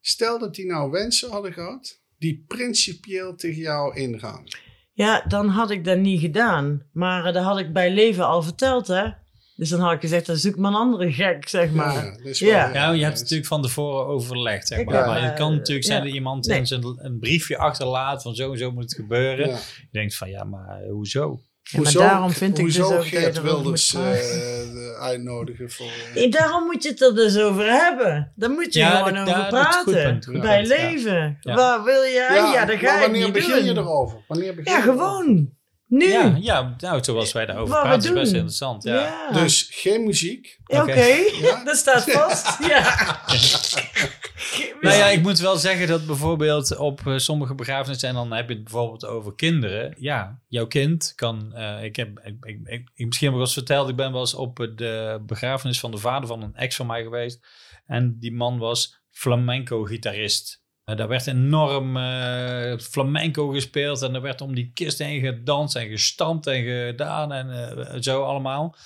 Stel 0.00 0.38
dat 0.38 0.54
die 0.54 0.66
nou 0.66 0.90
wensen 0.90 1.30
hadden 1.30 1.52
gehad 1.52 2.00
die 2.18 2.44
principieel 2.48 3.34
tegen 3.34 3.62
jou 3.62 3.96
ingaan. 3.96 4.44
Ja, 4.96 5.24
dan 5.28 5.48
had 5.48 5.70
ik 5.70 5.84
dat 5.84 5.98
niet 5.98 6.20
gedaan. 6.20 6.82
Maar 6.92 7.24
eh, 7.24 7.32
dat 7.34 7.44
had 7.44 7.58
ik 7.58 7.72
bij 7.72 7.90
leven 7.94 8.26
al 8.26 8.42
verteld, 8.42 8.86
hè. 8.86 9.04
Dus 9.56 9.68
dan 9.68 9.80
had 9.80 9.92
ik 9.92 10.00
gezegd, 10.00 10.26
dan 10.26 10.36
zoek 10.36 10.56
maar 10.56 10.70
een 10.70 10.76
andere 10.76 11.12
gek, 11.12 11.48
zeg 11.48 11.70
maar. 11.70 11.94
Ja, 11.94 12.16
wel- 12.22 12.32
Ja. 12.48 12.72
Ja, 12.74 12.90
je 12.90 13.00
hebt 13.02 13.12
het 13.12 13.22
natuurlijk 13.22 13.48
van 13.48 13.62
tevoren 13.62 14.06
overlegd, 14.06 14.66
zeg 14.68 14.78
Ik 14.78 14.86
maar. 14.86 15.06
maar 15.06 15.22
het 15.22 15.34
kan 15.34 15.50
eh, 15.50 15.56
natuurlijk 15.56 15.86
zijn 15.86 15.98
ja. 15.98 16.04
dat 16.04 16.14
iemand 16.14 16.46
Nee. 16.46 16.62
een, 16.68 16.98
een 17.04 17.18
briefje 17.18 17.58
achterlaat 17.58 18.22
van 18.22 18.34
zo 18.34 18.52
en 18.52 18.58
zo 18.58 18.70
moet 18.72 18.82
het 18.82 18.94
gebeuren. 18.94 19.48
Ja. 19.48 19.54
Je 19.56 19.88
denkt 19.92 20.16
van, 20.16 20.30
ja, 20.30 20.44
maar 20.44 20.80
eh, 20.82 20.90
hoezo? 20.90 21.40
Ja, 21.68 21.80
maar 21.80 21.92
daarom 21.92 22.30
vind 22.30 22.58
ik 22.58 22.64
dus 22.64 22.76
hoezo 22.78 22.96
ook 22.96 23.04
je 23.04 23.16
Geert 23.18 23.42
Wilders 23.42 23.92
praten. 23.92 24.10
eh, 24.20 24.72
de- 24.72 24.96
uitnodigen 25.00 25.70
voor... 25.70 25.86
Nee, 26.14 26.28
daarom 26.28 26.64
moet 26.64 26.82
je 26.82 26.88
het 26.88 27.02
er 27.02 27.14
dus 27.14 27.38
over 27.38 27.64
hebben. 27.72 28.32
Daar 28.36 28.50
moet 28.50 28.72
je 28.74 28.78
Ja, 28.78 28.96
gewoon 28.96 29.14
dat- 29.14 29.28
over 29.34 29.40
goed 29.40 29.48
praten. 29.48 30.24
goed 30.24 30.40
Bij 30.40 30.62
ja. 30.62 30.66
leven. 30.68 31.38
Ja. 31.40 31.54
Waar 31.54 31.82
wil 31.84 32.02
jij? 32.02 32.34
Ja, 32.52 32.64
dat 32.64 32.78
ga 32.78 32.94
ik 32.94 33.00
wanneer 33.00 33.32
begin 33.32 33.64
je 33.64 33.70
erover? 33.74 34.18
Wanneer 34.28 34.54
begin 34.54 34.72
Ja, 34.72 34.78
je 34.78 34.84
erover? 34.84 35.04
gewoon. 35.06 35.54
Nu. 35.88 36.08
Ja, 36.08 36.36
ja, 36.40 36.74
nou, 36.78 37.04
zoals 37.04 37.32
wij 37.32 37.46
daarover 37.46 37.74
Wat 37.74 37.82
we 37.82 37.88
praten 37.88 38.08
is 38.14 38.20
best 38.20 38.32
interessant. 38.32 38.82
Ja. 38.82 38.94
Ja. 38.94 39.30
Dus 39.42 39.68
geen 39.70 40.04
muziek. 40.04 40.58
Oké, 40.66 40.80
Oké. 40.80 41.04
Ja. 41.40 41.62
dat 41.64 41.76
staat 41.76 42.10
vast. 42.10 42.66
ja. 42.68 42.94
Nou 44.80 44.96
ja, 44.96 45.06
ik 45.06 45.22
moet 45.22 45.38
wel 45.38 45.56
zeggen 45.56 45.86
dat 45.86 46.06
bijvoorbeeld 46.06 46.76
op 46.76 47.06
eh, 47.06 47.16
sommige 47.16 47.54
begrafenissen, 47.54 48.08
en 48.08 48.14
dan 48.14 48.32
heb 48.32 48.48
je 48.48 48.54
het 48.54 48.64
bijvoorbeeld 48.64 49.06
over 49.06 49.34
kinderen. 49.34 49.94
Ja, 49.98 50.40
jouw 50.48 50.66
kind 50.66 51.12
kan. 51.14 51.54
eh, 51.54 51.84
ik 51.84 51.96
heb, 51.96 52.18
ik, 52.24 52.36
ik, 52.44 52.58
ik, 52.64 52.88
ik- 52.94 53.06
misschien 53.06 53.06
heb 53.06 53.20
ik 53.20 53.30
wel 53.32 53.40
eens 53.40 53.52
verteld, 53.52 53.88
ik 53.88 53.96
ben 53.96 54.12
wel 54.12 54.20
eens 54.20 54.34
op 54.34 54.56
de 54.76 55.22
begrafenis 55.26 55.80
van 55.80 55.90
de 55.90 55.98
vader 55.98 56.28
van 56.28 56.42
een 56.42 56.54
ex 56.54 56.76
van 56.76 56.86
mij 56.86 57.02
geweest. 57.02 57.46
En 57.86 58.16
die 58.18 58.32
man 58.32 58.58
was 58.58 59.00
flamenco-gitarist. 59.10 60.64
Eh, 60.84 60.96
daar 60.96 61.08
werd 61.08 61.26
enorm 61.26 61.96
flamenco 62.78 63.48
gespeeld 63.48 64.02
en 64.02 64.14
er 64.14 64.20
werd 64.22 64.40
om 64.40 64.54
die 64.54 64.70
kist 64.74 64.98
heen 64.98 65.20
gedanst 65.20 65.76
en 65.76 65.88
gestampt 65.88 66.46
en 66.46 66.62
gedaan 66.64 67.32
en 67.32 68.02
zo 68.02 68.22
allemaal. 68.24 68.76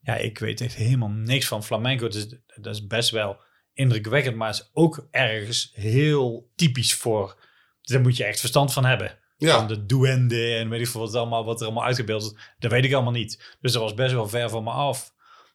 Ja, 0.00 0.14
ik 0.14 0.38
weet 0.38 0.60
echt 0.60 0.74
helemaal 0.74 1.08
niks 1.08 1.46
van 1.46 1.64
flamenco. 1.64 2.08
Dus 2.08 2.28
dat 2.60 2.74
is 2.74 2.86
best 2.86 3.10
wel 3.10 3.36
indrukwekkend, 3.74 4.36
maar 4.36 4.50
is 4.50 4.70
ook 4.72 5.06
ergens 5.10 5.72
heel 5.74 6.50
typisch 6.56 6.94
voor. 6.94 7.36
Daar 7.82 8.00
moet 8.00 8.16
je 8.16 8.24
echt 8.24 8.40
verstand 8.40 8.72
van 8.72 8.84
hebben. 8.84 9.08
Van 9.08 9.48
Ja, 9.48 9.62
de 9.66 9.86
duende 9.86 10.54
en 10.54 10.68
weet 10.68 10.80
ik 10.80 10.86
veel 10.88 11.00
wat, 11.00 11.14
allemaal, 11.14 11.44
wat 11.44 11.60
er 11.60 11.66
allemaal 11.66 11.84
uitgebeeld 11.84 12.22
is. 12.22 12.34
Dat 12.58 12.70
weet 12.70 12.84
ik 12.84 12.92
allemaal 12.92 13.12
niet. 13.12 13.56
Dus 13.60 13.72
dat 13.72 13.82
was 13.82 13.94
best 13.94 14.12
wel 14.12 14.28
ver 14.28 14.50
van 14.50 14.64
me 14.64 14.70
af. 14.70 15.10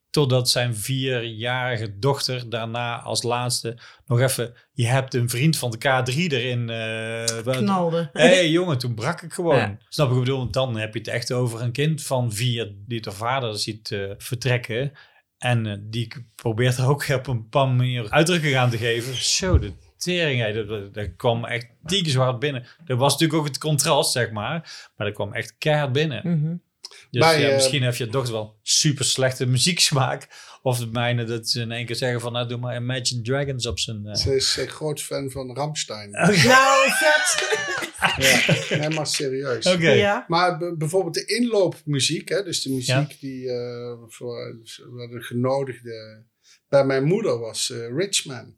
Totdat 0.09 0.49
zijn 0.49 0.75
vierjarige 0.75 1.99
dochter 1.99 2.49
daarna 2.49 3.01
als 3.01 3.23
laatste 3.23 3.77
nog 4.05 4.19
even... 4.19 4.53
Je 4.73 4.85
hebt 4.85 5.13
een 5.13 5.29
vriend 5.29 5.57
van 5.57 5.71
de 5.71 5.77
K3 5.77 6.15
erin. 6.15 6.69
eh, 6.69 7.43
wat- 7.43 7.57
Knalde. 7.57 8.09
Hé 8.13 8.21
hey, 8.27 8.49
jongen, 8.49 8.77
toen 8.77 8.93
brak 8.95 9.21
ik 9.21 9.33
gewoon. 9.33 9.57
Ja. 9.57 9.77
Snap 9.89 10.07
ik 10.07 10.13
wat 10.13 10.21
ik 10.21 10.25
bedoel? 10.25 10.39
Want 10.39 10.53
dan 10.53 10.77
heb 10.77 10.93
je 10.93 10.99
het 10.99 11.07
echt 11.07 11.31
over 11.33 11.61
een 11.61 11.71
kind 11.71 12.03
van 12.03 12.31
vier 12.33 12.73
die 12.87 13.01
de 13.01 13.11
vader 13.11 13.57
ziet 13.59 13.91
eh, 13.91 14.11
vertrekken. 14.17 14.91
En 15.37 15.65
eh, 15.65 15.77
die 15.79 16.13
probeert 16.35 16.77
er 16.77 16.89
ook 16.89 17.09
op 17.09 17.27
een 17.27 17.41
bepaalde 17.41 17.73
manier 17.73 18.09
uitdrukking 18.09 18.55
aan 18.55 18.69
te 18.69 18.77
geven. 18.77 19.15
Zo, 19.15 19.59
de 19.59 19.73
tering, 19.97 20.53
dat, 20.53 20.67
dat, 20.67 20.93
dat 20.93 21.15
kwam 21.15 21.45
echt 21.45 21.67
dikke 21.81 22.19
hard 22.19 22.39
binnen. 22.39 22.65
Dat 22.85 22.97
was 22.97 23.11
natuurlijk 23.11 23.39
ook 23.39 23.47
het 23.47 23.57
contrast, 23.57 24.11
zeg 24.11 24.31
maar. 24.31 24.89
Maar 24.95 25.07
dat 25.07 25.15
kwam 25.15 25.33
echt 25.33 25.55
keihard 25.57 25.91
binnen. 25.91 26.21
Mhm. 26.23 26.55
Dus 27.11 27.21
Bij, 27.21 27.41
ja, 27.41 27.47
eh, 27.47 27.53
misschien 27.55 27.83
heeft 27.83 27.97
je 27.97 28.07
dochter 28.07 28.33
wel 28.33 28.59
super 28.61 29.05
slechte 29.05 29.45
muzieksmaak. 29.45 30.27
Of 30.61 30.79
de 30.79 30.87
mijne 30.87 31.23
dat 31.23 31.49
ze 31.49 31.61
in 31.61 31.71
één 31.71 31.85
keer 31.85 31.95
zeggen 31.95 32.21
van... 32.21 32.33
Nou, 32.33 32.47
doe 32.47 32.57
maar 32.57 32.75
Imagine 32.75 33.21
Dragons 33.21 33.65
op 33.67 33.79
zijn... 33.79 34.05
eh, 34.05 34.15
ze 34.15 34.35
is 34.35 34.57
een 34.57 34.67
groot 34.67 35.01
fan 35.01 35.29
van 35.31 35.55
Ramstein. 35.55 36.11
Nou, 36.47 36.89
vet. 36.89 37.45
Ja, 38.17 38.77
nee, 38.77 38.89
maar 38.89 39.07
serieus. 39.07 39.65
Oké. 39.65 39.89
Ja. 39.91 40.25
Maar 40.27 40.57
bijvoorbeeld 40.77 41.13
de 41.13 41.25
inloopmuziek, 41.25 42.29
hè, 42.29 42.43
dus 42.43 42.61
de 42.61 42.69
muziek 42.69 43.11
Ja. 43.11 43.17
die 43.19 43.51
eh 43.51 43.93
voor 44.07 44.59
voor 44.91 45.07
de 45.09 45.21
genodigde 45.21 46.25
bij 46.69 46.85
mijn 46.85 47.03
moeder 47.03 47.39
was 47.39 47.69
eh, 47.71 47.95
Richman. 47.95 48.55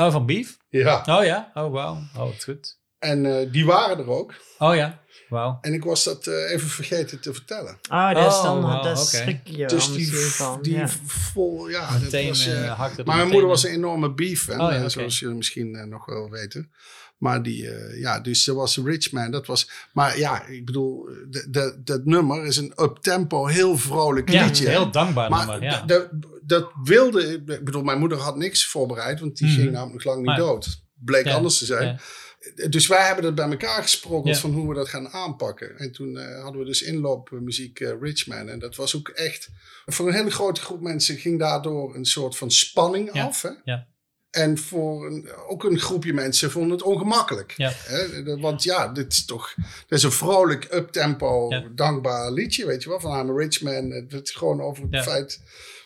Oh, 0.00 0.12
van 0.12 0.26
Beef? 0.26 0.56
Ja. 0.68 1.02
Oh 1.06 1.24
ja? 1.24 1.50
Oh, 1.54 1.72
wauw. 1.72 1.94
Oh, 1.94 2.16
wat 2.16 2.44
goed. 2.44 2.80
En 3.02 3.26
eh, 3.26 3.52
die 3.52 3.64
waren 3.66 3.98
er 3.98 4.08
ook. 4.10 4.34
Oh 4.58 4.74
ja? 4.74 5.00
Wauw. 5.28 5.58
En 5.60 5.72
ik 5.72 5.84
was 5.84 6.04
dat 6.04 6.26
eh, 6.26 6.50
even 6.52 6.68
vergeten 6.68 7.20
te 7.20 7.32
vertellen. 7.34 7.78
Oh, 7.90 8.14
dat 8.14 8.32
is 8.32 8.38
Oh, 8.38 8.42
dan, 8.42 8.62
dat 8.82 8.98
oké. 8.98 9.06
schrik 9.06 9.40
je 9.44 9.66
dus 9.66 9.92
die, 9.92 10.12
van. 10.16 10.62
die 10.62 10.74
ja. 10.76 10.88
vol, 11.06 11.68
ja, 11.68 11.92
dat 11.92 12.00
Meteen 12.00 12.28
was, 12.28 12.46
eh, 12.46 12.88
Maar 13.04 13.16
mijn 13.16 13.28
moeder 13.28 13.48
was 13.48 13.64
een 13.64 13.70
enorme 13.70 14.12
beef-fan, 14.14 14.60
Oh 14.60 14.72
ja, 14.72 14.88
zoals 14.88 15.18
jullie 15.18 15.36
misschien 15.36 15.88
nog 15.88 16.06
wel 16.06 16.30
weten. 16.30 16.70
Maar 17.18 17.42
die, 17.42 17.70
eh, 17.70 18.00
ja, 18.00 18.20
dus 18.20 18.44
ze 18.44 18.54
was 18.54 18.76
Richman. 18.84 19.30
Dat 19.30 19.46
was, 19.46 19.70
maar 19.92 20.18
ja, 20.18 20.46
ik 20.46 20.64
bedoel, 20.64 21.08
de- 21.30 21.46
de- 21.50 21.80
dat 21.84 22.04
nummer 22.04 22.44
is 22.44 22.56
een 22.56 22.72
up-tempo, 22.76 23.46
heel 23.46 23.76
vrolijk 23.78 24.30
Ja, 24.30 24.44
liedje. 24.44 24.68
heel 24.68 24.90
dankbaar 24.90 25.30
Maar 25.30 25.46
nummer, 25.46 25.62
ja. 25.70 25.82
dat- 25.82 26.08
dat 26.42 26.70
wilde, 26.84 27.26
ik 27.46 27.64
bedoel, 27.64 27.82
mijn 27.82 27.98
moeder 27.98 28.18
had 28.18 28.36
niks 28.36 28.66
voorbereid, 28.66 29.20
want 29.20 29.36
die 29.36 29.46
Mhm. 29.46 29.56
ging 29.56 29.70
namelijk 29.70 29.94
nog 29.94 30.04
lang 30.04 30.16
niet 30.16 30.26
Maar- 30.26 30.36
dood. 30.36 30.80
Bleek 30.94 31.24
Ja, 31.24 31.34
anders 31.34 31.58
te 31.58 31.64
zijn. 31.64 32.00
Dus 32.70 32.86
wij 32.86 33.06
hebben 33.06 33.24
dat 33.24 33.34
bij 33.34 33.48
elkaar 33.50 33.82
gesprokkeld 33.82 34.34
Ja. 34.34 34.40
van 34.40 34.52
hoe 34.52 34.68
we 34.68 34.74
dat 34.74 34.88
gaan 34.88 35.08
aanpakken. 35.08 35.78
En 35.78 35.92
toen 35.92 36.18
eh, 36.18 36.42
hadden 36.42 36.60
we 36.60 36.66
dus 36.66 36.82
inloopmuziek 36.82 37.80
eh, 37.80 37.92
Richman. 38.00 38.48
En 38.48 38.58
dat 38.58 38.76
was 38.76 38.96
ook 38.96 39.08
echt, 39.08 39.48
voor 39.86 40.08
een 40.08 40.14
hele 40.14 40.30
grote 40.30 40.60
groep 40.60 40.80
mensen 40.80 41.16
ging 41.16 41.38
daardoor 41.38 41.94
een 41.94 42.04
soort 42.04 42.36
van 42.36 42.50
spanning 42.50 43.10
Ja, 43.12 43.24
af. 43.24 43.42
Hè? 43.42 43.50
ja. 43.64 43.86
En 44.30 44.58
voor 44.58 45.06
een, 45.06 45.32
ook 45.48 45.64
een 45.64 45.78
groepje 45.78 46.12
mensen 46.12 46.50
vonden 46.50 46.70
het 46.70 46.82
ongemakkelijk. 46.82 47.54
Ja. 47.56 47.72
Hè? 47.74 48.36
Want 48.40 48.62
ja, 48.62 48.88
dit 48.88 49.12
is 49.12 49.24
toch 49.24 49.54
dit 49.88 49.98
is 49.98 50.02
een 50.02 50.12
vrolijk, 50.12 50.68
uptempo, 50.74 51.46
Ja. 51.50 51.68
dankbaar 51.74 52.30
liedje, 52.32 52.66
weet 52.66 52.82
je 52.82 52.88
wel. 52.88 53.00
Van 53.00 53.18
I'm 53.20 53.30
a 53.30 53.38
Rich 53.38 53.62
Man. 53.62 53.90
Het 53.90 54.12
is 54.22 54.30
gewoon 54.30 54.60
over 54.60 54.82
het 54.82 54.94
Ja. 54.94 55.02
feit 55.02 55.40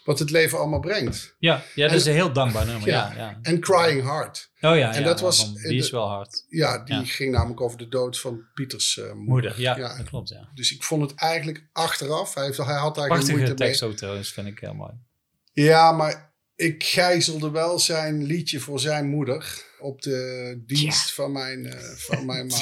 wat 0.07 0.19
het 0.19 0.31
leven 0.31 0.59
allemaal 0.59 0.81
brengt. 0.81 1.35
Ja, 1.39 1.63
ja, 1.75 1.83
dat 1.83 1.91
En- 1.91 1.97
is 1.97 2.07
een 2.07 2.13
heel 2.13 2.33
dankbaar 2.33 2.67
nummer, 2.67 2.89
ja. 2.89 3.13
Ja. 3.13 3.19
ja. 3.19 3.39
En 3.43 3.61
Crying 3.61 4.03
Heart. 4.03 4.51
Oh 4.61 4.77
ja, 4.77 4.93
En 4.95 5.01
ja, 5.01 5.07
dat 5.07 5.21
was- 5.21 5.41
van- 5.45 5.55
die 5.55 5.79
is 5.79 5.91
wel 5.91 6.09
hard. 6.09 6.45
Ja, 6.49 6.79
die 6.85 6.95
Ja. 6.95 7.05
ging 7.05 7.33
namelijk 7.33 7.61
over 7.61 7.79
de 7.79 7.89
dood 7.89 8.19
van 8.21 8.41
Pieters 8.55 8.99
eh, 8.99 9.05
moeder. 9.05 9.25
Moeder, 9.25 9.61
ja, 9.61 9.77
Ja. 9.79 9.97
dat 9.97 10.09
klopt, 10.09 10.29
ja. 10.29 10.49
Dus 10.55 10.73
ik 10.75 10.83
vond 10.83 11.11
het 11.11 11.21
eigenlijk 11.21 11.67
achteraf. 11.73 12.35
Hij, 12.35 12.45
heeft, 12.45 12.57
hij 12.57 12.75
had 12.75 12.95
daar 12.95 13.05
geen 13.05 13.15
Prachtige 13.15 13.37
moeite 13.39 13.55
tekst 13.55 13.81
mee. 13.81 13.91
ook 13.91 13.97
trouwens, 13.97 14.33
vind 14.33 14.47
ik 14.47 14.59
heel 14.59 14.75
mooi. 14.75 14.93
Ja, 15.53 15.93
maar 15.93 16.33
ik 16.57 16.85
gijzelde 16.85 17.51
wel 17.51 17.79
zijn 17.79 18.25
liedje 18.25 18.61
voor 18.61 18.81
zijn 18.81 19.09
moeder 19.09 19.63
op 19.79 20.03
de 20.03 20.63
dienst 20.67 21.13
van 21.15 21.33
mijn, 21.33 21.67
eh, 21.67 21.79
van 21.97 22.27
mijn 22.27 22.47
ma. 22.53 22.57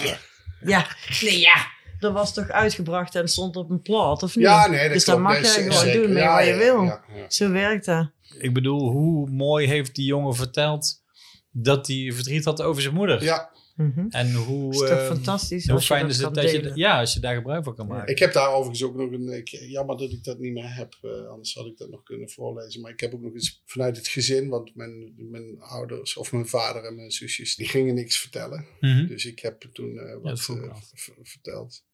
Ja, 0.60 0.86
nee, 1.20 1.40
ja. 1.40 1.66
Dat 2.04 2.12
was 2.12 2.34
toch 2.34 2.48
uitgebracht 2.50 3.14
en 3.14 3.28
stond 3.28 3.56
op 3.56 3.70
een 3.70 3.82
plaat, 3.82 4.22
of 4.22 4.36
niet? 4.36 4.44
Ja, 4.44 4.66
nee, 4.68 4.82
dat 4.84 4.92
dus 4.92 5.04
klopt. 5.04 5.20
mag 5.20 5.46
z- 5.46 5.54
gewoon 5.56 5.72
zeker. 5.72 6.00
doen 6.02 6.12
met 6.12 6.22
Ja, 6.22 6.34
wat 6.36 6.44
je 6.44 6.50
ja, 6.50 6.56
wil. 6.58 6.82
ja, 6.82 7.04
ja. 7.14 7.30
Zo 7.30 7.50
werkt 7.50 7.84
dat. 7.84 8.10
Ik 8.38 8.52
bedoel, 8.54 8.90
hoe 8.90 9.30
mooi 9.30 9.66
heeft 9.66 9.94
die 9.94 10.06
jongen 10.06 10.34
verteld 10.34 11.02
dat 11.50 11.86
hij 11.86 12.12
verdriet 12.12 12.44
had 12.44 12.62
over 12.62 12.82
zijn 12.82 12.94
moeder? 12.94 13.22
Ja, 13.22 13.52
Mhm. 13.76 14.06
En 14.10 14.32
hoe, 14.34 14.72
is 14.72 14.78
toch 14.78 14.88
eh, 14.88 15.06
fantastisch 15.06 15.66
hoe 15.68 15.78
je 15.78 15.84
fijn 15.84 16.06
is 16.08 16.18
het 16.18 16.34
dat 16.34 16.50
je, 16.50 16.70
ja, 16.74 17.00
als 17.00 17.14
je 17.14 17.20
daar 17.20 17.34
gebruik 17.34 17.64
van 17.64 17.74
kan 17.74 17.86
maken. 17.86 18.12
ik 18.12 18.18
heb 18.18 18.32
daar 18.32 18.48
overigens 18.48 18.82
ook 18.82 18.94
nog 18.94 19.10
een... 19.12 19.28
Ik, 19.28 19.48
jammer 19.48 19.96
dat 19.96 20.10
ik 20.10 20.24
dat 20.24 20.38
niet 20.38 20.52
meer 20.52 20.74
heb, 20.74 20.94
eh, 21.02 21.26
anders 21.28 21.54
had 21.54 21.66
ik 21.66 21.76
dat 21.78 21.90
nog 21.90 22.02
kunnen 22.02 22.30
voorlezen. 22.30 22.80
Maar 22.80 22.90
ik 22.92 23.00
heb 23.00 23.14
ook 23.14 23.20
nog 23.20 23.32
eens 23.34 23.62
vanuit 23.64 23.96
het 23.96 24.08
gezin, 24.08 24.48
want 24.48 24.74
mijn, 24.74 25.14
mijn 25.16 25.60
ouders 25.60 26.16
of 26.16 26.32
mijn 26.32 26.46
vader 26.48 26.84
en 26.84 26.94
mijn 26.94 27.10
zusjes, 27.10 27.56
die 27.56 27.68
gingen 27.68 27.94
niks 27.94 28.18
vertellen. 28.18 28.66
Mhm. 28.80 29.06
Dus 29.06 29.24
ik 29.24 29.38
heb 29.38 29.60
toen 29.72 29.98
eh, 29.98 30.16
wat 30.22 30.48
eh, 30.48 30.74
verteld. 31.22 31.84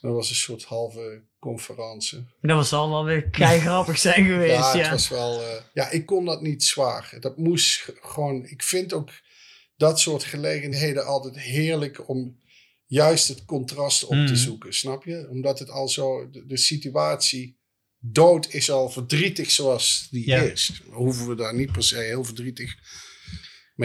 Dat 0.00 0.12
was 0.12 0.28
een 0.28 0.34
soort 0.36 0.64
halve 0.64 1.22
conferentie. 1.38 2.26
Dat 2.40 2.56
was 2.56 2.72
al 2.72 2.88
wel 2.90 3.04
weer 3.04 3.28
kei 3.30 3.60
grappig 3.60 3.98
zijn 3.98 4.24
geweest, 4.26 4.54
Ja, 4.54 4.74
ja. 4.76 4.80
het 4.82 4.90
was 4.90 5.08
wel. 5.08 5.42
eh, 5.42 5.62
ja, 5.74 5.90
ik 5.90 6.06
kon 6.06 6.24
dat 6.24 6.42
niet 6.42 6.64
zwaar. 6.64 7.16
Dat 7.20 7.36
moest 7.36 7.92
gewoon. 8.00 8.44
Ik 8.44 8.62
vind 8.62 8.92
ook 8.92 9.10
dat 9.76 10.00
soort 10.00 10.24
gelegenheden 10.24 11.04
altijd 11.06 11.38
heerlijk 11.38 12.08
om 12.08 12.38
juist 12.86 13.28
het 13.28 13.44
contrast 13.44 14.04
op 14.04 14.26
te 14.26 14.36
zoeken, 14.36 14.74
snap 14.74 15.04
je? 15.04 15.26
Omdat 15.30 15.58
het 15.58 15.70
al 15.70 15.88
zo. 15.88 16.30
De, 16.30 16.46
de 16.46 16.56
situatie. 16.56 17.58
Dood 18.02 18.52
is 18.52 18.70
al 18.70 18.90
verdrietig 18.90 19.50
zoals 19.50 20.08
die 20.10 20.26
Ja. 20.26 20.42
is. 20.42 20.80
Hoeven 20.90 21.28
we 21.28 21.34
daar 21.34 21.54
niet 21.54 21.72
per 21.72 21.82
se 21.82 21.96
heel 21.96 22.24
verdrietig 22.24 22.74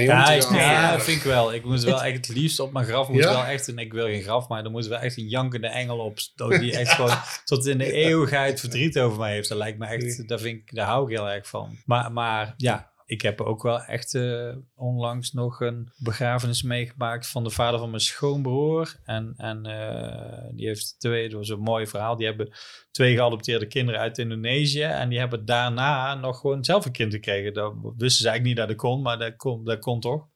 Ja, 0.04 0.30
ik, 0.32 0.50
ja, 0.52 1.00
vind 1.00 1.18
ik 1.18 1.24
wel. 1.24 1.54
Ik 1.54 1.64
moet 1.66 1.84
wel 1.84 2.04
echt 2.04 2.28
het 2.28 2.36
liefst 2.36 2.60
op 2.60 2.74
mijn 2.74 2.86
graf 2.86 3.10
moet 3.10 3.24
Ja? 3.24 3.32
wel 3.32 3.46
echt 3.46 3.68
een, 3.68 3.78
ik 3.78 3.94
wil 3.94 4.06
geen 4.06 4.22
graf, 4.22 4.48
maar 4.48 4.64
er 4.64 4.72
moet 4.72 4.88
wel 4.88 5.00
echt 5.00 5.18
een 5.18 5.28
jankende 5.28 5.68
engel 5.68 5.98
op 5.98 6.18
die 6.60 6.78
echt 6.78 6.92
gewoon 6.96 7.18
tot 7.46 7.66
in 7.68 7.78
de 7.78 7.92
eeuwigheid 7.92 8.60
verdriet 8.60 9.00
over 9.00 9.20
mij 9.20 9.32
heeft. 9.34 9.50
Dat 9.50 9.58
lijkt 9.58 9.78
me 9.78 9.86
echt, 9.86 10.28
daar 10.28 10.40
vind 10.40 10.58
ik, 10.58 10.76
daar 10.76 10.88
hou 10.88 11.12
ik 11.12 11.18
heel 11.18 11.30
erg 11.30 11.48
van. 11.48 11.78
Maar, 11.86 12.12
maar 12.12 12.54
ja, 12.58 12.92
ik 13.06 13.22
heb 13.22 13.42
ook 13.42 13.64
wel 13.64 13.82
echt 13.82 14.14
eh, 14.14 14.56
onlangs 14.76 15.32
nog 15.32 15.60
een 15.60 15.92
begrafenis 15.98 16.64
meegemaakt 16.64 17.28
van 17.28 17.44
de 17.44 17.50
vader 17.50 17.80
van 17.80 17.90
mijn 17.90 18.02
schoonbroer. 18.02 18.96
En, 19.04 19.34
en 19.38 19.66
eh, 19.66 20.52
die 20.52 20.68
heeft 20.68 20.96
twee, 21.00 21.30
dat 21.30 21.38
was 21.38 21.50
een 21.50 21.60
mooi 21.60 21.88
verhaal, 21.88 22.16
die 22.16 22.26
hebben 22.26 22.54
twee 22.92 23.16
geadopteerde 23.16 23.68
kinderen 23.68 24.02
uit 24.02 24.18
Indonesië. 24.18 24.82
En 24.82 25.10
die 25.10 25.20
hebben 25.20 25.46
daarna 25.46 26.16
nog 26.16 26.40
gewoon 26.40 26.64
zelf 26.64 26.86
een 26.86 26.92
kind 26.92 27.14
gekregen. 27.14 27.54
Dat 27.54 27.74
wisten 27.82 28.22
ze 28.22 28.30
eigenlijk 28.30 28.44
niet 28.44 28.58
dat 28.58 28.68
dat 28.68 28.78
kon, 28.78 29.02
maar 29.02 29.20
dat 29.20 29.36
kon, 29.36 29.66
dat 29.66 29.80
kon 29.80 30.00
toch. 30.00 30.28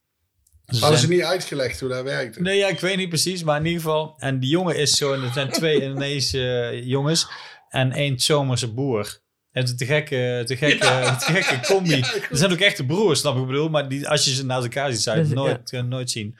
Ze 0.65 0.79
Hadden 0.79 0.99
ze 0.99 1.07
niet 1.07 1.23
uitgelegd 1.23 1.79
hoe 1.79 1.89
dat 1.89 2.03
werkte? 2.03 2.41
Nee, 2.41 2.57
ja, 2.57 2.67
ik 2.67 2.79
weet 2.79 2.97
niet 2.97 3.09
precies, 3.09 3.43
maar 3.43 3.59
in 3.59 3.65
ieder 3.65 3.81
geval. 3.81 4.13
En 4.17 4.39
die 4.39 4.49
jongen 4.49 4.77
is 4.77 4.91
zo, 4.91 5.13
en 5.13 5.23
er 5.23 5.33
zijn 5.33 5.49
twee 5.49 5.81
Indonesische 5.83 6.81
jongens 6.83 7.27
en 7.69 7.91
één 7.91 8.19
zomerse 8.19 8.73
boer. 8.73 9.21
En 9.51 9.61
het 9.61 9.69
is 9.69 9.75
te 9.77 9.85
gekke, 9.85 10.43
te 10.45 10.57
gekke, 10.57 10.77
te 11.19 11.25
gekke 11.33 11.59
combi. 11.73 11.95
Ja, 11.95 12.13
Er 12.13 12.37
zijn 12.37 12.51
ook 12.51 12.59
echte 12.59 12.85
broers, 12.85 13.19
snap 13.19 13.37
ik 13.37 13.45
bedoel, 13.45 13.69
maar 13.69 13.89
die, 13.89 14.07
als 14.09 14.25
je 14.25 14.31
ze 14.33 14.45
naast 14.45 14.63
elkaar 14.63 14.91
ziet, 14.91 15.01
zou 15.01 15.15
je 15.17 15.21
het 15.23 15.31
Dus, 15.31 15.41
nooit, 15.43 15.73
eh, 15.73 15.81
nooit 15.83 16.11
zien. 16.11 16.37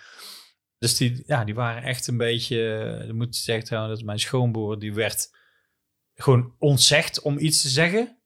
Dus 0.80 0.98
die, 0.98 1.24
ja, 1.26 1.44
die 1.44 1.56
waren 1.56 1.84
echt 1.84 2.08
een 2.08 2.18
beetje, 2.18 2.96
dat 3.06 3.16
moet 3.16 3.28
ik 3.28 3.34
zeggen 3.34 3.66
trouwens, 3.66 3.96
dat 3.98 4.06
mijn 4.06 4.20
schoonboer, 4.20 4.80
die 4.80 4.94
werd 4.94 5.28
gewoon 6.16 6.54
ontzegd 6.58 7.22
om 7.22 7.38
iets 7.40 7.62
te 7.62 7.70
zeggen. 7.70 8.18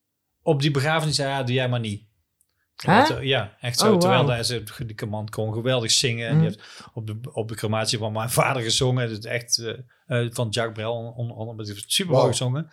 Op 0.41 0.61
die 0.61 0.71
begrafenis 0.71 1.15
zei 1.15 1.29
ja, 1.29 1.43
doe 1.43 1.55
jij 1.55 1.69
maar 1.69 1.79
niet. 1.79 2.11
Dat, 2.75 3.17
ja, 3.21 3.57
echt 3.59 3.79
zo. 3.79 3.93
Oh, 3.93 3.99
Terwijl 3.99 4.27
hij, 4.29 4.43
ze- 4.43 4.63
die 4.85 5.05
man 5.05 5.29
kon 5.29 5.53
geweldig 5.53 5.91
zingen. 5.91 6.27
En 6.27 6.33
Mm. 6.35 6.41
die 6.41 6.49
heeft 6.49 6.83
op 6.93 7.07
de, 7.07 7.19
op 7.33 7.47
de 7.47 7.55
crematie 7.55 7.97
van 7.97 8.11
mijn 8.13 8.29
vader 8.29 8.61
gezongen. 8.61 9.09
Het 9.09 9.11
is 9.25 9.25
echt 9.31 9.57
eh, 9.57 9.69
eh, 10.25 10.31
van 10.31 10.47
Jacques 10.49 10.73
Brel 10.75 10.93
onder 11.15 11.35
andere. 11.37 11.55
maar 11.55 11.65
die 11.65 11.73
heeft 11.73 11.91
super 11.91 12.13
mooi 12.13 12.27
gezongen. 12.27 12.69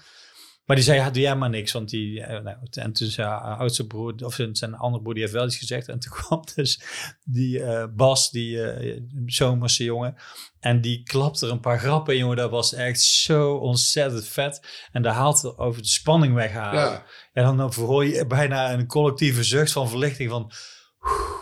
Maar 0.70 0.78
die 0.78 0.88
zei, 0.88 0.98
ja, 0.98 1.10
doe 1.10 1.22
jij 1.22 1.36
maar 1.36 1.50
niks. 1.50 1.72
Want 1.72 1.90
die, 1.90 2.22
eh, 2.22 2.42
nou, 2.42 2.56
en 2.70 2.92
toen 2.92 3.08
zei 3.08 3.28
haar 3.28 3.56
oudste 3.56 3.86
broer, 3.86 4.14
of 4.24 4.34
zijn, 4.34 4.56
zijn 4.56 4.74
andere 4.74 5.02
broer, 5.02 5.14
die 5.14 5.22
heeft 5.22 5.34
wel 5.34 5.46
iets 5.46 5.56
gezegd. 5.56 5.88
En 5.88 5.98
toen 5.98 6.12
kwam 6.20 6.44
dus 6.54 6.82
die 7.24 7.62
eh, 7.62 7.84
Bas, 7.96 8.30
die 8.30 8.62
eh 8.62 9.00
zomerse 9.26 9.84
jongen. 9.84 10.16
En 10.60 10.80
die 10.80 11.02
klapte 11.02 11.46
er 11.46 11.52
een 11.52 11.60
paar 11.60 11.78
grappen 11.78 12.14
in, 12.14 12.20
jongen. 12.20 12.36
Dat 12.36 12.50
was 12.50 12.74
echt 12.74 13.00
zo 13.00 13.54
ontzettend 13.54 14.26
vet. 14.26 14.86
En 14.92 15.02
daar 15.02 15.14
haalt 15.14 15.42
er 15.42 15.58
over 15.58 15.82
de 15.82 15.88
spanning 15.88 16.34
weghalen. 16.34 16.80
Ja, 16.80 17.04
En 17.32 17.44
dan, 17.44 17.56
dan 17.56 17.72
hoor 17.74 18.04
je 18.04 18.26
bijna 18.26 18.72
een 18.72 18.86
collectieve 18.86 19.44
zucht 19.44 19.72
van 19.72 19.88
verlichting 19.88 20.30
van... 20.30 20.52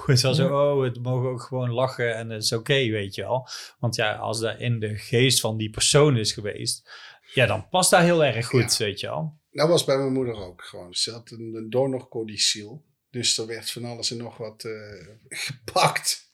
Het 0.06 0.22
was 0.22 0.36
zo, 0.36 0.74
oh, 0.74 0.82
het 0.82 1.02
mogen 1.02 1.28
ook 1.28 1.42
gewoon 1.42 1.70
lachen 1.70 2.16
en 2.16 2.30
het 2.30 2.42
is 2.42 2.52
oké, 2.52 2.88
weet 2.88 3.14
je 3.14 3.22
wel. 3.22 3.48
Want 3.78 3.96
ja, 3.96 4.14
als 4.14 4.40
dat 4.40 4.59
in 4.59 4.78
de 4.78 4.96
geest 4.96 5.40
van 5.40 5.56
die 5.56 5.70
persoon 5.70 6.16
is 6.16 6.32
geweest... 6.32 6.90
Ja, 7.32 7.46
dan 7.46 7.68
past 7.68 7.90
dat 7.90 8.00
heel 8.00 8.24
erg 8.24 8.46
goed, 8.46 8.76
weet 8.76 9.00
je 9.00 9.06
wel. 9.06 9.38
dat 9.50 9.68
was 9.68 9.84
bij 9.84 9.96
mijn 9.96 10.12
moeder 10.12 10.34
ook 10.34 10.62
gewoon. 10.64 10.94
Ze 10.94 11.10
had 11.10 11.30
een, 11.30 11.70
een. 11.70 12.82
Dus 13.10 13.38
er 13.38 13.46
werd 13.46 13.70
van 13.70 13.84
alles 13.84 14.10
en 14.10 14.16
nog 14.16 14.36
wat 14.36 14.64
eh, 14.64 15.06
gepakt. 15.46 16.30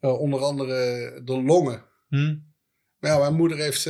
Eh, 0.00 0.20
onder 0.20 0.40
andere 0.40 0.74
de 1.24 1.42
longen. 1.42 1.84
Hm? 2.08 2.36
Maar 2.98 3.10
ja, 3.10 3.18
mijn 3.18 3.34
moeder 3.34 3.58
heeft, 3.58 3.84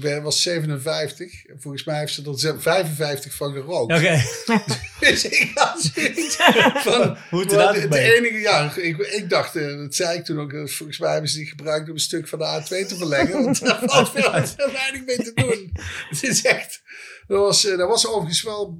die 0.00 0.20
was 0.20 0.42
57. 0.42 1.46
En 1.46 1.60
Volgens 1.60 1.84
mij 1.84 1.98
heeft 1.98 2.12
ze 2.14 2.22
er 2.30 2.38
ze- 2.38 2.60
55 2.60 3.34
van 3.34 3.52
gerookt. 3.52 3.92
Oké, 3.92 4.22
Dus 5.00 5.24
ik 5.24 5.50
had 5.54 5.90
zoiets 5.94 6.36
van... 6.82 7.16
hoe 7.30 7.40
het 7.40 7.80
het 7.80 7.90
mee? 7.90 8.14
enige, 8.16 8.38
ja, 8.38 8.74
ik, 8.76 8.96
ik 8.98 9.30
dacht, 9.30 9.56
eh, 9.56 9.76
dat 9.76 9.94
zei 9.94 10.18
ik 10.18 10.24
toen 10.24 10.40
ook, 10.40 10.52
eh, 10.52 10.66
volgens 10.66 10.98
mij 10.98 11.12
hebben 11.12 11.30
ze 11.30 11.36
die 11.36 11.46
gebruikt 11.46 11.88
om 11.88 11.94
een 11.94 12.00
stuk 12.00 12.28
van 12.28 12.38
de 12.38 12.44
A2 12.62 12.86
te 12.88 12.96
verlengen. 12.96 13.42
Want 13.44 13.60
daar 13.64 13.80
valt 13.84 14.10
veel 14.10 14.30
te 14.32 14.70
weinig 14.72 15.04
mee 15.04 15.16
te 15.16 15.32
doen. 15.34 15.70
Het 16.08 16.22
is 16.22 16.44
echt, 16.44 16.82
dat 17.26 17.38
was, 17.38 17.66
eh, 17.66 17.76
dat 17.78 17.88
was 17.88 18.06
overigens 18.06 18.42
wel 18.42 18.76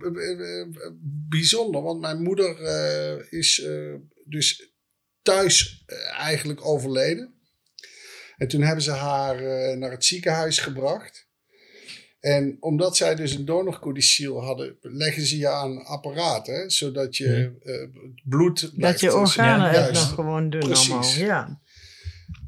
bijzonder, 1.28 1.82
want 1.82 2.00
mijn 2.00 2.22
moeder 2.22 2.60
is 3.32 3.66
dus 4.24 4.72
thuis 5.22 5.84
eigenlijk 6.18 6.66
overleden. 6.66 7.34
En 8.36 8.48
toen 8.48 8.60
hebben 8.62 8.84
ze 8.84 8.90
haar 8.90 9.38
eh, 9.38 9.76
naar 9.76 9.90
het 9.90 10.04
ziekenhuis 10.04 10.58
gebracht. 10.58 11.24
En 12.20 12.56
omdat 12.60 12.96
zij 12.96 13.14
dus 13.14 13.34
een 13.34 13.44
donorcodiciel 13.44 14.44
hadden, 14.44 14.76
leggen 14.80 15.26
ze 15.26 15.38
je 15.38 15.48
aan 15.48 15.70
een 15.70 15.84
apparaat, 15.84 16.46
hè, 16.46 16.70
zodat 16.70 17.16
je 17.16 17.52
eh, 17.62 17.80
het 17.80 18.20
bloed 18.24 18.80
Dat 18.80 19.00
je 19.00 19.08
eh, 19.08 19.14
organen 19.14 19.72
ja, 19.72 19.90
nog 19.90 20.14
gewoon 20.14 20.50
doen 20.50 20.60
Precies. 20.60 20.90
allemaal. 20.90 21.10
Ja. 21.16 21.60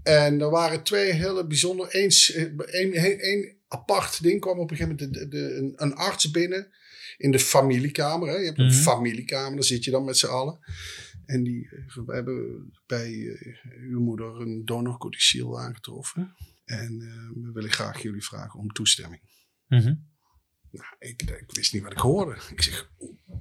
En 0.03 0.41
er 0.41 0.51
waren 0.51 0.83
twee 0.83 1.13
hele 1.13 1.47
bijzondere. 1.47 1.93
Eens, 1.93 2.33
eh, 2.33 2.43
één, 2.67 2.93
één, 2.93 3.19
één 3.21 3.57
apart 3.69 4.23
ding 4.23 4.41
kwam 4.41 4.59
op 4.59 4.71
een 4.71 4.77
gegeven 4.77 4.97
moment 5.01 5.15
de, 5.15 5.29
de, 5.29 5.55
een, 5.57 5.73
een 5.77 5.95
arts 5.95 6.31
binnen 6.31 6.73
in 7.17 7.31
de 7.31 7.39
familiekamer. 7.39 8.29
Hè. 8.29 8.35
Je 8.37 8.45
hebt 8.47 8.59
een 8.59 8.67
Mhm. 8.67 8.75
familiekamer, 8.83 9.55
daar 9.55 9.65
zit 9.65 9.85
je 9.85 9.91
dan 9.91 10.05
met 10.05 10.17
z'n 10.19 10.27
allen. 10.27 10.59
En 11.29 11.43
die 11.43 11.69
eh, 11.71 12.05
we 12.07 12.15
hebben 12.15 12.71
bij 12.87 13.13
eh, 13.13 13.83
uw 13.91 14.01
moeder 14.01 14.41
een 14.41 14.65
donorcodiciel 14.65 15.61
aangetroffen. 15.61 16.35
En 16.65 17.01
eh, 17.01 17.43
we 17.45 17.51
willen 17.53 17.71
graag 17.71 18.03
jullie 18.03 18.25
vragen 18.25 18.61
om 18.61 18.73
toestemming. 18.73 19.23
Mhm. 19.67 19.95
Nou, 20.71 20.87
ik, 20.99 21.23
ik 21.23 21.45
wist 21.55 21.73
niet 21.73 21.83
wat 21.83 21.93
ik 21.93 21.99
hoorde. 21.99 22.37
Ik 22.51 22.63
zeg, 22.63 22.91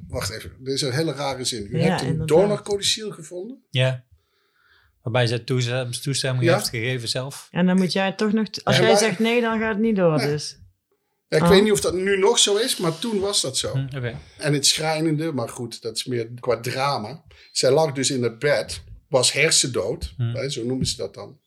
wacht 0.08 0.30
even, 0.30 0.52
dit 0.64 0.74
is 0.74 0.82
een 0.82 0.92
hele 0.94 1.14
rare 1.14 1.44
zin. 1.44 1.68
U 1.72 1.78
Ja, 1.78 1.84
hebt 1.84 2.02
een 2.02 2.08
inderdaad. 2.08 2.28
donorcodiciel 2.38 3.12
gevonden? 3.12 3.64
Ja. 3.70 4.06
Waarbij 5.02 5.28
ze 5.28 5.44
toestemming, 5.44 5.96
toestemming 5.96 6.46
Ja. 6.46 6.54
heeft 6.56 6.70
gegeven 6.70 7.08
zelf. 7.08 7.48
En 7.52 7.66
dan 7.66 7.78
moet 7.78 7.92
jij 7.94 8.14
toch 8.14 8.32
nog... 8.32 8.48
Als 8.64 8.76
Ja, 8.76 8.82
jij 8.82 8.92
maar- 8.92 9.02
zegt 9.02 9.20
nee, 9.20 9.42
dan 9.42 9.60
gaat 9.60 9.74
het 9.74 9.84
niet 9.84 9.96
door 9.96 10.18
Nee. 10.18 10.28
dus. 10.28 10.60
Ja, 11.30 11.38
ik 11.38 11.44
Oh. 11.44 11.50
weet 11.50 11.64
niet 11.64 11.72
of 11.72 11.82
dat 11.82 11.94
nu 11.94 12.18
nog 12.18 12.40
zo 12.40 12.56
is, 12.56 12.78
maar 12.78 13.00
toen 13.00 13.20
was 13.20 13.42
dat 13.42 13.58
zo. 13.58 13.72
Hm. 13.72 14.14
En 14.38 14.54
het 14.54 14.66
schrijnende, 14.66 15.32
maar 15.32 15.50
goed, 15.50 15.82
dat 15.82 15.96
is 15.96 16.06
meer 16.06 16.30
qua 16.40 16.60
drama. 16.60 17.24
Zij 17.52 17.72
lag 17.72 17.92
dus 17.92 18.12
in 18.12 18.24
het 18.24 18.40
bed, 18.40 18.84
was 19.10 19.32
hersendood, 19.32 20.14
Hmm. 20.18 20.36
hè, 20.36 20.50
zo 20.50 20.64
noemen 20.66 20.86
ze 20.86 20.96
dat 20.98 21.14
dan. 21.14 21.40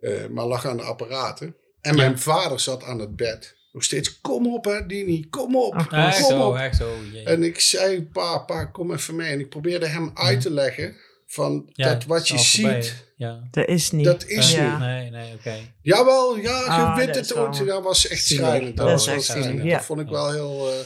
Eh, 0.00 0.26
maar 0.26 0.46
lag 0.46 0.66
aan 0.66 0.76
de 0.76 0.82
apparaten. 0.82 1.56
En 1.80 1.96
mijn 1.96 2.18
vader 2.18 2.60
zat 2.60 2.82
aan 2.84 2.98
het 2.98 3.16
bed. 3.16 3.56
Nog 3.72 3.84
steeds, 3.84 4.20
kom 4.20 4.54
op 4.54 4.64
hè, 4.64 4.86
Dini, 4.86 5.26
kom 5.30 5.56
op, 5.56 5.74
Ach, 5.74 5.88
kom 5.88 5.98
Echt 5.98 6.26
zo, 6.26 6.48
op. 6.48 6.56
echt 6.56 6.76
zo. 6.76 6.96
En 7.24 7.42
ik 7.42 7.60
zei, 7.60 8.02
pa, 8.02 8.38
pa, 8.38 8.64
kom 8.64 8.92
even 8.92 9.16
mee. 9.16 9.30
En 9.32 9.40
ik 9.40 9.48
probeerde 9.48 9.86
hem 9.86 10.10
uit 10.14 10.40
te 10.40 10.50
leggen 10.50 10.96
van. 11.30 11.70
Ja, 11.72 11.92
dat 11.94 12.04
wat 12.04 12.28
je 12.28 12.38
ziet, 12.38 13.06
Ja. 13.16 13.48
Dat 13.50 13.66
is 13.68 13.90
niet. 13.90 14.04
dat 14.04 14.24
is 14.26 14.52
Ja. 14.52 14.70
niet. 14.70 14.78
Nee, 14.78 15.10
nee, 15.10 15.34
oké. 15.34 15.54
Jawel, 15.82 16.36
ja, 16.36 16.58
je 16.60 16.66
Ah, 16.66 16.96
weet 16.96 17.06
dat 17.06 17.16
het 17.16 17.34
ook. 17.34 17.66
Dat 17.66 17.82
was 17.82 18.08
echt 18.08 18.26
schrijnend. 18.26 18.76
Dat 18.76 18.90
was 18.90 19.06
echt 19.06 19.22
schrijnend. 19.22 19.62
ja. 19.64 19.76
Dat 19.76 19.84
vond 19.84 20.00
ik 20.00 20.08
wel 20.08 20.30
heel... 20.32 20.70
eh, 20.70 20.76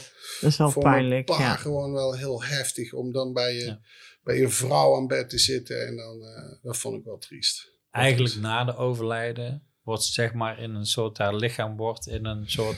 Dat 0.41 0.51
is 0.51 0.57
wel 0.57 0.71
voor 0.71 0.83
pijnlijk, 0.83 1.27
mijn 1.27 1.39
pa 1.39 1.45
ja. 1.45 1.55
gewoon 1.55 1.91
wel 1.93 2.13
heel 2.15 2.43
heftig 2.43 2.93
om 2.93 3.11
dan 3.11 3.33
bij 3.33 3.53
je, 3.53 3.65
Ja. 3.65 3.79
bij 4.23 4.37
je 4.37 4.49
vrouw 4.49 4.95
aan 4.95 5.07
bed 5.07 5.29
te 5.29 5.37
zitten. 5.39 5.87
En 5.87 5.95
dan, 5.95 6.21
eh, 6.21 6.57
dat 6.61 6.77
vond 6.77 6.95
ik 6.97 7.03
wel 7.03 7.17
triest. 7.17 7.71
Eigenlijk 7.91 8.35
na 8.35 8.63
de 8.63 8.75
overlijden 8.75 9.63
wordt 9.83 10.03
zeg 10.03 10.33
maar 10.33 10.59
in 10.59 10.75
een 10.75 10.85
soort, 10.85 11.17
haar 11.17 11.35
lichaam 11.35 11.77
wordt 11.77 12.07
in 12.07 12.25
een 12.25 12.43
soort 12.49 12.77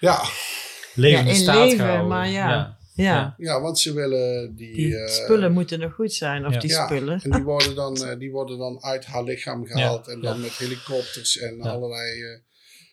Ja, 0.00 0.22
levende 0.94 1.30
in 1.30 1.36
staat 1.36 1.56
leven, 1.56 1.76
gehouden. 1.78 2.08
maar 2.08 2.28
ja. 2.28 2.78
Ja. 2.94 3.04
Ja, 3.14 3.34
ja 3.36 3.60
want 3.60 3.78
ze 3.78 3.92
willen 3.94 4.54
die... 4.54 4.74
die 4.74 4.96
eh, 4.96 5.06
spullen 5.08 5.52
moeten 5.52 5.78
nog 5.80 5.94
goed 5.94 6.12
zijn. 6.12 6.46
Of 6.46 6.52
ja. 6.54 6.60
die 6.60 6.70
ja, 6.70 6.86
spullen. 6.86 7.20
en 7.22 7.30
die 7.30 7.42
worden, 7.42 7.74
dan, 7.74 7.96
eh, 8.06 8.18
die 8.18 8.30
worden 8.30 8.58
dan 8.58 8.82
uit 8.82 9.04
haar 9.04 9.24
lichaam 9.24 9.66
gehaald. 9.66 10.08
en 10.08 10.20
dan 10.20 10.34
ja. 10.36 10.40
met 10.42 10.52
helikopters 10.56 11.38
en 11.38 11.56
Ja. 11.56 11.70
allerlei, 11.70 12.22
eh, 12.22 12.38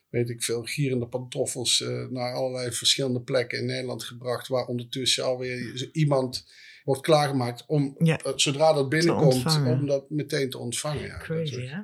weet 0.09 0.29
ik 0.29 0.43
veel, 0.43 0.63
gierende 0.63 1.07
pantoffels... 1.07 1.81
eh, 1.81 2.05
naar 2.09 2.33
allerlei 2.33 2.71
verschillende 2.71 3.21
plekken 3.21 3.59
in 3.59 3.65
Nederland 3.65 4.03
gebracht. 4.03 4.47
Waar 4.47 4.65
ondertussen 4.65 5.23
alweer 5.23 5.89
iemand 5.91 6.45
wordt 6.83 7.01
klaargemaakt 7.01 7.63
om, 7.67 7.95
Ja. 7.99 8.19
zodra 8.35 8.73
dat 8.73 8.89
binnenkomt, 8.89 9.45
om 9.65 9.85
dat 9.85 10.09
meteen 10.09 10.49
te 10.49 10.57
ontvangen. 10.57 11.05
Ja, 11.05 11.17
Crazy, 11.17 11.65
hè? 11.67 11.79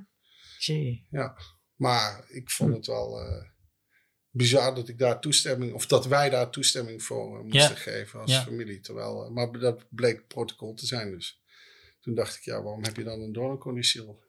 Gee. 0.60 1.08
Maar 1.76 2.26
ik 2.30 2.50
vond 2.50 2.70
Hm. 2.70 2.76
het 2.76 2.86
wel 2.86 3.20
eh, 3.22 3.44
bizar 4.36 4.76
dat 4.76 4.88
ik 4.88 4.98
daar 5.00 5.20
toestemming, 5.20 5.74
of 5.74 5.86
dat 5.86 6.06
wij 6.06 6.30
daar 6.30 6.50
toestemming 6.50 7.04
voor 7.04 7.38
eh, 7.38 7.44
moesten 7.44 7.60
Ja. 7.62 7.68
geven 7.82 8.20
als 8.22 8.32
Ja. 8.32 8.42
familie. 8.42 8.80
Terwijl, 8.80 9.24
eh, 9.26 9.30
maar 9.32 9.52
dat 9.52 9.86
bleek 9.90 10.28
protocol 10.28 10.74
te 10.74 10.86
zijn 10.86 11.12
dus. 11.12 11.42
Toen 12.02 12.16
dacht 12.16 12.36
ik, 12.38 12.44
ja, 12.44 12.62
waarom 12.64 12.84
heb 12.84 12.96
je 12.96 13.04
dan 13.04 13.22
een 13.22 13.34
donorcodiciel? 13.34 14.24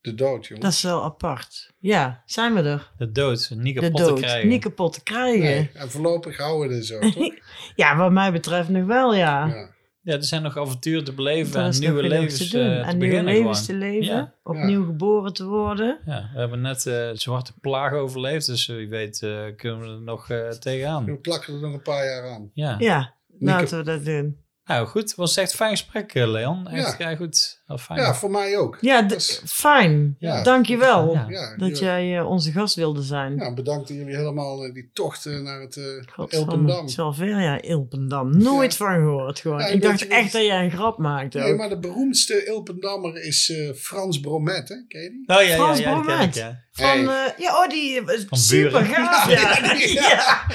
De 0.00 0.14
dood, 0.14 0.46
jongen. 0.46 0.62
Dat 0.62 0.72
is 0.72 0.82
wel 0.82 1.04
apart. 1.04 1.70
Ja, 1.78 2.22
zijn 2.26 2.54
we 2.54 2.62
er. 2.62 2.92
De 2.98 3.12
dood, 3.12 3.50
niet 3.54 3.74
De 3.74 3.80
kapot 3.80 3.96
te 4.00 4.04
dood. 4.06 4.18
krijgen. 4.20 4.48
Niet 4.48 4.62
kapot 4.62 4.92
te 4.92 5.02
krijgen. 5.02 5.40
Nee, 5.40 5.70
en 5.74 5.90
voorlopig 5.90 6.36
houden 6.36 6.68
we 6.70 6.76
er 6.76 6.84
zo, 6.84 6.98
toch? 7.10 7.34
Ja, 7.76 7.96
wat 7.96 8.12
mij 8.12 8.32
betreft 8.32 8.68
nog 8.68 8.86
wel, 8.86 9.14
ja. 9.14 9.46
ja. 9.46 9.74
Ja, 10.02 10.14
er 10.14 10.24
zijn 10.24 10.42
nog 10.42 10.58
avonturen 10.58 11.04
te 11.04 11.12
beleven 11.12 11.62
en 11.62 11.78
nieuwe 11.80 12.02
levens 12.02 12.50
te 12.50 12.56
doen. 12.58 12.66
eh, 12.70 12.80
te 12.80 12.88
en 12.90 12.98
nieuwe 12.98 13.22
levens 13.22 13.66
gewoon. 13.66 13.80
te 13.80 13.86
leven. 13.86 14.14
Ja. 14.14 14.34
Opnieuw 14.42 14.84
geboren 14.84 15.32
te 15.32 15.44
worden. 15.46 15.98
Ja, 16.06 16.30
we 16.32 16.38
hebben 16.38 16.60
net 16.60 16.86
eh, 16.86 16.94
de 16.94 17.10
zwarte 17.14 17.52
plaag 17.60 17.92
overleefd, 17.92 18.46
dus 18.46 18.66
wie 18.66 18.88
weet 18.88 19.22
eh, 19.22 19.30
kunnen 19.56 19.80
we 19.80 19.86
er 19.86 20.02
nog 20.02 20.30
eh, 20.30 20.48
tegenaan. 20.48 21.04
We 21.04 21.16
plakken 21.16 21.54
er 21.54 21.60
nog 21.60 21.72
een 21.72 21.82
paar 21.82 22.04
jaar 22.04 22.30
aan. 22.30 22.50
Ja. 22.54 22.76
Ja, 22.78 23.14
laten 23.38 23.78
we 23.78 23.84
dat 23.84 24.04
doen. 24.04 24.36
Nou 24.70 24.86
goed, 24.86 25.02
het 25.02 25.14
was 25.14 25.36
echt 25.36 25.54
fijn 25.54 25.70
gesprek 25.70 26.14
eh, 26.14 26.30
Leon. 26.30 26.68
Echt 26.68 26.98
Ja. 26.98 27.10
ja. 27.10 27.16
goed. 27.16 27.58
Fijn. 27.78 28.00
Ja, 28.00 28.14
voor 28.14 28.30
mij 28.30 28.58
ook. 28.58 28.78
Ja, 28.80 29.10
is- 29.10 29.42
fijn. 29.46 30.16
Ja. 30.18 30.42
Dankjewel 30.42 31.12
Ja. 31.12 31.26
ja, 31.28 31.56
dat 31.56 31.78
ja, 31.78 31.84
jij 32.00 32.18
eh, 32.18 32.28
onze 32.30 32.52
gast 32.52 32.74
wilde 32.74 33.02
zijn. 33.02 33.36
ja, 33.36 33.54
bedankt 33.54 33.88
dat 33.88 33.96
jullie 33.96 34.16
helemaal 34.16 34.64
eh, 34.64 34.72
die 34.74 34.90
tocht 34.92 35.24
naar 35.24 35.60
het 35.60 35.80
Godverdomme, 36.14 36.52
Elpendam. 36.52 36.80
Het 36.80 36.88
is 36.90 36.96
wel 36.96 37.12
ver, 37.12 37.40
ja, 37.40 37.60
Ilpendam. 37.62 38.38
Nooit 38.42 38.76
van 38.76 38.94
gehoord 38.94 39.38
gewoon. 39.40 39.58
Ja, 39.58 39.66
ik 39.66 39.82
dacht 39.82 40.06
echt 40.08 40.32
dat 40.32 40.42
jij 40.44 40.64
een 40.64 40.70
grap 40.70 40.98
maakte. 40.98 41.38
Nee, 41.38 41.52
ook. 41.52 41.58
maar 41.58 41.68
de 41.68 41.78
beroemdste 41.78 42.44
Ilpendammer 42.46 43.22
is 43.24 43.50
eh, 43.50 43.72
Frans 43.74 44.20
Bromet, 44.20 44.68
hè? 44.68 44.76
Ken 44.88 45.00
je 45.02 45.10
die? 45.10 45.36
Oh 45.36 45.42
ja, 45.42 45.48
ja, 45.48 45.54
Frans 45.56 45.80
Bromet. 45.82 46.34
ja. 46.34 46.60
Van, 46.72 46.86
Hey. 46.86 46.98
eh, 47.26 47.38
ja, 47.38 47.62
oh, 47.62 47.68
die 47.68 48.02
super 48.30 48.84
gaaf. 48.84 49.30
Ja, 49.30 49.40
Ja, 49.40 49.72
ja. 49.74 50.08
ja. 50.08 50.46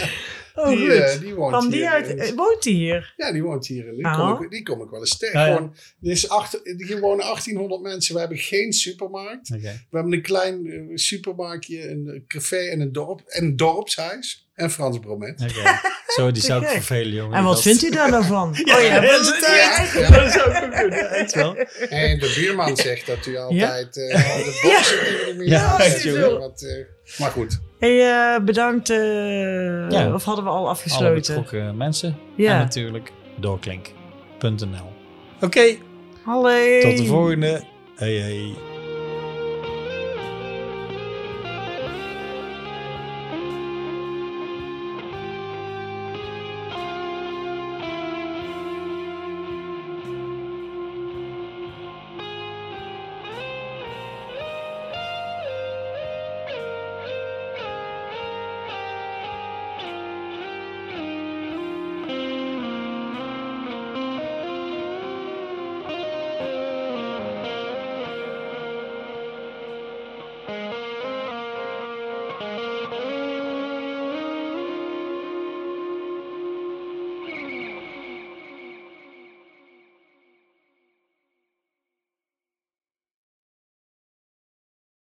Oh, 0.55 0.67
die, 0.67 0.91
eh, 0.93 1.19
die 1.19 1.33
woont 1.33 1.51
Van 1.55 1.69
die 1.69 1.79
hier. 1.79 1.89
uit, 1.89 2.07
in- 2.07 2.35
woont 2.35 2.63
die 2.63 2.73
hier? 2.75 3.13
ja, 3.17 3.31
die 3.31 3.43
woont 3.43 3.67
hier. 3.67 3.87
En 3.87 3.95
die, 3.95 4.05
Oh. 4.05 4.33
kom 4.35 4.43
ik, 4.43 4.51
die 4.51 4.63
kom 4.63 4.81
ik 4.81 4.89
wel 4.89 4.99
eens 4.99 5.17
tegen. 5.17 5.39
Ja, 5.39 5.45
ja. 5.47 5.55
Gewoon, 5.55 5.75
is 6.01 6.29
acht, 6.29 6.59
hier 6.63 6.99
wonen 6.99 7.25
1800 7.25 7.81
mensen. 7.81 8.13
We 8.13 8.19
hebben 8.19 8.37
geen 8.37 8.73
supermarkt. 8.73 9.49
We 9.49 9.77
hebben 9.91 10.13
een 10.13 10.21
klein 10.21 10.65
eh, 10.67 10.79
supermarktje, 10.95 11.89
een 11.89 12.23
café 12.27 12.57
en 12.57 12.79
een, 12.79 12.91
dorp, 12.91 13.21
en 13.27 13.43
een 13.43 13.55
dorpshuis. 13.55 14.43
En 14.53 14.71
Frans 14.71 14.99
Bromet. 14.99 15.41
Oké. 15.41 15.79
Zo, 16.15 16.31
die 16.31 16.41
zou 16.43 16.61
ik 16.63 16.67
vervelen, 16.69 17.13
jongen. 17.13 17.37
En 17.37 17.43
wat 17.43 17.53
Dat- 17.53 17.61
vindt 17.61 17.83
u 17.83 17.89
daar 17.91 18.09
nou 18.09 18.23
van? 18.25 18.53
Ja, 18.65 18.77
oh 18.77 18.83
ja, 18.83 18.99
dat 18.99 19.09
de 19.09 19.17
is 19.33 19.39
tijd. 19.39 19.91
Ja, 19.93 19.99
ja. 19.99 20.23
Dat 20.23 20.31
zou 20.31 20.51
ik 20.51 20.93
ja, 20.93 21.07
echt 21.07 21.33
wel. 21.33 21.55
En 21.89 22.19
de 22.19 22.33
buurman 22.35 22.77
zegt 22.77 23.05
dat 23.07 23.25
u 23.25 23.37
altijd 23.37 23.97
eh 23.97 24.35
de 24.35 25.33
muur 25.37 25.47
Ja, 25.47 25.87
jongen. 26.03 26.39
Wat, 26.39 26.61
eh, 26.61 26.85
maar 27.19 27.31
goed, 27.31 27.59
Hey, 27.79 27.99
eh, 28.35 28.41
bedankt. 28.43 28.89
eh, 28.89 29.89
Ja. 29.89 30.13
Of 30.13 30.23
hadden 30.23 30.43
we 30.43 30.49
al 30.49 30.57
Alle 30.57 30.67
afgesloten? 30.69 31.13
betrokken 31.13 31.77
mensen. 31.77 32.15
En 32.37 32.43
natuurlijk 32.57 33.11
doorklink.nl. 33.35 34.93
Oké, 35.41 35.75
Hallo. 36.23 36.79
tot 36.81 36.97
de 36.97 37.05
volgende. 37.05 37.61
Hey, 37.95 38.13
hey. 38.13 38.53